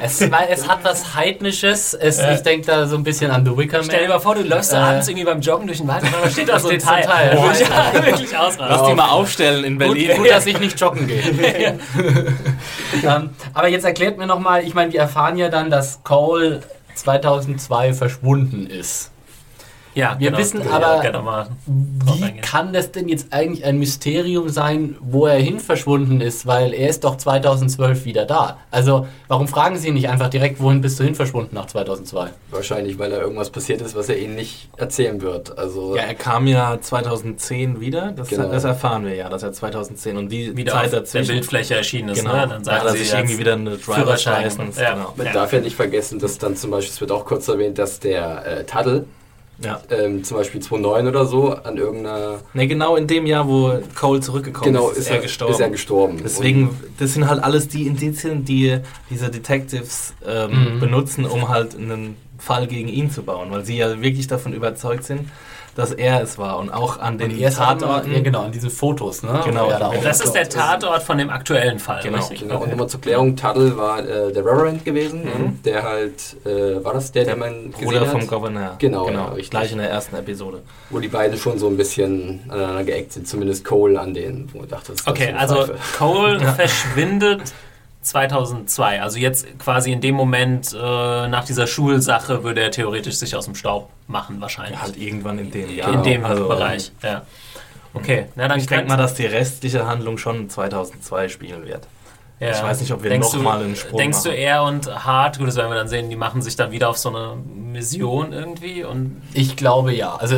Es, 0.00 0.20
weil 0.30 0.48
es 0.50 0.66
hat 0.66 0.78
was 0.82 1.14
Heidnisches. 1.14 1.92
Es, 1.92 2.18
Ich 2.18 2.40
denke 2.40 2.66
da 2.66 2.86
so 2.86 2.96
ein 2.96 3.04
bisschen 3.04 3.30
an 3.30 3.44
The 3.44 3.54
Wicker 3.56 3.78
Man. 3.78 3.84
Stell 3.86 4.02
dir 4.02 4.08
mal 4.08 4.18
vor, 4.18 4.34
du 4.34 4.42
läufst 4.42 4.72
da 4.72 4.78
Äh. 4.78 4.90
abends 4.92 5.08
irgendwie 5.08 5.24
beim 5.26 5.40
Joggen 5.42 5.66
durch 5.66 5.78
den 5.78 5.88
Wald 5.88 6.04
und 6.04 6.14
dann 6.22 6.30
steht 6.30 6.48
da 6.48 6.58
so 6.58 6.70
ein 6.70 6.78
Teil. 6.78 7.04
Teil. 7.04 7.36
Boah, 7.36 7.52
ja, 7.52 8.06
wirklich 8.06 8.34
ausrasten. 8.36 8.66
Lass 8.66 8.88
die 8.88 8.94
mal 8.94 9.10
aufstellen 9.10 9.64
in 9.64 9.78
Gut, 9.78 9.88
Berlin. 9.88 10.16
gut, 10.16 10.30
dass 10.30 10.46
ich 10.46 10.58
nicht 10.58 10.80
joggen 10.80 11.06
gehe. 11.06 11.20
ähm, 13.04 13.30
aber 13.52 13.68
jetzt 13.68 13.84
erklärt 13.84 14.16
mir 14.16 14.26
nochmal, 14.26 14.64
ich 14.64 14.72
meine, 14.74 14.90
wir 14.92 15.00
erfahren 15.00 15.36
ja 15.36 15.50
dann, 15.50 15.68
dass 15.70 16.02
Cole 16.02 16.60
2002 16.94 17.92
verschwunden 17.94 18.66
ist. 18.66 19.10
Ja, 19.98 20.14
Wir 20.18 20.28
genau. 20.30 20.38
wissen 20.38 20.62
aber- 20.70 21.00
gerne 21.00 21.20
mal 21.22 21.48
drauf 22.06 22.18
Wie 22.20 22.40
kann 22.40 22.72
das 22.72 22.92
denn 22.92 23.08
jetzt 23.08 23.32
eigentlich 23.32 23.64
ein 23.64 23.78
Mysterium 23.80 24.48
sein, 24.48 24.94
wo 25.00 25.26
er 25.26 25.38
hin 25.38 25.58
verschwunden 25.58 26.20
ist? 26.20 26.46
Weil 26.46 26.72
er 26.72 26.88
ist 26.88 27.02
doch 27.02 27.16
2012 27.16 28.04
wieder 28.04 28.24
da. 28.24 28.58
Also 28.70 29.08
warum 29.26 29.48
fragen 29.48 29.76
Sie 29.76 29.88
ihn 29.88 29.94
nicht 29.94 30.08
einfach 30.08 30.28
direkt, 30.30 30.60
wohin 30.62 30.80
bist 30.82 31.00
du 31.00 31.04
hin 31.04 31.16
verschwunden 31.16 31.54
nach 31.56 31.66
2002? 31.66 32.28
Wahrscheinlich, 32.52 32.96
weil 33.00 33.10
da 33.10 33.18
irgendwas 33.18 33.50
passiert 33.50 33.80
ist, 33.82 33.96
was 33.96 34.08
er 34.08 34.18
ihnen 34.18 34.36
nicht 34.36 34.68
erzählen 34.76 35.20
wird. 35.20 35.58
Also 35.58 35.96
Ja, 35.96 36.02
er 36.02 36.14
kam 36.14 36.46
ja 36.46 36.80
2010 36.80 37.80
wieder. 37.80 38.12
Das, 38.12 38.28
Genau. 38.28 38.48
das 38.50 38.62
erfahren 38.62 39.04
wir 39.04 39.14
ja, 39.16 39.28
dass 39.28 39.42
er 39.42 39.52
2010 39.52 40.16
und 40.16 40.28
die 40.30 40.56
wieder 40.56 40.72
Zeit 40.74 40.84
auf 40.84 40.90
der 40.90 41.00
dazwischen. 41.00 41.32
Bildfläche 41.32 41.74
erschienen 41.74 42.10
ist. 42.10 42.20
Genau. 42.22 42.34
Ne? 42.36 42.46
Dann 42.48 42.62
sagen 42.64 42.86
er 42.86 42.92
sie 42.92 42.98
sich 42.98 43.12
irgendwie 43.12 43.38
wieder 43.38 43.54
eine 43.54 43.70
Driver's 43.70 43.84
Führerschein. 43.96 44.44
License. 44.44 44.80
Ja. 44.80 44.94
Genau. 44.94 45.12
Man 45.16 45.26
Ja. 45.26 45.32
darf 45.32 45.52
ja 45.52 45.60
nicht 45.60 45.74
vergessen, 45.76 46.20
dass 46.20 46.38
dann 46.38 46.54
zum 46.56 46.70
Beispiel, 46.70 46.92
es 46.92 47.00
wird 47.00 47.10
auch 47.10 47.24
kurz 47.24 47.48
erwähnt, 47.48 47.78
dass 47.78 47.98
der 47.98 48.46
äh, 48.46 48.64
Taddle, 48.64 49.06
Ja. 49.60 49.80
Ähm, 49.90 50.22
zum 50.22 50.36
Beispiel 50.36 50.60
2009 50.60 51.08
oder 51.08 51.26
so 51.26 51.50
an 51.52 51.76
irgendeiner. 51.76 52.38
Ne, 52.54 52.68
genau 52.68 52.94
in 52.96 53.06
dem 53.08 53.26
Jahr, 53.26 53.48
wo 53.48 53.72
Cole 53.96 54.20
zurückgekommen 54.20 54.72
Genau, 54.72 54.90
ist, 54.90 54.98
ist 54.98 55.10
er 55.10 55.18
gestorben. 55.18 55.52
Ist 55.54 55.60
er 55.60 55.70
gestorben. 55.70 56.18
Deswegen, 56.22 56.70
das 56.98 57.14
sind 57.14 57.28
halt 57.28 57.42
alles 57.42 57.66
die 57.66 57.86
Indizien, 57.86 58.44
die 58.44 58.78
diese 59.10 59.30
Detectives 59.30 60.14
ähm, 60.26 60.74
Mhm. 60.76 60.80
benutzen, 60.80 61.24
um 61.26 61.48
halt 61.48 61.74
einen 61.76 62.16
Fall 62.38 62.68
gegen 62.68 62.88
ihn 62.88 63.10
zu 63.10 63.24
bauen, 63.24 63.50
weil 63.50 63.64
sie 63.64 63.76
ja 63.78 64.00
wirklich 64.00 64.28
davon 64.28 64.52
überzeugt 64.52 65.02
sind, 65.04 65.22
dass 65.78 65.92
er 65.92 66.20
es 66.22 66.38
war 66.38 66.58
und 66.58 66.70
auch 66.70 66.98
an 66.98 67.18
den 67.18 67.38
Tatorten. 67.40 68.12
ja 68.12 68.20
genau, 68.20 68.42
an 68.42 68.50
diesen 68.50 68.68
Fotos, 68.68 69.22
ne? 69.22 69.40
Genau. 69.44 69.70
Er 69.70 69.78
da 69.78 69.92
Das 70.02 70.20
ist 70.20 70.32
der 70.32 70.48
Tatort 70.48 71.04
von 71.04 71.18
dem 71.18 71.30
aktuellen 71.30 71.78
Fall, 71.78 72.02
Genau. 72.02 72.16
richtig? 72.18 72.40
Genau, 72.40 72.58
und 72.62 72.70
nochmal 72.70 72.88
zur 72.88 73.00
Klärung, 73.00 73.36
Tuttle 73.36 73.76
war 73.78 74.00
äh, 74.00 74.32
der 74.32 74.44
Reverend 74.44 74.84
gewesen, 74.84 75.20
Mhm. 75.22 75.62
der 75.64 75.84
halt, 75.84 76.36
äh, 76.44 76.84
war 76.84 76.94
das 76.94 77.12
der, 77.12 77.24
der 77.24 77.34
den 77.34 77.38
man 77.40 77.70
Bruder 77.70 78.06
vom 78.06 78.22
hat? 78.22 78.28
Gouverneur. 78.28 78.74
Genau, 78.80 79.04
genau 79.04 79.36
ja, 79.36 79.44
gleich 79.48 79.70
in 79.70 79.78
der 79.78 79.88
ersten 79.88 80.16
Episode. 80.16 80.62
Wo 80.90 80.98
die 80.98 81.06
beiden 81.06 81.38
schon 81.38 81.58
so 81.60 81.68
ein 81.68 81.76
bisschen 81.76 82.40
aneinander 82.48 82.82
geeckt 82.82 83.12
sind, 83.12 83.28
zumindest 83.28 83.64
Cole 83.64 84.00
an 84.00 84.14
denen, 84.14 84.50
wo 84.52 84.64
ich 84.64 84.68
dachte, 84.68 84.90
das 84.92 85.02
ist 85.02 85.06
Okay, 85.08 85.32
also. 85.38 85.64
Cole 85.96 86.38
Ja. 86.42 86.54
verschwindet 86.54 87.42
2002. 88.02 89.02
Also 89.02 89.18
jetzt 89.18 89.58
quasi 89.58 89.92
in 89.92 90.00
dem 90.00 90.14
Moment 90.14 90.72
äh, 90.72 90.76
nach 91.28 91.44
dieser 91.44 91.66
Schulsache 91.66 92.44
würde 92.44 92.62
er 92.62 92.70
theoretisch 92.70 93.16
sich 93.16 93.36
aus 93.36 93.44
dem 93.44 93.54
Staub 93.54 93.90
machen 94.06 94.40
wahrscheinlich. 94.40 94.80
Halt 94.80 94.96
irgendwann 94.96 95.38
in 95.38 95.50
dem 95.50 95.74
Jahr. 95.74 95.92
in 95.92 96.02
dem 96.02 96.24
also, 96.24 96.48
Bereich, 96.48 96.92
ja. 97.02 97.22
Okay, 97.94 98.26
na 98.36 98.48
dann 98.48 98.58
Ich 98.58 98.66
denke 98.66 98.86
mal, 98.86 98.96
dass 98.96 99.14
die 99.14 99.26
restliche 99.26 99.86
Handlung 99.86 100.18
schon 100.18 100.48
2002 100.48 101.28
spielen 101.28 101.66
wird. 101.66 101.86
Ja. 102.40 102.50
ich 102.50 102.62
weiß 102.62 102.80
nicht, 102.80 102.92
ob 102.92 103.02
wir 103.02 103.10
Denkst 103.10 103.28
noch 103.28 103.34
du- 103.38 103.42
mal 103.42 103.62
einen 103.62 103.76
Sprung 103.76 103.98
Denkst 103.98 104.22
du 104.22 104.28
machen. 104.30 104.38
er 104.40 104.62
und 104.64 105.04
Hart, 105.04 105.38
gut, 105.38 105.48
das 105.48 105.56
werden 105.56 105.70
wir 105.70 105.76
dann 105.76 105.88
sehen, 105.88 106.08
die 106.10 106.16
machen 106.16 106.42
sich 106.42 106.56
dann 106.56 106.70
wieder 106.70 106.88
auf 106.88 106.98
so 106.98 107.08
eine 107.08 107.34
Mission 107.54 108.32
irgendwie 108.32 108.84
und 108.84 109.20
Ich 109.34 109.56
glaube 109.56 109.92
ja. 109.94 110.14
Also 110.16 110.36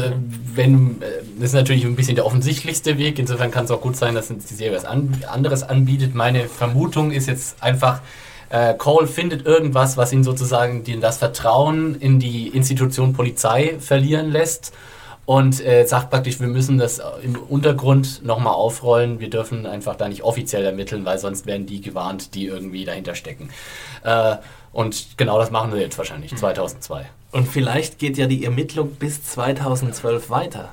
wenn 0.55 1.01
äh, 1.03 1.07
das 1.37 1.51
ist 1.51 1.55
natürlich 1.55 1.85
ein 1.85 1.97
bisschen 1.97 2.17
der 2.17 2.27
offensichtlichste 2.27 2.99
Weg. 2.99 3.19
Insofern 3.19 3.51
kann 3.51 3.65
es 3.65 3.71
auch 3.71 3.81
gut 3.81 3.97
sein, 3.97 4.15
dass 4.15 4.29
die 4.29 4.35
Serie 4.55 4.77
was 4.77 4.85
an, 4.85 5.23
anderes 5.31 5.63
anbietet. 5.63 6.15
Meine 6.15 6.47
Vermutung 6.49 7.13
ist 7.13 7.27
jetzt 7.29 7.63
einfach, 7.63 8.01
äh, 8.51 8.75
Cole 8.75 9.07
findet 9.07 9.47
irgendwas, 9.47 9.97
was 9.97 10.13
ihn 10.13 10.25
sozusagen 10.25 10.83
die, 10.85 10.99
das 10.99 11.19
Vertrauen 11.19 11.95
in 12.01 12.19
die 12.19 12.49
Institution 12.49 13.13
Polizei 13.13 13.77
verlieren 13.79 14.31
lässt. 14.33 14.73
Und 15.27 15.65
äh, 15.65 15.87
sagt 15.87 16.11
praktisch, 16.11 16.41
wir 16.41 16.49
müssen 16.49 16.79
das 16.79 17.01
im 17.23 17.37
Untergrund 17.37 18.25
nochmal 18.25 18.55
aufrollen. 18.55 19.21
Wir 19.21 19.31
dürfen 19.31 19.65
einfach 19.65 19.95
da 19.95 20.09
nicht 20.09 20.23
offiziell 20.23 20.65
ermitteln, 20.65 21.05
weil 21.05 21.19
sonst 21.19 21.47
werden 21.47 21.67
die 21.67 21.81
gewarnt, 21.81 22.35
die 22.35 22.47
irgendwie 22.47 22.85
dahinter 22.85 23.15
stecken. 23.15 23.51
Äh, 24.03 24.37
und 24.73 25.17
genau 25.17 25.39
das 25.39 25.51
machen 25.51 25.73
wir 25.73 25.81
jetzt 25.81 25.99
wahrscheinlich, 25.99 26.35
2002. 26.37 27.07
Und 27.33 27.47
vielleicht 27.47 27.99
geht 28.01 28.19
ja 28.19 28.27
die 28.27 28.45
Ermittlung 28.45 28.91
bis 28.97 29.23
2012 29.25 30.31
weiter. 30.31 30.71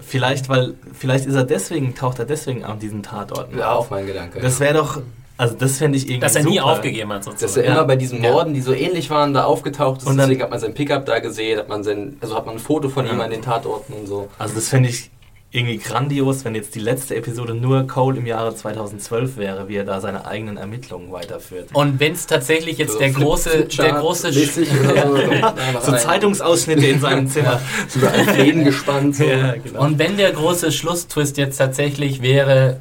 Vielleicht, 0.00 0.48
weil, 0.48 0.74
vielleicht 0.92 1.26
ist 1.26 1.34
er 1.34 1.42
deswegen, 1.44 1.94
taucht 1.96 2.20
er 2.20 2.24
deswegen 2.24 2.64
an 2.64 2.78
diesen 2.78 3.02
Tatorten 3.02 3.58
Ja, 3.58 3.72
auf. 3.72 3.86
auch 3.86 3.90
mein 3.90 4.06
Gedanke. 4.06 4.38
Das 4.40 4.60
wäre 4.60 4.74
doch, 4.74 5.00
also 5.38 5.54
das 5.54 5.78
fände 5.78 5.96
ich 5.96 6.04
irgendwie 6.04 6.20
dass 6.20 6.36
er 6.36 6.44
nie 6.44 6.58
super. 6.58 6.66
aufgegeben 6.72 7.10
hat 7.12 7.20
dass 7.20 7.26
er 7.28 7.38
sozusagen. 7.38 7.66
immer 7.68 7.76
Ja. 7.76 7.84
bei 7.84 7.96
diesen 7.96 8.22
Ja. 8.22 8.32
Morden, 8.32 8.52
die 8.52 8.60
so 8.60 8.74
ähnlich 8.74 9.08
waren, 9.08 9.32
da 9.32 9.44
aufgetaucht 9.44 10.02
ist. 10.02 10.06
Und 10.06 10.18
dann- 10.18 10.26
deswegen 10.28 10.42
hat 10.42 10.50
man 10.50 10.60
sein 10.60 10.74
Pickup 10.74 11.06
da 11.06 11.18
gesehen, 11.20 11.58
hat 11.58 11.68
man 11.70 11.82
sein, 11.82 12.18
also 12.20 12.34
hat 12.36 12.44
man 12.44 12.56
ein 12.56 12.60
Foto 12.60 12.90
von 12.90 13.06
Ja. 13.06 13.12
ihm 13.12 13.20
an 13.22 13.30
den 13.30 13.40
Tatorten 13.40 13.94
und 13.94 14.06
so. 14.06 14.28
Also 14.38 14.54
das 14.56 14.68
fände 14.68 14.90
ich 14.90 15.10
irgendwie 15.50 15.78
grandios, 15.78 16.44
wenn 16.44 16.54
jetzt 16.54 16.74
die 16.74 16.78
letzte 16.80 17.16
Episode 17.16 17.54
nur 17.54 17.86
Cole 17.86 18.18
im 18.18 18.26
Jahre 18.26 18.54
2012 18.54 19.38
wäre, 19.38 19.66
wie 19.66 19.76
er 19.76 19.84
da 19.84 19.98
seine 19.98 20.26
eigenen 20.26 20.58
Ermittlungen 20.58 21.10
weiterführt. 21.10 21.70
Und 21.72 21.98
wenn 22.00 22.12
es 22.12 22.26
tatsächlich 22.26 22.76
jetzt 22.76 22.92
So 22.92 22.98
der 22.98 23.10
große, 23.12 23.64
der 23.64 23.92
große, 23.94 24.28
mäßig 24.28 24.68
oder 24.78 25.06
so. 25.08 25.16
So 25.92 25.96
Zeitungsausschnitte 25.96 26.86
in 26.86 27.00
seinem 27.00 27.28
Zimmer. 27.28 27.62
Überall 27.94 28.24
Fäden 28.24 28.64
gespannt. 28.64 29.16
So. 29.16 29.24
ja, 29.24 29.54
genau. 29.54 29.84
und 29.84 29.98
wenn 29.98 30.18
der 30.18 30.32
große 30.32 30.70
Schlusstwist 30.70 31.38
jetzt 31.38 31.56
tatsächlich 31.56 32.20
wäre, 32.20 32.80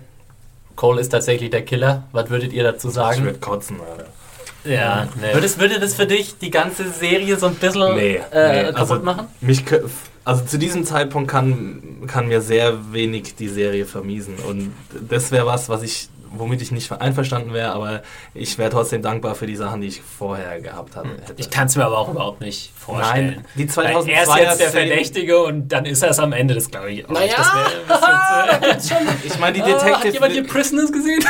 Cole 0.78 1.02
ist 1.02 1.10
tatsächlich 1.10 1.50
der 1.50 1.64
Killer, 1.66 2.04
was 2.14 2.30
würdet 2.30 2.54
ihr 2.54 2.64
dazu 2.64 2.88
ich 2.88 2.94
sagen? 2.94 3.26
würde 3.26 3.40
kotzen, 3.40 3.78
Alter. 3.82 4.10
Ja, 4.64 5.08
nee. 5.20 5.34
Würde, 5.34 5.46
es, 5.46 5.60
würde 5.60 5.80
das 5.80 5.94
für 5.96 6.06
dich 6.06 6.38
die 6.40 6.50
ganze 6.52 6.90
Serie 6.90 7.36
so 7.38 7.48
ein 7.48 7.56
bisschen 7.56 7.96
Nee, 7.96 8.22
äh, 8.32 8.64
nee, 8.66 8.74
kaputt 8.74 8.78
also- 8.92 9.00
machen? 9.00 9.28
Mich, 9.42 9.64
also 10.24 10.44
zu 10.46 10.58
diesem 10.58 10.84
Zeitpunkt 10.86 11.30
kann, 11.32 12.04
kann 12.08 12.28
mir 12.28 12.42
sehr 12.42 12.92
wenig 12.94 13.36
die 13.36 13.48
Serie 13.48 13.86
vermiesen. 13.86 14.36
Und 14.48 14.74
das 15.10 15.32
wäre 15.32 15.46
was, 15.46 15.70
was 15.70 15.84
ich, 15.84 16.10
womit 16.32 16.62
ich 16.62 16.72
nicht 16.72 16.92
einverstanden 16.92 17.54
wäre, 17.54 17.72
aber 17.74 18.02
ich 18.34 18.58
wäre 18.58 18.70
trotzdem 18.70 19.02
dankbar 19.02 19.36
für 19.36 19.48
die 19.48 19.56
Sachen, 19.56 19.82
die 19.82 19.88
ich 19.88 20.02
vorher 20.02 20.60
gehabt 20.62 20.96
hatte. 20.96 21.10
hätte. 21.10 21.34
Ich 21.38 21.50
kann 21.50 21.68
es 21.68 21.76
mir 21.76 21.86
aber 21.86 21.98
auch 21.98 22.10
überhaupt 22.10 22.42
nicht 22.42 22.72
vorstellen. 22.76 23.36
Nein, 23.36 23.46
die 23.56 23.64
Weil 23.76 23.94
2002 23.94 24.12
er 24.12 24.24
ist 24.24 24.38
jetzt 24.38 24.60
der 24.62 24.70
Verdächtige 24.82 25.40
und 25.44 25.70
dann 25.70 25.86
ist 25.86 26.02
er 26.04 26.10
es 26.10 26.20
am 26.20 26.34
Ende, 26.34 26.56
das 26.56 26.70
glaube 26.70 26.92
ich 26.92 27.06
auch. 27.06 27.10
Naja. 27.10 27.36
nicht. 28.78 29.26
Ich 29.26 29.40
meine, 29.40 29.54
die 29.54 29.62
Ah, 29.62 29.66
hat 29.68 30.04
jemand 30.14 30.32
hier 30.34 30.42
Detective, 30.44 30.44
Prisoners 30.48 30.92
gesehen? 30.92 31.24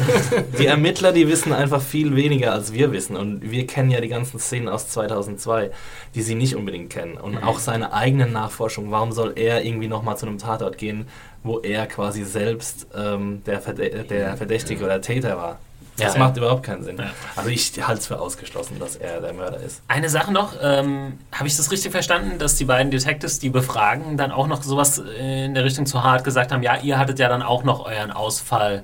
die 0.58 0.66
Ermittler, 0.66 1.12
die 1.12 1.28
wissen 1.28 1.52
einfach 1.52 1.82
viel 1.82 2.16
weniger 2.16 2.52
als 2.52 2.72
wir 2.72 2.92
wissen. 2.92 3.16
Und 3.16 3.50
wir 3.50 3.66
kennen 3.66 3.90
ja 3.90 4.00
die 4.00 4.08
ganzen 4.08 4.38
Szenen 4.38 4.68
aus 4.68 4.88
2002, 4.88 5.70
die 6.14 6.22
sie 6.22 6.34
nicht 6.34 6.56
unbedingt 6.56 6.90
kennen. 6.90 7.16
Und 7.16 7.38
auch 7.38 7.58
seine 7.58 7.92
eigenen 7.92 8.32
Nachforschungen. 8.32 8.90
Warum 8.90 9.12
soll 9.12 9.32
er 9.36 9.64
irgendwie 9.64 9.88
nochmal 9.88 10.16
zu 10.16 10.26
einem 10.26 10.38
Tatort 10.38 10.78
gehen, 10.78 11.06
wo 11.44 11.60
er 11.60 11.86
quasi 11.86 12.24
selbst 12.24 12.88
ähm, 12.96 13.42
der, 13.44 13.60
Verdä 13.60 14.02
der 14.02 14.36
Verdächtige 14.36 14.84
oder 14.84 15.00
Täter 15.00 15.36
war? 15.36 15.58
Das 15.96 16.14
Ja. 16.14 16.18
macht 16.24 16.36
überhaupt 16.36 16.64
keinen 16.64 16.82
Sinn. 16.82 16.96
Ja. 16.98 17.10
Also 17.36 17.50
ich 17.50 17.72
halte 17.86 18.00
es 18.00 18.06
für 18.08 18.18
ausgeschlossen, 18.20 18.80
dass 18.80 18.96
er 18.96 19.20
der 19.20 19.32
Mörder 19.32 19.60
ist. 19.60 19.80
Eine 19.86 20.08
Sache 20.08 20.32
noch, 20.32 20.54
ähm, 20.60 21.18
habe 21.30 21.46
ich 21.46 21.56
das 21.56 21.70
richtig 21.70 21.92
verstanden, 21.92 22.38
dass 22.40 22.56
die 22.56 22.64
beiden 22.64 22.90
Detectives, 22.90 23.38
die 23.38 23.48
befragen, 23.50 24.16
dann 24.16 24.32
auch 24.32 24.48
noch 24.48 24.60
sowas 24.64 24.98
in 24.98 25.54
der 25.54 25.62
Richtung 25.64 25.86
zu 25.86 26.02
hart 26.02 26.24
gesagt 26.24 26.50
haben, 26.50 26.64
ja, 26.64 26.78
ihr 26.78 26.98
hattet 26.98 27.20
ja 27.20 27.28
dann 27.28 27.42
auch 27.42 27.62
noch 27.62 27.86
euren 27.86 28.10
Ausfall, 28.10 28.82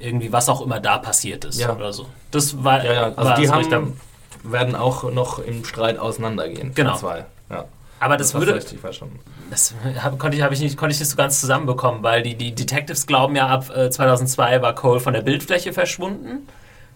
irgendwie 0.00 0.32
was 0.32 0.48
auch 0.48 0.60
immer 0.60 0.80
da 0.80 0.98
passiert 0.98 1.44
ist 1.44 1.60
Ja. 1.60 1.72
oder 1.76 1.92
so. 1.92 2.06
Das 2.32 2.64
war, 2.64 2.84
Ja, 2.84 2.92
ja, 2.92 3.02
also 3.14 3.22
war 3.30 3.34
die 3.36 3.48
haben, 3.50 4.00
werden 4.42 4.74
auch 4.74 5.08
noch 5.12 5.38
im 5.38 5.64
Streit 5.64 5.98
auseinandergehen. 5.98 6.72
Genau. 6.74 6.96
Zwei. 6.96 7.24
Ja, 7.50 7.66
aber 8.00 8.16
das, 8.16 8.32
das 8.32 8.40
würde, 8.40 8.54
richtig 8.54 8.80
verstanden. 8.80 9.18
das 9.50 9.74
hab, 10.02 10.18
konnte, 10.18 10.36
ich, 10.36 10.42
hab 10.42 10.52
ich 10.52 10.60
nicht, 10.60 10.76
konnte 10.76 10.94
ich 10.94 11.00
nicht 11.00 11.08
so 11.10 11.16
ganz 11.16 11.40
zusammenbekommen, 11.40 12.02
weil 12.02 12.22
die, 12.22 12.34
die 12.34 12.54
Detectives 12.54 13.06
glauben 13.06 13.36
ja, 13.36 13.46
ab 13.48 13.70
äh, 13.74 13.90
2002 13.90 14.62
war 14.62 14.74
Cole 14.74 15.00
von 15.00 15.12
der 15.12 15.22
Bildfläche 15.22 15.72
verschwunden. 15.72 16.46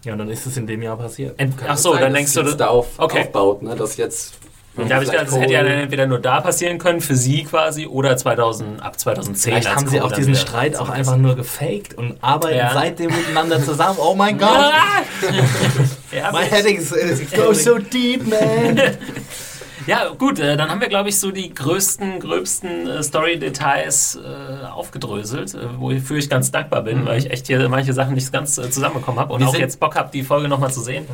Ja, 0.05 0.13
und 0.15 0.19
dann 0.19 0.31
ist 0.31 0.47
es 0.47 0.57
in 0.57 0.67
dem 0.67 0.83
Jahr 0.83 0.97
passiert. 0.97 1.39
Ent, 1.39 1.55
ach 1.67 1.77
so, 1.77 1.93
sein, 1.93 2.03
dann 2.03 2.15
denkst 2.15 2.35
du, 2.35 2.43
das, 2.43 2.57
da 2.57 2.67
auf, 2.69 2.99
Okay. 2.99 3.21
aufbaut, 3.21 3.63
ne, 3.63 3.77
dass 3.77 3.97
jetzt 3.97 4.35
da 4.75 4.95
habe 4.95 5.05
ich 5.05 5.11
gedacht, 5.11 5.27
das 5.27 5.39
hätte 5.39 5.53
ja 5.53 5.63
dann 5.63 5.73
entweder 5.73 6.07
nur 6.07 6.19
da 6.19 6.41
passieren 6.41 6.79
können 6.79 7.03
für 7.03 7.15
sie 7.15 7.45
quasi 7.45 7.87
oder 7.87 8.17
2000, 8.17 8.83
ab 8.83 8.99
2010. 8.99 9.53
Vielleicht 9.53 9.75
haben 9.77 9.87
sie 9.87 10.01
auch 10.01 10.13
diesen 10.13 10.35
Streit 10.35 10.77
auch 10.77 10.89
einfach 10.89 11.19
nur 11.19 11.37
gefaked 11.37 11.93
und 11.95 12.17
arbeiten 12.23 12.57
Ja. 12.57 12.73
seitdem 12.73 13.11
miteinander 13.15 13.63
zusammen. 13.63 13.99
Oh 14.01 14.15
mein 14.15 14.39
Gott! 14.39 14.73
Ja, 16.11 16.33
My 16.33 16.45
head 16.47 16.65
is, 16.65 16.91
is 16.93 17.63
so 17.65 17.79
deep, 17.93 18.27
man! 18.27 18.81
Ja, 19.87 20.09
gut, 20.17 20.39
äh, 20.39 20.57
dann 20.57 20.71
haben 20.71 20.81
wir, 20.81 20.89
glaube 20.89 21.09
ich, 21.09 21.19
so 21.19 21.31
die 21.31 21.53
größten, 21.53 22.21
gröbsten 22.21 22.87
äh, 22.87 23.03
Story-Details 23.03 24.17
äh, 24.17 24.67
aufgedröselt, 24.67 25.55
äh, 25.55 25.59
wofür 25.79 26.19
ich 26.19 26.29
ganz 26.29 26.51
dankbar 26.51 26.83
bin, 26.83 27.07
weil 27.07 27.19
ich 27.19 27.31
echt 27.31 27.47
hier 27.47 27.69
manche 27.69 27.93
Sachen 27.93 28.15
nicht 28.15 28.33
ganz 28.33 28.59
äh, 28.59 28.71
zusammenbekommen 28.71 29.21
habe 29.21 29.33
und 29.33 29.41
Wir 29.41 29.49
auch 29.49 29.55
jetzt 29.55 29.81
Bock 29.81 29.97
habe, 29.97 30.11
die 30.13 30.23
Folge 30.23 30.49
nochmal 30.49 30.73
zu 30.73 30.81
sehen. 30.81 31.07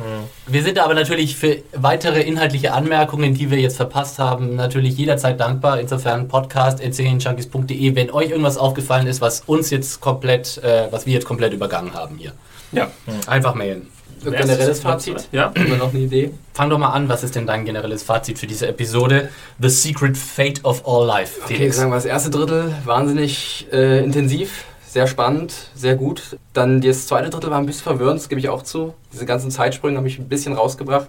Wir 0.47 0.63
sind 0.63 0.79
aber 0.79 0.93
natürlich 0.93 1.35
für 1.35 1.57
weitere 1.73 2.21
inhaltliche 2.21 2.73
Anmerkungen, 2.73 3.33
die 3.33 3.49
wir 3.49 3.59
jetzt 3.59 3.77
verpasst 3.77 4.19
haben, 4.19 4.55
natürlich 4.55 4.97
jederzeit 4.97 5.39
dankbar. 5.39 5.79
Insofern 5.79 6.27
podcast.junkies.de, 6.27 7.95
wenn 7.95 8.11
euch 8.11 8.29
irgendwas 8.29 8.57
aufgefallen 8.57 9.07
ist, 9.07 9.21
was 9.21 9.41
uns 9.41 9.69
jetzt 9.69 10.01
komplett, 10.01 10.57
äh, 10.63 10.87
was 10.91 11.05
wir 11.05 11.13
jetzt 11.13 11.25
komplett 11.25 11.53
übergangen 11.53 11.93
haben 11.93 12.17
hier. 12.17 12.33
Ja. 12.71 12.91
Einfach 13.27 13.55
mailen. 13.55 13.87
So 14.23 14.31
generelles 14.31 14.81
Fazit. 14.81 15.29
Ja. 15.31 15.45
Haben 15.45 15.69
wir 15.69 15.77
noch 15.77 15.93
eine 15.93 15.99
Idee? 15.99 16.31
Fang 16.53 16.69
doch 16.69 16.77
mal 16.77 16.89
an, 16.89 17.07
was 17.07 17.23
ist 17.23 17.35
denn 17.35 17.47
dein 17.47 17.65
generelles 17.65 18.03
Fazit 18.03 18.37
für 18.37 18.47
diese 18.47 18.67
Episode? 18.67 19.29
The 19.59 19.69
Secret 19.69 20.17
Fate 20.17 20.63
of 20.65 20.85
All 20.85 21.05
Life. 21.05 21.39
Okay, 21.43 21.55
Felix. 21.55 21.77
sagen 21.77 21.91
wir 21.91 21.95
das 21.95 22.05
erste 22.05 22.29
Drittel 22.29 22.73
wahnsinnig 22.83 23.67
äh, 23.71 24.03
intensiv, 24.03 24.65
sehr 24.85 25.07
spannend, 25.07 25.53
sehr 25.75 25.95
gut. 25.95 26.37
Dann 26.53 26.81
das 26.81 27.07
zweite 27.07 27.29
Drittel 27.29 27.49
war 27.51 27.59
ein 27.59 27.65
bisschen 27.65 27.83
verwirrend, 27.83 28.19
das 28.19 28.27
gebe 28.27 28.39
ich 28.39 28.49
auch 28.49 28.63
zu. 28.63 28.93
Diese 29.13 29.25
ganzen 29.25 29.51
Zeitsprünge 29.51 29.97
habe 29.97 30.07
ich 30.07 30.19
ein 30.19 30.27
bisschen 30.27 30.53
rausgebracht. 30.53 31.07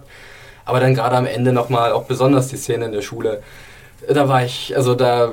Aber 0.63 0.79
dann 0.79 0.93
gerade 0.93 1.15
am 1.17 1.25
Ende 1.25 1.51
nochmal, 1.51 1.91
auch 1.91 2.03
besonders 2.03 2.47
die 2.47 2.57
Szene 2.57 2.85
in 2.85 2.91
der 2.91 3.01
Schule, 3.01 3.41
da 4.07 4.29
war 4.29 4.45
ich, 4.45 4.75
also 4.75 4.95
da 4.95 5.31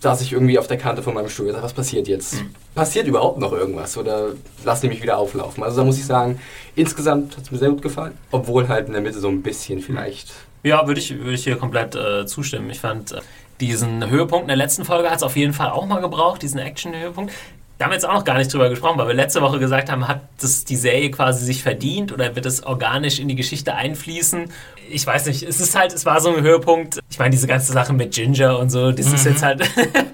saß 0.00 0.22
ich 0.22 0.32
irgendwie 0.32 0.58
auf 0.58 0.66
der 0.66 0.78
Kante 0.78 1.02
von 1.02 1.14
meinem 1.14 1.28
Stuhl. 1.28 1.46
Gesagt, 1.46 1.64
was 1.64 1.72
passiert 1.72 2.08
jetzt? 2.08 2.42
Passiert 2.74 3.06
überhaupt 3.06 3.38
noch 3.38 3.52
irgendwas? 3.52 3.96
Oder 3.96 4.28
lassen 4.64 4.82
die 4.82 4.88
mich 4.88 5.02
wieder 5.02 5.18
auflaufen? 5.18 5.62
Also 5.62 5.78
da 5.78 5.84
muss 5.84 5.98
ich 5.98 6.06
sagen, 6.06 6.40
insgesamt 6.74 7.36
hat 7.36 7.44
es 7.44 7.50
mir 7.50 7.58
sehr 7.58 7.70
gut 7.70 7.82
gefallen. 7.82 8.16
Obwohl 8.30 8.68
halt 8.68 8.86
in 8.86 8.94
der 8.94 9.02
Mitte 9.02 9.20
so 9.20 9.28
ein 9.28 9.42
bisschen 9.42 9.80
vielleicht 9.80 10.32
Ja, 10.62 10.86
würde 10.86 11.00
ich, 11.00 11.16
würde 11.18 11.34
ich 11.34 11.44
hier 11.44 11.56
komplett 11.56 11.94
äh, 11.94 12.26
zustimmen. 12.26 12.70
Ich 12.70 12.80
fand 12.80 13.12
äh, 13.12 13.20
diesen 13.60 14.08
Höhepunkt 14.08 14.44
in 14.44 14.48
der 14.48 14.56
letzten 14.56 14.84
Folge 14.86 15.10
hat 15.10 15.18
es 15.18 15.22
auf 15.22 15.36
jeden 15.36 15.52
Fall 15.52 15.70
auch 15.70 15.86
mal 15.86 16.00
gebraucht, 16.00 16.40
diesen 16.40 16.58
Action-Höhepunkt. 16.58 17.32
Da 17.80 17.86
haben 17.86 17.92
wir 17.92 17.94
jetzt 17.94 18.06
auch 18.06 18.12
noch 18.12 18.24
gar 18.24 18.36
nicht 18.36 18.52
drüber 18.52 18.68
gesprochen, 18.68 18.98
weil 18.98 19.06
wir 19.06 19.14
letzte 19.14 19.40
Woche 19.40 19.58
gesagt 19.58 19.90
haben, 19.90 20.06
hat 20.06 20.20
das 20.38 20.66
die 20.66 20.76
Serie 20.76 21.10
quasi 21.10 21.46
sich 21.46 21.62
verdient 21.62 22.12
oder 22.12 22.36
wird 22.36 22.44
es 22.44 22.62
organisch 22.62 23.18
in 23.18 23.26
die 23.26 23.36
Geschichte 23.36 23.74
einfließen? 23.74 24.50
Ich 24.90 25.06
weiß 25.06 25.24
nicht, 25.24 25.42
es 25.42 25.62
ist 25.62 25.74
halt, 25.74 25.94
es 25.94 26.04
war 26.04 26.20
so 26.20 26.28
ein 26.28 26.42
Höhepunkt. 26.42 27.00
Ich 27.08 27.18
meine, 27.18 27.30
diese 27.30 27.46
ganze 27.46 27.72
Sache 27.72 27.94
mit 27.94 28.12
Ginger 28.12 28.58
und 28.58 28.68
so, 28.68 28.92
das 28.92 29.10
ist 29.10 29.24
jetzt 29.24 29.42
halt, 29.42 29.62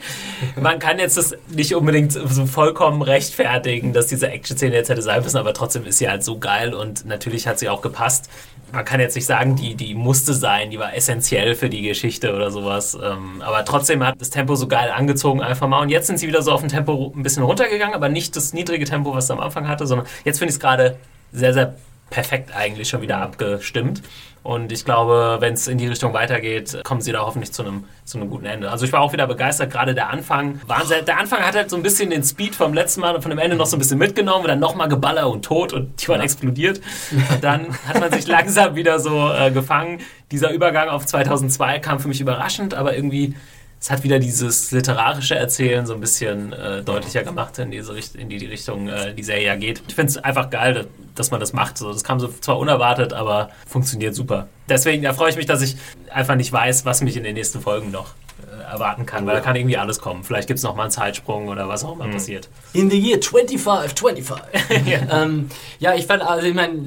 man 0.60 0.78
kann 0.78 1.00
jetzt 1.00 1.16
das 1.16 1.34
nicht 1.48 1.74
unbedingt 1.74 2.12
so 2.12 2.46
vollkommen 2.46 3.02
rechtfertigen, 3.02 3.92
dass 3.92 4.06
diese 4.06 4.28
Action-Szene 4.28 4.76
jetzt 4.76 4.88
hätte 4.88 5.02
sein 5.02 5.20
müssen, 5.24 5.38
aber 5.38 5.52
trotzdem 5.52 5.86
ist 5.86 5.98
sie 5.98 6.08
halt 6.08 6.22
so 6.22 6.38
geil 6.38 6.72
und 6.72 7.04
natürlich 7.04 7.48
hat 7.48 7.58
sie 7.58 7.68
auch 7.68 7.82
gepasst. 7.82 8.30
Man 8.72 8.84
kann 8.84 9.00
jetzt 9.00 9.14
nicht 9.14 9.26
sagen, 9.26 9.56
die, 9.56 9.74
die 9.74 9.94
musste 9.94 10.34
sein, 10.34 10.70
die 10.70 10.78
war 10.78 10.94
essentiell 10.94 11.54
für 11.54 11.70
die 11.70 11.82
Geschichte 11.82 12.34
oder 12.34 12.50
sowas. 12.50 12.98
Ähm, 13.00 13.40
aber 13.40 13.64
trotzdem 13.64 14.04
hat 14.04 14.20
das 14.20 14.30
Tempo 14.30 14.54
so 14.56 14.66
geil 14.66 14.90
angezogen 14.90 15.40
einfach 15.40 15.68
mal. 15.68 15.80
Und 15.80 15.88
jetzt 15.88 16.08
sind 16.08 16.18
sie 16.18 16.26
wieder 16.26 16.42
so 16.42 16.52
auf 16.52 16.62
ein 16.62 16.68
Tempo 16.68 17.12
ein 17.14 17.22
bisschen 17.22 17.44
runtergegangen, 17.44 17.94
aber 17.94 18.08
nicht 18.08 18.34
das 18.36 18.52
niedrige 18.52 18.84
Tempo, 18.84 19.14
was 19.14 19.28
sie 19.28 19.32
am 19.32 19.40
Anfang 19.40 19.68
hatte, 19.68 19.86
sondern 19.86 20.06
jetzt 20.24 20.38
finde 20.38 20.50
ich 20.50 20.56
es 20.56 20.60
gerade 20.60 20.96
sehr, 21.32 21.54
sehr 21.54 21.74
perfekt 22.10 22.54
eigentlich 22.54 22.88
schon 22.88 23.02
wieder 23.02 23.18
abgestimmt. 23.18 24.02
Und 24.46 24.70
ich 24.70 24.84
glaube, 24.84 25.38
wenn 25.40 25.54
es 25.54 25.66
in 25.66 25.76
die 25.76 25.88
Richtung 25.88 26.12
weitergeht, 26.12 26.78
kommen 26.84 27.00
sie 27.00 27.10
da 27.10 27.22
hoffentlich 27.22 27.52
zu 27.52 27.62
einem, 27.62 27.82
zu 28.04 28.16
einem 28.16 28.30
guten 28.30 28.46
Ende. 28.46 28.70
Also 28.70 28.84
ich 28.84 28.92
war 28.92 29.00
auch 29.00 29.12
wieder 29.12 29.26
begeistert, 29.26 29.72
gerade 29.72 29.92
der 29.92 30.08
Anfang. 30.08 30.60
Wahnsinn. 30.68 31.04
Der 31.04 31.18
Anfang 31.18 31.40
hat 31.40 31.56
halt 31.56 31.68
so 31.68 31.74
ein 31.74 31.82
bisschen 31.82 32.10
den 32.10 32.22
Speed 32.22 32.54
vom 32.54 32.72
letzten 32.72 33.00
Mal 33.00 33.16
und 33.16 33.22
von 33.22 33.30
dem 33.30 33.40
Ende 33.40 33.56
noch 33.56 33.66
so 33.66 33.74
ein 33.74 33.80
bisschen 33.80 33.98
mitgenommen 33.98 34.42
und 34.42 34.48
dann 34.48 34.60
nochmal 34.60 34.88
Geballer 34.88 35.28
und 35.28 35.44
Tod 35.44 35.72
und 35.72 36.00
die 36.00 36.06
waren 36.06 36.18
ja. 36.18 36.24
explodiert. 36.24 36.80
Und 37.10 37.42
dann 37.42 37.76
hat 37.88 37.98
man 37.98 38.12
sich 38.12 38.26
langsam 38.28 38.76
wieder 38.76 39.00
so 39.00 39.32
äh, 39.32 39.50
gefangen. 39.50 39.98
Dieser 40.30 40.52
Übergang 40.52 40.90
auf 40.90 41.06
2002 41.06 41.80
kam 41.80 41.98
für 41.98 42.06
mich 42.06 42.20
überraschend, 42.20 42.72
aber 42.72 42.94
irgendwie 42.94 43.34
es 43.80 43.90
hat 43.90 44.02
wieder 44.02 44.18
dieses 44.18 44.70
literarische 44.72 45.36
Erzählen 45.36 45.86
so 45.86 45.94
ein 45.94 46.00
bisschen 46.00 46.52
äh, 46.52 46.82
deutlicher 46.82 47.22
gemacht 47.22 47.58
in, 47.58 47.70
diese 47.70 47.94
Richt 47.94 48.14
in 48.14 48.28
die, 48.28 48.38
die 48.38 48.46
Richtung, 48.46 48.88
äh, 48.88 49.14
die 49.14 49.22
Serie 49.22 49.46
ja 49.46 49.56
geht. 49.56 49.82
Ich 49.86 49.94
finde 49.94 50.10
es 50.10 50.16
einfach 50.18 50.50
geil, 50.50 50.86
dass, 51.14 51.30
man 51.30 51.40
das 51.40 51.52
macht. 51.52 51.78
So, 51.78 51.92
das 51.92 52.02
kam 52.02 52.18
so 52.18 52.28
zwar 52.28 52.58
unerwartet, 52.58 53.12
aber 53.12 53.50
funktioniert 53.66 54.14
super. 54.14 54.48
Deswegen 54.68 55.02
da 55.02 55.12
freue 55.12 55.30
ich 55.30 55.36
mich, 55.36 55.46
dass 55.46 55.62
ich 55.62 55.76
einfach 56.10 56.36
nicht 56.36 56.52
weiß, 56.52 56.84
was 56.84 57.02
mich 57.02 57.16
in 57.16 57.24
den 57.24 57.34
nächsten 57.34 57.60
Folgen 57.60 57.90
noch 57.90 58.14
äh, 58.50 58.72
erwarten 58.72 59.06
kann, 59.06 59.26
weil 59.26 59.34
da 59.34 59.40
kann 59.40 59.54
irgendwie 59.54 59.76
alles 59.76 60.00
kommen. 60.00 60.24
Vielleicht 60.24 60.48
gibt 60.48 60.58
es 60.58 60.64
noch 60.64 60.74
mal 60.74 60.84
einen 60.84 60.90
Zeitsprung 60.90 61.48
oder 61.48 61.68
was 61.68 61.84
auch 61.84 61.92
immer 61.92 62.06
mhm. 62.06 62.12
passiert. 62.12 62.48
In 62.72 62.90
the 62.90 62.98
year 62.98 63.20
25, 63.22 63.92
25. 63.96 64.86
ja. 64.86 65.22
Ähm, 65.22 65.50
ja, 65.78 65.94
ich 65.94 66.06
fand, 66.06 66.22
also 66.22 66.46
ich 66.46 66.54
meine, 66.54 66.80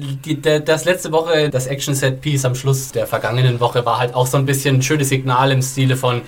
das 0.64 0.84
letzte 0.84 1.12
Woche, 1.12 1.50
das 1.50 1.66
Action-Set-Piece 1.66 2.44
am 2.44 2.56
Schluss 2.56 2.90
der 2.90 3.06
vergangenen 3.06 3.60
Woche 3.60 3.86
war 3.86 3.98
halt 3.98 4.14
auch 4.14 4.26
so 4.26 4.36
ein 4.36 4.44
bisschen 4.44 4.76
ein 4.76 4.82
schönes 4.82 5.08
Signal 5.08 5.52
im 5.52 5.62
Stile 5.62 5.96
von 5.96 6.22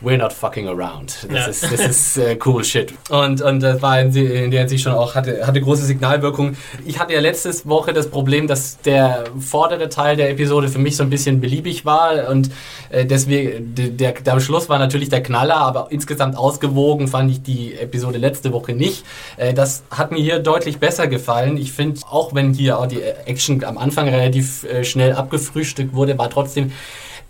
we're 0.00 0.16
not 0.16 0.32
fucking 0.32 0.68
around. 0.68 1.26
Das 1.30 1.30
ja. 1.30 1.46
ist, 1.46 1.62
das 1.64 1.80
ist 1.80 2.18
uh, 2.18 2.36
cool 2.44 2.64
shit. 2.64 2.92
Und, 3.10 3.40
und 3.42 3.60
das 3.60 3.82
war 3.82 4.00
in, 4.00 4.14
in 4.14 4.50
der 4.50 4.60
Hinsicht 4.60 4.84
schon 4.84 4.92
auch, 4.92 5.14
hatte, 5.14 5.46
hatte 5.46 5.60
große 5.60 5.84
Signalwirkung. 5.84 6.56
Ich 6.86 6.98
hatte 6.98 7.14
ja 7.14 7.20
letzte 7.20 7.50
Woche 7.68 7.92
das 7.92 8.08
Problem, 8.08 8.46
dass 8.46 8.78
der 8.80 9.24
vordere 9.38 9.88
Teil 9.88 10.16
der 10.16 10.30
Episode 10.30 10.68
für 10.68 10.78
mich 10.78 10.96
so 10.96 11.02
ein 11.02 11.10
bisschen 11.10 11.40
beliebig 11.40 11.84
war 11.84 12.28
und 12.28 12.50
äh, 12.90 13.04
deswegen, 13.04 13.74
der, 13.74 14.12
der, 14.12 14.32
am 14.32 14.40
Schluss 14.40 14.68
war 14.68 14.78
natürlich 14.78 15.08
der 15.08 15.22
Knaller, 15.22 15.56
aber 15.56 15.88
insgesamt 15.90 16.36
ausgewogen 16.36 17.08
fand 17.08 17.30
ich 17.30 17.42
die 17.42 17.74
Episode 17.74 18.18
letzte 18.18 18.52
Woche 18.52 18.72
nicht. 18.72 19.04
Äh, 19.36 19.54
das 19.54 19.82
hat 19.90 20.12
mir 20.12 20.20
hier 20.20 20.38
deutlich 20.38 20.78
besser 20.78 21.06
gefallen. 21.06 21.56
Ich 21.56 21.72
finde, 21.72 22.00
auch 22.08 22.34
wenn 22.34 22.52
hier 22.52 22.78
auch 22.78 22.86
die 22.86 23.02
Action 23.02 23.64
am 23.64 23.78
Anfang 23.78 24.08
relativ 24.08 24.64
äh, 24.64 24.84
schnell 24.84 25.14
abgefrühstückt 25.14 25.94
wurde, 25.94 26.16
war 26.18 26.30
trotzdem 26.30 26.72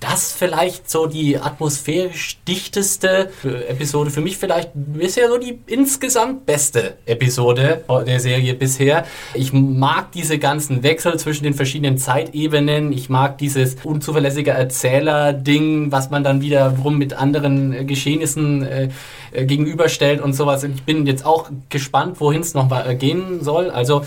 das 0.01 0.33
vielleicht 0.33 0.89
so 0.89 1.07
die 1.07 1.39
atmosphärisch 1.39 2.39
dichteste 2.47 3.31
Episode. 3.69 4.11
Für 4.11 4.21
mich 4.21 4.37
vielleicht 4.37 4.71
bisher 4.75 5.29
so 5.29 5.39
die 5.39 5.59
insgesamt 5.67 6.47
beste 6.47 6.99
Episode 7.05 7.83
der 8.07 8.21
Serie 8.21 8.55
bisher. 8.55 9.05
Ich 9.35 9.53
mag 9.53 10.13
diese 10.13 10.39
ganzen 10.39 10.85
Wechsel 10.85 11.19
zwischen 11.19 11.43
den 11.45 11.55
verschiedenen 11.55 11.99
Zeitebenen. 11.99 12.93
Ich 12.93 13.09
mag 13.09 13.39
dieses 13.39 13.77
unzuverlässige 13.83 14.53
Erzähler-Ding, 14.53 15.91
was 15.91 16.11
man 16.11 16.23
dann 16.23 16.41
wiederum 16.43 16.97
mit 16.97 17.15
anderen 17.15 17.73
äh, 17.73 17.85
Geschehnissen 17.85 18.63
äh, 18.63 18.89
äh, 19.33 19.45
gegenüberstellt 19.47 20.21
und 20.21 20.33
sowas. 20.35 20.63
Ich 20.63 20.85
bin 20.85 21.07
jetzt 21.07 21.27
auch 21.27 21.51
gespannt, 21.71 22.21
wohin 22.21 22.43
es 22.43 22.55
noch 22.55 22.69
gehen 22.99 23.43
soll. 23.43 23.71
Also 23.71 24.03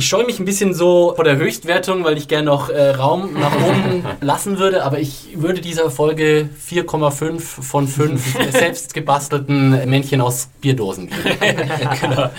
ich 0.00 0.08
scheue 0.08 0.24
mich 0.24 0.38
ein 0.38 0.46
bisschen 0.46 0.72
so 0.72 1.12
vor 1.14 1.24
der 1.24 1.36
Höchstwertung, 1.36 2.04
weil 2.04 2.16
ich 2.16 2.26
gerne 2.26 2.46
noch 2.46 2.70
äh, 2.70 2.92
Raum 2.92 3.34
nach 3.34 3.54
oben 3.54 4.02
lassen 4.22 4.58
würde, 4.58 4.82
aber 4.82 4.98
ich 4.98 5.28
würde 5.34 5.60
dieser 5.60 5.90
Folge 5.90 6.48
4,5 6.66 7.40
von 7.40 7.86
5 7.86 8.50
selbst 8.50 8.94
gebastelten 8.94 9.90
Männchen 9.90 10.22
aus 10.22 10.48
Bierdosen 10.62 11.10
geben. 11.10 11.36
genau. 12.00 12.30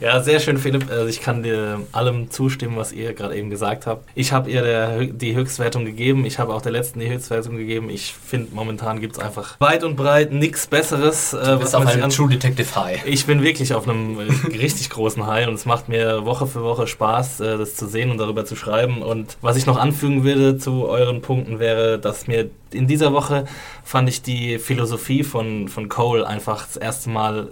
Ja, 0.00 0.22
sehr 0.22 0.40
schön, 0.40 0.56
Philipp. 0.56 0.90
Also 0.90 1.06
ich 1.08 1.20
kann 1.20 1.42
dir 1.42 1.80
allem 1.92 2.30
zustimmen, 2.30 2.76
was 2.76 2.92
ihr 2.92 3.12
gerade 3.12 3.36
eben 3.36 3.50
gesagt 3.50 3.86
habt. 3.86 4.08
Ich 4.14 4.32
habe 4.32 4.50
ihr 4.50 4.62
der, 4.62 5.04
die 5.04 5.34
Höchstwertung 5.34 5.84
gegeben. 5.84 6.24
Ich 6.24 6.38
habe 6.38 6.54
auch 6.54 6.62
der 6.62 6.72
letzten 6.72 7.00
die 7.00 7.10
Höchstwertung 7.10 7.56
gegeben. 7.56 7.90
Ich 7.90 8.14
finde, 8.14 8.54
momentan 8.54 9.00
gibt 9.00 9.16
es 9.16 9.22
einfach 9.22 9.60
weit 9.60 9.84
und 9.84 9.96
breit 9.96 10.32
nichts 10.32 10.66
Besseres. 10.66 11.34
Äh, 11.34 11.44
du 11.44 11.58
bist 11.58 11.74
auf 11.74 11.84
einem 11.84 12.08
True 12.10 12.30
Detective 12.30 12.76
High. 12.76 13.04
Ich 13.06 13.26
bin 13.26 13.42
wirklich 13.42 13.74
auf 13.74 13.86
einem 13.86 14.18
richtig 14.18 14.88
großen 14.88 15.26
High 15.26 15.48
und 15.48 15.54
es 15.54 15.66
macht 15.66 15.88
mir 15.88 16.24
Woche 16.24 16.46
für 16.46 16.62
Woche 16.62 16.77
Woche 16.78 16.86
Spaß, 16.86 17.40
äh, 17.40 17.58
das 17.58 17.74
zu 17.74 17.86
sehen 17.86 18.10
und 18.10 18.18
darüber 18.18 18.44
zu 18.44 18.56
schreiben. 18.56 19.02
Und 19.02 19.36
was 19.40 19.56
ich 19.56 19.66
noch 19.66 19.76
anfügen 19.76 20.24
würde 20.24 20.58
zu 20.58 20.86
euren 20.86 21.20
Punkten 21.20 21.58
wäre, 21.58 21.98
dass 21.98 22.26
mir 22.26 22.50
in 22.70 22.86
dieser 22.86 23.12
Woche 23.12 23.46
fand 23.84 24.08
ich 24.08 24.22
die 24.22 24.58
Philosophie 24.58 25.24
von, 25.24 25.68
von 25.68 25.88
Cole 25.88 26.26
einfach 26.26 26.66
das 26.66 26.76
erste 26.76 27.10
Mal 27.10 27.48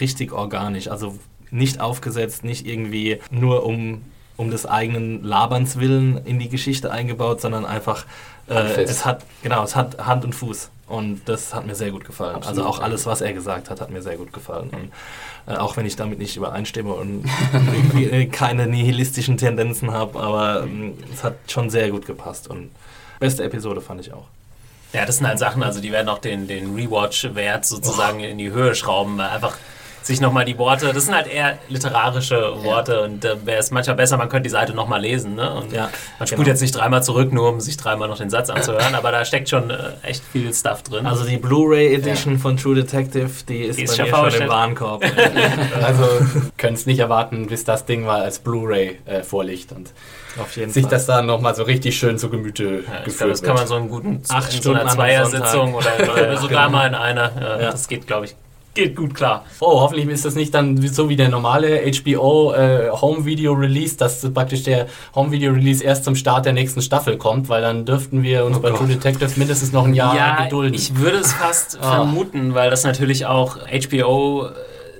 richtig 0.00 0.32
organisch. 0.32 0.88
Also 0.88 1.18
nicht 1.50 1.80
aufgesetzt, 1.80 2.44
nicht 2.44 2.66
irgendwie 2.66 3.18
nur 3.30 3.64
um, 3.64 4.02
um 4.36 4.50
des 4.50 4.66
eigenen 4.66 5.24
Laberns 5.24 5.78
willen 5.78 6.20
in 6.24 6.38
die 6.38 6.48
Geschichte 6.48 6.90
eingebaut, 6.90 7.40
sondern 7.40 7.64
einfach 7.64 8.06
äh, 8.48 8.82
es 8.82 9.04
hat 9.04 9.24
genau, 9.42 9.62
es 9.64 9.76
hat 9.76 9.98
Hand 9.98 10.24
und 10.24 10.34
Fuß 10.34 10.70
und 10.86 11.20
das 11.26 11.54
hat 11.54 11.66
mir 11.66 11.74
sehr 11.74 11.90
gut 11.90 12.04
gefallen. 12.04 12.36
Absolut, 12.36 12.58
also 12.58 12.68
auch 12.68 12.80
alles, 12.80 13.06
was 13.06 13.20
er 13.20 13.32
gesagt 13.32 13.70
hat, 13.70 13.80
hat 13.80 13.90
mir 13.90 14.02
sehr 14.02 14.16
gut 14.16 14.32
gefallen. 14.32 14.70
Und 14.70 14.90
äh, 15.48 15.56
auch 15.56 15.76
wenn 15.76 15.86
ich 15.86 15.96
damit 15.96 16.18
nicht 16.18 16.36
übereinstimme 16.36 16.92
und 16.92 17.24
keine 18.32 18.66
nihilistischen 18.66 19.36
Tendenzen 19.36 19.92
habe, 19.92 20.20
aber 20.20 20.64
ähm, 20.64 20.94
es 21.12 21.24
hat 21.24 21.36
schon 21.48 21.70
sehr 21.70 21.90
gut 21.90 22.06
gepasst 22.06 22.48
und 22.48 22.70
beste 23.18 23.44
Episode 23.44 23.80
fand 23.80 24.00
ich 24.00 24.12
auch. 24.12 24.26
Ja, 24.92 25.04
das 25.04 25.18
sind 25.18 25.26
halt 25.26 25.38
Sachen, 25.38 25.62
also 25.62 25.80
die 25.80 25.92
werden 25.92 26.08
auch 26.08 26.18
den, 26.18 26.46
den 26.46 26.74
Rewatch-Wert 26.74 27.64
sozusagen 27.66 28.20
oh. 28.20 28.24
in 28.24 28.38
die 28.38 28.50
Höhe 28.50 28.74
schrauben, 28.74 29.18
weil 29.18 29.28
einfach 29.28 29.56
sich 30.08 30.20
nochmal 30.20 30.44
die 30.44 30.58
Worte, 30.58 30.92
das 30.92 31.04
sind 31.04 31.14
halt 31.14 31.28
eher 31.28 31.58
literarische 31.68 32.64
Worte 32.64 32.92
ja. 32.94 33.00
und 33.04 33.24
äh, 33.24 33.46
wäre 33.46 33.60
es 33.60 33.70
manchmal 33.70 33.94
besser, 33.94 34.16
man 34.16 34.28
könnte 34.28 34.44
die 34.44 34.50
Seite 34.50 34.74
nochmal 34.74 35.00
lesen. 35.00 35.36
Ne? 35.36 35.54
Und 35.54 35.72
ja, 35.72 35.90
man 36.18 36.26
spult 36.26 36.40
genau. 36.40 36.48
jetzt 36.48 36.60
nicht 36.60 36.74
dreimal 36.74 37.02
zurück, 37.02 37.32
nur 37.32 37.50
um 37.50 37.60
sich 37.60 37.76
dreimal 37.76 38.08
noch 38.08 38.18
den 38.18 38.30
Satz 38.30 38.50
anzuhören, 38.50 38.94
aber 38.94 39.12
da 39.12 39.24
steckt 39.24 39.48
schon 39.48 39.70
äh, 39.70 39.90
echt 40.02 40.24
viel 40.24 40.52
Stuff 40.52 40.82
drin. 40.82 41.06
Also 41.06 41.24
die 41.24 41.36
Blu-ray 41.36 41.94
Edition 41.94 42.34
ja. 42.34 42.40
von 42.40 42.56
True 42.56 42.74
Detective, 42.74 43.30
die 43.48 43.58
ist, 43.60 43.78
die 43.78 43.84
ist 43.84 43.96
bei 43.96 44.04
mir 44.04 44.30
schon 44.30 44.42
im 44.42 44.48
Warenkorb. 44.48 45.04
also 45.82 46.04
können 46.56 46.74
es 46.74 46.86
nicht 46.86 46.98
erwarten, 46.98 47.46
bis 47.46 47.64
das 47.64 47.84
Ding 47.84 48.02
mal 48.02 48.22
als 48.22 48.40
Blu-ray 48.40 48.98
äh, 49.04 49.22
vorliegt 49.22 49.72
und 49.72 49.92
sich 50.68 50.82
Fall. 50.82 50.90
das 50.90 51.06
dann 51.06 51.26
nochmal 51.26 51.54
so 51.54 51.64
richtig 51.64 51.98
schön 51.98 52.16
zu 52.16 52.30
Gemüte 52.30 52.84
ja, 52.86 53.02
geführt 53.04 53.18
glaub, 53.18 53.30
Das 53.30 53.42
kann 53.42 53.54
man 53.54 53.66
so 53.66 53.74
einen 53.74 53.88
guten 53.88 54.22
acht 54.28 54.52
Stunden 54.52 54.88
so 54.88 54.94
Zweiersitzung 54.94 55.74
oder, 55.74 55.92
oder 56.00 56.36
sogar 56.40 56.66
genau. 56.66 56.78
mal 56.78 56.86
in 56.86 56.94
einer. 56.94 57.32
Ja, 57.60 57.70
das 57.70 57.88
geht, 57.88 58.06
glaube 58.06 58.26
ich, 58.26 58.36
geht 58.78 58.96
gut 58.96 59.14
klar. 59.14 59.44
Oh, 59.60 59.80
hoffentlich 59.80 60.08
ist 60.08 60.24
das 60.24 60.34
nicht 60.34 60.54
dann 60.54 60.80
so 60.86 61.08
wie 61.08 61.16
der 61.16 61.28
normale 61.28 61.82
HBO 61.92 62.52
äh, 62.52 62.90
Home 62.90 63.24
Video 63.24 63.52
Release, 63.52 63.96
dass 63.96 64.32
praktisch 64.32 64.62
der 64.62 64.86
Home 65.14 65.32
Video 65.32 65.52
Release 65.52 65.82
erst 65.82 66.04
zum 66.04 66.14
Start 66.14 66.46
der 66.46 66.52
nächsten 66.52 66.80
Staffel 66.80 67.16
kommt, 67.16 67.48
weil 67.48 67.60
dann 67.60 67.84
dürften 67.84 68.22
wir 68.22 68.44
uns 68.44 68.56
oh 68.56 68.60
bei 68.60 68.70
True 68.70 68.86
Detectives 68.86 69.36
mindestens 69.36 69.72
noch 69.72 69.84
ein 69.84 69.94
Jahr 69.94 70.14
ja, 70.14 70.44
gedulden. 70.44 70.74
Ich 70.74 70.96
würde 70.96 71.18
es 71.18 71.32
fast 71.32 71.78
ah. 71.82 71.96
vermuten, 71.96 72.54
weil 72.54 72.70
das 72.70 72.84
natürlich 72.84 73.26
auch 73.26 73.56
HBO 73.56 74.46
äh, 74.46 74.50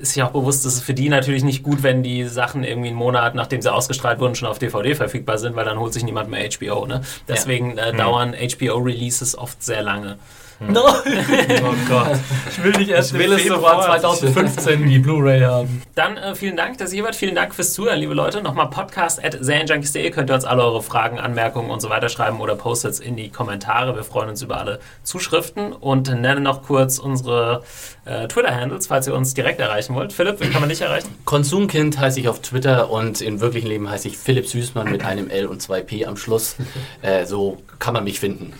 ist 0.00 0.14
sich 0.14 0.22
auch 0.22 0.30
bewusst, 0.30 0.64
dass 0.64 0.74
es 0.74 0.80
für 0.80 0.94
die 0.94 1.08
natürlich 1.08 1.44
nicht 1.44 1.62
gut, 1.62 1.82
wenn 1.82 2.02
die 2.02 2.24
Sachen 2.24 2.64
irgendwie 2.64 2.88
einen 2.88 2.96
Monat, 2.96 3.34
nachdem 3.34 3.62
sie 3.62 3.72
ausgestrahlt 3.72 4.20
wurden, 4.20 4.34
schon 4.34 4.48
auf 4.48 4.58
DVD 4.58 4.94
verfügbar 4.94 5.38
sind, 5.38 5.56
weil 5.56 5.64
dann 5.64 5.78
holt 5.78 5.92
sich 5.92 6.04
niemand 6.04 6.30
mehr 6.30 6.48
HBO. 6.48 6.86
Ne? 6.86 7.02
Deswegen 7.28 7.76
ja. 7.76 7.86
äh, 7.86 7.92
mhm. 7.92 7.98
dauern 7.98 8.34
HBO-Releases 8.34 9.38
oft 9.38 9.62
sehr 9.62 9.82
lange. 9.82 10.18
Hm. 10.58 10.72
No. 10.72 10.86
oh 10.86 11.74
Gott. 11.88 12.18
Ich 12.50 12.62
will 12.62 12.72
nicht 12.72 12.90
erst 12.90 13.12
ich 13.12 13.18
will 13.18 13.32
im 13.32 13.38
Februar 13.38 13.80
2015 13.84 14.88
die 14.88 14.98
Blu-ray 14.98 15.40
haben. 15.42 15.82
Dann 15.94 16.16
äh, 16.16 16.34
vielen 16.34 16.56
Dank, 16.56 16.78
dass 16.78 16.92
ihr 16.92 17.04
wart. 17.04 17.14
Vielen 17.14 17.36
Dank 17.36 17.54
fürs 17.54 17.72
Zuhören, 17.72 18.00
liebe 18.00 18.14
Leute. 18.14 18.42
Nochmal 18.42 18.68
podcast 18.68 19.24
at 19.24 19.38
könnt 19.38 20.30
ihr 20.30 20.34
uns 20.34 20.44
alle 20.44 20.64
eure 20.64 20.82
Fragen, 20.82 21.20
Anmerkungen 21.20 21.70
und 21.70 21.80
so 21.80 21.90
weiter 21.90 22.08
schreiben 22.08 22.40
oder 22.40 22.56
Post-its 22.56 22.98
in 22.98 23.14
die 23.14 23.30
Kommentare. 23.30 23.94
Wir 23.94 24.02
freuen 24.02 24.30
uns 24.30 24.42
über 24.42 24.58
alle 24.58 24.80
Zuschriften 25.04 25.72
und 25.72 26.08
nennen 26.08 26.42
noch 26.42 26.62
kurz 26.62 26.98
unsere 26.98 27.62
äh, 28.04 28.26
Twitter-Handles, 28.26 28.88
falls 28.88 29.06
ihr 29.06 29.14
uns 29.14 29.34
direkt 29.34 29.60
erreichen 29.60 29.94
wollt. 29.94 30.12
Philipp, 30.12 30.40
wen 30.40 30.50
kann 30.50 30.60
man 30.60 30.68
nicht 30.68 30.80
erreichen? 30.80 31.08
Konsumkind 31.24 31.98
heiße 31.98 32.18
ich 32.18 32.28
auf 32.28 32.40
Twitter 32.42 32.90
und 32.90 33.20
im 33.20 33.40
wirklichen 33.40 33.68
Leben 33.68 33.88
heiße 33.88 34.08
ich 34.08 34.18
Philipp 34.18 34.48
Süßmann 34.48 34.90
mit 34.90 35.04
einem 35.04 35.30
L 35.30 35.46
und 35.46 35.62
zwei 35.62 35.82
P 35.82 36.04
am 36.04 36.16
Schluss. 36.16 36.56
Äh, 37.02 37.26
so 37.26 37.58
kann 37.78 37.94
man 37.94 38.04
mich 38.04 38.18
finden. 38.18 38.52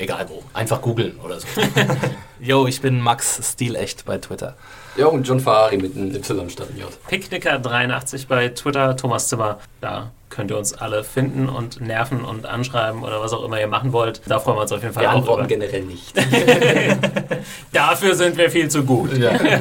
Egal 0.00 0.28
wo. 0.28 0.42
Einfach 0.52 0.80
googeln 0.80 1.18
oder 1.20 1.40
so. 1.40 1.46
Yo, 2.40 2.66
ich 2.66 2.80
bin 2.80 3.00
Max 3.00 3.40
Stilecht 3.52 4.04
bei 4.04 4.18
Twitter. 4.18 4.56
Ja, 5.00 5.06
und 5.06 5.26
John 5.26 5.40
Ferrari 5.40 5.78
mit 5.78 5.96
einem 5.96 6.14
Y 6.14 6.50
statt 6.50 6.68
einem 6.68 6.80
J. 6.80 6.90
Picknicker83 7.08 8.28
bei 8.28 8.48
Twitter, 8.50 8.94
Thomas 8.98 9.28
Zimmer. 9.28 9.58
Da 9.80 10.10
könnt 10.28 10.50
ihr 10.50 10.58
uns 10.58 10.74
alle 10.74 11.04
finden 11.04 11.48
und 11.48 11.80
nerven 11.80 12.22
und 12.22 12.44
anschreiben 12.44 13.02
oder 13.02 13.18
was 13.22 13.32
auch 13.32 13.42
immer 13.42 13.58
ihr 13.58 13.66
machen 13.66 13.94
wollt. 13.94 14.20
Da 14.26 14.38
freuen 14.38 14.58
wir 14.58 14.62
uns 14.62 14.72
auf 14.72 14.82
jeden 14.82 14.92
Fall 14.92 15.04
Wir 15.04 15.10
auch 15.12 15.16
antworten 15.16 15.40
über. 15.40 15.48
generell 15.48 15.84
nicht. 15.84 16.12
Dafür 17.72 18.14
sind 18.14 18.36
wir 18.36 18.50
viel 18.50 18.68
zu 18.68 18.84
gut. 18.84 19.10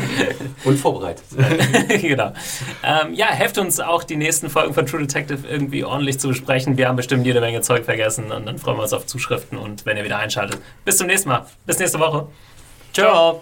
Und 0.66 0.78
vorbereitet. 0.78 1.24
genau. 2.02 2.34
Ähm, 2.84 3.14
ja, 3.14 3.28
helft 3.28 3.58
uns 3.60 3.80
auch 3.80 4.04
die 4.04 4.18
nächsten 4.18 4.50
Folgen 4.50 4.74
von 4.74 4.86
True 4.86 5.00
Detective 5.00 5.48
irgendwie 5.48 5.86
ordentlich 5.86 6.20
zu 6.20 6.28
besprechen. 6.28 6.78
Wir 6.78 6.90
haben 6.90 6.98
bestimmt 6.98 7.26
jede 7.26 7.40
Menge 7.40 7.62
Zeug 7.62 7.86
vergessen 7.86 8.30
und 8.34 8.46
dann 8.46 8.58
freuen 8.60 8.76
wir 8.78 8.84
uns 8.84 8.92
auf 8.92 9.06
Zuschriften 9.06 9.58
und 9.58 9.86
wenn 9.86 9.96
ihr 9.96 10.04
wieder 10.04 10.18
einschaltet. 10.18 10.60
Bis 10.84 10.98
zum 10.98 11.08
nächsten 11.08 11.30
Mal. 11.30 11.46
Bis 11.66 11.80
nächste 11.80 11.98
Woche. 12.00 12.28
Ciao. 12.94 13.42